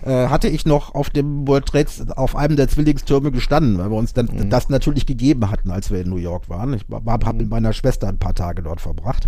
äh, 0.04 0.28
hatte 0.28 0.47
ich 0.47 0.66
noch 0.66 0.95
auf 0.95 1.10
dem 1.10 1.47
World 1.47 1.66
Trade, 1.68 1.88
auf 2.16 2.36
einem 2.36 2.56
der 2.56 2.68
Zwillingstürme 2.68 3.32
gestanden, 3.32 3.78
weil 3.78 3.91
wir 3.91 3.97
uns 3.97 4.14
dann 4.14 4.28
Mhm. 4.28 4.50
das 4.50 4.70
natürlich 4.70 5.06
gegeben 5.06 5.50
hatten, 5.52 5.72
als 5.72 5.91
wir 5.91 6.02
in 6.02 6.10
New 6.10 6.18
York 6.18 6.50
waren. 6.50 6.74
Ich 6.74 6.86
habe 6.91 7.38
mit 7.38 7.50
meiner 7.50 7.74
Schwester 7.74 8.08
ein 8.08 8.18
paar 8.18 8.36
Tage 8.36 8.62
dort 8.62 8.82
verbracht. 8.82 9.28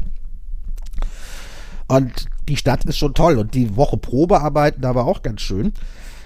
Und 1.87 2.27
die 2.47 2.57
Stadt 2.57 2.85
ist 2.85 2.97
schon 2.97 3.13
toll 3.13 3.37
und 3.37 3.53
die 3.53 3.75
Woche 3.75 3.97
Probearbeiten 3.97 4.81
da 4.81 4.95
war 4.95 5.05
auch 5.05 5.21
ganz 5.23 5.41
schön. 5.41 5.73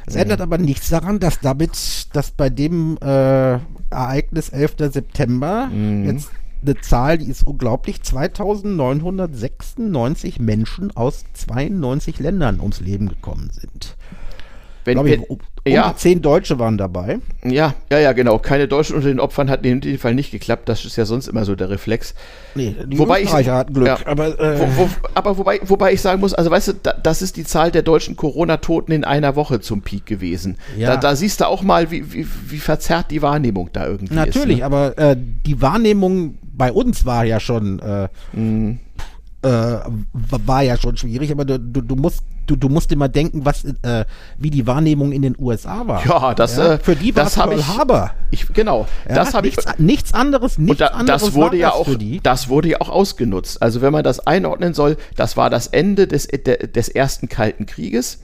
Es 0.07 0.15
ändert 0.15 0.39
aber 0.41 0.59
nichts 0.59 0.89
daran, 0.89 1.19
dass 1.19 1.39
damit, 1.39 2.09
dass 2.13 2.29
bei 2.29 2.51
dem 2.51 2.97
äh, 3.01 3.57
Ereignis 3.89 4.49
11. 4.49 4.75
September 4.93 5.67
jetzt 6.05 6.29
eine 6.61 6.79
Zahl, 6.81 7.17
die 7.17 7.25
ist 7.25 7.41
unglaublich. 7.43 8.03
2996 8.03 10.39
Menschen 10.39 10.95
aus 10.95 11.25
92 11.33 12.19
Ländern 12.19 12.59
ums 12.59 12.81
Leben 12.81 13.09
gekommen 13.09 13.49
sind. 13.51 13.97
Wenn, 14.85 14.93
Glaub 14.95 15.05
ich, 15.07 15.13
wenn, 15.13 15.23
um, 15.23 15.39
ja. 15.67 15.89
um 15.89 15.97
zehn 15.97 16.21
Deutsche 16.21 16.59
waren 16.59 16.77
dabei. 16.77 17.19
ja, 17.43 17.73
ja, 17.91 17.99
ja, 17.99 18.13
genau. 18.13 18.37
Keine 18.39 18.67
Deutschen 18.67 18.95
unter 18.95 19.07
den 19.09 19.19
Opfern 19.19 19.49
hat 19.49 19.65
in 19.65 19.81
dem 19.81 19.97
Fall 19.97 20.13
nicht 20.15 20.31
geklappt. 20.31 20.69
Das 20.69 20.85
ist 20.85 20.95
ja 20.95 21.05
sonst 21.05 21.27
immer 21.27 21.43
so 21.43 21.55
der 21.55 21.69
Reflex. 21.69 22.13
Nee, 22.53 22.75
die 22.85 22.97
Wobei 22.99 23.19
ich- 23.19 23.25
Österreicher 23.25 23.55
hatten 23.55 23.73
Glück. 23.73 23.87
ja. 23.87 23.97
aber, 24.05 24.39
äh, 24.39 24.59
Wo, 24.59 24.83
wo, 24.83 24.89
aber 25.15 25.37
wobei, 25.37 25.59
wobei 25.63 25.91
ich 25.93 26.01
sagen 26.01 26.21
muss, 26.21 26.33
also 26.33 26.49
weißt 26.51 26.67
du, 26.69 26.73
da, 26.83 26.93
das 26.93 27.21
ist 27.21 27.35
die 27.35 27.43
Zahl 27.43 27.71
der 27.71 27.81
deutschen 27.81 28.15
Corona-Toten 28.15 28.91
in 28.91 29.03
einer 29.03 29.35
Woche 29.35 29.59
zum 29.59 29.81
Peak 29.81 30.05
gewesen. 30.05 30.57
Ja. 30.77 30.91
Da, 30.91 30.97
da 30.97 31.15
siehst 31.15 31.41
du 31.41 31.47
auch 31.47 31.63
mal, 31.63 31.89
wie, 31.91 32.13
wie, 32.13 32.25
wie 32.47 32.57
verzerrt 32.59 33.09
die 33.11 33.21
Wahrnehmung 33.21 33.69
da 33.73 33.87
irgendwie 33.87 34.13
Natürlich, 34.13 34.57
ist. 34.57 34.59
ne? 34.59 34.65
aber 34.65 34.97
äh, 34.97 35.17
die 35.17 35.61
Wahrnehmung 35.61 36.37
bei 36.57 36.71
uns 36.71 37.05
war 37.05 37.25
ja 37.25 37.39
schon 37.39 37.79
äh, 37.79 38.07
Mhm. 38.33 38.79
Äh, 39.45 39.79
war 40.13 40.61
ja 40.63 40.77
schon 40.77 40.97
schwierig, 40.97 41.31
aber 41.31 41.45
du, 41.45 41.59
du, 41.59 41.81
du 41.81 41.95
musst 41.95 42.23
du, 42.47 42.55
du 42.55 42.69
musst 42.69 42.91
immer 42.91 43.07
denken, 43.09 43.43
was 43.45 43.63
äh, 43.81 44.05
wie 44.37 44.49
die 44.51 44.67
Wahrnehmung 44.67 45.11
in 45.11 45.21
den 45.21 45.35
USA 45.39 45.87
war. 45.87 46.05
Ja, 46.05 46.33
das, 46.35 46.57
äh, 46.57 46.77
für 46.79 46.95
die 46.95 47.15
war 47.15 47.23
das 47.25 47.35
Pearl 47.35 47.57
ich- 47.59 47.67
Harbor. 47.67 48.11
Ich, 48.31 48.47
genau, 48.53 48.87
Ja, 49.07 49.15
das 49.15 49.33
habe 49.33 49.47
ich. 49.47 49.55
nichts, 49.77 50.13
anderes, 50.13 50.57
nichts 50.57 50.71
Und 50.71 50.79
da, 50.81 50.87
anderes 50.87 51.23
das 51.23 51.33
wurde 51.33 51.57
ja 51.57 51.69
das 51.69 51.75
auch, 51.79 51.85
für 51.87 51.97
die. 51.97 52.19
das 52.21 52.49
wurde 52.49 52.69
ja 52.69 52.81
auch 52.81 52.89
ausgenutzt. 52.89 53.61
Also 53.61 53.81
wenn 53.81 53.91
man 53.93 54.03
das 54.03 54.19
einordnen 54.27 54.73
soll, 54.73 54.97
das 55.15 55.37
war 55.37 55.49
das 55.49 55.67
Ende 55.67 56.07
des, 56.07 56.27
des 56.27 56.89
ersten 56.89 57.29
Kalten 57.29 57.65
Krieges 57.65 58.19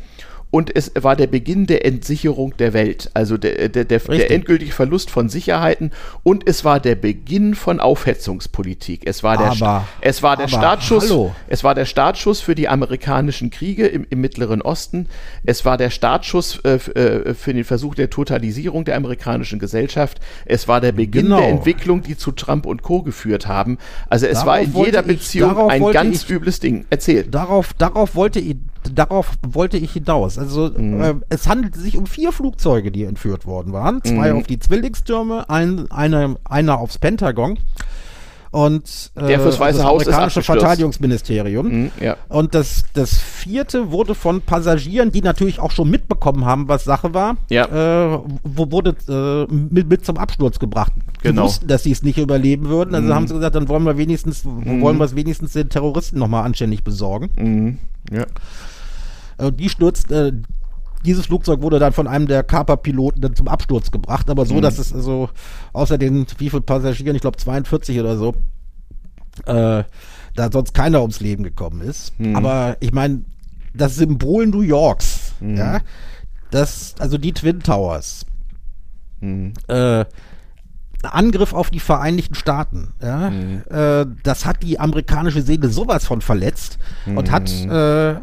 und 0.52 0.76
es 0.76 0.92
war 1.00 1.16
der 1.16 1.28
Beginn 1.28 1.66
der 1.66 1.86
Entsicherung 1.86 2.56
der 2.58 2.74
Welt, 2.74 3.10
also 3.14 3.38
der, 3.38 3.70
der, 3.70 3.86
der, 3.86 3.86
der 3.86 4.10
Richtig. 4.10 4.32
endgültige 4.32 4.72
Verlust 4.74 5.10
von 5.10 5.30
Sicherheiten 5.30 5.92
und 6.24 6.48
es 6.48 6.64
war 6.66 6.80
der 6.80 6.96
Beginn 6.96 7.56
von 7.56 7.80
Aufhetzungspolitik. 7.80 9.02
Es 9.06 9.24
war 9.24 9.38
der, 9.38 9.52
Aber- 9.52 9.88
es 10.02 10.24
war 10.24 10.38
der 10.38 10.46
aber 10.46 10.58
Startschuss, 10.58 11.10
hallo. 11.10 11.36
es 11.48 11.64
war 11.64 11.76
der 11.76 11.86
Startschuss 11.86 12.42
für 12.42 12.56
die 12.56 12.68
amerikanischen 12.68 13.50
Kriege 13.50 13.88
im, 13.88 14.06
im 14.10 14.22
Mittleren 14.22 14.62
Osten. 14.62 15.08
Es 15.44 15.66
war 15.66 15.78
der 15.78 15.90
Startschuss 15.90 16.60
äh, 16.64 16.76
äh, 16.76 17.34
für 17.34 17.54
den 17.54 17.64
Versuch 17.64 17.96
der 17.96 18.10
Totalisierung 18.10 18.86
der 18.86 18.96
amerikanischen 18.98 19.60
Gesellschaft. 19.60 20.20
Es 20.46 20.68
war 20.68 20.82
der 20.82 20.92
Beginn 20.92 21.26
Genau. 21.26 21.38
der 21.40 21.50
Entwicklung, 21.50 22.02
die 22.04 22.18
zu 22.18 22.32
Trump 22.32 22.66
und 22.66 22.82
Co. 22.84 23.04
geführt 23.04 23.48
haben. 23.48 23.78
Also 24.10 24.26
es 24.26 24.34
Darauf 24.40 24.48
war 24.48 24.60
in 24.60 24.74
jeder 24.76 25.02
ich- 25.02 25.08
Beziehung 25.08 25.70
ein 25.70 25.92
ganz 25.92 26.24
ich- 26.24 26.30
übles 26.30 26.60
Ding. 26.60 26.86
Erzähl. 26.90 27.24
Darauf, 27.24 27.74
darauf 27.78 28.16
wollte 28.16 28.40
ich, 28.40 28.56
darauf 28.94 29.32
wollte 29.48 29.78
ich 29.78 29.92
hinaus. 29.94 30.38
Also 30.38 30.70
Mhm. 30.76 31.02
äh, 31.02 31.14
es 31.30 31.48
handelte 31.48 31.80
sich 31.80 31.98
um 31.98 32.06
vier 32.06 32.32
Flugzeuge, 32.32 32.92
die 32.92 33.04
entführt 33.04 33.46
worden 33.46 33.74
waren. 33.74 34.02
Zwei 34.04 34.32
Mhm. 34.34 34.40
auf 34.40 34.48
die 34.48 34.60
Zwillingstürme, 34.60 35.50
ein, 35.50 35.90
eine, 35.92 36.36
einer 36.46 36.80
aufs 36.80 36.98
Pentagon 36.98 37.58
und 38.52 39.12
äh, 39.16 39.28
Der 39.28 39.40
fürs 39.40 39.60
Weiße 39.62 39.78
das 39.78 39.88
Haus 39.88 40.02
amerikanische. 40.04 40.42
Verteidigungsministerium. 40.42 41.68
Mhm, 41.84 41.92
ja. 42.02 42.18
Und 42.28 42.54
das, 42.54 42.84
das 42.94 43.18
vierte 43.18 43.92
wurde 43.92 44.14
von 44.14 44.42
Passagieren, 44.42 45.10
die 45.14 45.22
natürlich 45.22 45.60
auch 45.62 45.72
schon 45.72 45.90
mitbekommen 45.90 46.44
haben, 46.46 46.68
was 46.68 46.84
Sache 46.84 47.14
war, 47.14 47.38
Ja. 47.50 47.66
äh, 48.16 48.20
wo 48.44 48.70
wurde 48.72 48.96
äh, 49.08 49.54
mit, 49.54 49.88
mit 49.88 50.06
zum 50.06 50.18
Absturz 50.18 50.60
gebracht. 50.60 50.92
Genau. 51.24 51.44
Die 51.44 51.48
wussten, 51.48 51.68
dass 51.68 51.84
sie 51.84 51.92
es 51.92 52.04
nicht 52.04 52.18
überleben 52.18 52.68
würden. 52.68 52.94
Also 52.94 53.14
haben 53.16 53.28
sie 53.28 53.36
gesagt, 53.36 53.56
dann 53.56 53.70
wollen 53.70 53.84
wir 53.86 53.98
wenigstens, 53.98 54.44
wollen 54.44 54.98
wir 54.98 55.06
es 55.06 55.16
wenigstens 55.16 55.54
den 55.54 55.70
Terroristen 55.70 56.20
nochmal 56.20 56.44
anständig 56.44 56.84
besorgen. 56.84 57.30
Mhm. 57.38 57.78
Ja. 58.12 58.26
Äh, 59.42 59.52
die 59.52 59.70
stürzt, 59.70 60.12
äh, 60.12 60.32
dieses 61.06 61.26
Flugzeug 61.26 61.62
wurde 61.62 61.80
dann 61.80 61.94
von 61.94 62.08
einem 62.08 62.28
der 62.28 62.44
Kaperpiloten 62.44 63.22
dann 63.22 63.36
zum 63.36 63.48
Absturz 63.48 63.90
gebracht, 63.90 64.30
aber 64.30 64.46
so, 64.46 64.56
dass 64.62 64.78
es 64.78 64.94
also 64.94 65.30
außer 65.74 65.98
den 65.98 66.28
wie 66.38 66.50
viel 66.50 66.62
Passagieren, 66.62 67.16
ich 67.16 67.22
glaube 67.22 67.38
42 67.38 68.00
oder 68.00 68.18
so, 68.18 68.36
äh, 69.46 69.84
da 70.36 70.52
sonst 70.52 70.74
keiner 70.74 71.02
ums 71.02 71.20
Leben 71.20 71.44
gekommen 71.44 71.82
ist. 71.82 72.14
Aber 72.36 72.78
ich 72.82 72.92
meine, 72.94 73.22
das 73.74 73.96
Symbol 73.96 74.46
New 74.48 74.62
Yorks, 74.62 75.34
ja, 75.58 75.80
das, 76.52 76.94
also 77.00 77.18
die 77.18 77.34
Twin 77.34 77.62
Towers, 77.62 78.26
äh, 79.68 80.06
Angriff 81.04 81.54
auf 81.54 81.72
die 81.72 81.80
Vereinigten 81.80 82.36
Staaten, 82.36 82.94
ja, 83.02 83.30
äh, 84.02 84.06
das 84.24 84.46
hat 84.46 84.62
die 84.62 84.80
amerikanische 84.80 85.42
Seele 85.42 85.70
sowas 85.70 86.06
von 86.06 86.22
verletzt 86.22 86.78
und 87.16 87.32
hat, 87.32 87.50
äh, 87.52 88.16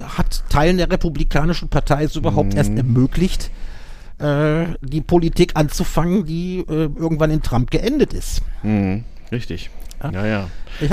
hat 0.00 0.44
Teilen 0.48 0.78
der 0.78 0.90
Republikanischen 0.90 1.68
Partei 1.68 2.04
es 2.04 2.16
überhaupt 2.16 2.54
erst 2.54 2.72
ermöglicht, 2.76 3.50
äh, 4.18 4.66
die 4.80 5.00
Politik 5.00 5.52
anzufangen, 5.54 6.24
die 6.24 6.58
äh, 6.60 6.88
irgendwann 6.96 7.30
in 7.30 7.42
Trump 7.42 7.70
geendet 7.70 8.12
ist. 8.12 8.42
Mhm. 8.62 9.04
Richtig. 9.32 9.70
Ja, 10.12 10.26
ja. 10.26 10.46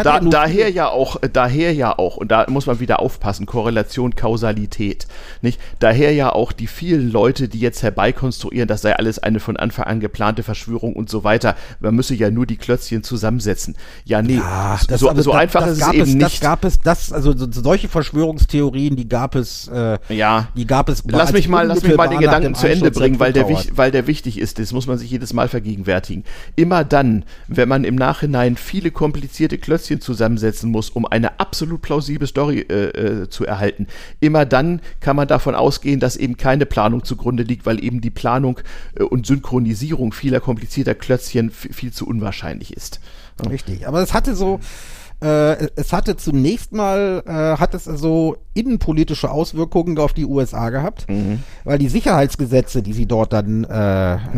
Da, 0.04 0.20
daher 0.20 0.70
ja 0.70 0.90
auch, 0.90 1.24
äh, 1.24 1.30
daher 1.34 1.74
ja 1.74 1.98
auch, 1.98 2.16
und 2.18 2.32
da 2.32 2.46
muss 2.48 2.68
man 2.68 2.80
wieder 2.80 3.00
aufpassen, 3.00 3.48
Korrelation, 3.48 4.16
Kausalität, 4.16 5.08
nicht? 5.42 5.60
Daher 5.80 6.12
ja 6.14 6.32
auch 6.34 6.52
die 6.52 6.68
vielen 6.68 7.12
Leute, 7.12 7.48
die 7.48 7.60
jetzt 7.60 7.82
herbeikonstruieren, 7.82 8.68
das 8.68 8.84
sei 8.84 8.96
alles 8.96 9.18
eine 9.18 9.40
von 9.40 9.58
Anfang 9.58 9.86
an 9.86 10.00
geplante 10.00 10.44
Verschwörung 10.44 10.94
und 10.94 11.10
so 11.10 11.24
weiter. 11.24 11.56
Man 11.80 11.96
müsse 11.96 12.14
ja 12.14 12.30
nur 12.30 12.46
die 12.46 12.58
Klötzchen 12.58 13.02
zusammensetzen. 13.02 13.76
Ja, 14.06 14.22
nee, 14.22 14.36
Ja, 14.36 14.78
so, 14.98 15.10
aber 15.10 15.24
so 15.24 15.32
das- 15.32 15.40
einfach 15.40 15.62
das 15.62 15.80
ist 15.80 15.88
es 15.88 15.94
eben 15.94 16.20
Das 16.20 16.32
nicht. 16.34 16.42
gab 16.44 16.64
es, 16.64 16.80
das, 16.80 17.12
also 17.12 17.36
so, 17.36 17.48
solche 17.52 17.88
Verschwörungstheorien, 17.90 18.96
die 18.96 19.10
gab 19.10 19.34
es, 19.34 19.68
äh, 19.68 19.98
Ja. 20.10 20.48
die 20.56 20.68
gab 20.68 20.90
es. 20.90 21.04
Lass 21.08 21.34
mich 21.34 21.48
mal, 21.48 21.66
lass 21.66 21.82
mich 21.82 21.96
mal 21.98 22.08
den 22.08 22.20
Gedanken 22.20 22.54
zu 22.54 22.68
Ende 22.70 22.92
bringen, 22.92 23.20
weil 23.20 23.34
der, 23.34 23.48
weil 23.50 23.90
der 23.90 24.06
wichtig 24.06 24.38
ist. 24.40 24.60
Das 24.60 24.74
muss 24.74 24.86
man 24.86 25.00
sich 25.00 25.10
jedes 25.10 25.34
Mal 25.34 25.48
vergegenwärtigen. 25.48 26.24
Immer 26.56 26.84
dann, 26.84 27.24
wenn 27.48 27.68
man 27.68 27.84
im 27.84 27.96
Nachhinein 27.96 28.58
viele 28.58 28.92
komplizierte 29.02 29.58
Klötzchen 29.58 30.00
zusammensetzen 30.00 30.70
muss, 30.70 30.92
um 30.92 31.08
eine 31.08 31.40
absolut 31.40 31.82
plausible 31.82 32.28
Story 32.28 32.60
äh, 32.60 33.24
äh, 33.24 33.30
zu 33.32 33.44
erhalten, 33.44 33.88
immer 34.20 34.46
dann 34.46 34.80
kann 35.00 35.16
man 35.16 35.28
davon 35.28 35.56
ausgehen, 35.56 36.00
dass 36.00 36.18
eben 36.18 36.38
keine 36.38 36.68
Planung 36.68 37.04
zugrunde 37.04 37.42
liegt, 37.42 37.66
weil 37.66 37.84
eben 37.84 38.02
die 38.02 38.12
Planung 38.12 38.60
äh, 38.94 39.02
und 39.02 39.26
Synchronisierung 39.26 40.14
vieler 40.14 40.40
komplizierter 40.40 40.94
Klötzchen 40.94 41.50
viel 41.50 41.92
zu 41.92 42.06
unwahrscheinlich 42.06 42.78
ist. 42.78 43.00
Richtig, 43.50 43.88
aber 43.88 44.04
es 44.04 44.14
hatte 44.14 44.36
so, 44.36 44.60
äh, 45.22 45.68
es 45.76 45.94
hatte 45.94 46.18
zunächst 46.18 46.74
mal, 46.74 47.24
äh, 47.26 47.60
hat 47.60 47.74
es 47.74 47.88
also 47.88 48.38
innenpolitische 48.54 49.30
Auswirkungen 49.30 49.98
auf 50.00 50.14
die 50.14 50.26
USA 50.26 50.70
gehabt, 50.70 51.08
Mhm. 51.10 51.44
weil 51.64 51.78
die 51.78 51.90
Sicherheitsgesetze, 51.90 52.82
die 52.82 52.94
sie 52.94 53.06
dort 53.06 53.32
dann 53.34 53.64
äh, 53.64 53.70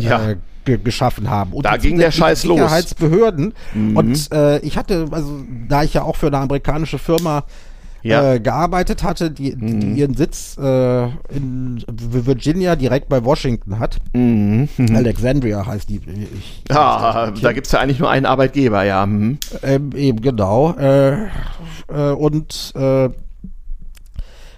Ja. 0.00 0.30
äh, 0.30 0.36
ge 0.64 0.78
geschaffen 0.82 1.28
haben. 1.28 1.52
Und 1.52 1.66
Da 1.66 1.76
die 1.76 1.88
ging 1.88 1.98
der 1.98 2.10
Scheiß 2.10 2.44
los. 2.44 2.58
Mhm. 2.58 2.62
Sicherheitsbehörden. 2.62 3.54
Und 3.94 4.32
äh, 4.32 4.58
ich 4.60 4.76
hatte, 4.78 5.08
also 5.10 5.40
da 5.68 5.82
ich 5.82 5.92
ja 5.94 6.02
auch 6.02 6.16
für 6.16 6.28
eine 6.28 6.38
amerikanische 6.38 6.98
Firma 6.98 7.44
Ja. 8.04 8.20
Mhm. 8.20 8.28
äh, 8.28 8.40
gearbeitet 8.40 9.02
hatte, 9.02 9.30
die, 9.30 9.56
die 9.56 9.92
ihren 9.98 10.14
Sitz 10.14 10.58
äh, 10.58 11.04
in 11.34 11.82
Virginia 11.88 12.76
direkt 12.76 13.08
bei 13.08 13.24
Washington 13.24 13.78
hat. 13.78 13.96
Alexandria 14.94 15.66
heißt 15.66 15.88
die. 15.88 15.96
Ich, 15.96 16.62
Mhm. 16.68 16.76
Ah, 16.76 17.32
da 17.40 17.52
gibt 17.52 17.66
es 17.66 17.72
ja 17.72 17.80
eigentlich 17.80 17.98
nur 17.98 18.10
einen 18.10 18.26
Arbeitgeber, 18.26 18.84
ja. 18.84 19.06
Mhm. 19.06 19.38
ähm, 19.62 19.90
eben 19.96 20.20
genau. 20.20 20.74
Äh, 20.74 21.24
äh, 21.88 22.10
und 22.16 22.72
äh, 22.76 23.08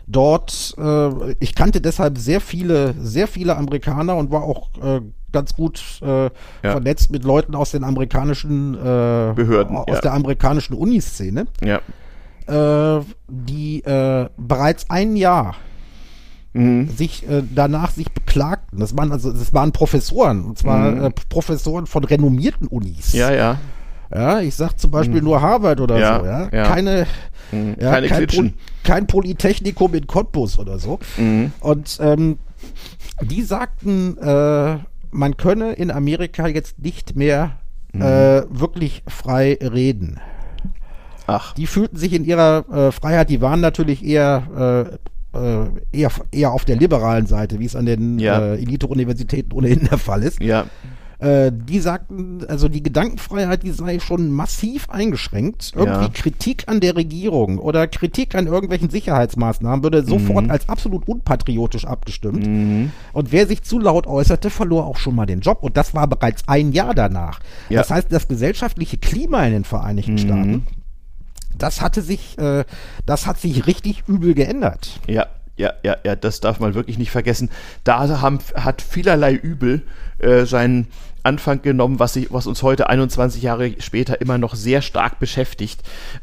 dort, 0.07 0.74
äh, 0.78 1.32
ich 1.40 1.55
kannte 1.55 1.80
deshalb 1.80 2.18
sehr 2.18 2.40
viele, 2.40 2.94
sehr 3.01 3.28
viele 3.28 3.57
Amerikaner 3.57 4.16
und 4.16 4.30
war 4.30 4.42
auch 4.42 4.70
äh, 4.82 5.01
ganz 5.32 5.55
gut 5.55 6.01
äh, 6.03 6.30
vernetzt 6.62 7.11
mit 7.11 7.24
Leuten 7.24 7.55
aus 7.55 7.70
den 7.70 7.84
amerikanischen 7.84 8.74
äh, 8.74 9.32
Behörden, 9.34 9.76
aus 9.76 9.86
ja. 9.88 10.01
der 10.01 10.14
amerikanischen 10.14 10.74
Uniszene, 10.74 11.47
Ja. 11.62 11.80
Äh, 12.49 13.01
die 13.28 13.82
äh, 13.84 14.28
bereits 14.36 14.88
ein 14.90 15.16
Jahr 15.16 15.55
Mhm. 16.53 16.88
sich 16.88 17.28
äh, 17.28 17.42
danach 17.55 17.90
sich 17.90 18.11
beklagten. 18.12 18.78
Das 18.80 18.97
waren 18.97 19.12
also 19.12 19.30
das 19.30 19.53
waren 19.53 19.72
Professoren 19.72 20.42
und 20.42 20.57
zwar 20.59 21.05
äh, 21.05 21.11
Professoren 21.28 21.86
von 21.86 22.03
renommierten 22.03 22.66
Unis. 22.68 23.12
Mhm. 23.12 23.18
Ja, 23.20 23.30
ja. 23.30 23.59
Ja, 24.14 24.40
ich 24.40 24.55
sag 24.55 24.78
zum 24.80 24.90
Beispiel 24.90 25.20
nur 25.20 25.42
Harvard 25.42 25.80
oder 25.82 25.99
Ja, 25.99 26.20
so, 26.20 26.24
ja. 26.24 26.49
ja. 26.53 26.62
Keine, 26.68 27.07
ja, 27.53 27.90
keine 27.90 28.07
kein, 28.07 28.18
Klitschen. 28.18 28.55
kein 28.84 29.07
Polytechnikum 29.07 29.92
in 29.94 30.07
Cottbus 30.07 30.59
oder 30.59 30.78
so. 30.78 30.99
Mhm. 31.18 31.53
Und 31.61 31.99
ähm, 32.01 32.38
die 33.20 33.42
sagten, 33.42 34.16
äh, 34.16 34.78
man 35.11 35.36
könne 35.36 35.72
in 35.74 35.90
Amerika 35.90 36.47
jetzt 36.47 36.78
nicht 36.78 37.16
mehr 37.16 37.59
Mhm. 37.92 38.01
wirklich 38.49 39.03
frei 39.09 39.59
reden. 39.61 40.20
Ach. 41.26 41.54
Die 41.54 41.66
fühlten 41.66 41.96
sich 41.96 42.12
in 42.12 42.24
ihrer 42.24 42.64
äh, 42.72 42.92
Freiheit, 42.92 43.30
die 43.30 43.40
waren 43.40 43.60
natürlich 43.60 44.04
eher, 44.04 44.98
äh, 45.34 45.38
äh, 45.38 45.66
eher, 45.92 46.10
eher 46.32 46.52
auf 46.52 46.64
der 46.64 46.76
liberalen 46.76 47.26
Seite, 47.26 47.58
wie 47.58 47.66
es 47.66 47.76
an 47.76 47.86
den 47.86 48.18
Ja. 48.18 48.38
äh, 48.40 48.54
Elite-Universitäten 48.62 49.52
ohnehin 49.52 49.86
der 49.90 49.98
Fall 49.98 50.22
ist. 50.22 50.40
Ja. 50.40 50.66
Äh, 51.18 51.50
die 51.50 51.80
sagten, 51.80 52.44
also 52.46 52.68
die 52.68 52.82
Gedankenfreiheit, 52.82 53.62
die 53.62 53.70
sei 53.70 54.00
schon 54.00 54.30
massiv 54.30 54.90
eingeschränkt. 54.90 55.72
Irgendwie 55.74 56.02
Ja. 56.04 56.10
Kritik 56.12 56.64
an 56.66 56.80
der 56.80 56.94
Regierung 56.94 57.56
oder 57.58 57.86
Kritik 57.86 58.34
an 58.34 58.46
irgendwelchen 58.46 58.90
Sicherheitsmaßnahmen 58.90 59.82
würde 59.82 60.04
sofort 60.04 60.50
als 60.50 60.68
absolut 60.68 61.08
unpatriotisch 61.08 61.86
abgestimmt. 61.86 62.46
Und 63.14 63.32
wer 63.32 63.46
sich 63.46 63.62
zu 63.62 63.78
laut 63.78 64.06
äußerte, 64.06 64.50
verlor 64.50 64.84
auch 64.84 64.98
schon 64.98 65.14
mal 65.14 65.24
den 65.24 65.40
Job. 65.40 65.62
Und 65.62 65.78
das 65.78 65.94
war 65.94 66.06
bereits 66.06 66.42
ein 66.48 66.72
Jahr 66.72 66.92
danach. 66.94 67.40
Das 67.70 67.90
heißt, 67.90 68.12
das 68.12 68.28
gesellschaftliche 68.28 68.98
Klima 68.98 69.42
in 69.46 69.52
den 69.54 69.64
Vereinigten 69.64 70.18
Staaten, 70.18 70.66
das 71.59 71.80
hatte 71.80 72.02
sich, 72.02 72.38
äh, 72.38 72.64
das 73.04 73.26
hat 73.26 73.38
sich 73.38 73.66
richtig 73.66 74.04
übel 74.07 74.34
geändert. 74.34 75.00
Ja, 75.07 75.26
ja, 75.57 75.72
ja, 75.82 75.96
ja, 76.04 76.16
das 76.16 76.40
darf 76.40 76.61
man 76.61 76.74
wirklich 76.74 76.98
nicht 76.98 77.11
vergessen. 77.11 77.50
Da 77.84 78.20
haben, 78.20 78.38
hat 78.54 78.82
vielerlei 78.82 79.32
Übel 79.32 79.82
äh, 80.18 80.44
seinen 80.44 80.88
Anfang 81.22 81.61
genommen, 81.61 81.98
was, 81.98 82.12
sich, 82.12 82.32
was 82.32 82.46
uns 82.46 82.62
heute 82.62 82.88
21 82.88 83.42
Jahre 83.42 83.74
später 83.80 84.20
immer 84.20 84.38
noch 84.38 84.54
sehr 84.54 84.80
stark 84.80 85.18
beschäftigt. 85.18 85.80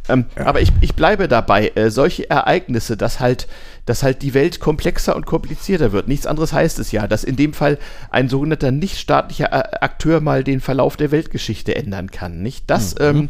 Ähm, 0.07 0.25
Aber 0.35 0.61
ich, 0.61 0.71
ich 0.81 0.95
bleibe 0.95 1.27
dabei, 1.27 1.71
äh, 1.75 1.91
solche 1.91 2.29
Ereignisse, 2.29 2.95
dass 2.95 3.19
halt, 3.19 3.47
dass 3.85 4.01
halt 4.01 4.21
die 4.21 4.33
Welt 4.33 4.61
komplexer 4.61 5.15
und 5.15 5.25
komplizierter 5.25 5.91
wird. 5.91 6.07
Nichts 6.07 6.25
anderes 6.25 6.53
heißt 6.53 6.79
es 6.79 6.91
ja, 6.91 7.07
dass 7.07 7.25
in 7.25 7.35
dem 7.35 7.53
Fall 7.53 7.79
ein 8.11 8.29
sogenannter 8.29 8.71
nichtstaatlicher 8.71 9.51
äh, 9.51 9.77
Akteur 9.81 10.21
mal 10.21 10.43
den 10.43 10.61
Verlauf 10.61 10.95
der 10.95 11.11
Weltgeschichte 11.11 11.75
ändern 11.75 12.09
kann. 12.09 12.41
Nicht? 12.41 12.69
Das 12.69 12.95
ähm, 12.99 13.29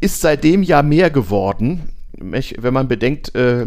ist 0.00 0.20
seitdem 0.20 0.62
ja 0.62 0.82
mehr 0.82 1.10
geworden. 1.10 1.90
Wenn 2.12 2.74
man 2.74 2.88
bedenkt, 2.88 3.34
äh, 3.34 3.66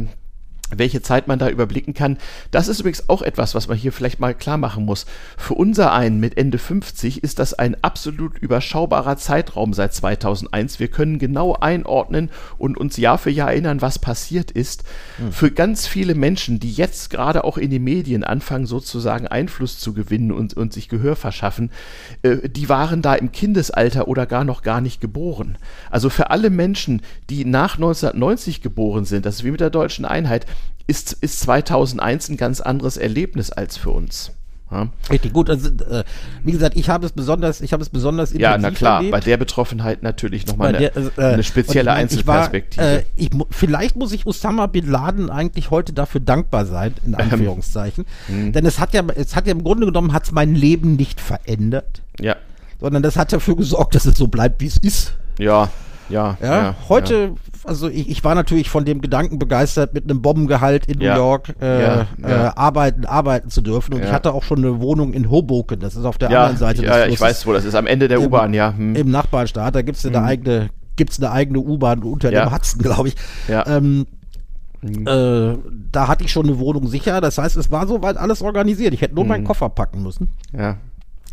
welche 0.77 1.01
Zeit 1.01 1.27
man 1.27 1.39
da 1.39 1.49
überblicken 1.49 1.93
kann. 1.93 2.17
Das 2.51 2.67
ist 2.67 2.79
übrigens 2.79 3.09
auch 3.09 3.21
etwas, 3.21 3.55
was 3.55 3.67
man 3.67 3.77
hier 3.77 3.91
vielleicht 3.91 4.19
mal 4.19 4.33
klar 4.33 4.57
machen 4.57 4.85
muss. 4.85 5.05
Für 5.37 5.53
unser 5.53 5.93
einen 5.93 6.19
mit 6.19 6.37
Ende 6.37 6.57
50 6.57 7.23
ist 7.23 7.39
das 7.39 7.53
ein 7.53 7.75
absolut 7.81 8.37
überschaubarer 8.37 9.17
Zeitraum 9.17 9.73
seit 9.73 9.93
2001. 9.93 10.79
Wir 10.79 10.87
können 10.87 11.19
genau 11.19 11.53
einordnen 11.53 12.29
und 12.57 12.77
uns 12.77 12.97
Jahr 12.97 13.17
für 13.17 13.29
Jahr 13.29 13.51
erinnern, 13.51 13.81
was 13.81 13.99
passiert 13.99 14.51
ist. 14.51 14.83
Für 15.31 15.51
ganz 15.51 15.87
viele 15.87 16.15
Menschen, 16.15 16.59
die 16.59 16.71
jetzt 16.71 17.09
gerade 17.09 17.43
auch 17.43 17.57
in 17.57 17.69
den 17.69 17.83
Medien 17.83 18.23
anfangen, 18.23 18.65
sozusagen 18.65 19.27
Einfluss 19.27 19.79
zu 19.79 19.93
gewinnen 19.93 20.31
und, 20.31 20.53
und 20.53 20.73
sich 20.73 20.89
Gehör 20.89 21.15
verschaffen, 21.15 21.71
äh, 22.21 22.49
die 22.49 22.69
waren 22.69 23.01
da 23.01 23.13
im 23.15 23.31
Kindesalter 23.31 24.07
oder 24.07 24.25
gar 24.25 24.43
noch 24.43 24.61
gar 24.61 24.81
nicht 24.81 25.01
geboren. 25.01 25.57
Also 25.89 26.09
für 26.09 26.29
alle 26.29 26.49
Menschen, 26.49 27.01
die 27.29 27.45
nach 27.45 27.75
1990 27.75 28.61
geboren 28.61 29.05
sind, 29.05 29.25
das 29.25 29.35
ist 29.35 29.43
wie 29.43 29.51
mit 29.51 29.59
der 29.59 29.69
deutschen 29.69 30.05
Einheit, 30.05 30.45
ist, 30.87 31.13
ist 31.13 31.39
2001 31.41 32.29
ein 32.29 32.37
ganz 32.37 32.61
anderes 32.61 32.97
Erlebnis 32.97 33.51
als 33.51 33.77
für 33.77 33.91
uns. 33.91 34.31
Ja, 34.71 34.89
Richtig 35.11 35.33
gut. 35.33 35.51
Also, 35.51 35.69
äh, 35.69 36.03
wie 36.43 36.51
gesagt, 36.51 36.75
ich 36.75 36.89
habe 36.89 37.05
es 37.05 37.11
besonders, 37.11 37.61
ich 37.61 37.73
habe 37.73 37.83
es 37.83 37.89
besonders 37.89 38.33
ja 38.33 38.39
na 38.39 38.55
intensiv 38.55 38.77
klar, 38.79 38.95
erlebt. 38.97 39.11
bei 39.11 39.19
der 39.19 39.37
Betroffenheit 39.37 40.01
natürlich 40.01 40.47
nochmal 40.47 40.69
eine, 40.75 40.89
der, 40.89 40.97
äh, 41.17 41.33
eine 41.33 41.43
spezielle 41.43 41.81
ich 41.81 41.85
meine, 41.85 41.99
Einzelperspektive. 41.99 43.03
Ich 43.15 43.31
war, 43.31 43.39
äh, 43.41 43.47
ich, 43.47 43.55
vielleicht 43.55 43.95
muss 43.97 44.11
ich 44.11 44.25
Osama 44.25 44.65
Bin 44.65 44.89
Laden 44.89 45.29
eigentlich 45.29 45.69
heute 45.69 45.93
dafür 45.93 46.21
dankbar 46.21 46.65
sein, 46.65 46.95
Ähm. 47.05 47.13
in 47.13 47.15
Anführungszeichen. 47.15 48.05
Hm. 48.25 48.51
Denn 48.51 48.65
es 48.65 48.79
hat 48.79 48.93
ja, 48.93 49.03
es 49.15 49.35
hat 49.35 49.45
ja 49.45 49.51
im 49.51 49.63
Grunde 49.63 49.85
genommen 49.85 50.11
hat's 50.11 50.31
mein 50.31 50.55
Leben 50.55 50.95
nicht 50.95 51.21
verändert, 51.21 52.01
ja, 52.19 52.35
sondern 52.79 53.03
das 53.03 53.15
hat 53.15 53.31
dafür 53.31 53.55
gesorgt, 53.55 53.93
dass 53.93 54.05
es 54.05 54.17
so 54.17 54.27
bleibt, 54.27 54.59
wie 54.59 54.67
es 54.67 54.77
ist. 54.77 55.13
ja, 55.37 55.69
ja, 56.09 56.37
Ja, 56.41 56.55
ja, 56.63 56.75
heute, 56.89 57.35
also 57.65 57.87
ich, 57.89 58.09
ich 58.09 58.23
war 58.23 58.35
natürlich 58.35 58.69
von 58.69 58.85
dem 58.85 59.01
Gedanken 59.01 59.39
begeistert, 59.39 59.93
mit 59.93 60.03
einem 60.09 60.21
Bombengehalt 60.21 60.85
in 60.87 60.99
Ja. 61.01 61.13
New 61.15 61.19
York 61.21 61.53
äh, 61.61 61.81
Ja, 61.81 62.07
ja. 62.21 62.47
Äh, 62.47 62.51
arbeiten, 62.55 63.05
arbeiten 63.05 63.49
zu 63.49 63.61
dürfen. 63.61 63.93
Und 63.93 64.01
Ja. 64.01 64.07
ich 64.07 64.11
hatte 64.11 64.33
auch 64.33 64.43
schon 64.43 64.57
eine 64.59 64.79
Wohnung 64.81 65.13
in 65.13 65.29
Hoboken, 65.29 65.79
das 65.79 65.95
ist 65.95 66.05
auf 66.05 66.17
der 66.17 66.29
Ja, 66.29 66.39
anderen 66.41 66.57
Seite 66.57 66.81
des 66.81 66.89
ja, 66.89 67.05
ich 67.07 67.19
weiß, 67.19 67.45
wo 67.47 67.53
das 67.53 67.65
ist. 67.65 67.75
Am 67.75 67.87
Ende 67.87 68.07
der 68.07 68.21
U-Bahn, 68.21 68.53
ja. 68.53 68.73
Hm. 68.75 68.95
Im 68.95 69.11
Nachbarstaat, 69.11 69.75
da 69.75 69.81
gibt's 69.81 70.05
eine 70.05 70.21
eigene, 70.23 70.69
gibt's 70.95 71.19
eine 71.19 71.31
eigene 71.31 71.59
U-Bahn 71.59 72.03
unter 72.03 72.31
Ja. 72.31 72.45
dem 72.45 72.53
Hudson, 72.53 72.81
glaube 72.81 73.09
ich. 73.09 73.15
Ja. 73.47 73.65
Ähm, 73.67 74.05
äh, 74.83 75.57
da 75.91 76.07
hatte 76.07 76.23
ich 76.25 76.31
schon 76.31 76.45
eine 76.47 76.59
Wohnung 76.59 76.87
sicher. 76.87 77.21
Das 77.21 77.37
heißt, 77.37 77.55
es 77.55 77.71
war 77.71 77.87
soweit 77.87 78.17
alles 78.17 78.41
organisiert. 78.41 78.93
Ich 78.93 79.01
hätte 79.01 79.15
nur 79.15 79.23
Mhm. 79.23 79.29
meinen 79.29 79.43
Koffer 79.45 79.69
packen 79.69 80.03
müssen. 80.03 80.27
ja. 80.57 80.77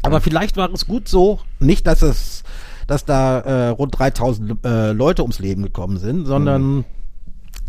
Aber 0.03 0.23
vielleicht 0.23 0.57
war 0.57 0.73
es 0.73 0.87
gut 0.87 1.09
so, 1.09 1.41
nicht, 1.59 1.87
dass 1.87 2.01
es, 2.01 2.43
dass 2.91 3.05
da 3.05 3.39
äh, 3.39 3.69
rund 3.69 3.97
3000 3.97 4.65
äh, 4.65 4.91
Leute 4.91 5.23
ums 5.23 5.39
Leben 5.39 5.63
gekommen 5.63 5.99
sind, 5.99 6.27
sondern 6.27 6.85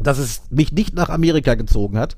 dass 0.02 0.18
es 0.18 0.42
mich 0.50 0.72
nicht 0.72 0.96
nach 0.96 1.10
Amerika 1.10 1.54
gezogen 1.54 2.00
hat, 2.00 2.16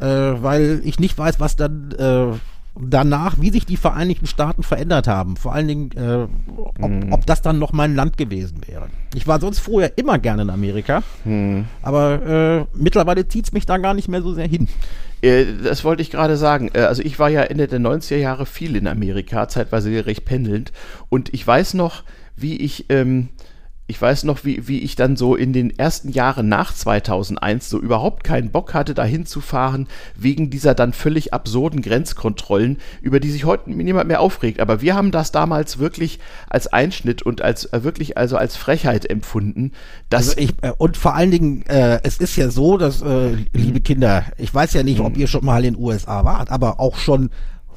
äh, 0.00 0.06
weil 0.06 0.80
ich 0.82 0.98
nicht 0.98 1.16
weiß, 1.16 1.38
was 1.38 1.54
dann 1.54 1.92
äh, 1.92 2.36
danach, 2.80 3.36
wie 3.40 3.50
sich 3.50 3.64
die 3.64 3.76
Vereinigten 3.76 4.26
Staaten 4.26 4.64
verändert 4.64 5.06
haben. 5.06 5.36
Vor 5.36 5.52
allen 5.54 5.68
Dingen, 5.68 5.90
äh, 5.92 6.26
ob, 6.56 6.90
ob 7.12 7.26
das 7.26 7.42
dann 7.42 7.60
noch 7.60 7.72
mein 7.72 7.94
Land 7.94 8.16
gewesen 8.16 8.60
wäre. 8.66 8.88
Ich 9.14 9.28
war 9.28 9.40
sonst 9.40 9.60
vorher 9.60 9.96
immer 9.96 10.18
gerne 10.18 10.42
in 10.42 10.50
Amerika, 10.50 11.04
aber 11.82 12.22
äh, 12.26 12.66
mittlerweile 12.74 13.28
zieht's 13.28 13.52
mich 13.52 13.66
da 13.66 13.76
gar 13.76 13.94
nicht 13.94 14.08
mehr 14.08 14.22
so 14.22 14.34
sehr 14.34 14.48
hin. 14.48 14.66
Äh, 15.22 15.44
Das 15.62 15.84
wollte 15.84 16.02
ich 16.02 16.10
gerade 16.10 16.36
sagen. 16.36 16.70
Äh, 16.74 16.80
Also 16.80 17.02
ich 17.02 17.18
war 17.18 17.28
ja 17.28 17.42
Ende 17.42 17.66
der 17.68 17.80
90er 17.80 18.16
Jahre 18.16 18.46
viel 18.46 18.76
in 18.76 18.86
Amerika, 18.86 19.48
zeitweise 19.48 20.06
recht 20.06 20.24
pendelnd. 20.24 20.72
Und 21.08 21.32
ich 21.34 21.46
weiß 21.46 21.74
noch, 21.74 22.04
wie 22.36 22.56
ich, 22.56 22.86
ähm, 22.88 23.28
ich 23.90 24.00
weiß 24.00 24.22
noch, 24.22 24.44
wie, 24.44 24.68
wie 24.68 24.78
ich 24.78 24.94
dann 24.94 25.16
so 25.16 25.34
in 25.34 25.52
den 25.52 25.76
ersten 25.76 26.10
Jahren 26.10 26.48
nach 26.48 26.72
2001 26.72 27.68
so 27.68 27.80
überhaupt 27.80 28.22
keinen 28.22 28.50
Bock 28.50 28.72
hatte, 28.72 28.94
da 28.94 29.04
hinzufahren, 29.04 29.88
wegen 30.16 30.48
dieser 30.48 30.74
dann 30.74 30.92
völlig 30.92 31.34
absurden 31.34 31.82
Grenzkontrollen, 31.82 32.78
über 33.02 33.18
die 33.18 33.30
sich 33.30 33.44
heute 33.44 33.70
niemand 33.70 34.06
mehr 34.06 34.20
aufregt. 34.20 34.60
Aber 34.60 34.80
wir 34.80 34.94
haben 34.94 35.10
das 35.10 35.32
damals 35.32 35.78
wirklich 35.78 36.20
als 36.48 36.68
Einschnitt 36.68 37.22
und 37.22 37.42
als 37.42 37.64
äh, 37.72 37.82
wirklich 37.82 38.16
also 38.16 38.36
als 38.36 38.56
Frechheit 38.56 39.10
empfunden, 39.10 39.72
dass 40.08 40.28
Also 40.30 40.40
ich, 40.40 40.50
äh, 40.62 40.72
und 40.78 40.96
vor 40.96 41.16
allen 41.16 41.32
Dingen, 41.32 41.66
äh, 41.66 41.98
es 42.04 42.18
ist 42.18 42.36
ja 42.36 42.48
so, 42.48 42.78
dass, 42.78 43.02
äh, 43.02 43.32
liebe 43.52 43.80
Kinder, 43.80 44.24
ich 44.38 44.54
weiß 44.54 44.72
ja 44.72 44.84
nicht, 44.84 45.00
ob 45.00 45.16
ihr 45.16 45.26
schon 45.26 45.44
mal 45.44 45.64
in 45.64 45.74
den 45.74 45.82
USA 45.82 46.24
wart, 46.24 46.52
aber 46.52 46.78
auch 46.78 46.96
schon 46.96 47.30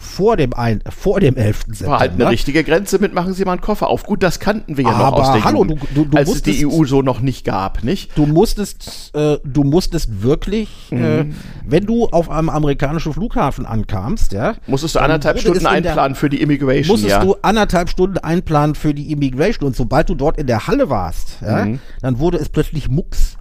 vor 0.03 0.37
dem 0.37 0.53
ein, 0.53 0.81
vor 0.89 1.19
dem 1.19 1.35
11. 1.35 1.57
September. 1.67 1.91
War 1.93 1.99
halt 2.01 2.11
eine 2.13 2.29
richtige 2.29 2.63
Grenze 2.63 2.99
mit, 2.99 3.13
machen 3.13 3.33
Sie 3.33 3.45
mal 3.45 3.53
einen 3.53 3.61
Koffer 3.61 3.87
auf. 3.87 4.03
Gut, 4.03 4.21
das 4.21 4.39
kannten 4.39 4.77
wir 4.77 4.83
ja 4.83 4.91
noch 4.91 4.99
Aber 5.05 5.17
aus 5.17 5.31
der 5.33 5.43
hallo, 5.43 5.63
Jugend, 5.63 5.81
du- 5.95 6.03
du- 6.03 6.05
du 6.09 6.17
als 6.17 6.29
es 6.29 6.43
die 6.43 6.63
musstest- 6.63 6.79
EU 6.79 6.85
so 6.85 7.01
noch 7.01 7.21
nicht 7.21 7.45
gab, 7.45 7.83
nicht? 7.83 8.11
Du 8.17 8.25
musstest, 8.25 9.11
äh, 9.15 9.37
du 9.43 9.63
musstest 9.63 10.21
wirklich, 10.21 10.69
äh, 10.91 11.23
Mhm. 11.23 11.35
wenn 11.65 11.85
du 11.85 12.05
auf 12.07 12.29
einem 12.29 12.49
amerikanischen 12.49 13.13
Flughafen 13.13 13.65
ankamst, 13.65 14.33
ja, 14.33 14.55
Musstest 14.67 14.95
du 14.95 14.99
anderthalb 14.99 15.39
Stunden 15.39 15.57
in 15.59 15.63
der- 15.63 15.71
einplanen 15.71 16.15
für 16.15 16.29
die 16.29 16.41
Immigration, 16.41 16.93
musstest 16.95 17.11
ja. 17.15 17.23
du 17.23 17.35
anderthalb 17.41 17.89
Stunden 17.89 18.17
einplanen 18.17 18.75
für 18.75 18.93
die 18.93 19.11
Immigration 19.11 19.67
und 19.67 19.75
sobald 19.75 20.09
du 20.09 20.15
dort 20.15 20.37
in 20.37 20.47
der 20.47 20.67
Halle 20.67 20.89
warst, 20.89 21.37
ja, 21.41 21.65
Mhm. 21.65 21.79
dann 22.01 22.19
wurde 22.19 22.37
es 22.37 22.49
plötzlich 22.49 22.89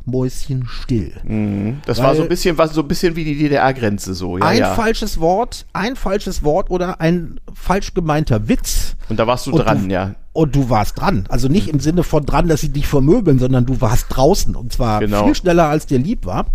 mucksmäuschenstill. 0.05 1.80
das 1.86 1.98
war 1.98 2.09
weil- 2.09 2.16
so 2.16 2.22
ein 2.22 2.28
bisschen, 2.28 2.59
was 2.59 2.72
so 2.74 2.82
ein 2.82 2.88
bisschen 2.88 3.16
wie 3.16 3.24
die 3.24 3.36
DDR-Grenze 3.38 4.14
so, 4.14 4.38
ja, 4.38 4.44
ein 4.46 4.59
ja. 4.59 4.74
falsches 4.74 5.20
Wort, 5.20 5.66
ein 5.72 5.96
falsches 5.96 6.42
Wort 6.42 6.70
oder 6.70 7.00
ein 7.00 7.40
falsch 7.55 7.94
gemeinter 7.94 8.48
Witz. 8.48 8.96
Und 9.09 9.18
da 9.18 9.26
warst 9.26 9.46
du 9.46 9.53
dran, 9.53 9.88
du, 9.88 9.94
ja. 9.94 10.14
Und 10.32 10.55
du 10.57 10.70
warst 10.70 10.98
dran. 11.00 11.24
Also 11.28 11.48
nicht 11.48 11.68
im 11.68 11.80
Sinne 11.80 12.03
von 12.05 12.24
dran, 12.24 12.48
dass 12.48 12.62
sie 12.62 12.70
dich 12.70 12.86
vermöbeln, 12.86 13.38
sondern 13.38 13.66
du 13.66 13.80
warst 13.82 14.07
draußen. 14.09 14.57
Und 14.57 14.72
zwar 14.72 15.00
Genau. 15.00 15.24
viel 15.26 15.34
schneller, 15.34 15.68
als 15.68 15.84
dir 15.86 15.98
lieb 15.98 16.24
war. 16.24 16.46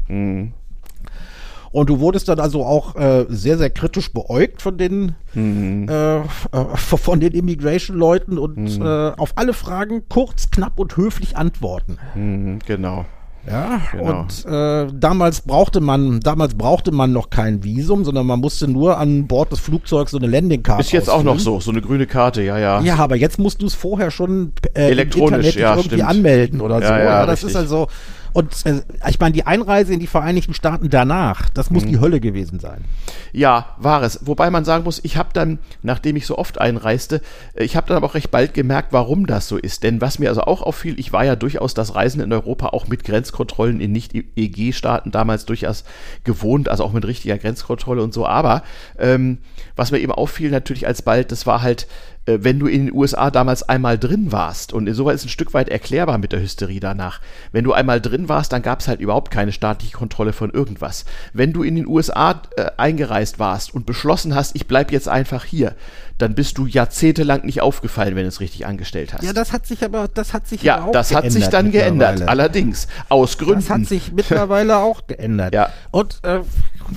Und 1.72 1.90
du 1.90 2.00
wurdest 2.00 2.28
dann 2.30 2.40
also 2.40 2.66
auch 2.66 2.96
äh, 2.96 3.26
sehr, 3.30 3.58
sehr 3.58 3.70
kritisch 3.70 4.12
beäugt 4.14 4.62
von 4.64 4.78
den, 4.78 5.14
äh, 5.36 6.18
äh, 6.18 6.24
von 6.76 7.20
den 7.20 7.34
Immigration-Leuten 7.34 8.40
und 8.40 8.80
äh, 8.82 9.12
auf 9.18 9.34
alle 9.36 9.54
Fragen 9.54 10.04
kurz, 10.10 10.50
knapp 10.50 10.80
und 10.80 10.98
höflich 10.98 11.38
antworten. 11.38 11.98
Mhm, 12.16 12.60
genau. 12.66 13.06
Ja, 13.50 13.82
Genau. 13.92 14.20
und 14.22 14.46
äh, 14.46 14.88
damals 14.94 15.42
brauchte 15.42 15.80
man, 15.80 16.20
damals 16.20 16.56
brauchte 16.56 16.92
man 16.92 17.14
noch 17.14 17.30
kein 17.30 17.64
Visum, 17.64 18.04
sondern 18.04 18.26
man 18.28 18.40
musste 18.40 18.68
nur 18.68 18.98
an 18.98 19.26
Bord 19.28 19.52
des 19.52 19.60
Flugzeugs 19.60 20.12
so 20.12 20.18
eine 20.18 20.28
Landingcard 20.28 20.82
Ist 20.82 20.92
jetzt 20.92 21.10
auch 21.10 21.24
noch 21.24 21.36
ausfüllen. 21.36 21.60
so, 21.62 21.62
so 21.62 21.72
eine 21.72 21.82
grüne 21.82 22.08
Karte, 22.08 22.42
ja, 22.44 22.58
ja. 22.58 22.82
Ja, 22.82 22.98
aber 22.98 23.16
jetzt 23.16 23.40
musst 23.40 23.62
du 23.62 23.68
es 23.68 23.74
vorher 23.74 24.12
schon 24.12 24.52
äh, 24.74 24.90
Elektronisch, 24.90 25.56
ja, 25.56 25.72
irgendwie 25.72 25.96
stimmt. 25.96 26.04
anmelden 26.10 26.60
oder 26.62 26.82
Ja, 26.82 26.88
so. 26.88 26.94
ja, 26.94 27.04
Ja, 27.04 27.26
das 27.26 27.36
richtig. 27.44 27.50
ist 27.52 27.56
also 27.56 27.88
und 28.34 28.66
äh, 28.66 28.82
ich 29.10 29.20
meine, 29.20 29.34
die 29.34 29.46
Einreise 29.46 29.94
in 29.94 30.00
die 30.00 30.08
Vereinigten 30.08 30.54
Staaten 30.54 30.90
danach, 30.90 31.50
das 31.50 31.70
Mhm. 31.70 31.74
muss 31.76 31.86
die 31.86 32.00
Hölle 32.00 32.20
gewesen 32.20 32.60
sein. 32.60 32.84
Ja, 33.34 33.76
war 33.78 34.04
es. 34.04 34.20
Wobei 34.26 34.50
man 34.50 34.66
sagen 34.66 34.84
muss, 34.84 35.00
ich 35.04 35.18
habe 35.18 35.30
dann, 35.34 35.60
nachdem 35.84 36.16
ich 36.16 36.26
so 36.26 36.38
oft 36.38 36.60
einreiste, 36.60 37.22
äh, 37.56 37.64
ich 37.64 37.76
habe 37.76 37.88
dann 37.88 37.98
aber 37.98 38.08
auch 38.08 38.16
recht 38.16 38.32
bald 38.32 38.54
gemerkt, 38.54 38.94
warum 38.94 39.26
das 39.28 39.48
so 39.48 39.58
ist. 39.58 39.84
Denn 39.84 40.02
was 40.02 40.20
mir 40.20 40.30
also 40.30 40.42
auch 40.42 40.62
auffiel, 40.62 41.00
ich 41.00 41.12
war 41.14 41.26
ja 41.26 41.36
durchaus 41.36 41.74
das 41.74 41.96
Reisen 41.96 42.22
in 42.22 42.32
Europa 42.34 42.68
auch 42.68 42.88
mit 42.88 43.04
Grenzkontrollen 43.04 43.80
in 43.82 43.92
Nicht-EG-Staaten 43.92 45.12
damals 45.12 45.46
durchaus 45.46 45.84
gewohnt, 46.24 46.70
also 46.70 46.84
auch 46.84 46.94
mit 46.94 47.06
richtiger 47.06 47.38
Grenzkontrolle 47.38 48.04
und 48.04 48.14
so. 48.14 48.26
Aber 48.26 48.64
ähm, 48.98 49.40
was 49.76 49.92
mir 49.92 50.00
eben 50.00 50.12
auffiel 50.12 50.50
natürlich 50.52 50.88
alsbald, 50.88 51.32
das 51.32 51.46
war 51.46 51.62
halt 51.62 51.88
wenn 52.28 52.60
du 52.60 52.68
in 52.68 52.88
den 52.88 52.94
USA 52.94 53.32
damals 53.32 53.64
einmal 53.64 53.98
drin 53.98 54.32
warst, 54.32 54.74
und 54.74 54.88
insoweit 54.88 55.16
ist 55.16 55.26
ein 55.26 55.30
Stück 55.30 55.54
weit 55.54 55.70
erklärbar 55.70 56.18
mit 56.18 56.34
der 56.34 56.42
Hysterie 56.42 56.80
danach, 56.80 57.22
wenn 57.52 57.64
du 57.64 57.74
einmal 57.74 58.02
drin 58.02 58.30
warst, 58.30 58.52
dann 58.54 58.62
gab 58.62 58.82
es 58.82 58.88
halt 58.88 59.00
überhaupt 59.00 59.32
keine 59.32 59.52
staatliche 59.52 59.96
Kontrolle 59.96 60.34
von 60.34 60.52
irgendwas. 60.52 61.06
Wenn 61.34 61.54
du 61.54 61.64
in 61.64 61.76
den 61.76 61.88
USA 61.88 62.42
äh, 62.58 62.72
eingereist 62.78 63.40
warst 63.40 63.74
und 63.74 63.86
beschlossen 63.86 64.36
hast, 64.36 64.56
ich 64.56 64.68
bleib 64.68 64.92
jetzt 64.92 65.08
einfach 65.08 65.46
hier, 65.46 65.76
dann 66.18 66.34
bist 66.34 66.58
du 66.58 66.66
jahrzehntelang 66.66 67.46
nicht 67.46 67.62
aufgefallen, 67.62 68.16
wenn 68.16 68.24
du 68.24 68.30
es 68.30 68.40
richtig 68.40 68.66
angestellt 68.66 69.14
hast. 69.14 69.24
Ja, 69.24 69.34
das 69.34 69.54
hat 69.54 69.68
sich 69.68 69.84
aber, 69.84 70.08
das 70.08 70.34
hat 70.34 70.48
sich 70.48 70.64
ja, 70.64 70.90
das 70.92 71.14
hat 71.14 71.32
sich 71.32 71.48
dann 71.48 71.72
geändert. 71.72 72.24
Allerdings 72.28 72.88
aus 73.10 73.38
Gründen. 73.38 73.62
Das 73.62 73.70
hat 73.70 73.86
sich 73.86 74.12
mittlerweile 74.12 74.78
auch 74.78 75.06
geändert. 75.06 75.54
Ja. 75.54 75.70
Und 75.92 76.20
äh, 76.24 76.40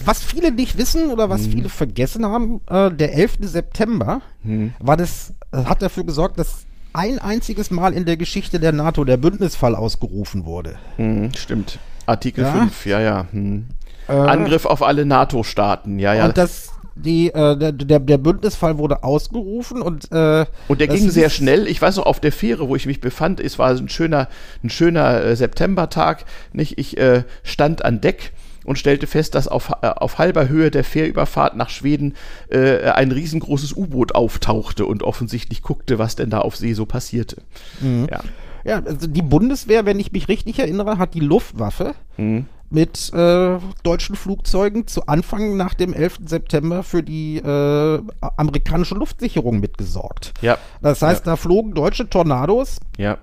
was 0.04 0.22
viele 0.22 0.52
nicht 0.52 0.78
wissen 0.78 1.10
oder 1.10 1.30
was 1.30 1.44
hm. 1.44 1.52
viele 1.52 1.68
vergessen 1.68 2.26
haben, 2.26 2.60
äh, 2.68 2.90
der 2.90 3.14
11. 3.14 3.38
September 3.40 4.22
hm. 4.42 4.72
war 4.78 4.96
das, 4.96 5.34
äh, 5.52 5.64
hat 5.64 5.82
dafür 5.82 6.04
gesorgt, 6.04 6.38
dass 6.38 6.66
ein 6.92 7.18
einziges 7.18 7.70
Mal 7.70 7.92
in 7.92 8.04
der 8.04 8.16
Geschichte 8.16 8.58
der 8.58 8.72
NATO 8.72 9.04
der 9.04 9.16
Bündnisfall 9.16 9.76
ausgerufen 9.76 10.44
wurde. 10.44 10.76
Hm, 10.96 11.32
stimmt. 11.36 11.78
Artikel 12.06 12.44
ja? 12.44 12.52
5, 12.52 12.86
ja, 12.86 13.00
ja. 13.00 13.26
Hm. 13.30 13.66
Äh, 14.08 14.12
Angriff 14.12 14.66
auf 14.66 14.82
alle 14.82 15.06
NATO-Staaten, 15.06 15.98
ja, 15.98 16.14
ja. 16.14 16.26
Und 16.26 16.36
das, 16.36 16.70
die, 16.96 17.28
äh, 17.28 17.56
der, 17.56 17.72
der, 17.72 18.00
der 18.00 18.18
Bündnisfall 18.18 18.78
wurde 18.78 19.04
ausgerufen 19.04 19.82
und 19.82 20.10
äh, 20.10 20.46
und 20.68 20.80
der 20.80 20.88
ging 20.88 21.10
sehr 21.10 21.30
schnell. 21.30 21.66
Ich 21.68 21.80
weiß 21.80 21.96
noch 21.96 22.06
auf 22.06 22.18
der 22.18 22.32
Fähre, 22.32 22.68
wo 22.68 22.76
ich 22.76 22.86
mich 22.86 23.00
befand, 23.00 23.38
es 23.40 23.58
war 23.58 23.70
ein 23.70 23.88
schöner 23.88 24.28
ein 24.64 24.70
schöner 24.70 25.22
äh, 25.22 25.36
Septembertag. 25.36 26.24
Nicht, 26.52 26.78
ich 26.78 26.98
äh, 26.98 27.22
stand 27.44 27.84
an 27.84 28.00
Deck 28.00 28.32
und 28.70 28.76
stellte 28.76 29.08
fest, 29.08 29.34
dass 29.34 29.48
auf, 29.48 29.72
äh, 29.82 29.88
auf 29.88 30.18
halber 30.18 30.48
Höhe 30.48 30.70
der 30.70 30.84
Fährüberfahrt 30.84 31.56
nach 31.56 31.70
Schweden 31.70 32.14
äh, 32.50 32.88
ein 32.90 33.10
riesengroßes 33.10 33.76
U-Boot 33.76 34.14
auftauchte 34.14 34.86
und 34.86 35.02
offensichtlich 35.02 35.62
guckte, 35.62 35.98
was 35.98 36.14
denn 36.14 36.30
da 36.30 36.38
auf 36.38 36.54
See 36.54 36.72
so 36.72 36.86
passierte. 36.86 37.42
Mhm. 37.80 38.06
Ja. 38.08 38.20
ja, 38.64 38.82
also 38.86 39.08
die 39.08 39.22
Bundeswehr, 39.22 39.86
wenn 39.86 39.98
ich 39.98 40.12
mich 40.12 40.28
richtig 40.28 40.60
erinnere, 40.60 40.98
hat 40.98 41.14
die 41.14 41.20
Luftwaffe 41.20 41.96
mhm. 42.16 42.46
mit 42.70 43.12
äh, 43.12 43.58
deutschen 43.82 44.14
Flugzeugen 44.14 44.86
zu 44.86 45.08
Anfang 45.08 45.56
nach 45.56 45.74
dem 45.74 45.92
11. 45.92 46.20
September 46.26 46.84
für 46.84 47.02
die 47.02 47.38
äh, 47.38 48.00
amerikanische 48.36 48.94
Luftsicherung 48.94 49.58
mitgesorgt. 49.58 50.32
Ja. 50.42 50.58
Das 50.80 51.02
heißt, 51.02 51.26
ja. 51.26 51.32
da 51.32 51.36
flogen 51.36 51.74
deutsche 51.74 52.08
Tornados. 52.08 52.78
Ja. 52.98 53.18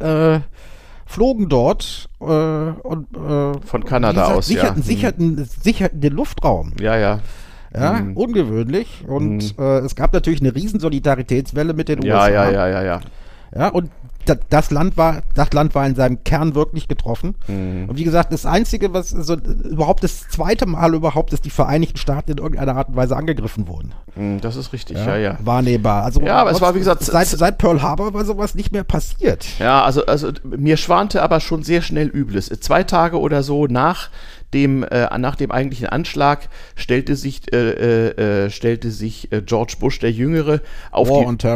Äh, 0.00 0.40
flogen 1.06 1.48
dort 1.48 2.08
äh, 2.20 2.24
und 2.24 3.08
äh, 3.16 3.60
von 3.66 3.84
Kanada 3.84 4.22
gesagt, 4.22 4.38
aus 4.38 4.46
sicherten, 4.46 4.80
ja. 4.80 4.86
sicherten, 4.86 5.26
mhm. 5.34 5.44
sicherten 5.44 6.00
den 6.00 6.12
Luftraum. 6.12 6.72
Ja, 6.80 6.96
ja. 6.96 7.20
Ja, 7.76 7.94
mhm. 7.94 8.16
ungewöhnlich. 8.16 9.04
Und 9.06 9.58
mhm. 9.58 9.64
äh, 9.64 9.78
es 9.78 9.96
gab 9.96 10.12
natürlich 10.12 10.40
eine 10.40 10.54
riesen 10.54 10.78
Solidaritätswelle 10.78 11.74
mit 11.74 11.88
den 11.88 12.02
ja, 12.02 12.14
USA. 12.14 12.28
Ja, 12.28 12.50
ja, 12.50 12.68
ja, 12.68 12.82
ja. 12.82 13.00
Ja, 13.56 13.68
und 13.68 13.90
das 14.24 14.70
Land 14.70 14.96
war, 14.96 15.22
das 15.34 15.52
Land 15.52 15.74
war 15.74 15.86
in 15.86 15.94
seinem 15.94 16.24
Kern 16.24 16.54
wirklich 16.54 16.88
getroffen. 16.88 17.34
Mhm. 17.46 17.88
Und 17.88 17.98
wie 17.98 18.04
gesagt, 18.04 18.32
das 18.32 18.46
Einzige, 18.46 18.92
was 18.92 19.10
so 19.10 19.34
überhaupt 19.34 20.04
das 20.04 20.28
zweite 20.28 20.66
Mal 20.66 20.94
überhaupt, 20.94 21.32
dass 21.32 21.40
die 21.40 21.50
Vereinigten 21.50 21.98
Staaten 21.98 22.32
in 22.32 22.38
irgendeiner 22.38 22.76
Art 22.76 22.88
und 22.88 22.96
Weise 22.96 23.16
angegriffen 23.16 23.68
wurden. 23.68 23.92
Mhm, 24.16 24.40
das 24.40 24.56
ist 24.56 24.72
richtig, 24.72 24.96
ja, 24.96 25.16
ja. 25.16 25.16
ja. 25.16 25.38
Wahrnehmbar. 25.40 26.04
Also 26.04 26.20
ja, 26.20 26.36
aber 26.36 26.50
es 26.50 26.60
war 26.60 26.74
wie 26.74 26.78
gesagt 26.78 27.02
seit, 27.02 27.26
seit 27.28 27.58
Pearl 27.58 27.82
Harbor 27.82 28.14
war 28.14 28.24
sowas 28.24 28.54
nicht 28.54 28.72
mehr 28.72 28.84
passiert. 28.84 29.46
Ja, 29.58 29.84
also 29.84 30.06
also 30.06 30.30
mir 30.44 30.76
schwante 30.76 31.22
aber 31.22 31.40
schon 31.40 31.62
sehr 31.62 31.82
schnell 31.82 32.08
Übles. 32.08 32.46
Zwei 32.60 32.84
Tage 32.84 33.18
oder 33.18 33.42
so 33.42 33.66
nach 33.66 34.10
dem, 34.54 34.84
äh, 34.84 35.18
nach 35.18 35.36
dem 35.36 35.50
eigentlichen 35.50 35.88
Anschlag 35.88 36.48
stellte 36.76 37.16
sich, 37.16 37.52
äh, 37.52 37.56
äh, 37.56 38.44
äh 38.44 38.50
stellte 38.50 38.90
sich 38.90 39.32
äh, 39.32 39.42
George 39.42 39.74
Bush 39.80 39.98
der 39.98 40.12
Jüngere 40.12 40.60
auf 40.92 41.08
die, 41.08 41.48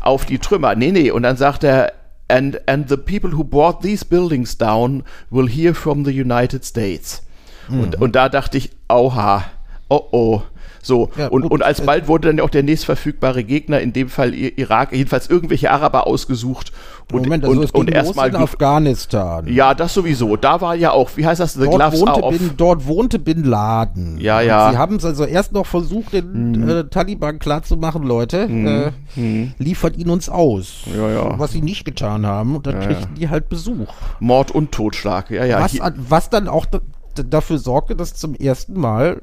auf 0.00 0.26
die 0.26 0.38
Trümmer. 0.38 0.74
Nee, 0.74 0.90
nee, 0.90 1.10
und 1.10 1.22
dann 1.22 1.36
sagt 1.36 1.64
er, 1.64 1.92
and, 2.30 2.60
and 2.66 2.88
the 2.88 2.96
people 2.96 3.30
who 3.30 3.44
brought 3.44 3.82
these 3.82 4.04
buildings 4.04 4.54
down 4.54 5.02
will 5.30 5.46
hear 5.46 5.74
from 5.74 6.04
the 6.04 6.12
United 6.12 6.64
States. 6.64 7.22
Mhm. 7.68 7.80
Und, 7.82 8.00
und 8.00 8.16
da 8.16 8.28
dachte 8.28 8.58
ich, 8.58 8.70
oha, 8.88 9.44
oh 9.88 10.08
oh. 10.12 10.42
So, 10.82 11.10
ja, 11.16 11.28
und, 11.28 11.44
und 11.44 11.62
alsbald 11.62 12.08
wurde 12.08 12.28
dann 12.28 12.40
auch 12.40 12.50
der 12.50 12.62
nächstverfügbare 12.62 13.44
Gegner, 13.44 13.80
in 13.80 13.92
dem 13.92 14.08
Fall 14.08 14.34
Irak, 14.34 14.92
jedenfalls 14.92 15.28
irgendwelche 15.28 15.70
Araber 15.70 16.06
ausgesucht. 16.06 16.72
Und, 17.12 17.24
Moment, 17.24 17.44
also 17.44 17.60
und, 17.60 17.74
und 17.74 17.90
erstmal 17.90 18.34
Afghanistan. 18.36 19.46
Ja, 19.48 19.74
das 19.74 19.94
sowieso. 19.94 20.36
Da 20.36 20.60
war 20.60 20.74
ja 20.76 20.92
auch, 20.92 21.10
wie 21.16 21.26
heißt 21.26 21.40
das, 21.40 21.54
The 21.54 21.64
dort 21.64 21.76
Gloves 21.76 22.00
wohnte 22.00 22.38
bin, 22.38 22.50
Dort 22.56 22.86
wohnte 22.86 23.18
Bin 23.18 23.44
Laden. 23.44 24.18
Ja, 24.18 24.40
ja. 24.40 24.70
sie 24.70 24.78
haben 24.78 24.96
es 24.96 25.04
also 25.04 25.24
erst 25.24 25.52
noch 25.52 25.66
versucht, 25.66 26.12
den 26.12 26.54
hm. 26.54 26.68
äh, 26.68 26.84
Taliban 26.84 27.38
klarzumachen, 27.38 28.04
Leute, 28.04 28.46
hm. 28.46 28.66
Äh, 28.66 28.90
hm. 29.14 29.52
liefert 29.58 29.96
ihn 29.96 30.08
uns 30.08 30.28
aus. 30.28 30.82
Ja, 30.96 31.10
ja. 31.10 31.38
Was 31.38 31.52
sie 31.52 31.62
nicht 31.62 31.84
getan 31.84 32.26
haben. 32.26 32.56
Und 32.56 32.66
dann 32.66 32.80
ja, 32.80 32.86
kriegten 32.86 33.14
ja. 33.14 33.18
die 33.18 33.28
halt 33.28 33.48
Besuch. 33.48 33.88
Mord 34.20 34.52
und 34.52 34.72
Totschlag, 34.72 35.30
ja, 35.30 35.44
ja. 35.44 35.60
Was, 35.60 35.78
was 35.96 36.30
dann 36.30 36.48
auch 36.48 36.66
dafür 37.14 37.58
sorgte, 37.58 37.96
dass 37.96 38.14
zum 38.14 38.34
ersten 38.34 38.78
Mal 38.78 39.20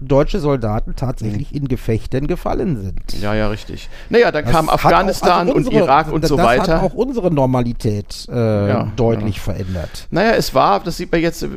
deutsche 0.00 0.40
Soldaten 0.40 0.94
tatsächlich 0.96 1.50
mhm. 1.52 1.58
in 1.58 1.68
Gefechten 1.68 2.26
gefallen 2.26 2.80
sind. 2.80 3.22
Ja, 3.22 3.34
ja, 3.34 3.48
richtig. 3.48 3.88
Naja, 4.08 4.32
dann 4.32 4.44
das 4.44 4.52
kam 4.52 4.68
Afghanistan 4.68 5.48
also 5.48 5.54
unsere, 5.54 5.76
und 5.76 5.82
Irak 5.82 6.12
und 6.12 6.26
so 6.26 6.38
weiter. 6.38 6.64
Das 6.64 6.82
hat 6.82 6.82
auch 6.82 6.94
unsere 6.94 7.30
Normalität 7.30 8.26
äh, 8.30 8.68
ja, 8.68 8.92
deutlich 8.96 9.36
ja. 9.36 9.42
verändert. 9.42 10.06
Naja, 10.10 10.32
es 10.32 10.54
war, 10.54 10.80
das 10.80 10.96
sieht 10.96 11.12
man 11.12 11.20
jetzt 11.20 11.42
äh, 11.42 11.48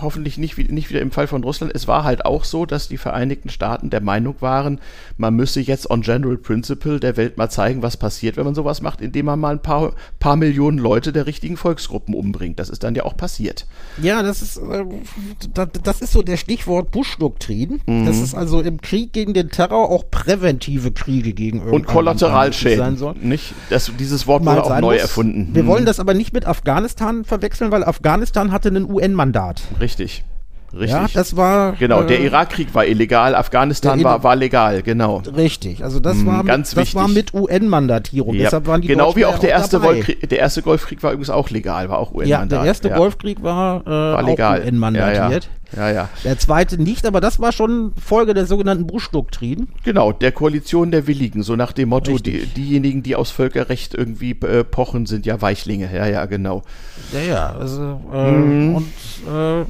hoffentlich 0.00 0.38
nicht, 0.38 0.58
nicht 0.70 0.90
wieder 0.90 1.00
im 1.00 1.10
Fall 1.10 1.26
von 1.26 1.44
Russland, 1.44 1.72
es 1.74 1.88
war 1.88 2.04
halt 2.04 2.24
auch 2.24 2.44
so, 2.44 2.66
dass 2.66 2.88
die 2.88 2.98
Vereinigten 2.98 3.48
Staaten 3.48 3.90
der 3.90 4.00
Meinung 4.00 4.36
waren, 4.40 4.80
man 5.16 5.34
müsse 5.34 5.60
jetzt 5.60 5.90
on 5.90 6.02
general 6.02 6.36
principle 6.36 7.00
der 7.00 7.16
Welt 7.16 7.36
mal 7.36 7.48
zeigen, 7.48 7.82
was 7.82 7.96
passiert, 7.96 8.36
wenn 8.36 8.44
man 8.44 8.54
sowas 8.54 8.80
macht, 8.80 9.00
indem 9.00 9.26
man 9.26 9.40
mal 9.40 9.52
ein 9.52 9.62
paar, 9.62 9.92
paar 10.18 10.36
Millionen 10.36 10.78
Leute 10.78 11.12
der 11.12 11.26
richtigen 11.26 11.56
Volksgruppen 11.56 12.14
umbringt. 12.14 12.58
Das 12.58 12.68
ist 12.68 12.82
dann 12.82 12.94
ja 12.94 13.04
auch 13.04 13.16
passiert. 13.16 13.66
Ja, 14.00 14.22
das 14.22 14.42
ist, 14.42 14.56
äh, 14.58 14.84
das, 15.52 15.68
das 15.82 16.00
ist 16.00 16.12
so 16.12 16.22
der 16.22 16.36
Stichwort 16.36 16.90
Bush-Doktrin. 16.90 17.80
Mhm. 17.86 18.06
Das 18.06 18.18
ist 18.18 18.34
also 18.34 18.60
im 18.60 18.80
Krieg 18.80 19.12
gegen 19.12 19.34
den 19.34 19.50
Terror 19.50 19.90
auch 19.90 20.10
präventive 20.10 20.90
Kriege 20.90 21.32
gegen 21.32 21.60
Und 21.60 21.86
Kollateralschäden. 21.86 22.78
Sein 22.78 22.96
soll. 22.96 23.14
Nicht? 23.20 23.54
Das, 23.70 23.90
dieses 23.98 24.26
Wort 24.26 24.44
wurde 24.44 24.64
auch 24.64 24.80
neu 24.80 24.94
muss. 24.94 25.02
erfunden. 25.02 25.50
Wir 25.52 25.64
mhm. 25.64 25.68
wollen 25.68 25.84
das 25.84 26.00
aber 26.00 26.14
nicht 26.14 26.32
mit 26.32 26.46
Afghanistan 26.46 27.24
verwechseln, 27.24 27.70
weil 27.70 27.84
Afghanistan 27.84 28.52
hatte 28.52 28.68
ein 28.68 28.90
UN-Mandat. 28.90 29.62
Richtig. 29.80 30.24
Richtig. 30.74 30.90
Ja, 30.90 31.06
das 31.12 31.36
war. 31.36 31.72
Genau, 31.72 32.02
der 32.02 32.20
äh, 32.20 32.24
Irakkrieg 32.24 32.74
war 32.74 32.86
illegal, 32.86 33.34
Afghanistan 33.34 34.02
war, 34.02 34.22
war 34.22 34.36
legal, 34.36 34.82
genau. 34.82 35.22
Richtig, 35.36 35.84
also 35.84 36.00
das, 36.00 36.16
mhm, 36.16 36.26
war, 36.26 36.44
ganz 36.44 36.74
mit, 36.74 36.86
das 36.86 36.94
war 36.94 37.08
mit 37.08 37.32
UN-Mandatierung. 37.32 38.34
Ja. 38.34 38.44
Deshalb 38.44 38.66
waren 38.66 38.82
die 38.82 38.88
genau 38.88 39.14
wie 39.16 39.24
auch 39.24 39.38
der 39.38 39.50
erste, 39.50 39.78
Golfkrieg, 39.80 40.28
der 40.28 40.38
erste 40.38 40.62
Golfkrieg 40.62 41.02
war 41.02 41.12
übrigens 41.12 41.30
auch 41.30 41.50
legal, 41.50 41.88
war 41.88 41.98
auch 41.98 42.12
UN-Mandat. 42.12 42.50
Ja, 42.50 42.58
der 42.58 42.64
erste 42.64 42.88
ja. 42.88 42.96
Golfkrieg 42.96 43.42
war, 43.42 43.82
äh, 43.82 43.90
war 43.90 44.22
legal. 44.22 44.62
UN-mandatiert. 44.64 45.48
Ja, 45.76 45.90
ja. 45.90 46.08
Der 46.24 46.38
zweite 46.38 46.80
nicht, 46.80 47.06
aber 47.06 47.20
das 47.20 47.40
war 47.40 47.52
schon 47.52 47.92
Folge 48.00 48.34
der 48.34 48.46
sogenannten 48.46 48.86
Bush-Doktrin. 48.86 49.68
Genau, 49.84 50.12
der 50.12 50.32
Koalition 50.32 50.90
der 50.90 51.06
Willigen, 51.06 51.42
so 51.42 51.56
nach 51.56 51.72
dem 51.72 51.88
Motto, 51.88 52.18
die, 52.18 52.46
diejenigen, 52.46 53.02
die 53.02 53.16
aus 53.16 53.30
Völkerrecht 53.30 53.94
irgendwie 53.94 54.32
äh, 54.32 54.64
pochen, 54.64 55.06
sind 55.06 55.26
ja 55.26 55.40
Weichlinge. 55.40 55.90
Ja, 55.92 56.06
ja, 56.06 56.26
genau. 56.26 56.62
Ja, 57.12 57.20
ja, 57.20 57.56
also, 57.58 58.00
äh, 58.12 58.30
mhm. 58.30 58.76
und 58.76 58.92
äh, 59.28 59.64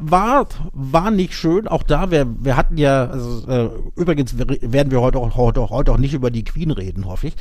war, 0.00 0.46
war 0.72 1.10
nicht 1.10 1.34
schön. 1.34 1.68
Auch 1.68 1.82
da, 1.82 2.10
wir, 2.10 2.26
wir 2.40 2.56
hatten 2.56 2.76
ja, 2.76 3.06
also, 3.06 3.48
äh, 3.48 3.70
übrigens 3.96 4.36
werden 4.38 4.90
wir 4.90 5.00
heute 5.00 5.18
auch, 5.18 5.36
heute, 5.36 5.68
heute 5.70 5.92
auch 5.92 5.98
nicht 5.98 6.14
über 6.14 6.30
die 6.30 6.44
Queen 6.44 6.70
reden, 6.70 7.06
hoffe 7.06 7.28
ich. 7.28 7.34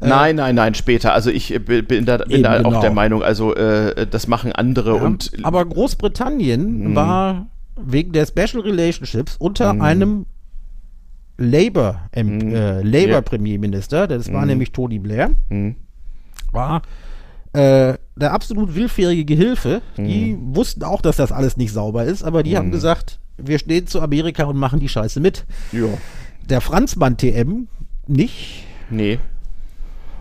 Äh, 0.00 0.08
nein, 0.08 0.36
nein, 0.36 0.54
nein, 0.54 0.74
später. 0.74 1.12
Also 1.12 1.30
ich 1.30 1.52
äh, 1.52 1.58
bin 1.58 2.04
da, 2.06 2.18
bin 2.18 2.42
da 2.42 2.56
genau. 2.56 2.76
auch 2.76 2.80
der 2.80 2.92
Meinung, 2.92 3.22
also 3.22 3.54
äh, 3.54 4.06
das 4.06 4.26
machen 4.26 4.52
andere 4.52 4.96
ja, 4.96 5.02
und. 5.02 5.32
Aber 5.42 5.64
Großbritannien 5.64 6.90
mh. 6.90 6.94
war 6.94 7.46
wegen 7.76 8.12
der 8.12 8.26
Special 8.26 8.62
Relationships 8.62 9.36
unter 9.38 9.74
mh. 9.74 9.84
einem 9.84 10.26
Labour, 11.36 12.00
ähm, 12.12 12.54
äh, 12.54 12.82
Labour 12.82 13.08
yeah. 13.08 13.20
Premierminister, 13.22 14.06
das 14.06 14.30
war 14.30 14.44
nämlich 14.44 14.72
Tony 14.72 14.98
Blair, 14.98 15.30
war 16.52 16.82
äh, 17.54 17.94
der 18.20 18.32
absolut 18.32 18.74
willfährige 18.74 19.24
Gehilfe, 19.24 19.82
mhm. 19.96 20.04
die 20.06 20.38
wussten 20.40 20.84
auch, 20.84 21.00
dass 21.00 21.16
das 21.16 21.32
alles 21.32 21.56
nicht 21.56 21.72
sauber 21.72 22.04
ist, 22.04 22.22
aber 22.22 22.42
die 22.42 22.52
mhm. 22.52 22.56
haben 22.56 22.70
gesagt, 22.70 23.18
wir 23.36 23.58
stehen 23.58 23.86
zu 23.86 24.00
Amerika 24.00 24.44
und 24.44 24.56
machen 24.56 24.80
die 24.80 24.88
Scheiße 24.88 25.20
mit. 25.20 25.46
Ja. 25.72 25.88
Der 26.48 26.60
Franzmann 26.60 27.16
TM 27.16 27.68
nicht. 28.06 28.64
Nee. 28.90 29.18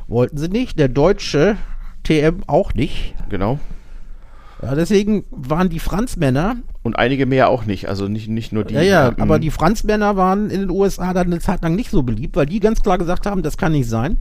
Wollten 0.07 0.37
sie 0.37 0.47
nicht. 0.47 0.79
Der 0.79 0.87
deutsche 0.87 1.57
TM 2.03 2.43
auch 2.47 2.73
nicht. 2.73 3.15
Genau. 3.29 3.59
Ja, 4.61 4.75
deswegen 4.75 5.25
waren 5.31 5.69
die 5.69 5.79
Franzmänner. 5.79 6.57
Und 6.83 6.97
einige 6.97 7.25
mehr 7.25 7.49
auch 7.49 7.65
nicht, 7.65 7.87
also 7.87 8.07
nicht, 8.07 8.27
nicht 8.27 8.51
nur 8.51 8.63
die. 8.63 8.73
Ja, 8.73 8.81
ja, 8.81 9.13
aber 9.17 9.39
die 9.39 9.51
Franzmänner 9.51 10.17
waren 10.17 10.49
in 10.49 10.61
den 10.61 10.69
USA 10.69 11.13
dann 11.13 11.27
eine 11.27 11.39
Zeit 11.39 11.61
lang 11.61 11.75
nicht 11.75 11.91
so 11.91 12.03
beliebt, 12.03 12.35
weil 12.35 12.45
die 12.45 12.59
ganz 12.59 12.81
klar 12.81 12.97
gesagt 12.97 13.25
haben, 13.25 13.43
das 13.43 13.57
kann 13.57 13.71
nicht 13.71 13.89
sein. 13.89 14.17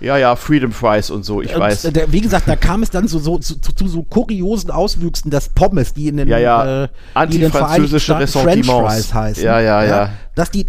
Ja, 0.00 0.16
ja, 0.16 0.36
Freedom 0.36 0.72
Fries 0.72 1.10
und 1.10 1.24
so, 1.24 1.40
ich 1.40 1.54
und, 1.54 1.60
weiß. 1.60 1.82
Der, 1.82 2.12
wie 2.12 2.20
gesagt, 2.20 2.48
da 2.48 2.56
kam 2.56 2.82
es 2.82 2.90
dann 2.90 3.08
so, 3.08 3.18
so 3.18 3.38
zu, 3.38 3.58
zu, 3.58 3.88
so 3.88 4.02
kuriosen 4.02 4.70
Auswüchsen, 4.70 5.30
dass 5.30 5.48
Pommes, 5.48 5.94
die 5.94 6.08
in 6.08 6.18
den, 6.18 6.28
ja, 6.28 6.38
ja. 6.38 6.84
Äh, 6.84 6.88
den 7.28 7.50
French 7.50 7.90
Fries 8.66 9.14
heißen. 9.14 9.44
Ja, 9.44 9.60
ja, 9.60 9.82
ja, 9.82 9.88
ja. 9.88 10.10
Dass 10.34 10.50
die 10.50 10.66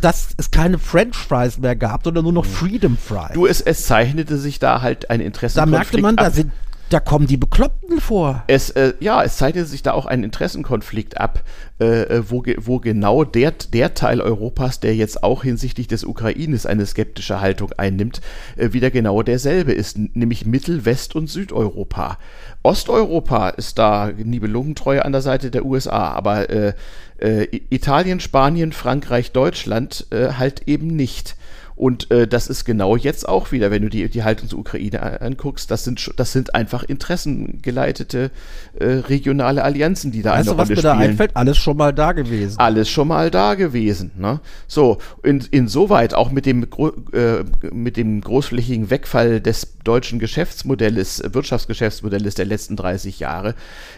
dass 0.00 0.28
es 0.36 0.50
keine 0.50 0.78
French 0.78 1.16
Fries 1.16 1.58
mehr 1.58 1.74
gab, 1.74 2.04
sondern 2.04 2.22
nur 2.22 2.32
noch 2.32 2.44
Freedom 2.44 2.96
Fries. 2.96 3.32
Du, 3.34 3.46
es, 3.46 3.60
es 3.60 3.86
zeichnete 3.86 4.38
sich 4.38 4.58
da 4.58 4.80
halt 4.80 5.10
ein 5.10 5.20
Interesse. 5.20 5.56
Da 5.56 5.66
merkte 5.66 6.00
man, 6.00 6.16
ab. 6.16 6.26
da 6.26 6.30
sind 6.30 6.52
da 6.90 7.00
kommen 7.00 7.26
die 7.26 7.36
Bekloppten 7.36 8.00
vor. 8.00 8.44
Es, 8.46 8.70
äh, 8.70 8.94
ja, 9.00 9.22
es 9.22 9.36
zeichnete 9.36 9.66
sich 9.66 9.82
da 9.82 9.92
auch 9.92 10.06
ein 10.06 10.24
Interessenkonflikt 10.24 11.18
ab, 11.18 11.42
äh, 11.80 12.02
äh 12.02 12.22
wo, 12.30 12.42
wo 12.56 12.78
genau 12.78 13.24
der, 13.24 13.52
der 13.52 13.94
Teil 13.94 14.20
Europas, 14.20 14.80
der 14.80 14.94
jetzt 14.94 15.22
auch 15.22 15.42
hinsichtlich 15.42 15.86
des 15.86 16.04
Ukraines 16.04 16.66
eine 16.66 16.86
skeptische 16.86 17.40
Haltung 17.40 17.72
einnimmt, 17.76 18.20
äh, 18.56 18.72
wieder 18.72 18.90
genau 18.90 19.22
derselbe 19.22 19.72
ist, 19.72 19.98
nämlich 19.98 20.46
Mittel-, 20.46 20.84
West- 20.84 21.14
und 21.14 21.28
Südeuropa. 21.28 22.18
Osteuropa 22.62 23.50
ist 23.50 23.78
da 23.78 24.10
nibelungentreu 24.16 25.00
an 25.00 25.12
der 25.12 25.22
Seite 25.22 25.50
der 25.50 25.64
USA, 25.64 26.08
aber 26.08 26.50
äh, 26.50 26.72
äh, 27.18 27.48
Italien, 27.70 28.20
Spanien, 28.20 28.72
Frankreich, 28.72 29.32
Deutschland 29.32 30.06
äh, 30.10 30.32
halt 30.38 30.62
eben 30.66 30.88
nicht. 30.88 31.36
Und 31.78 32.10
äh, 32.10 32.26
das 32.26 32.48
ist 32.48 32.64
genau 32.64 32.96
jetzt 32.96 33.28
auch 33.28 33.52
wieder, 33.52 33.70
wenn 33.70 33.82
du 33.82 33.88
die, 33.88 34.08
die 34.08 34.24
Haltung 34.24 34.48
zur 34.48 34.58
Ukraine 34.58 35.20
anguckst, 35.20 35.70
das 35.70 35.84
sind, 35.84 36.10
das 36.16 36.32
sind 36.32 36.52
einfach 36.52 36.82
interessengeleitete 36.82 38.32
äh, 38.80 38.84
regionale 38.84 39.62
Allianzen, 39.62 40.10
die 40.10 40.22
da 40.22 40.32
weißt 40.32 40.38
eine 40.38 40.44
du, 40.46 40.50
Rolle 40.50 40.62
was 40.62 40.68
mir 40.70 40.76
spielen. 40.78 40.98
Da 40.98 40.98
einfällt, 40.98 41.36
alles 41.36 41.56
schon 41.56 41.76
mal 41.76 41.92
da 41.94 42.10
gewesen. 42.12 42.58
Alles 42.58 42.88
schon 42.88 43.06
mal 43.06 43.30
da 43.30 43.54
gewesen. 43.54 44.10
Ne? 44.18 44.40
So, 44.66 44.98
in, 45.22 45.44
insoweit 45.52 46.14
auch 46.14 46.32
mit 46.32 46.46
dem, 46.46 46.66
äh, 47.12 47.44
mit 47.72 47.96
dem 47.96 48.22
großflächigen 48.22 48.90
Wegfall 48.90 49.40
des 49.40 49.78
deutschen 49.84 50.18
Geschäftsmodells, 50.18 51.22
Wirtschaftsgeschäftsmodells 51.32 52.34
der 52.34 52.46
letzten 52.46 52.74
30 52.74 53.20
Jahre, 53.20 53.54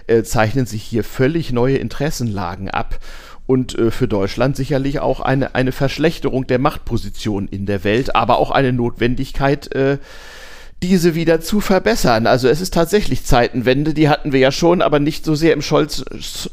äh, 0.06 0.22
zeichnen 0.22 0.66
sich 0.66 0.82
hier 0.82 1.02
völlig 1.02 1.50
neue 1.50 1.78
Interessenlagen 1.78 2.68
ab 2.68 3.00
und 3.46 3.78
äh, 3.78 3.90
für 3.90 4.08
Deutschland 4.08 4.56
sicherlich 4.56 5.00
auch 5.00 5.20
eine, 5.20 5.54
eine 5.54 5.72
Verschlechterung 5.72 6.46
der 6.46 6.58
Machtposition 6.58 7.48
in 7.48 7.66
der 7.66 7.84
Welt, 7.84 8.14
aber 8.14 8.38
auch 8.38 8.50
eine 8.50 8.72
Notwendigkeit, 8.72 9.74
äh, 9.74 9.98
diese 10.82 11.14
wieder 11.14 11.40
zu 11.40 11.60
verbessern. 11.60 12.26
Also 12.26 12.48
es 12.48 12.60
ist 12.60 12.72
tatsächlich 12.72 13.24
Zeitenwende, 13.24 13.92
die 13.92 14.08
hatten 14.08 14.32
wir 14.32 14.40
ja 14.40 14.52
schon, 14.52 14.82
aber 14.82 14.98
nicht 14.98 15.24
so 15.24 15.34
sehr 15.34 15.52
im 15.52 15.62
Scholz, 15.62 16.04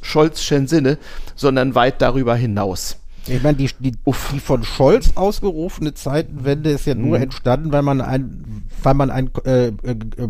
Scholzschen 0.01 0.67
Sinne, 0.67 0.97
sondern 1.35 1.75
weit 1.75 2.01
darüber 2.01 2.35
hinaus. 2.35 2.97
Ich 3.27 3.43
meine, 3.43 3.57
die, 3.57 3.69
die, 3.79 3.91
die, 3.91 4.39
von 4.39 4.63
Scholz 4.63 5.11
ausgerufene 5.15 5.93
Zeitenwende 5.93 6.71
ist 6.71 6.85
ja 6.85 6.95
nur 6.95 7.17
mhm. 7.17 7.23
entstanden, 7.23 7.71
weil 7.71 7.81
man 7.81 8.01
ein, 8.01 8.63
weil 8.83 8.93
man 8.93 9.09
einen 9.09 9.31
äh, 9.45 9.67
äh, 9.67 9.73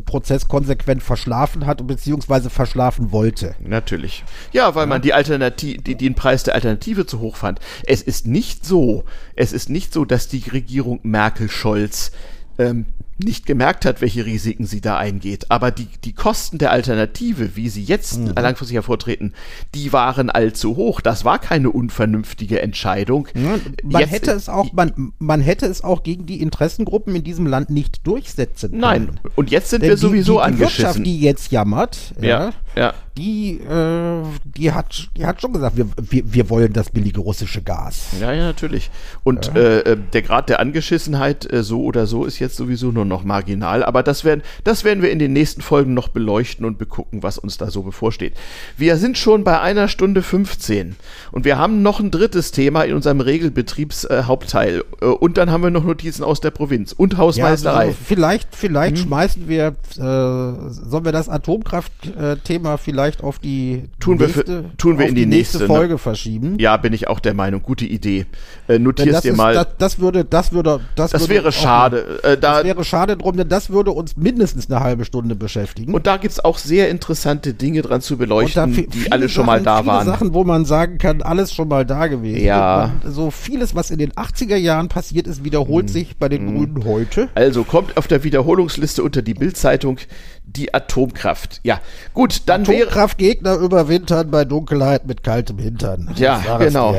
Prozess 0.05 0.47
konsequent 0.47 1.03
verschlafen 1.03 1.65
hat 1.65 1.85
beziehungsweise 1.85 2.49
verschlafen 2.49 3.11
wollte. 3.11 3.55
Natürlich. 3.59 4.23
Ja, 4.51 4.75
weil 4.75 4.83
ja. 4.83 4.87
man 4.87 5.01
die 5.01 5.13
Alternative, 5.13 5.81
die, 5.81 5.95
den 5.95 6.15
Preis 6.15 6.43
der 6.43 6.55
Alternative 6.55 7.05
zu 7.05 7.19
hoch 7.19 7.35
fand. 7.35 7.59
Es 7.85 8.01
ist 8.01 8.27
nicht 8.27 8.65
so, 8.65 9.03
es 9.35 9.53
ist 9.53 9.69
nicht 9.69 9.93
so, 9.93 10.05
dass 10.05 10.27
die 10.27 10.43
Regierung 10.49 10.99
Merkel-Scholz 11.03 12.11
ähm, 12.57 12.85
nicht 13.19 13.45
gemerkt 13.45 13.85
hat, 13.85 14.01
welche 14.01 14.25
Risiken 14.25 14.65
sie 14.65 14.81
da 14.81 14.97
eingeht. 14.97 15.49
Aber 15.49 15.71
die, 15.71 15.87
die 16.03 16.13
Kosten 16.13 16.57
der 16.57 16.71
Alternative, 16.71 17.55
wie 17.55 17.69
sie 17.69 17.83
jetzt 17.83 18.19
mhm. 18.19 18.33
langfristig 18.35 18.75
hervortreten, 18.75 19.33
die 19.73 19.93
waren 19.93 20.29
allzu 20.29 20.75
hoch. 20.75 21.01
Das 21.01 21.25
war 21.25 21.39
keine 21.39 21.69
unvernünftige 21.71 22.61
Entscheidung. 22.61 23.27
Ja, 23.33 23.57
man 23.83 24.01
jetzt, 24.01 24.11
hätte 24.11 24.31
es 24.31 24.49
auch, 24.49 24.71
man, 24.73 25.13
man 25.19 25.41
hätte 25.41 25.65
es 25.65 25.83
auch 25.83 26.03
gegen 26.03 26.25
die 26.25 26.41
Interessengruppen 26.41 27.15
in 27.15 27.23
diesem 27.23 27.47
Land 27.47 27.69
nicht 27.69 28.05
durchsetzen 28.05 28.71
können. 28.71 28.81
Nein, 28.81 29.19
und 29.35 29.49
jetzt 29.49 29.69
sind 29.69 29.81
Denn 29.81 29.89
wir 29.89 29.97
sowieso 29.97 30.39
die, 30.39 30.51
die, 30.51 30.57
die 30.57 30.63
angeschissen. 30.63 30.83
Wirtschaft, 30.83 31.05
die 31.05 31.19
jetzt 31.19 31.51
jammert, 31.51 32.13
ja, 32.19 32.27
ja, 32.27 32.53
ja. 32.77 32.93
Die, 33.17 33.59
äh, 33.59 34.23
die, 34.43 34.71
hat, 34.71 35.09
die 35.17 35.25
hat 35.25 35.41
schon 35.41 35.51
gesagt, 35.51 35.75
wir, 35.75 35.87
wir, 35.99 36.23
wir 36.25 36.49
wollen 36.51 36.71
das 36.73 36.91
billige 36.91 37.19
russische 37.19 37.63
Gas. 37.63 38.09
Ja, 38.21 38.31
ja, 38.31 38.43
natürlich. 38.43 38.91
Und 39.23 39.47
ja. 39.47 39.55
Äh, 39.55 39.79
äh 39.79 39.97
der 40.13 40.21
Grad 40.21 40.49
der 40.49 40.59
Angeschissenheit, 40.59 41.51
äh, 41.51 41.63
so 41.63 41.83
oder 41.83 42.05
so, 42.05 42.25
ist 42.25 42.37
jetzt 42.37 42.55
sowieso 42.55 42.91
nur 42.91 43.05
noch 43.05 43.23
marginal. 43.23 43.83
Aber 43.83 44.03
das 44.03 44.23
werden, 44.23 44.43
das 44.63 44.83
werden 44.83 45.01
wir 45.01 45.09
in 45.09 45.17
den 45.17 45.33
nächsten 45.33 45.61
Folgen 45.61 45.95
noch 45.95 46.09
beleuchten 46.09 46.63
und 46.65 46.77
begucken, 46.77 47.23
was 47.23 47.39
uns 47.39 47.57
da 47.57 47.71
so 47.71 47.81
bevorsteht. 47.81 48.33
Wir 48.77 48.97
sind 48.97 49.17
schon 49.17 49.43
bei 49.43 49.59
einer 49.59 49.87
Stunde 49.87 50.21
15 50.21 50.95
und 51.31 51.45
wir 51.45 51.57
haben 51.57 51.81
noch 51.81 51.99
ein 51.99 52.11
drittes 52.11 52.51
Thema 52.51 52.83
in 52.83 52.93
unserem 52.93 53.21
Regelbetriebshauptteil. 53.21 54.83
Äh, 55.01 55.05
und 55.05 55.37
dann 55.37 55.49
haben 55.49 55.63
wir 55.63 55.71
noch 55.71 55.83
Notizen 55.83 56.23
aus 56.23 56.39
der 56.39 56.51
Provinz 56.51 56.91
und 56.91 57.17
Hausmeisterei. 57.17 57.73
Ja, 57.73 57.79
also 57.87 57.97
vielleicht 58.05 58.55
vielleicht 58.55 58.97
hm. 58.97 59.03
schmeißen 59.03 59.47
wir, 59.47 59.67
äh, 59.67 59.73
sollen 59.97 61.05
wir 61.05 61.11
das 61.11 61.29
Atomkraftthema 61.29 62.66
vielleicht 62.75 63.23
auf 63.23 63.39
die 63.39 63.83
tun 63.99 64.17
nächste, 64.17 64.47
wir, 64.47 64.63
für, 64.63 64.77
tun 64.77 64.99
wir 64.99 65.07
in 65.07 65.15
die, 65.15 65.21
die 65.21 65.27
nächste, 65.27 65.59
nächste, 65.59 65.71
ne? 65.71 65.77
Folge 65.77 65.93
ne? 65.93 65.97
verschieben? 65.97 66.59
Ja, 66.59 66.75
bin 66.77 66.91
ich 66.91 67.07
auch 67.07 67.19
der 67.19 67.33
Meinung. 67.33 67.61
Gute 67.63 67.85
Idee. 67.85 68.25
Äh, 68.67 68.79
notierst 68.79 69.23
dir 69.23 69.31
ist, 69.31 69.37
mal. 69.37 69.53
Das, 69.53 69.67
das, 69.77 69.99
würde, 69.99 70.25
das 70.25 70.51
würde, 70.51 70.81
das, 70.95 71.11
das 71.11 71.21
würde 71.21 71.33
wäre 71.33 71.51
schade. 71.51 72.19
Äh, 72.23 72.37
da, 72.37 72.55
das 72.57 72.65
wäre 72.65 72.83
schade 72.83 73.15
drum, 73.15 73.37
denn 73.37 73.47
das 73.47 73.69
würde 73.69 73.91
uns 73.91 74.17
mindestens 74.17 74.69
eine 74.69 74.81
halbe 74.81 75.05
Stunde 75.05 75.35
beschäftigen. 75.35 75.93
Und 75.93 76.07
da 76.07 76.17
gibt 76.17 76.33
es 76.33 76.43
auch 76.43 76.57
sehr 76.57 76.89
interessante 76.89 77.53
Dinge 77.53 77.81
dran 77.81 78.01
zu 78.01 78.17
beleuchten, 78.17 78.73
die 78.73 79.11
alle 79.11 79.29
schon 79.29 79.45
Sachen, 79.45 79.63
mal 79.63 79.63
da 79.63 79.77
viele 79.77 79.87
waren. 79.87 80.05
Sachen, 80.05 80.33
wo 80.33 80.43
man 80.43 80.65
sagen 80.65 80.97
kann, 80.97 81.21
alles 81.21 81.53
schon 81.53 81.67
mal 81.67 81.85
da 81.85 82.07
gewesen. 82.07 82.43
Ja. 82.43 82.91
So 83.05 83.31
vieles, 83.31 83.75
was 83.75 83.91
in 83.91 83.99
den 83.99 84.11
80er 84.13 84.55
Jahren 84.55 84.89
passiert 84.89 85.27
ist, 85.27 85.43
wiederholt 85.43 85.87
hm. 85.87 85.93
sich 85.93 86.17
bei 86.17 86.29
den 86.29 86.47
hm. 86.47 86.55
Grünen 86.55 86.85
heute. 86.85 87.29
Also 87.35 87.63
kommt 87.63 87.97
auf 87.97 88.07
der 88.07 88.23
Wiederholungsliste 88.23 89.03
unter 89.03 89.21
die 89.21 89.33
Bildzeitung 89.33 89.99
die 90.47 90.73
Atomkraft. 90.73 91.59
Ja, 91.63 91.79
gut, 92.13 92.43
dann 92.47 92.65
wäre. 92.67 92.83
Atomkraftgegner 92.83 93.55
überwintern 93.57 94.31
bei 94.31 94.45
Dunkelheit 94.45 95.05
mit 95.05 95.23
kaltem 95.23 95.59
Hintern. 95.59 96.09
Ja, 96.15 96.57
genau. 96.57 96.95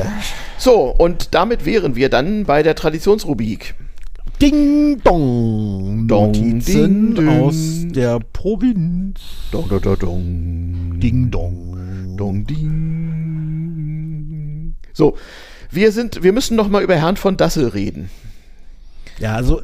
So, 0.59 0.95
und 0.97 1.35
damit 1.35 1.65
wären 1.65 1.97
wir 1.97 2.09
dann 2.09 2.45
bei 2.45 2.63
der 2.63 2.75
Traditionsrubrik. 2.75 3.75
Ding 4.41 5.01
Dong. 5.03 6.07
Dong 6.07 6.27
Notizen 6.27 7.17
ding, 7.17 7.29
aus 7.29 7.57
der 7.87 8.21
Provinz. 8.21 9.21
Dong, 9.51 9.69
dong, 9.69 9.83
dong, 9.83 9.99
dong. 9.99 11.01
Ding 11.01 11.29
Dong. 11.31 12.15
Dong, 12.17 12.47
ding. 12.47 13.49
So, 14.93 15.17
wir 15.71 15.91
sind, 15.91 16.23
wir 16.23 16.33
müssen 16.33 16.57
noch 16.57 16.69
mal 16.69 16.83
über 16.83 16.95
Herrn 16.95 17.17
von 17.17 17.37
Dassel 17.37 17.67
reden. 17.69 18.11
Ja, 19.19 19.35
also 19.35 19.61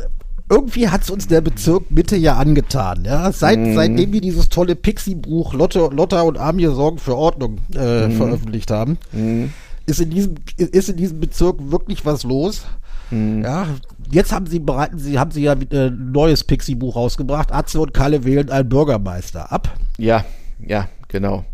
irgendwie 0.50 0.88
hat 0.88 1.02
es 1.02 1.10
uns 1.10 1.26
der 1.26 1.40
Bezirk 1.40 1.90
Mitte 1.90 2.16
ja 2.16 2.36
angetan. 2.36 3.04
Ja? 3.04 3.32
Seit, 3.32 3.58
mhm. 3.58 3.74
Seitdem 3.74 4.12
wir 4.12 4.20
dieses 4.20 4.48
tolle 4.48 4.76
Pixie-Buch 4.76 5.54
Lotte, 5.54 5.88
Lotta 5.92 6.22
und 6.22 6.38
Amir 6.38 6.72
sorgen 6.72 6.98
für 6.98 7.16
Ordnung 7.16 7.58
äh, 7.74 8.08
mhm. 8.08 8.12
veröffentlicht 8.12 8.70
haben, 8.70 8.98
mhm. 9.12 9.52
ist, 9.86 10.00
in 10.00 10.10
diesem, 10.10 10.34
ist 10.56 10.88
in 10.88 10.96
diesem 10.96 11.20
Bezirk 11.20 11.56
wirklich 11.58 12.04
was 12.04 12.24
los. 12.24 12.64
Mhm. 13.10 13.42
Ja, 13.42 13.66
jetzt 14.10 14.32
haben 14.32 14.46
sie 14.46 14.58
bereiten 14.58 14.98
sie 14.98 15.18
haben 15.18 15.30
sie 15.30 15.42
ja 15.42 15.52
ein 15.52 15.70
äh, 15.70 15.90
neues 15.90 16.44
Pixie-Buch 16.44 16.96
rausgebracht. 16.96 17.52
Atze 17.52 17.80
und 17.80 17.94
Kalle 17.94 18.24
wählen 18.24 18.50
einen 18.50 18.68
Bürgermeister 18.68 19.50
ab. 19.50 19.74
Ja, 19.98 20.24
ja, 20.60 20.88
genau. 21.08 21.44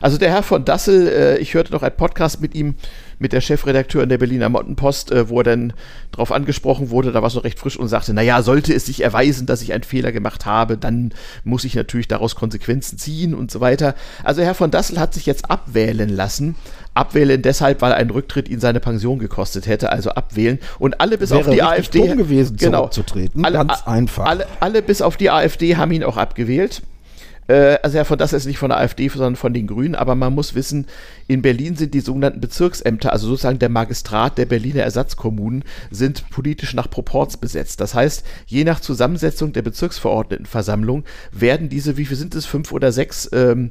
Also 0.00 0.18
der 0.18 0.30
Herr 0.30 0.42
von 0.42 0.64
Dassel, 0.64 1.08
äh, 1.08 1.38
ich 1.38 1.54
hörte 1.54 1.72
noch 1.72 1.82
einen 1.82 1.96
Podcast 1.96 2.40
mit 2.40 2.54
ihm, 2.54 2.74
mit 3.18 3.32
der 3.32 3.40
Chefredakteurin 3.40 4.08
der 4.08 4.18
Berliner 4.18 4.48
Mottenpost, 4.48 5.10
äh, 5.10 5.28
wo 5.28 5.40
er 5.40 5.44
dann 5.44 5.72
darauf 6.12 6.32
angesprochen 6.32 6.90
wurde, 6.90 7.12
da 7.12 7.22
war 7.22 7.28
es 7.28 7.34
noch 7.34 7.44
recht 7.44 7.58
frisch 7.58 7.76
und 7.76 7.88
sagte, 7.88 8.12
naja, 8.12 8.42
sollte 8.42 8.74
es 8.74 8.86
sich 8.86 9.02
erweisen, 9.02 9.46
dass 9.46 9.62
ich 9.62 9.72
einen 9.72 9.84
Fehler 9.84 10.12
gemacht 10.12 10.46
habe, 10.46 10.76
dann 10.76 11.12
muss 11.44 11.64
ich 11.64 11.74
natürlich 11.74 12.08
daraus 12.08 12.34
Konsequenzen 12.34 12.98
ziehen 12.98 13.34
und 13.34 13.50
so 13.50 13.60
weiter. 13.60 13.94
Also 14.24 14.42
Herr 14.42 14.54
von 14.54 14.70
Dassel 14.70 15.00
hat 15.00 15.14
sich 15.14 15.26
jetzt 15.26 15.50
abwählen 15.50 16.08
lassen. 16.08 16.56
Abwählen 16.94 17.40
deshalb, 17.42 17.82
weil 17.82 17.92
ein 17.92 18.08
Rücktritt 18.08 18.48
ihn 18.48 18.60
seine 18.60 18.80
Pension 18.80 19.18
gekostet 19.18 19.66
hätte, 19.66 19.92
also 19.92 20.10
abwählen. 20.10 20.58
Und 20.78 21.00
alle 21.00 21.18
bis 21.18 21.30
Wäre 21.30 21.40
auf 21.40 21.50
die 21.50 21.62
AfD. 21.62 21.98
Dumm 21.98 22.16
gewesen, 22.16 22.56
genau, 22.56 22.88
zurückzutreten. 22.88 23.44
Alle, 23.44 23.58
Ganz 23.58 23.86
einfach. 23.86 24.24
Alle, 24.24 24.46
alle 24.60 24.82
bis 24.82 25.02
auf 25.02 25.16
die 25.16 25.30
AfD 25.30 25.76
haben 25.76 25.92
ihn 25.92 26.04
auch 26.04 26.16
abgewählt. 26.16 26.82
Äh, 27.48 27.78
also 27.82 27.96
ja, 27.96 28.04
von 28.04 28.18
das 28.18 28.32
ist 28.32 28.46
nicht 28.46 28.58
von 28.58 28.70
der 28.70 28.78
AfD, 28.78 29.08
sondern 29.08 29.36
von 29.36 29.52
den 29.52 29.66
Grünen, 29.66 29.94
aber 29.94 30.14
man 30.14 30.34
muss 30.34 30.54
wissen, 30.54 30.86
in 31.28 31.42
Berlin 31.42 31.76
sind 31.76 31.94
die 31.94 32.00
sogenannten 32.00 32.40
Bezirksämter, 32.40 33.12
also 33.12 33.28
sozusagen 33.28 33.58
der 33.58 33.68
Magistrat 33.68 34.38
der 34.38 34.46
Berliner 34.46 34.82
Ersatzkommunen, 34.82 35.64
sind 35.90 36.28
politisch 36.30 36.74
nach 36.74 36.90
Proports 36.90 37.36
besetzt. 37.36 37.80
Das 37.80 37.94
heißt, 37.94 38.24
je 38.46 38.64
nach 38.64 38.80
Zusammensetzung 38.80 39.52
der 39.52 39.62
Bezirksverordnetenversammlung 39.62 41.04
werden 41.32 41.68
diese, 41.68 41.96
wie 41.96 42.06
viel 42.06 42.16
sind 42.16 42.34
es, 42.34 42.46
fünf 42.46 42.72
oder 42.72 42.92
sechs 42.92 43.28
ähm, 43.32 43.70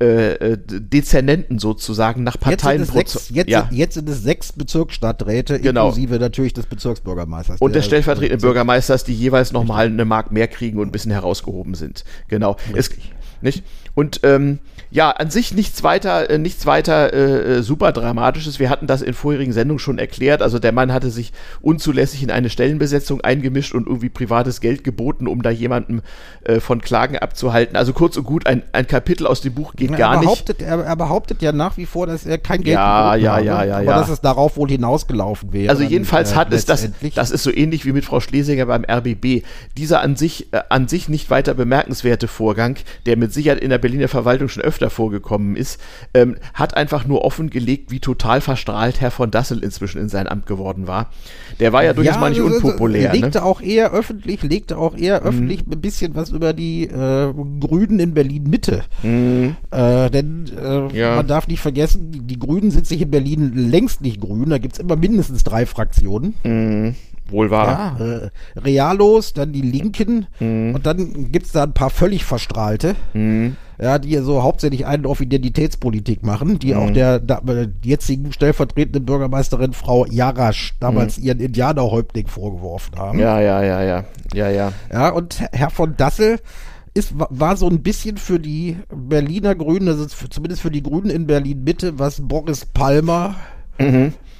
äh, 0.00 0.32
äh 0.32 0.58
Dezernenten 0.58 1.58
sozusagen 1.58 2.22
nach 2.22 2.38
Parteien. 2.38 2.80
Jetzt 2.80 2.92
sind, 2.92 3.08
sechs, 3.08 3.30
jetzt, 3.30 3.50
ja. 3.50 3.68
jetzt 3.70 3.94
sind 3.94 4.08
es 4.08 4.22
sechs 4.22 4.52
Bezirksstadträte, 4.52 5.60
genau. 5.60 5.88
inklusive 5.88 6.18
natürlich 6.18 6.52
des 6.52 6.66
Bezirksbürgermeisters. 6.66 7.60
Und 7.60 7.74
des 7.74 7.84
stellvertretenden 7.86 8.40
Bürgermeisters, 8.40 9.04
die 9.04 9.14
jeweils 9.14 9.52
nochmal 9.52 9.86
eine 9.86 10.04
Mark 10.04 10.32
mehr 10.32 10.48
kriegen 10.48 10.78
und 10.78 10.88
ein 10.88 10.92
bisschen 10.92 11.12
herausgehoben 11.12 11.74
sind. 11.74 12.04
Genau. 12.28 12.56
Es, 12.74 12.90
Nicht? 13.40 13.64
Und 13.94 14.20
ähm, 14.22 14.58
ja, 14.90 15.10
an 15.10 15.30
sich 15.30 15.52
nichts 15.52 15.82
weiter, 15.82 16.30
äh, 16.30 16.38
nichts 16.38 16.64
weiter 16.64 17.12
äh, 17.12 17.58
äh, 17.58 17.62
super 17.62 17.92
dramatisches. 17.92 18.58
Wir 18.58 18.70
hatten 18.70 18.86
das 18.86 19.02
in 19.02 19.12
vorherigen 19.12 19.52
Sendungen 19.52 19.78
schon 19.78 19.98
erklärt. 19.98 20.40
Also 20.40 20.58
der 20.58 20.72
Mann 20.72 20.92
hatte 20.92 21.10
sich 21.10 21.32
unzulässig 21.60 22.22
in 22.22 22.30
eine 22.30 22.48
Stellenbesetzung 22.48 23.20
eingemischt 23.20 23.74
und 23.74 23.86
irgendwie 23.86 24.08
privates 24.08 24.60
Geld 24.60 24.84
geboten, 24.84 25.26
um 25.26 25.42
da 25.42 25.50
jemanden 25.50 26.00
äh, 26.44 26.60
von 26.60 26.80
Klagen 26.80 27.18
abzuhalten. 27.18 27.76
Also 27.76 27.92
kurz 27.92 28.16
und 28.16 28.24
gut, 28.24 28.46
ein, 28.46 28.62
ein 28.72 28.86
Kapitel 28.86 29.26
aus 29.26 29.42
dem 29.42 29.52
Buch 29.52 29.74
geht 29.74 29.90
er 29.90 29.98
gar 29.98 30.20
behauptet, 30.20 30.60
nicht. 30.60 30.70
Er, 30.70 30.82
er 30.82 30.96
behauptet 30.96 31.42
ja 31.42 31.52
nach 31.52 31.76
wie 31.76 31.86
vor, 31.86 32.06
dass 32.06 32.24
er 32.24 32.38
kein 32.38 32.62
Geld 32.62 32.74
Ja, 32.74 33.14
geboten 33.14 33.24
ja, 33.24 33.32
habe, 33.32 33.44
ja, 33.44 33.64
ja, 33.64 33.74
aber 33.76 33.84
ja. 33.84 33.98
dass 33.98 34.08
es 34.08 34.22
darauf 34.22 34.56
wohl 34.56 34.70
hinausgelaufen 34.70 35.52
wäre. 35.52 35.68
Also 35.68 35.82
jedenfalls 35.82 36.32
äh, 36.32 36.36
hat 36.36 36.52
es 36.52 36.64
das, 36.64 36.88
das 37.14 37.30
ist 37.30 37.42
so 37.42 37.52
ähnlich 37.52 37.84
wie 37.84 37.92
mit 37.92 38.06
Frau 38.06 38.20
Schlesinger 38.20 38.64
beim 38.64 38.84
RBB. 38.90 39.42
Dieser 39.76 40.00
an 40.00 40.16
sich, 40.16 40.50
äh, 40.54 40.62
an 40.70 40.88
sich 40.88 41.10
nicht 41.10 41.28
weiter 41.28 41.52
bemerkenswerte 41.52 42.26
Vorgang, 42.26 42.76
der 43.04 43.18
mit 43.18 43.34
Sicherheit 43.34 43.60
in 43.60 43.68
der 43.68 43.78
Berliner 43.78 44.08
Verwaltung 44.08 44.48
schon 44.48 44.62
öfter 44.62 44.77
vorgekommen 44.88 45.56
ist, 45.56 45.80
ähm, 46.14 46.36
hat 46.54 46.76
einfach 46.76 47.06
nur 47.06 47.24
offengelegt, 47.24 47.90
wie 47.90 47.98
total 48.00 48.40
verstrahlt 48.40 49.00
Herr 49.00 49.10
von 49.10 49.30
Dassel 49.30 49.62
inzwischen 49.64 50.00
in 50.00 50.08
sein 50.08 50.28
Amt 50.28 50.46
geworden 50.46 50.86
war. 50.86 51.10
Der 51.58 51.72
war 51.72 51.82
ja 51.84 51.92
durchaus 51.92 52.18
mal 52.18 52.30
nicht 52.30 52.40
unpopulär. 52.40 53.12
Legte 53.12 53.38
Ne? 53.38 53.44
auch 53.44 53.60
eher 53.60 53.90
öffentlich, 53.92 54.42
legte 54.42 54.78
auch 54.78 54.96
eher 54.96 55.22
öffentlich 55.22 55.66
ein 55.66 55.80
bisschen 55.80 56.14
was 56.14 56.30
über 56.30 56.52
die 56.52 56.84
äh, 56.84 57.32
Grünen 57.60 57.98
in 57.98 58.14
Berlin 58.14 58.44
Mitte. 58.44 58.84
Äh, 59.02 60.10
denn 60.10 60.46
äh, 60.56 60.96
Ja. 60.96 61.16
man 61.16 61.26
darf 61.26 61.48
nicht 61.48 61.60
vergessen, 61.60 62.10
die, 62.12 62.20
die 62.20 62.38
Grünen 62.38 62.70
sind 62.70 62.86
sich 62.86 63.00
in 63.02 63.10
Berlin 63.10 63.52
längst 63.70 64.00
nicht 64.00 64.20
grün. 64.20 64.50
Da 64.50 64.58
gibt's 64.58 64.78
immer 64.78 64.96
mindestens 64.96 65.42
drei 65.44 65.66
Fraktionen. 65.66 66.34
Wohl 67.30 67.50
wahr. 67.50 67.96
Ja, 67.98 68.04
äh, 68.06 68.30
Realos, 68.56 69.32
dann 69.34 69.52
die 69.52 69.60
Linken 69.62 70.26
Mhm. 70.40 70.74
und 70.74 70.86
dann 70.86 71.30
gibt's 71.32 71.52
da 71.52 71.64
ein 71.64 71.74
paar 71.74 71.90
völlig 71.90 72.24
Verstrahlte, 72.24 72.94
ja, 73.80 73.98
die 73.98 74.16
so 74.18 74.42
hauptsächlich 74.42 74.86
einen 74.86 75.06
auf 75.06 75.20
Identitätspolitik 75.20 76.24
machen, 76.24 76.58
die 76.58 76.74
Mhm. 76.74 76.80
auch 76.80 76.90
der, 76.90 77.18
da, 77.20 77.38
äh, 77.46 77.68
jetzigen 77.84 78.32
stellvertretenden 78.32 79.04
Bürgermeisterin 79.04 79.72
Frau 79.72 80.04
Jarasch 80.06 80.74
damals 80.80 81.16
ihren 81.18 81.40
Indianerhäuptling 81.40 82.26
vorgeworfen 82.26 82.98
haben. 82.98 83.18
Mhm. 83.18 83.22
Ja, 83.22 83.40
ja, 83.40 83.62
ja, 83.62 83.82
ja, 83.82 84.04
ja, 84.34 84.50
ja. 84.50 84.72
Ja, 84.92 85.08
und 85.10 85.40
Herr 85.52 85.70
von 85.70 85.96
Dassel 85.96 86.40
ist, 86.94 87.18
wa- 87.18 87.28
war 87.30 87.56
so 87.56 87.68
ein 87.68 87.82
bisschen 87.82 88.16
für 88.16 88.40
die 88.40 88.76
Berliner 88.92 89.54
Grünen, 89.54 89.86
also 89.88 90.06
zumindest 90.06 90.62
für 90.62 90.70
die 90.72 90.82
Grünen 90.82 91.10
in 91.10 91.26
Berlin 91.26 91.62
Mitte, 91.62 91.98
was 91.98 92.20
Boris 92.20 92.66
Palmer 92.66 93.36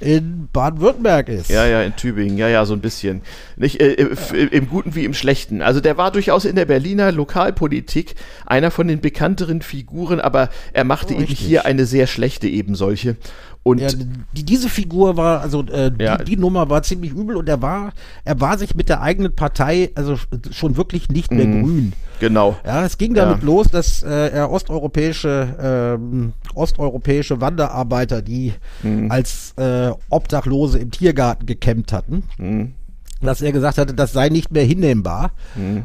in 0.00 0.48
Baden-Württemberg 0.52 1.28
ist. 1.28 1.48
Mhm. 1.48 1.54
Ja, 1.56 1.66
ja, 1.66 1.82
in 1.82 1.96
Tübingen, 1.96 2.38
ja, 2.38 2.48
ja, 2.48 2.64
so 2.64 2.74
ein 2.74 2.80
bisschen. 2.80 3.22
Nicht 3.56 3.80
äh, 3.80 3.94
f- 3.94 4.32
im 4.32 4.68
Guten 4.68 4.94
wie 4.94 5.04
im 5.04 5.14
Schlechten. 5.14 5.60
Also 5.62 5.80
der 5.80 5.96
war 5.96 6.10
durchaus 6.12 6.44
in 6.44 6.54
der 6.56 6.66
Berliner 6.66 7.10
Lokalpolitik 7.12 8.14
einer 8.46 8.70
von 8.70 8.86
den 8.88 9.00
bekannteren 9.00 9.62
Figuren, 9.62 10.20
aber 10.20 10.50
er 10.72 10.84
machte 10.84 11.14
eben 11.14 11.22
Richtig. 11.24 11.40
hier 11.40 11.64
eine 11.66 11.84
sehr 11.86 12.06
schlechte 12.06 12.46
eben 12.48 12.74
solche. 12.74 13.16
Und 13.64 13.80
Ja, 13.80 13.88
die, 14.32 14.44
diese 14.44 14.68
Figur 14.70 15.16
war, 15.16 15.40
also 15.42 15.62
äh, 15.66 15.90
Ja. 15.98 16.16
die, 16.18 16.24
die 16.24 16.36
Nummer 16.36 16.70
war 16.70 16.82
ziemlich 16.84 17.12
übel 17.12 17.36
und 17.36 17.48
er 17.48 17.60
war, 17.60 17.92
er 18.24 18.40
war 18.40 18.56
sich 18.56 18.74
mit 18.74 18.88
der 18.88 19.02
eigenen 19.02 19.34
Partei, 19.34 19.90
also 19.94 20.16
schon 20.52 20.76
wirklich 20.76 21.08
nicht 21.10 21.30
mehr 21.32 21.44
grün. 21.44 21.92
genau. 22.20 22.56
Ja, 22.64 22.84
es 22.86 22.96
ging 22.96 23.14
Ja. 23.14 23.26
damit 23.26 23.42
los, 23.42 23.66
dass 23.68 24.02
äh, 24.04 24.28
er 24.28 24.50
osteuropäische, 24.50 25.98
ähm, 26.00 26.32
osteuropäische 26.54 27.40
Wanderarbeiter, 27.40 28.22
die 28.22 28.54
Mhm. 28.82 29.10
als 29.10 29.52
äh, 29.58 29.88
Obdachlose 30.10 30.78
im 30.78 30.90
Tiergarten 30.90 31.47
gekämmt 31.47 31.93
hatten, 31.93 32.23
Mhm. 32.39 32.73
dass 33.20 33.40
er 33.43 33.52
gesagt 33.52 33.78
hatte, 33.78 33.94
das 33.94 34.12
sei 34.12 34.28
nicht 34.28 34.52
mehr 34.52 34.65
hinnehmbar 34.65 35.32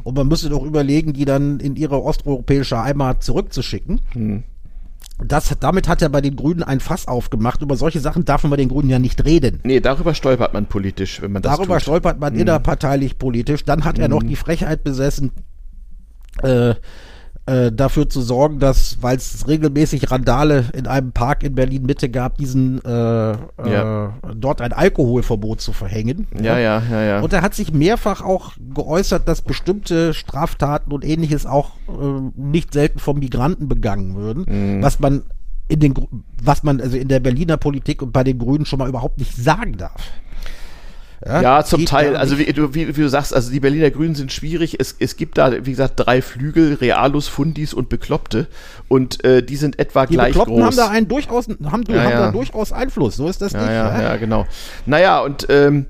und 0.03 0.15
man 0.15 0.27
müsste 0.27 0.49
doch 0.49 0.63
überlegen, 0.63 1.13
die 1.13 1.25
dann 1.25 1.59
in 1.59 1.75
ihre 1.75 2.03
osteuropäische 2.03 2.81
Heimat 2.83 3.23
zurückzuschicken. 3.23 4.01
Mhm. 4.13 4.43
Das, 5.23 5.55
damit 5.59 5.87
hat 5.87 6.01
er 6.01 6.09
bei 6.09 6.21
den 6.21 6.35
Grünen 6.35 6.63
ein 6.63 6.79
Fass 6.79 7.07
aufgemacht. 7.07 7.61
Über 7.61 7.75
solche 7.75 7.99
Sachen 7.99 8.25
darf 8.25 8.43
man 8.43 8.49
bei 8.49 8.57
den 8.57 8.67
Grünen 8.69 8.89
ja 8.89 8.99
nicht 8.99 9.23
reden. 9.23 9.59
Nee, 9.63 9.79
darüber 9.79 10.13
stolpert 10.15 10.53
man 10.53 10.65
politisch, 10.65 11.21
wenn 11.21 11.31
man 11.31 11.41
das 11.41 11.51
Darüber 11.55 11.75
tut. 11.75 11.81
Mhm. 11.81 11.81
stolpert 11.83 12.19
man 12.19 12.35
innerparteilich 12.35 13.17
politisch. 13.19 13.63
Dann 13.63 13.85
hat 13.85 13.99
er 13.99 14.07
noch 14.07 14.23
die 14.23 14.35
Frechheit 14.35 14.83
besessen, 14.83 15.31
äh, 16.41 16.73
äh, 17.45 17.71
dafür 17.71 18.07
zu 18.07 18.21
sorgen, 18.21 18.59
dass, 18.59 18.99
weil 19.01 19.17
es 19.17 19.47
regelmäßig 19.47 20.09
Randale 20.11 20.65
in 20.73 20.87
einem 20.87 21.11
Park 21.11 21.43
in 21.43 21.55
Berlin 21.55 21.83
Mitte 21.85 22.09
gab, 22.09 22.37
diesen 22.37 22.83
äh, 22.85 22.89
Ja. 22.89 24.05
äh, 24.07 24.09
dort 24.35 24.61
ein 24.61 24.71
Alkoholverbot 24.71 25.59
zu 25.59 25.73
verhängen. 25.73 26.27
Ja, 26.41 26.57
ja, 26.57 26.81
ja, 26.89 27.01
ja. 27.03 27.19
Und 27.19 27.33
er 27.33 27.41
hat 27.41 27.53
sich 27.53 27.73
mehrfach 27.73 28.21
auch 28.21 28.53
geäußert, 28.73 29.27
dass 29.27 29.41
bestimmte 29.41 30.13
Straftaten 30.13 30.91
und 30.93 31.03
ähnliches 31.03 31.45
auch 31.45 31.71
äh, 31.89 32.21
nicht 32.35 32.71
selten 32.73 32.99
von 32.99 33.19
Migranten 33.19 33.67
begangen 33.67 34.15
würden, 34.15 34.45
Mhm. 34.47 34.81
was 34.83 34.99
man 34.99 35.23
in 35.67 35.79
den, 35.79 35.93
was 36.41 36.63
man 36.63 36.79
also 36.81 36.97
in 36.97 37.07
der 37.07 37.19
Berliner 37.19 37.57
Politik 37.57 38.01
und 38.01 38.11
bei 38.13 38.23
den 38.23 38.37
Grünen 38.37 38.65
schon 38.65 38.79
mal 38.79 38.89
überhaupt 38.89 39.17
nicht 39.19 39.35
sagen 39.35 39.77
darf. 39.77 40.11
Ja, 41.25 41.63
zum 41.63 41.79
geht 41.81 41.89
Teil. 41.89 42.15
Also 42.15 42.37
wie 42.37 42.45
du, 42.51 42.73
wie, 42.73 42.95
wie 42.95 43.01
du 43.01 43.09
sagst, 43.09 43.33
also 43.33 43.51
die 43.51 43.59
Berliner 43.59 43.91
Grünen 43.91 44.15
sind 44.15 44.31
schwierig. 44.31 44.79
Es, 44.79 44.95
es 44.99 45.15
gibt 45.15 45.37
da, 45.37 45.65
wie 45.65 45.71
gesagt, 45.71 45.93
drei 45.97 46.21
Flügel, 46.21 46.73
Realus, 46.75 47.27
Fundis 47.27 47.73
und 47.73 47.89
Bekloppte. 47.89 48.47
Und 48.87 49.23
äh, 49.23 49.41
die 49.41 49.55
sind 49.55 49.79
etwa 49.79 50.05
die 50.05 50.15
gleich 50.15 50.29
Bekloppten 50.29 50.55
groß. 50.55 50.65
haben 50.65 50.75
da 50.75 50.89
einen 50.89 51.07
durchaus, 51.07 51.47
haben, 51.47 51.57
Ja, 51.63 51.71
haben 51.71 52.11
ja. 52.11 52.19
da 52.25 52.31
durchaus 52.31 52.71
Einfluss. 52.71 53.15
So 53.15 53.27
ist 53.27 53.41
das 53.41 53.53
Ja, 53.53 53.59
nicht. 53.61 53.69
ja, 53.69 54.01
ja, 54.01 54.15
genau. 54.17 54.45
Naja, 54.85 55.21
und 55.21 55.47
ähm, 55.49 55.85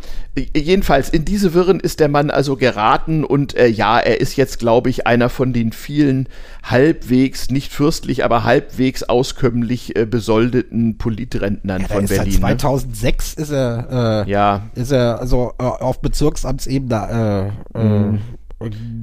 jedenfalls 0.55 1.10
in 1.10 1.26
diese 1.26 1.53
Wirren 1.53 1.80
ist 1.80 1.99
der 1.99 2.10
Mann 2.10 2.30
also 2.30 2.55
geraten 2.55 3.23
und 3.23 3.55
äh, 3.55 3.68
ja, 3.68 3.99
er 3.99 4.19
ist 4.22 4.35
jetzt, 4.35 4.60
glaube 4.60 4.89
ich, 4.89 5.05
einer 5.07 5.30
von 5.30 5.53
den 5.53 5.72
vielen 5.72 6.27
halbwegs, 6.64 7.49
nicht 7.49 7.72
fürstlich, 7.72 8.23
aber 8.23 8.44
halbwegs 8.44 9.03
auskömmlich 9.03 9.95
äh, 9.95 10.06
besoldeten 10.06 10.98
Politrentnern 10.98 11.81
Ja, 11.81 11.88
von 11.90 12.06
ist 12.06 12.10
Berlin. 12.10 12.34
Ne? 12.34 12.40
2006 12.40 13.34
ist 13.34 13.52
er, 13.52 14.23
äh, 14.26 14.31
Ja, 14.31 14.61
ist 14.76 14.91
er 14.91 15.19
also 15.19 15.53
äh, 15.60 15.64
auf 15.64 16.02
Bezirksamtsebene 16.02 17.52
äh, 17.76 17.84
Mhm. 17.84 18.22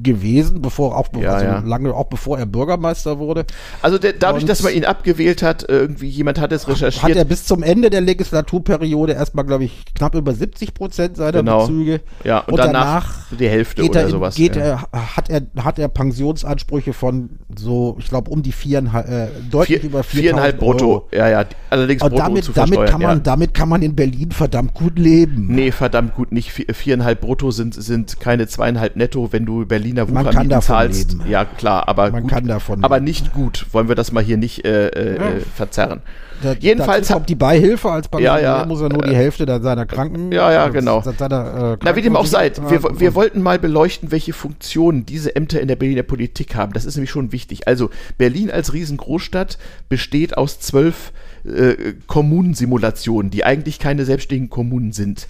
Gewesen, 0.03 0.63
bevor 0.63 0.97
auch 0.97 1.09
Ja, 1.21 1.33
also 1.35 1.45
ja. 1.45 1.59
lange 1.61 1.95
auch 1.95 2.05
bevor 2.09 2.39
er 2.39 2.47
Bürgermeister 2.47 3.19
wurde. 3.19 3.45
also 3.83 3.99
der, 3.99 4.13
dadurch, 4.15 4.45
Und- 4.45 4.49
dass 4.49 4.63
man 4.63 4.73
ihn 4.73 4.85
abgewählt 4.85 5.43
hat, 5.43 5.65
irgendwie 5.69 6.09
jemand 6.09 6.41
hat 6.41 6.53
es 6.53 6.67
recherchiert. 6.69 7.03
Hat 7.03 7.17
er 7.17 7.25
bis 7.25 7.45
zum 7.45 7.63
Ende 7.63 7.91
der 7.91 8.01
Legislaturperiode 8.01 9.13
erstmal, 9.13 9.45
glaube 9.45 9.65
ich, 9.65 9.85
knapp 9.95 10.15
über 10.15 10.33
70 10.35 10.75
Prozent 10.75 11.17
seiner 11.17 11.39
Genau. 11.41 11.61
Bezüge. 11.67 12.01
ja, 12.25 12.39
und, 12.41 12.53
und 12.53 12.59
danach, 12.59 13.27
danach 13.31 13.39
die 13.39 13.49
Hälfte 13.49 13.85
oder 13.85 14.01
er, 14.01 14.07
in, 14.07 14.11
sowas. 14.13 14.35
geht 14.35 14.57
ja. 14.57 14.87
er, 14.93 15.17
hat 15.17 15.29
er, 15.31 15.43
hat 15.65 15.79
er 15.79 15.89
Pensionsansprüche 15.89 16.93
von 16.93 17.31
so, 17.57 17.97
ich 17.99 18.09
glaube, 18.09 18.31
um 18.31 18.43
die 18.43 18.53
viereinhalb, 18.53 19.09
äh, 19.09 19.29
deutlich 19.51 19.81
Vier, 19.81 19.89
über 19.91 20.01
4.000 20.01 20.05
viereinhalb 20.05 20.59
brutto. 20.59 20.87
Euro. 20.87 21.09
Ja, 21.13 21.29
ja, 21.29 21.45
allerdings 21.71 22.03
Und 22.03 22.11
brutto 22.11 22.25
damit, 22.25 22.45
zu 22.45 22.53
damit 22.53 22.87
kann 22.87 23.01
man, 23.03 23.23
damit 23.23 23.55
kann 23.55 23.69
man 23.69 23.83
in 23.83 23.95
Berlin 23.95 24.31
verdammt 24.33 24.75
gut 24.75 24.99
leben. 24.99 25.47
Nee, 25.49 25.73
verdammt 25.73 26.15
gut, 26.15 26.33
nicht 26.33 26.53
vier, 26.53 26.67
viereinhalb 26.73 27.21
brutto 27.21 27.51
sind, 27.51 27.75
sind 27.75 28.21
keine 28.21 28.47
zweieinhalb 28.47 28.97
netto, 28.97 29.33
wenn 29.33 29.47
du 29.47 29.50
Berliner 29.67 30.07
Man 30.07 30.15
kann 30.15 30.25
Wuchermieten 30.27 30.51
davon 30.51 30.75
zahlst. 30.77 31.13
leben. 31.13 31.31
Ja, 31.31 31.45
klar, 31.45 31.89
aber 31.89 32.11
Man 32.11 32.23
gut, 32.23 32.31
kann 32.31 32.47
davon 32.47 32.83
aber 32.85 33.01
nicht 33.01 33.33
gut. 33.33 33.67
Wollen 33.73 33.89
wir 33.89 33.95
das 33.95 34.13
mal 34.13 34.23
hier 34.23 34.37
nicht 34.37 34.65
äh, 34.65 34.89
äh, 34.89 35.17
Ja. 35.17 35.23
verzerren. 35.55 36.01
Da, 36.43 36.55
Jedenfalls 36.59 37.09
kommt 37.09 37.29
die 37.29 37.35
Beihilfe 37.35 37.91
als 37.91 38.09
Pensionär 38.09 38.43
Ja, 38.43 38.59
ja. 38.61 38.67
muss 38.67 38.81
er 38.81 38.89
nur 38.89 39.03
die 39.03 39.15
Hälfte 39.15 39.47
dann 39.47 39.63
seiner 39.63 39.87
Kranken. 39.87 40.33
Ja, 40.33 40.51
ja, 40.53 40.67
äh, 40.67 40.71
genau. 40.71 41.03
Seiner, 41.03 41.75
äh, 41.75 41.77
Na, 41.85 41.97
wie 41.97 42.03
dem 42.03 42.17
auch 42.17 42.27
sei, 42.27 42.51
wir, 42.69 42.83
wir 42.99 43.15
wollten 43.15 43.43
mal 43.43 43.59
beleuchten, 43.59 44.11
welche 44.11 44.33
Funktionen 44.33 45.07
diese 45.07 45.37
Ämter 45.37 45.61
in 45.61 45.69
der 45.69 45.77
Berliner 45.77 46.03
Politik 46.03 46.55
haben. 46.55 46.73
Das 46.73 46.85
ist 46.85 46.97
nämlich 46.97 47.11
schon 47.11 47.33
wichtig. 47.33 47.69
Also, 47.69 47.91
Berlin 48.19 48.51
als 48.51 48.73
Riesengroßstadt 48.73 49.59
besteht 49.89 50.37
aus 50.37 50.61
zwölf 50.61 51.13
äh, 51.45 51.95
Kommunensimulationen, 52.07 53.31
die 53.31 53.45
eigentlich 53.45 53.79
keine 53.79 54.05
selbstständigen 54.05 54.51
Kommunen 54.51 54.93
sind. 54.93 55.27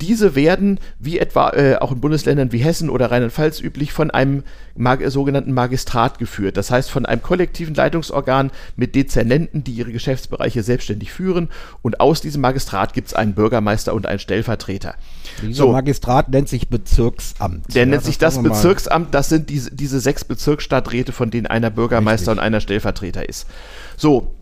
Diese 0.00 0.34
werden, 0.34 0.80
wie 0.98 1.18
etwa 1.18 1.50
äh, 1.50 1.76
auch 1.76 1.92
in 1.92 2.00
Bundesländern 2.00 2.52
wie 2.52 2.58
Hessen 2.58 2.90
oder 2.90 3.10
Rheinland-Pfalz 3.10 3.60
üblich, 3.60 3.92
von 3.92 4.10
einem 4.10 4.42
Mag 4.76 5.00
äh, 5.00 5.10
sogenannten 5.10 5.52
Magistrat 5.52 6.18
geführt. 6.18 6.56
Das 6.56 6.70
heißt, 6.70 6.90
von 6.90 7.06
einem 7.06 7.22
kollektiven 7.22 7.74
Leitungsorgan 7.74 8.50
mit 8.76 8.94
Dezernenten, 8.94 9.64
die 9.64 9.72
ihre 9.72 9.92
Geschäftsbereiche 9.92 10.53
selbstständig 10.62 11.12
führen. 11.12 11.48
Und 11.82 12.00
aus 12.00 12.20
diesem 12.20 12.40
Magistrat 12.42 12.92
gibt 12.94 13.08
es 13.08 13.14
einen 13.14 13.34
Bürgermeister 13.34 13.94
und 13.94 14.06
einen 14.06 14.18
Stellvertreter. 14.18 14.94
Dieser 15.42 15.66
Magistrat 15.66 16.28
nennt 16.28 16.48
sich 16.48 16.68
Bezirksamt. 16.68 17.74
Der 17.74 17.82
Ja, 17.84 17.86
nennt 17.86 18.04
sich 18.04 18.18
das 18.18 18.36
mal- 18.36 18.50
Bezirksamt, 18.50 19.14
das 19.14 19.28
sind 19.28 19.50
diese, 19.50 19.74
diese 19.74 20.00
sechs 20.00 20.24
Bezirksstadträte, 20.24 21.12
von 21.12 21.30
denen 21.30 21.46
einer 21.46 21.70
Bürgermeister 21.70 22.28
Richtig. 22.32 22.38
und 22.40 22.46
einer 22.46 22.60
Stellvertreter 22.60 23.28
ist. 23.28 23.46
So. 23.96 24.34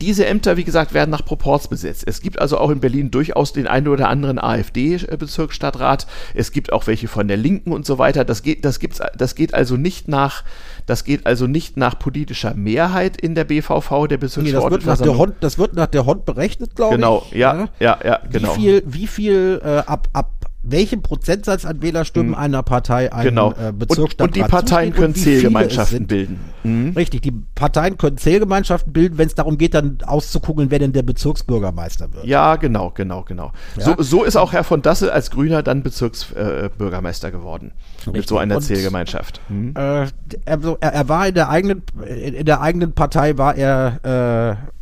Diese 0.00 0.26
Ämter, 0.26 0.56
wie 0.56 0.64
gesagt, 0.64 0.94
werden 0.94 1.10
nach 1.10 1.24
Proports 1.24 1.68
besetzt. 1.68 2.04
Es 2.06 2.20
gibt 2.20 2.40
also 2.40 2.58
auch 2.58 2.70
in 2.70 2.80
Berlin 2.80 3.10
durchaus 3.10 3.52
den 3.52 3.66
einen 3.66 3.88
oder 3.88 4.08
anderen 4.08 4.38
AfD-Bezirksstadtrat. 4.38 6.06
Es 6.34 6.52
gibt 6.52 6.72
auch 6.72 6.86
welche 6.86 7.08
von 7.08 7.28
der 7.28 7.36
Linken 7.36 7.72
und 7.72 7.86
so 7.86 7.98
weiter. 7.98 8.24
Das 8.24 8.42
geht, 8.42 8.64
das 8.64 8.78
gibt's, 8.78 9.00
das 9.16 9.34
geht 9.34 9.54
also 9.54 9.76
nicht 9.76 10.08
nach, 10.08 10.44
das 10.86 11.04
geht 11.04 11.26
also 11.26 11.46
nicht 11.46 11.76
nach 11.76 11.98
politischer 11.98 12.54
Mehrheit 12.54 13.20
in 13.20 13.34
der 13.34 13.44
BVV, 13.44 14.06
der 14.06 14.18
Nee, 14.20 14.26
das, 14.26 14.36
wird 14.36 14.86
nach 14.86 14.98
der 14.98 15.08
Bezirksverordnetenversammlung. 15.10 15.18
Hond, 15.18 15.34
das 15.40 15.58
wird 15.58 15.74
nach 15.74 15.86
der 15.86 16.06
Hond 16.06 16.24
berechnet, 16.24 16.74
glaube 16.76 16.96
Genau, 16.96 17.26
ich. 17.30 17.36
ja, 17.38 17.68
ja, 17.78 17.98
ja, 18.04 18.20
genau. 18.30 18.56
Wie 18.56 18.60
viel, 18.60 18.82
wie 18.86 19.06
viel 19.06 19.60
äh, 19.64 19.68
ab, 19.86 20.08
ab 20.12 20.39
welchem 20.62 21.02
Prozentsatz 21.02 21.64
an 21.64 21.80
Wählerstimmen 21.80 22.34
einer 22.34 22.62
Partei 22.62 23.12
ein 23.12 23.24
Genau. 23.24 23.52
äh, 23.52 23.72
und, 23.72 24.20
und 24.20 24.36
die 24.36 24.42
Parteien 24.42 24.92
können 24.92 25.14
Zählgemeinschaften 25.14 26.06
bilden. 26.06 26.40
Mhm. 26.64 26.92
Richtig, 26.96 27.22
die 27.22 27.32
Parteien 27.54 27.96
können 27.96 28.18
Zählgemeinschaften 28.18 28.92
bilden, 28.92 29.16
wenn 29.16 29.26
es 29.26 29.34
darum 29.34 29.56
geht, 29.56 29.74
dann 29.74 29.98
auszukugeln, 30.04 30.70
wer 30.70 30.78
denn 30.78 30.92
der 30.92 31.02
Bezirksbürgermeister 31.02 32.12
wird. 32.12 32.26
Ja, 32.26 32.56
genau, 32.56 32.90
genau, 32.90 33.22
genau. 33.22 33.52
Ja? 33.76 33.84
So, 33.84 33.94
so 34.02 34.24
ist 34.24 34.36
auch 34.36 34.52
Herr 34.52 34.64
von 34.64 34.82
Dassel 34.82 35.10
als 35.10 35.30
Grüner 35.30 35.62
dann 35.62 35.82
Bezirksbürgermeister 35.82 37.28
äh, 37.28 37.32
geworden. 37.32 37.72
Richtig. 37.98 38.12
Mit 38.12 38.28
so 38.28 38.38
einer 38.38 38.56
Und, 38.56 38.62
Zählgemeinschaft. 38.62 39.40
Mhm. 39.48 39.74
Äh, 39.76 40.06
er, 40.44 40.76
er, 40.80 41.08
war 41.08 41.26
in 41.26 41.34
der 41.34 41.48
eigenen, 41.48 41.82
in 42.06 42.44
der 42.44 42.60
eigenen 42.60 42.92
Partei 42.92 43.38
war 43.38 43.56
er 43.56 44.58
äh, 44.58 44.80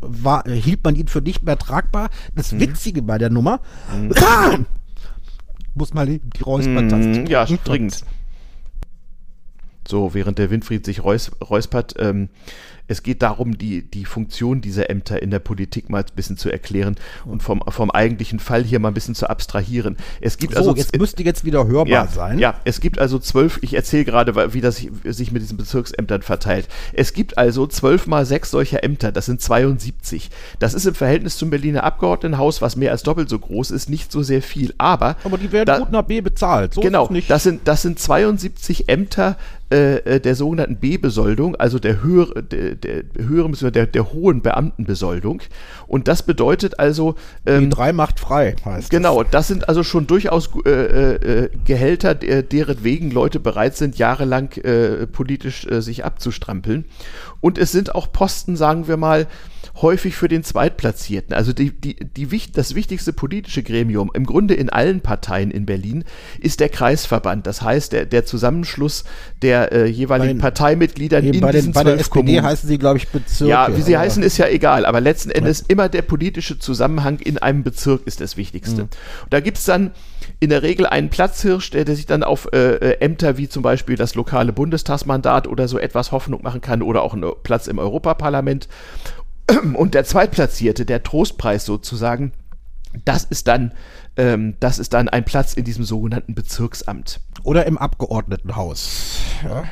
war, 0.00 0.44
hielt 0.48 0.84
man 0.84 0.94
ihn 0.94 1.08
für 1.08 1.20
nicht 1.20 1.44
mehr 1.44 1.58
tragbar. 1.58 2.10
Das 2.34 2.52
mhm. 2.52 2.60
Witzige 2.60 3.02
bei 3.02 3.18
der 3.18 3.30
Nummer, 3.30 3.60
mhm. 3.94 4.12
Muss 5.74 5.94
mal 5.94 6.06
die 6.06 6.20
Räuspertaste. 6.44 7.20
Mhm, 7.20 7.26
ja, 7.26 7.44
dringend. 7.44 8.04
So, 9.86 10.14
während 10.14 10.38
der 10.38 10.50
Winfried 10.50 10.84
sich 10.86 11.04
räus 11.04 11.30
räuspert, 11.42 11.94
ähm, 11.98 12.30
es 12.86 13.02
geht 13.02 13.22
darum, 13.22 13.56
die, 13.56 13.82
die 13.82 14.04
Funktion 14.04 14.60
dieser 14.60 14.90
Ämter 14.90 15.22
in 15.22 15.30
der 15.30 15.38
Politik 15.38 15.88
mal 15.88 16.00
ein 16.00 16.14
bisschen 16.14 16.36
zu 16.36 16.50
erklären 16.50 16.96
und 17.24 17.42
vom, 17.42 17.62
vom 17.68 17.90
eigentlichen 17.90 18.38
Fall 18.38 18.62
hier 18.62 18.78
mal 18.78 18.88
ein 18.88 18.94
bisschen 18.94 19.14
zu 19.14 19.28
abstrahieren. 19.28 19.96
Es 20.20 20.36
gibt 20.36 20.52
so, 20.52 20.58
also 20.58 20.76
jetzt 20.76 20.96
müsste 20.98 21.22
jetzt 21.22 21.44
wieder 21.44 21.66
hörbar 21.66 21.86
ja, 21.88 22.06
sein. 22.06 22.38
Ja, 22.38 22.60
es 22.64 22.80
gibt 22.80 22.98
also 22.98 23.18
zwölf, 23.18 23.58
ich 23.62 23.74
erzähle 23.74 24.04
gerade, 24.04 24.52
wie 24.52 24.60
das 24.60 24.76
sich 25.04 25.32
mit 25.32 25.42
diesen 25.42 25.56
Bezirksämtern 25.56 26.22
verteilt. 26.22 26.68
Es 26.92 27.14
gibt 27.14 27.38
also 27.38 27.66
zwölf 27.66 28.06
mal 28.06 28.26
sechs 28.26 28.50
solcher 28.50 28.84
Ämter, 28.84 29.12
das 29.12 29.26
sind 29.26 29.40
72. 29.40 30.30
Das 30.58 30.74
ist 30.74 30.84
im 30.84 30.94
Verhältnis 30.94 31.38
zum 31.38 31.50
Berliner 31.50 31.84
Abgeordnetenhaus, 31.84 32.60
was 32.60 32.76
mehr 32.76 32.92
als 32.92 33.02
doppelt 33.02 33.28
so 33.28 33.38
groß 33.38 33.70
ist, 33.70 33.88
nicht 33.88 34.12
so 34.12 34.22
sehr 34.22 34.42
viel, 34.42 34.74
aber... 34.76 35.16
Aber 35.24 35.38
die 35.38 35.52
werden 35.52 35.66
da, 35.66 35.78
gut 35.78 35.90
nach 35.90 36.02
B 36.02 36.20
bezahlt, 36.20 36.74
so 36.74 36.80
Genau, 36.82 37.08
das 37.28 37.44
sind, 37.44 37.66
das 37.66 37.82
sind 37.82 37.98
72 37.98 38.88
Ämter 38.88 39.36
äh, 39.74 39.96
äh, 40.04 40.20
der 40.20 40.36
sogenannten 40.36 40.76
B-Besoldung, 40.76 41.56
also 41.56 41.80
der, 41.80 42.00
höher, 42.00 42.42
der, 42.42 42.76
der, 42.76 43.02
höheren, 43.16 43.56
der, 43.72 43.86
der 43.86 44.12
hohen 44.12 44.40
Beamtenbesoldung. 44.40 45.42
Und 45.88 46.06
das 46.06 46.22
bedeutet 46.22 46.78
also. 46.78 47.16
Ähm, 47.44 47.62
Die 47.62 47.68
drei 47.70 47.92
macht 47.92 48.20
frei, 48.20 48.54
heißt 48.64 48.88
Genau, 48.90 49.24
das, 49.24 49.32
das 49.32 49.48
sind 49.48 49.68
also 49.68 49.82
schon 49.82 50.06
durchaus 50.06 50.48
äh, 50.64 50.70
äh, 50.70 51.50
Gehälter, 51.64 52.14
deren 52.14 52.84
wegen 52.84 53.10
Leute 53.10 53.40
bereit 53.40 53.76
sind, 53.76 53.98
jahrelang 53.98 54.52
äh, 54.58 55.08
politisch 55.08 55.66
äh, 55.66 55.82
sich 55.82 56.04
abzustrampeln. 56.04 56.84
Und 57.40 57.58
es 57.58 57.72
sind 57.72 57.96
auch 57.96 58.12
Posten, 58.12 58.54
sagen 58.54 58.86
wir 58.86 58.96
mal, 58.96 59.26
häufig 59.82 60.16
für 60.16 60.28
den 60.28 60.44
Zweitplatzierten. 60.44 61.34
Also 61.34 61.52
die, 61.52 61.70
die, 61.70 61.96
die, 61.96 62.52
das 62.52 62.74
wichtigste 62.74 63.12
politische 63.12 63.62
Gremium 63.62 64.10
im 64.14 64.24
Grunde 64.24 64.54
in 64.54 64.70
allen 64.70 65.00
Parteien 65.00 65.50
in 65.50 65.66
Berlin 65.66 66.04
ist 66.40 66.60
der 66.60 66.68
Kreisverband. 66.68 67.46
Das 67.46 67.62
heißt, 67.62 67.92
der, 67.92 68.06
der 68.06 68.24
Zusammenschluss 68.24 69.04
der 69.42 69.72
äh, 69.72 69.86
jeweiligen 69.86 70.38
bei, 70.38 70.42
Parteimitgliedern 70.42 71.24
in 71.24 71.40
bei 71.40 71.52
diesen 71.52 71.72
den, 71.72 71.74
Bei 71.74 71.84
der 71.84 71.94
SPD 71.94 72.10
Kommunen. 72.10 72.42
heißen 72.44 72.68
sie, 72.68 72.78
glaube 72.78 72.98
ich, 72.98 73.08
Bezirke. 73.08 73.50
Ja, 73.50 73.76
wie 73.76 73.82
sie 73.82 73.98
heißen, 73.98 74.22
ist 74.22 74.38
ja 74.38 74.46
egal. 74.46 74.86
Aber 74.86 75.00
letzten 75.00 75.30
Endes 75.30 75.60
ja. 75.60 75.66
immer 75.68 75.88
der 75.88 76.02
politische 76.02 76.58
Zusammenhang 76.58 77.18
in 77.18 77.38
einem 77.38 77.64
Bezirk 77.64 78.06
ist 78.06 78.20
das 78.20 78.36
Wichtigste. 78.36 78.82
Mhm. 78.82 78.88
Und 79.24 79.32
da 79.32 79.40
gibt 79.40 79.58
es 79.58 79.64
dann 79.64 79.90
in 80.40 80.50
der 80.50 80.62
Regel 80.62 80.86
einen 80.86 81.10
Platzhirsch, 81.10 81.70
der, 81.70 81.84
der 81.84 81.96
sich 81.96 82.06
dann 82.06 82.22
auf 82.22 82.48
äh, 82.52 82.74
äh, 82.74 83.00
Ämter 83.00 83.38
wie 83.38 83.48
zum 83.48 83.62
Beispiel 83.62 83.96
das 83.96 84.14
lokale 84.14 84.52
Bundestagsmandat 84.52 85.48
oder 85.48 85.68
so 85.68 85.78
etwas 85.78 86.12
Hoffnung 86.12 86.42
machen 86.42 86.60
kann 86.60 86.82
oder 86.82 87.02
auch 87.02 87.14
einen 87.14 87.30
Platz 87.42 87.66
im 87.66 87.78
Europaparlament. 87.78 88.68
Und 89.74 89.94
der 89.94 90.04
Zweitplatzierte, 90.04 90.86
der 90.86 91.02
Trostpreis 91.02 91.64
sozusagen, 91.64 92.32
das 93.04 93.24
ist 93.24 93.48
dann, 93.48 93.72
ähm, 94.16 94.54
das 94.60 94.78
ist 94.78 94.94
dann 94.94 95.08
ein 95.08 95.24
Platz 95.24 95.54
in 95.54 95.64
diesem 95.64 95.84
sogenannten 95.84 96.34
Bezirksamt. 96.34 97.20
Oder 97.42 97.66
im 97.66 97.78
Abgeordnetenhaus. 97.78 99.18
Ja. 99.42 99.64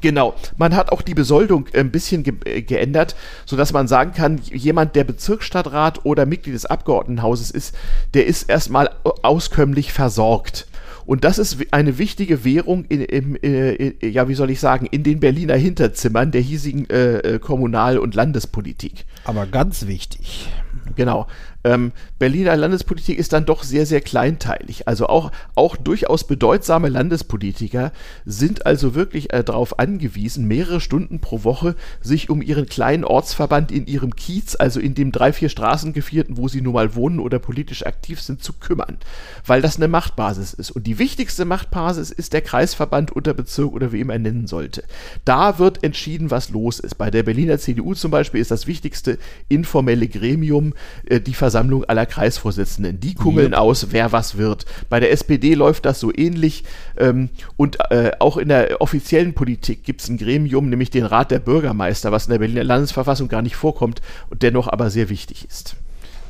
Genau. 0.00 0.34
Man 0.56 0.74
hat 0.74 0.92
auch 0.92 1.02
die 1.02 1.14
Besoldung 1.14 1.66
ein 1.74 1.90
bisschen 1.90 2.22
ge 2.22 2.34
äh, 2.44 2.62
geändert, 2.62 3.16
sodass 3.44 3.72
man 3.72 3.86
sagen 3.86 4.12
kann, 4.12 4.40
jemand, 4.50 4.96
der 4.96 5.04
Bezirksstadtrat 5.04 6.04
oder 6.04 6.26
Mitglied 6.26 6.54
des 6.54 6.66
Abgeordnetenhauses 6.66 7.50
ist, 7.50 7.74
der 8.14 8.26
ist 8.26 8.48
erstmal 8.48 8.90
auskömmlich 9.22 9.92
versorgt. 9.92 10.66
Und 11.10 11.24
das 11.24 11.40
ist 11.40 11.56
eine 11.72 11.98
wichtige 11.98 12.44
Währung 12.44 12.84
in, 12.84 13.00
in, 13.00 13.34
in, 13.34 13.94
ja, 14.00 14.28
wie 14.28 14.36
soll 14.36 14.48
ich 14.48 14.60
sagen, 14.60 14.86
in 14.86 15.02
den 15.02 15.18
Berliner 15.18 15.56
Hinterzimmern 15.56 16.30
der 16.30 16.40
hiesigen 16.40 16.88
äh, 16.88 17.16
äh 17.18 17.38
Kommunal- 17.40 17.98
und 17.98 18.14
Landespolitik. 18.14 19.06
Aber 19.24 19.46
ganz 19.46 19.88
wichtig. 19.88 20.48
Genau. 20.96 21.26
Ähm, 21.62 21.92
Berliner 22.18 22.56
Landespolitik 22.56 23.18
ist 23.18 23.32
dann 23.32 23.44
doch 23.44 23.64
sehr, 23.64 23.84
sehr 23.84 24.00
kleinteilig. 24.00 24.88
Also 24.88 25.08
auch, 25.08 25.30
auch 25.54 25.76
durchaus 25.76 26.26
bedeutsame 26.26 26.88
Landespolitiker 26.88 27.92
sind 28.24 28.64
also 28.64 28.94
wirklich 28.94 29.32
äh, 29.32 29.44
darauf 29.44 29.78
angewiesen, 29.78 30.46
mehrere 30.46 30.80
Stunden 30.80 31.20
pro 31.20 31.44
Woche 31.44 31.76
sich 32.00 32.30
um 32.30 32.40
ihren 32.40 32.66
kleinen 32.66 33.04
Ortsverband 33.04 33.72
in 33.72 33.86
ihrem 33.86 34.16
Kiez, 34.16 34.54
also 34.54 34.80
in 34.80 34.94
dem 34.94 35.12
drei, 35.12 35.32
vier 35.32 35.50
Straßengevierten, 35.50 36.38
wo 36.38 36.48
sie 36.48 36.62
nun 36.62 36.74
mal 36.74 36.94
wohnen 36.94 37.20
oder 37.20 37.38
politisch 37.38 37.84
aktiv 37.84 38.20
sind, 38.22 38.42
zu 38.42 38.54
kümmern. 38.54 38.96
Weil 39.44 39.60
das 39.60 39.76
eine 39.76 39.88
Machtbasis 39.88 40.54
ist. 40.54 40.70
Und 40.70 40.86
die 40.86 40.98
wichtigste 40.98 41.44
Machtbasis 41.44 42.10
ist 42.10 42.32
der 42.32 42.40
Kreisverband, 42.40 43.12
Unterbezirk 43.12 43.72
oder 43.72 43.92
wie 43.92 44.00
immer 44.00 44.14
er 44.14 44.18
nennen 44.18 44.46
sollte. 44.46 44.82
Da 45.26 45.58
wird 45.58 45.84
entschieden, 45.84 46.30
was 46.30 46.48
los 46.48 46.80
ist. 46.80 46.96
Bei 46.96 47.10
der 47.10 47.22
Berliner 47.22 47.58
CDU 47.58 47.94
zum 47.94 48.10
Beispiel 48.10 48.40
ist 48.40 48.50
das 48.50 48.66
wichtigste 48.66 49.18
informelle 49.48 50.08
Gremium 50.08 50.59
äh, 51.06 51.20
die 51.20 51.34
Versammlung 51.34 51.84
aller 51.84 52.06
Kreisvorsitzenden. 52.06 53.00
Die 53.00 53.14
kummeln 53.14 53.52
ja. 53.52 53.58
aus, 53.58 53.88
wer 53.90 54.12
was 54.12 54.36
wird. 54.36 54.66
Bei 54.88 55.00
der 55.00 55.12
SPD 55.12 55.54
läuft 55.54 55.84
das 55.84 56.00
so 56.00 56.12
ähnlich. 56.14 56.64
Ähm, 56.96 57.30
und 57.56 57.78
äh, 57.90 58.12
auch 58.18 58.36
in 58.36 58.48
der 58.48 58.80
offiziellen 58.80 59.34
Politik 59.34 59.84
gibt 59.84 60.02
es 60.02 60.08
ein 60.08 60.18
Gremium, 60.18 60.68
nämlich 60.68 60.90
den 60.90 61.04
Rat 61.04 61.30
der 61.30 61.38
Bürgermeister, 61.38 62.12
was 62.12 62.26
in 62.26 62.32
der 62.32 62.38
Berliner 62.38 62.64
Landesverfassung 62.64 63.28
gar 63.28 63.42
nicht 63.42 63.56
vorkommt 63.56 64.00
und 64.28 64.42
dennoch 64.42 64.68
aber 64.68 64.90
sehr 64.90 65.08
wichtig 65.08 65.46
ist. 65.48 65.76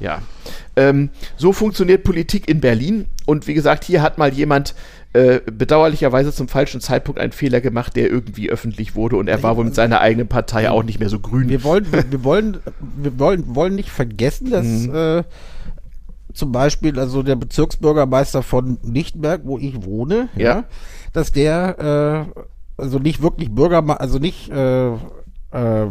Ja, 0.01 0.23
ähm, 0.77 1.11
so 1.37 1.53
funktioniert 1.53 2.05
Politik 2.05 2.49
in 2.49 2.61
Berlin. 2.61 3.07
Und 3.27 3.47
wie 3.47 3.55
gesagt, 3.55 3.85
hier 3.85 4.01
hat 4.01 4.17
mal 4.17 4.33
jemand 4.33 4.75
äh, 5.13 5.41
bedauerlicherweise 5.41 6.33
zum 6.33 6.49
falschen 6.49 6.81
Zeitpunkt 6.81 7.21
einen 7.21 7.33
Fehler 7.33 7.61
gemacht, 7.61 7.97
der 7.97 8.09
irgendwie 8.09 8.51
öffentlich 8.51 8.95
wurde 8.95 9.17
und 9.17 9.29
er 9.29 9.43
war 9.43 9.57
wohl 9.57 9.65
mit 9.65 9.75
seiner 9.75 10.01
eigenen 10.01 10.29
Partei 10.29 10.71
auch 10.71 10.85
nicht 10.85 11.01
mehr 11.01 11.09
so 11.09 11.19
grün. 11.19 11.49
Wir 11.49 11.65
wollen, 11.65 11.87
wir, 11.91 12.25
wollen, 12.25 12.59
wir 12.97 13.19
wollen, 13.19 13.55
wollen 13.55 13.75
nicht 13.75 13.91
vergessen, 13.91 14.51
dass 14.51 14.67
mhm. 14.67 14.95
äh, 14.95 15.23
zum 16.33 16.53
Beispiel 16.53 16.99
also 16.99 17.25
der 17.25 17.35
Bezirksbürgermeister 17.35 18.43
von 18.43 18.79
Lichtenberg, 18.85 19.41
wo 19.45 19.59
ich 19.59 19.85
wohne, 19.85 20.29
ja, 20.37 20.45
ja 20.45 20.65
dass 21.13 21.33
der 21.33 22.29
äh, 22.37 22.43
also 22.81 22.99
nicht 22.99 23.23
wirklich 23.23 23.51
Bürgermeister, 23.51 24.01
also 24.01 24.19
nicht 24.19 24.51
äh, 24.51 24.93
äh, 24.93 25.87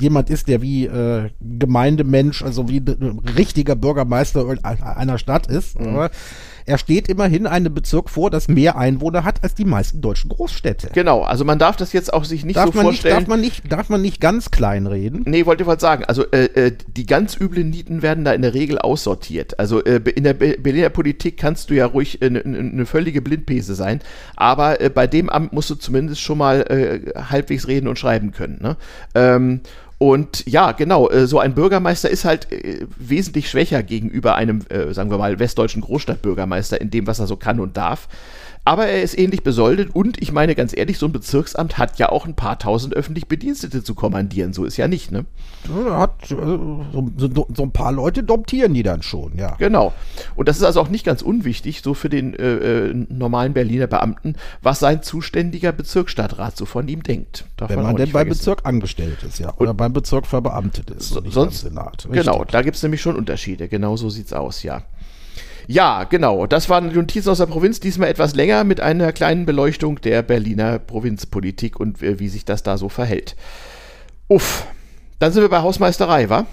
jemand 0.00 0.30
ist, 0.30 0.48
der 0.48 0.62
wie 0.62 0.86
äh, 0.86 1.30
Gemeindemensch, 1.40 2.42
also 2.42 2.68
wie 2.68 2.78
ein 2.78 3.20
richtiger 3.36 3.74
Bürgermeister 3.74 4.46
einer 4.62 5.18
Stadt 5.18 5.46
ist, 5.46 5.78
mhm. 5.80 5.88
aber 5.88 6.10
er 6.70 6.78
steht 6.78 7.08
immerhin 7.08 7.48
einem 7.48 7.74
Bezirk 7.74 8.08
vor, 8.08 8.30
das 8.30 8.46
mehr 8.46 8.76
Einwohner 8.76 9.24
hat 9.24 9.42
als 9.42 9.54
die 9.56 9.64
meisten 9.64 10.00
deutschen 10.00 10.30
Großstädte. 10.30 10.90
Genau, 10.94 11.22
also 11.22 11.44
man 11.44 11.58
darf 11.58 11.76
das 11.76 11.92
jetzt 11.92 12.12
auch 12.12 12.24
sich 12.24 12.44
nicht 12.44 12.56
darf 12.56 12.66
so 12.66 12.72
vorstellen. 12.80 13.16
Nicht, 13.16 13.22
darf, 13.22 13.28
man 13.28 13.40
nicht, 13.40 13.72
darf 13.72 13.88
man 13.88 14.02
nicht 14.02 14.20
ganz 14.20 14.52
klein 14.52 14.86
reden? 14.86 15.24
Nee, 15.26 15.46
wollte 15.46 15.64
ich 15.64 15.66
mal 15.66 15.80
sagen. 15.80 16.04
Also 16.04 16.24
äh, 16.30 16.44
äh, 16.44 16.72
die 16.86 17.06
ganz 17.06 17.36
üblen 17.38 17.70
Nieten 17.70 18.02
werden 18.02 18.24
da 18.24 18.32
in 18.32 18.42
der 18.42 18.54
Regel 18.54 18.78
aussortiert. 18.78 19.58
Also 19.58 19.82
äh, 19.82 20.00
in 20.14 20.22
der 20.22 20.34
Berliner 20.34 20.90
Politik 20.90 21.36
kannst 21.38 21.70
du 21.70 21.74
ja 21.74 21.86
ruhig 21.86 22.22
eine 22.22 22.40
ne 22.44 22.86
völlige 22.86 23.20
Blindpese 23.20 23.74
sein, 23.74 24.00
aber 24.36 24.80
äh, 24.80 24.90
bei 24.90 25.08
dem 25.08 25.28
Amt 25.28 25.52
musst 25.52 25.70
du 25.70 25.74
zumindest 25.74 26.20
schon 26.20 26.38
mal 26.38 26.60
äh, 26.62 27.18
halbwegs 27.18 27.66
reden 27.66 27.88
und 27.88 27.98
schreiben 27.98 28.30
können. 28.30 28.58
Ne? 28.62 28.76
Ähm, 29.16 29.60
und 30.02 30.46
ja, 30.46 30.72
genau, 30.72 31.10
äh, 31.10 31.26
so 31.26 31.40
ein 31.40 31.54
Bürgermeister 31.54 32.08
ist 32.08 32.24
halt 32.24 32.50
äh, 32.50 32.86
wesentlich 32.96 33.50
schwächer 33.50 33.82
gegenüber 33.82 34.34
einem, 34.34 34.62
äh, 34.70 34.94
sagen 34.94 35.10
wir 35.10 35.18
mal, 35.18 35.38
westdeutschen 35.38 35.82
Großstadtbürgermeister 35.82 36.80
in 36.80 36.88
dem, 36.88 37.06
was 37.06 37.18
er 37.18 37.26
so 37.26 37.36
kann 37.36 37.60
und 37.60 37.76
darf. 37.76 38.08
Aber 38.70 38.86
er 38.86 39.02
ist 39.02 39.18
ähnlich 39.18 39.42
besoldet 39.42 39.96
und 39.96 40.22
ich 40.22 40.30
meine 40.30 40.54
ganz 40.54 40.76
ehrlich, 40.76 40.96
so 40.96 41.06
ein 41.06 41.10
Bezirksamt 41.10 41.76
hat 41.76 41.98
ja 41.98 42.08
auch 42.08 42.24
ein 42.24 42.36
paar 42.36 42.56
tausend 42.56 42.94
öffentlich 42.94 43.26
Bedienstete 43.26 43.82
zu 43.82 43.96
kommandieren. 43.96 44.52
So 44.52 44.64
ist 44.64 44.76
ja 44.76 44.86
nicht, 44.86 45.10
ne? 45.10 45.24
Hat, 45.90 46.24
so, 46.28 46.86
so, 47.16 47.48
so, 47.52 47.62
ein 47.64 47.72
paar 47.72 47.90
Leute 47.90 48.22
domptieren 48.22 48.72
die 48.72 48.84
dann 48.84 49.02
schon, 49.02 49.36
ja. 49.36 49.56
Genau. 49.58 49.92
Und 50.36 50.48
das 50.48 50.58
ist 50.58 50.62
also 50.62 50.80
auch 50.80 50.88
nicht 50.88 51.04
ganz 51.04 51.20
unwichtig, 51.20 51.82
so 51.82 51.94
für 51.94 52.08
den 52.08 52.32
äh, 52.34 52.94
normalen 52.94 53.54
Berliner 53.54 53.88
Beamten, 53.88 54.36
was 54.62 54.78
sein 54.78 55.02
zuständiger 55.02 55.72
Bezirksstadtrat 55.72 56.56
so 56.56 56.64
von 56.64 56.86
ihm 56.86 57.02
denkt. 57.02 57.46
Darf 57.56 57.70
Wenn 57.70 57.82
man, 57.82 57.96
denn 57.96 58.12
beim 58.12 58.28
Bezirk 58.28 58.60
angestellt 58.66 59.24
ist, 59.24 59.40
ja. 59.40 59.52
Oder 59.56 59.72
und 59.72 59.78
beim 59.78 59.92
Bezirk 59.92 60.28
verbeamtet 60.28 60.90
ist. 60.90 61.08
So, 61.08 61.20
sonst, 61.28 61.62
Senat. 61.62 62.06
Genau, 62.08 62.44
da 62.44 62.62
gibt 62.62 62.76
es 62.76 62.84
nämlich 62.84 63.02
schon 63.02 63.16
Unterschiede. 63.16 63.66
Genau 63.66 63.96
so 63.96 64.10
sieht 64.10 64.26
es 64.26 64.32
aus, 64.32 64.62
ja. 64.62 64.84
Ja, 65.70 66.02
genau. 66.02 66.48
Das 66.48 66.68
waren 66.68 66.90
die 66.90 66.96
Notizen 66.96 67.28
aus 67.28 67.38
der 67.38 67.46
Provinz, 67.46 67.78
diesmal 67.78 68.08
etwas 68.08 68.34
länger 68.34 68.64
mit 68.64 68.80
einer 68.80 69.12
kleinen 69.12 69.46
Beleuchtung 69.46 70.00
der 70.00 70.20
Berliner 70.22 70.80
Provinzpolitik 70.80 71.78
und 71.78 72.02
äh, 72.02 72.18
wie 72.18 72.28
sich 72.28 72.44
das 72.44 72.64
da 72.64 72.76
so 72.76 72.88
verhält. 72.88 73.36
Uff. 74.26 74.66
Dann 75.20 75.30
sind 75.30 75.42
wir 75.42 75.48
bei 75.48 75.60
Hausmeisterei, 75.60 76.28
wa? 76.28 76.46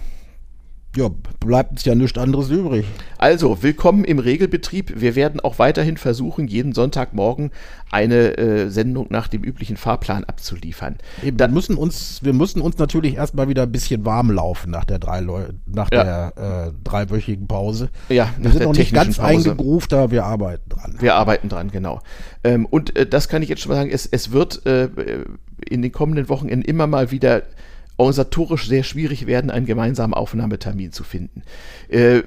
Ja, 0.98 1.12
bleibt 1.40 1.74
uns 1.74 1.86
ja 1.86 1.94
nichts 1.94 2.18
anderes 2.18 2.50
übrig. 2.50 2.84
Also, 3.20 3.62
willkommen 3.62 4.04
im 4.04 4.18
Regelbetrieb. 4.18 5.00
Wir 5.00 5.16
werden 5.16 5.40
auch 5.40 5.60
weiterhin 5.60 5.96
versuchen, 5.96 6.48
jeden 6.48 6.74
Sonntagmorgen 6.74 7.52
eine 7.92 8.36
äh, 8.40 8.70
Sendung 8.70 9.06
nach 9.12 9.28
dem 9.28 9.44
üblichen 9.44 9.78
Fahrplan 9.78 10.24
abzuliefern. 10.24 10.96
Eben, 11.24 11.38
wir, 11.38 11.50
müssen 11.50 11.78
uns, 11.78 12.24
wir 12.24 12.34
müssen 12.34 12.62
uns 12.62 12.80
natürlich 12.80 13.16
erstmal 13.16 13.48
wieder 13.48 13.62
ein 13.62 13.72
bisschen 13.72 14.06
warm 14.06 14.32
laufen 14.32 14.72
nach 14.72 14.86
der, 14.86 14.98
drei 14.98 15.20
Leu 15.20 15.44
nach 15.68 15.92
ja. 15.92 16.04
der 16.04 16.68
äh, 16.70 16.72
dreiwöchigen 16.84 17.46
Pause. 17.46 17.90
Ja, 18.10 18.34
wir 18.40 18.50
sind 18.50 18.64
noch 18.64 18.74
nicht 18.74 18.92
ganz 18.92 19.20
eingegroovt, 19.20 19.94
aber 19.94 20.10
wir 20.10 20.26
arbeiten 20.26 20.68
dran. 20.68 20.96
Wir 20.98 21.14
arbeiten 21.14 21.48
dran, 21.48 21.70
genau. 21.70 22.02
Ähm, 22.44 22.66
und 22.66 22.96
äh, 22.96 23.06
das 23.06 23.30
kann 23.30 23.44
ich 23.44 23.50
jetzt 23.50 23.62
schon 23.62 23.70
mal 23.70 23.76
sagen, 23.76 23.92
es, 23.92 24.08
es 24.08 24.32
wird 24.32 24.66
äh, 24.66 24.90
in 25.64 25.84
den 25.84 25.92
kommenden 25.92 26.28
Wochen 26.28 26.48
immer 26.48 26.88
mal 26.88 27.12
wieder 27.12 27.44
organisatorisch 27.98 28.68
sehr 28.68 28.84
schwierig 28.84 29.28
werden, 29.28 29.50
einen 29.52 29.66
gemeinsamen 29.66 30.14
Aufnahmetermin 30.14 30.92
zu 30.92 31.04
finden. 31.04 31.44
Äh, 31.90 32.22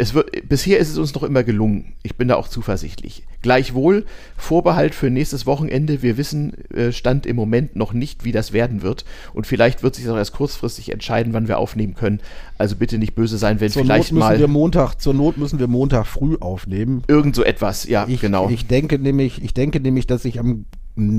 es 0.00 0.14
wird, 0.14 0.48
bisher 0.48 0.78
ist 0.78 0.88
es 0.88 0.96
uns 0.96 1.14
noch 1.14 1.22
immer 1.22 1.42
gelungen. 1.44 1.92
Ich 2.02 2.16
bin 2.16 2.28
da 2.28 2.36
auch 2.36 2.48
zuversichtlich. 2.48 3.24
Gleichwohl, 3.42 4.06
Vorbehalt 4.38 4.94
für 4.94 5.10
nächstes 5.10 5.44
Wochenende. 5.44 6.00
Wir 6.00 6.16
wissen, 6.16 6.54
äh, 6.72 6.90
Stand 6.90 7.26
im 7.26 7.36
Moment 7.36 7.76
noch 7.76 7.92
nicht, 7.92 8.24
wie 8.24 8.32
das 8.32 8.54
werden 8.54 8.80
wird. 8.80 9.04
Und 9.34 9.46
vielleicht 9.46 9.82
wird 9.82 9.94
sich 9.94 10.08
auch 10.08 10.16
erst 10.16 10.32
kurzfristig 10.32 10.90
entscheiden, 10.90 11.34
wann 11.34 11.48
wir 11.48 11.58
aufnehmen 11.58 11.94
können. 11.96 12.20
Also 12.56 12.76
bitte 12.76 12.96
nicht 12.96 13.14
böse 13.14 13.36
sein, 13.36 13.60
wenn 13.60 13.70
zur 13.70 13.82
vielleicht 13.82 14.12
Not 14.12 14.20
müssen 14.20 14.28
mal. 14.30 14.38
Wir 14.38 14.48
Montag, 14.48 14.94
zur 14.94 15.12
Not 15.12 15.36
müssen 15.36 15.58
wir 15.58 15.66
Montag 15.66 16.06
früh 16.06 16.38
aufnehmen. 16.40 17.02
Irgend 17.06 17.36
so 17.36 17.44
etwas, 17.44 17.86
ja, 17.86 18.06
ich, 18.08 18.22
genau. 18.22 18.48
Ich 18.48 18.66
denke 18.66 18.98
nämlich, 18.98 19.44
ich 19.44 19.52
denke 19.52 19.80
nämlich, 19.80 20.06
dass 20.06 20.24
ich 20.24 20.40
am 20.40 20.64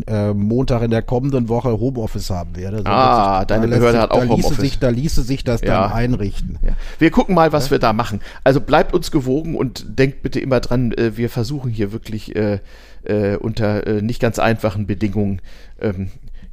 äh, 0.07 0.33
Montag 0.33 0.81
in 0.83 0.91
der 0.91 1.01
kommenden 1.01 1.49
Woche 1.49 1.79
Homeoffice 1.79 2.29
haben 2.29 2.55
werde. 2.55 2.79
So 2.79 2.83
ah, 2.85 3.39
sich, 3.39 3.47
deine 3.47 3.67
Behörde 3.67 3.91
sich, 3.93 4.01
hat 4.01 4.11
auch 4.11 4.27
Homeoffice. 4.27 4.57
Sich, 4.57 4.79
da 4.79 4.89
ließe 4.89 5.23
sich 5.23 5.43
das 5.43 5.61
ja. 5.61 5.81
dann 5.81 5.91
einrichten. 5.91 6.57
Ja. 6.61 6.73
Wir 6.99 7.11
gucken 7.11 7.35
mal, 7.35 7.51
was 7.51 7.65
ja. 7.65 7.71
wir 7.71 7.79
da 7.79 7.93
machen. 7.93 8.21
Also 8.43 8.61
bleibt 8.61 8.93
uns 8.93 9.11
gewogen 9.11 9.55
und 9.55 9.99
denkt 9.99 10.21
bitte 10.21 10.39
immer 10.39 10.59
dran, 10.59 10.91
äh, 10.93 11.17
wir 11.17 11.29
versuchen 11.29 11.71
hier 11.71 11.91
wirklich 11.91 12.35
äh, 12.35 12.59
äh 13.03 13.35
unter 13.35 14.01
nicht 14.01 14.21
ganz 14.21 14.37
einfachen 14.37 14.85
Bedingungen 14.85 15.41
ähm, 15.81 16.09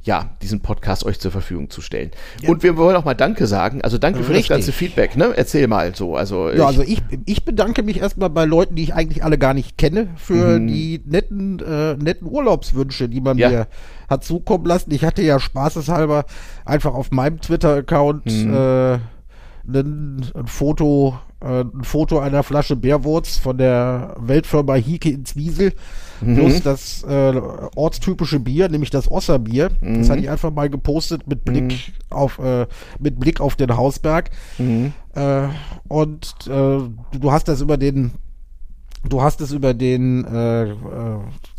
ja, 0.09 0.31
diesen 0.41 0.61
Podcast 0.61 1.05
euch 1.05 1.19
zur 1.19 1.29
Verfügung 1.29 1.69
zu 1.69 1.81
stellen. 1.81 2.09
Ja. 2.41 2.49
Und 2.49 2.63
wir 2.63 2.77
wollen 2.77 2.95
auch 2.95 3.05
mal 3.05 3.13
Danke 3.13 3.45
sagen. 3.45 3.83
Also 3.83 3.99
danke 3.99 4.17
Richtig. 4.17 4.35
für 4.35 4.41
das 4.41 4.47
ganze 4.49 4.71
Feedback, 4.71 5.15
ne? 5.15 5.33
Erzähl 5.35 5.67
mal 5.67 5.93
so. 5.93 6.15
Also, 6.15 6.49
ja, 6.49 6.65
also 6.65 6.81
ich, 6.81 7.03
ich 7.27 7.45
bedanke 7.45 7.83
mich 7.83 8.01
erstmal 8.01 8.31
bei 8.31 8.45
Leuten, 8.45 8.73
die 8.73 8.81
ich 8.81 8.95
eigentlich 8.95 9.23
alle 9.23 9.37
gar 9.37 9.53
nicht 9.53 9.77
kenne, 9.77 10.07
für 10.15 10.59
mhm. 10.59 10.65
die 10.65 11.03
netten, 11.05 11.59
äh, 11.59 11.93
netten 11.93 12.27
Urlaubswünsche, 12.27 13.07
die 13.07 13.21
man 13.21 13.37
ja. 13.37 13.49
mir 13.49 13.67
hat 14.09 14.23
zukommen 14.23 14.65
lassen. 14.65 14.91
Ich 14.95 15.03
hatte 15.05 15.21
ja 15.21 15.39
spaßeshalber 15.39 16.25
einfach 16.65 16.95
auf 16.95 17.11
meinem 17.11 17.39
Twitter-Account 17.39 18.25
mhm. 18.25 18.51
äh, 18.51 18.93
ein, 18.95 20.25
ein 20.33 20.47
Foto 20.47 21.19
äh, 21.41 21.61
ein 21.61 21.83
Foto 21.83 22.19
einer 22.19 22.43
Flasche 22.43 22.75
Bärwurz 22.75 23.37
von 23.37 23.57
der 23.57 24.15
Weltfirma 24.19 24.75
Hike 24.75 25.09
in 25.09 25.25
Zwiesel, 25.25 25.73
mhm. 26.21 26.35
plus 26.35 26.61
das 26.61 27.03
äh, 27.03 27.41
ortstypische 27.75 28.39
Bier, 28.39 28.69
nämlich 28.69 28.89
das 28.89 29.09
Osserbier. 29.09 29.69
Mhm. 29.81 29.99
Das 29.99 30.09
hatte 30.09 30.21
ich 30.21 30.29
einfach 30.29 30.51
mal 30.51 30.69
gepostet 30.69 31.27
mit 31.27 31.45
Blick 31.45 31.63
mhm. 31.63 31.93
auf 32.09 32.39
äh, 32.39 32.67
mit 32.99 33.19
Blick 33.19 33.41
auf 33.41 33.55
den 33.55 33.75
Hausberg. 33.75 34.29
Mhm. 34.57 34.93
Äh, 35.15 35.47
und 35.87 36.35
äh, 36.47 36.79
du 37.19 37.31
hast 37.31 37.47
das 37.47 37.61
über 37.61 37.77
den 37.77 38.11
du 39.07 39.21
hast 39.21 39.41
es 39.41 39.51
über 39.51 39.73
den 39.73 40.25
äh, 40.25 40.73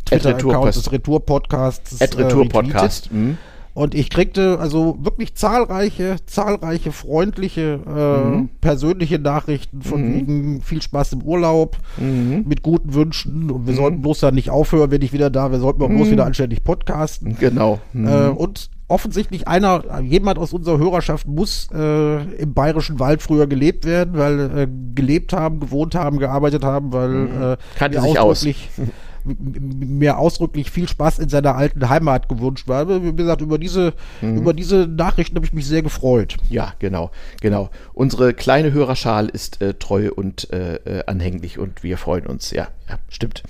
Twitter-Account 0.05 0.75
des 0.75 0.93
Retour-Podcasts. 0.93 2.01
Retour-Podcast. 2.01 3.13
Mhm. 3.13 3.39
Und 3.75 3.95
ich 3.95 4.11
kriegte 4.11 4.59
also 4.59 4.99
wirklich 5.01 5.35
zahlreiche, 5.35 6.17
zahlreiche 6.27 6.93
freundliche, 6.93 7.81
äh, 7.87 8.29
mhm. 8.29 8.49
persönliche 8.61 9.19
Nachrichten 9.19 9.83
von 9.83 10.03
mhm. 10.03 10.15
wegen 10.15 10.63
viel 10.63 10.83
Spaß 10.83 11.13
im 11.15 11.23
Urlaub, 11.23 11.77
mhm. 11.97 12.45
mit 12.47 12.63
guten 12.63 12.95
Wünschen. 12.95 13.51
Und 13.51 13.67
wir 13.67 13.73
mhm. 13.73 13.79
sollten 13.79 14.03
bloß 14.03 14.21
dann 14.21 14.35
nicht 14.35 14.51
aufhören, 14.51 14.91
wenn 14.91 15.03
ich 15.03 15.13
wieder 15.13 15.31
da 15.31 15.51
wäre, 15.51 15.61
sollten 15.61 15.81
wir 15.81 15.89
bloß 15.89 16.09
mhm. 16.09 16.13
wieder 16.13 16.27
anständig 16.27 16.65
podcasten. 16.65 17.37
Genau. 17.39 17.79
Mhm. 17.93 18.09
Äh, 18.09 18.29
und 18.29 18.71
offensichtlich 18.89 19.47
einer, 19.47 20.01
jemand 20.03 20.39
aus 20.39 20.53
unserer 20.53 20.79
Hörerschaft 20.79 21.29
muss 21.29 21.69
äh, 21.73 22.23
im 22.35 22.55
bayerischen 22.55 22.99
Wald 22.99 23.23
früher 23.23 23.47
gelebt 23.47 23.85
werden, 23.85 24.19
weil 24.19 24.41
äh, 24.59 24.69
gelebt 24.95 25.33
haben, 25.33 25.61
gewohnt 25.61 25.95
haben, 25.95 26.19
gearbeitet 26.19 26.65
haben, 26.65 26.93
weil 26.93 27.27
äh, 27.53 27.57
Kannte 27.79 28.01
sich 28.01 28.19
aus. 28.19 28.45
mir 29.25 30.19
ausdrücklich 30.19 30.71
viel 30.71 30.89
Spaß 30.89 31.19
in 31.19 31.29
seiner 31.29 31.57
alten 31.57 31.89
Heimat 31.89 32.29
gewünscht 32.29 32.69
war. 32.69 32.89
Wie 32.89 33.15
gesagt, 33.15 33.41
über 33.41 33.59
diese, 33.59 33.95
mhm. 34.21 34.39
über 34.39 34.53
diese 34.53 34.87
Nachrichten 34.87 35.37
habe 35.37 35.47
ich 35.47 35.53
mich 35.53 35.67
sehr 35.67 35.83
gefreut. 35.83 36.37
Ja, 36.49 36.75
genau, 36.79 37.11
genau. 37.41 37.71
Unsere 37.93 38.35
kleine 38.35 38.73
Hörerschal 38.73 39.29
ist 39.29 39.61
äh, 39.61 39.75
treu 39.75 40.11
und 40.15 40.53
äh, 40.53 40.77
äh, 40.77 41.05
anhänglich 41.07 41.59
und 41.59 41.83
wir 41.83 41.99
freuen 41.99 42.27
uns. 42.27 42.51
Ja, 42.51 42.69
ja, 42.89 42.99
stimmt. 43.09 43.43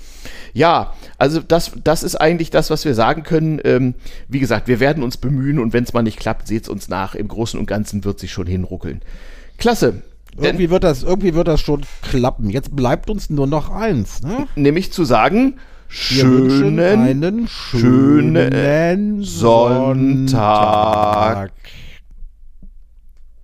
Ja, 0.53 0.93
also 1.17 1.39
das, 1.39 1.71
das 1.83 2.03
ist 2.03 2.15
eigentlich 2.15 2.49
das, 2.49 2.69
was 2.69 2.85
wir 2.85 2.93
sagen 2.93 3.23
können. 3.23 3.59
Ähm, 3.63 3.95
wie 4.27 4.39
gesagt, 4.39 4.67
wir 4.67 4.79
werden 4.79 5.03
uns 5.03 5.17
bemühen 5.17 5.59
und 5.59 5.73
wenn 5.73 5.83
es 5.83 5.93
mal 5.93 6.03
nicht 6.03 6.19
klappt, 6.19 6.47
seht 6.47 6.63
es 6.63 6.69
uns 6.69 6.89
nach. 6.89 7.15
Im 7.15 7.27
Großen 7.27 7.59
und 7.59 7.65
Ganzen 7.65 8.03
wird 8.03 8.19
sich 8.19 8.31
schon 8.31 8.47
hinruckeln. 8.47 9.01
Klasse. 9.57 10.01
Irgendwie 10.37 10.69
wird 10.69 10.83
das, 10.83 11.03
irgendwie 11.03 11.33
wird 11.33 11.47
das 11.47 11.61
schon 11.61 11.81
klappen. 12.01 12.49
Jetzt 12.49 12.75
bleibt 12.75 13.09
uns 13.09 13.29
nur 13.29 13.47
noch 13.47 13.69
eins, 13.69 14.21
ne? 14.23 14.47
Nämlich 14.55 14.91
zu 14.93 15.03
sagen, 15.03 15.59
schönen, 15.87 16.79
einen 16.79 17.47
schönen 17.47 19.23
Sonntag. 19.23 20.31
Sonntag. 20.31 21.51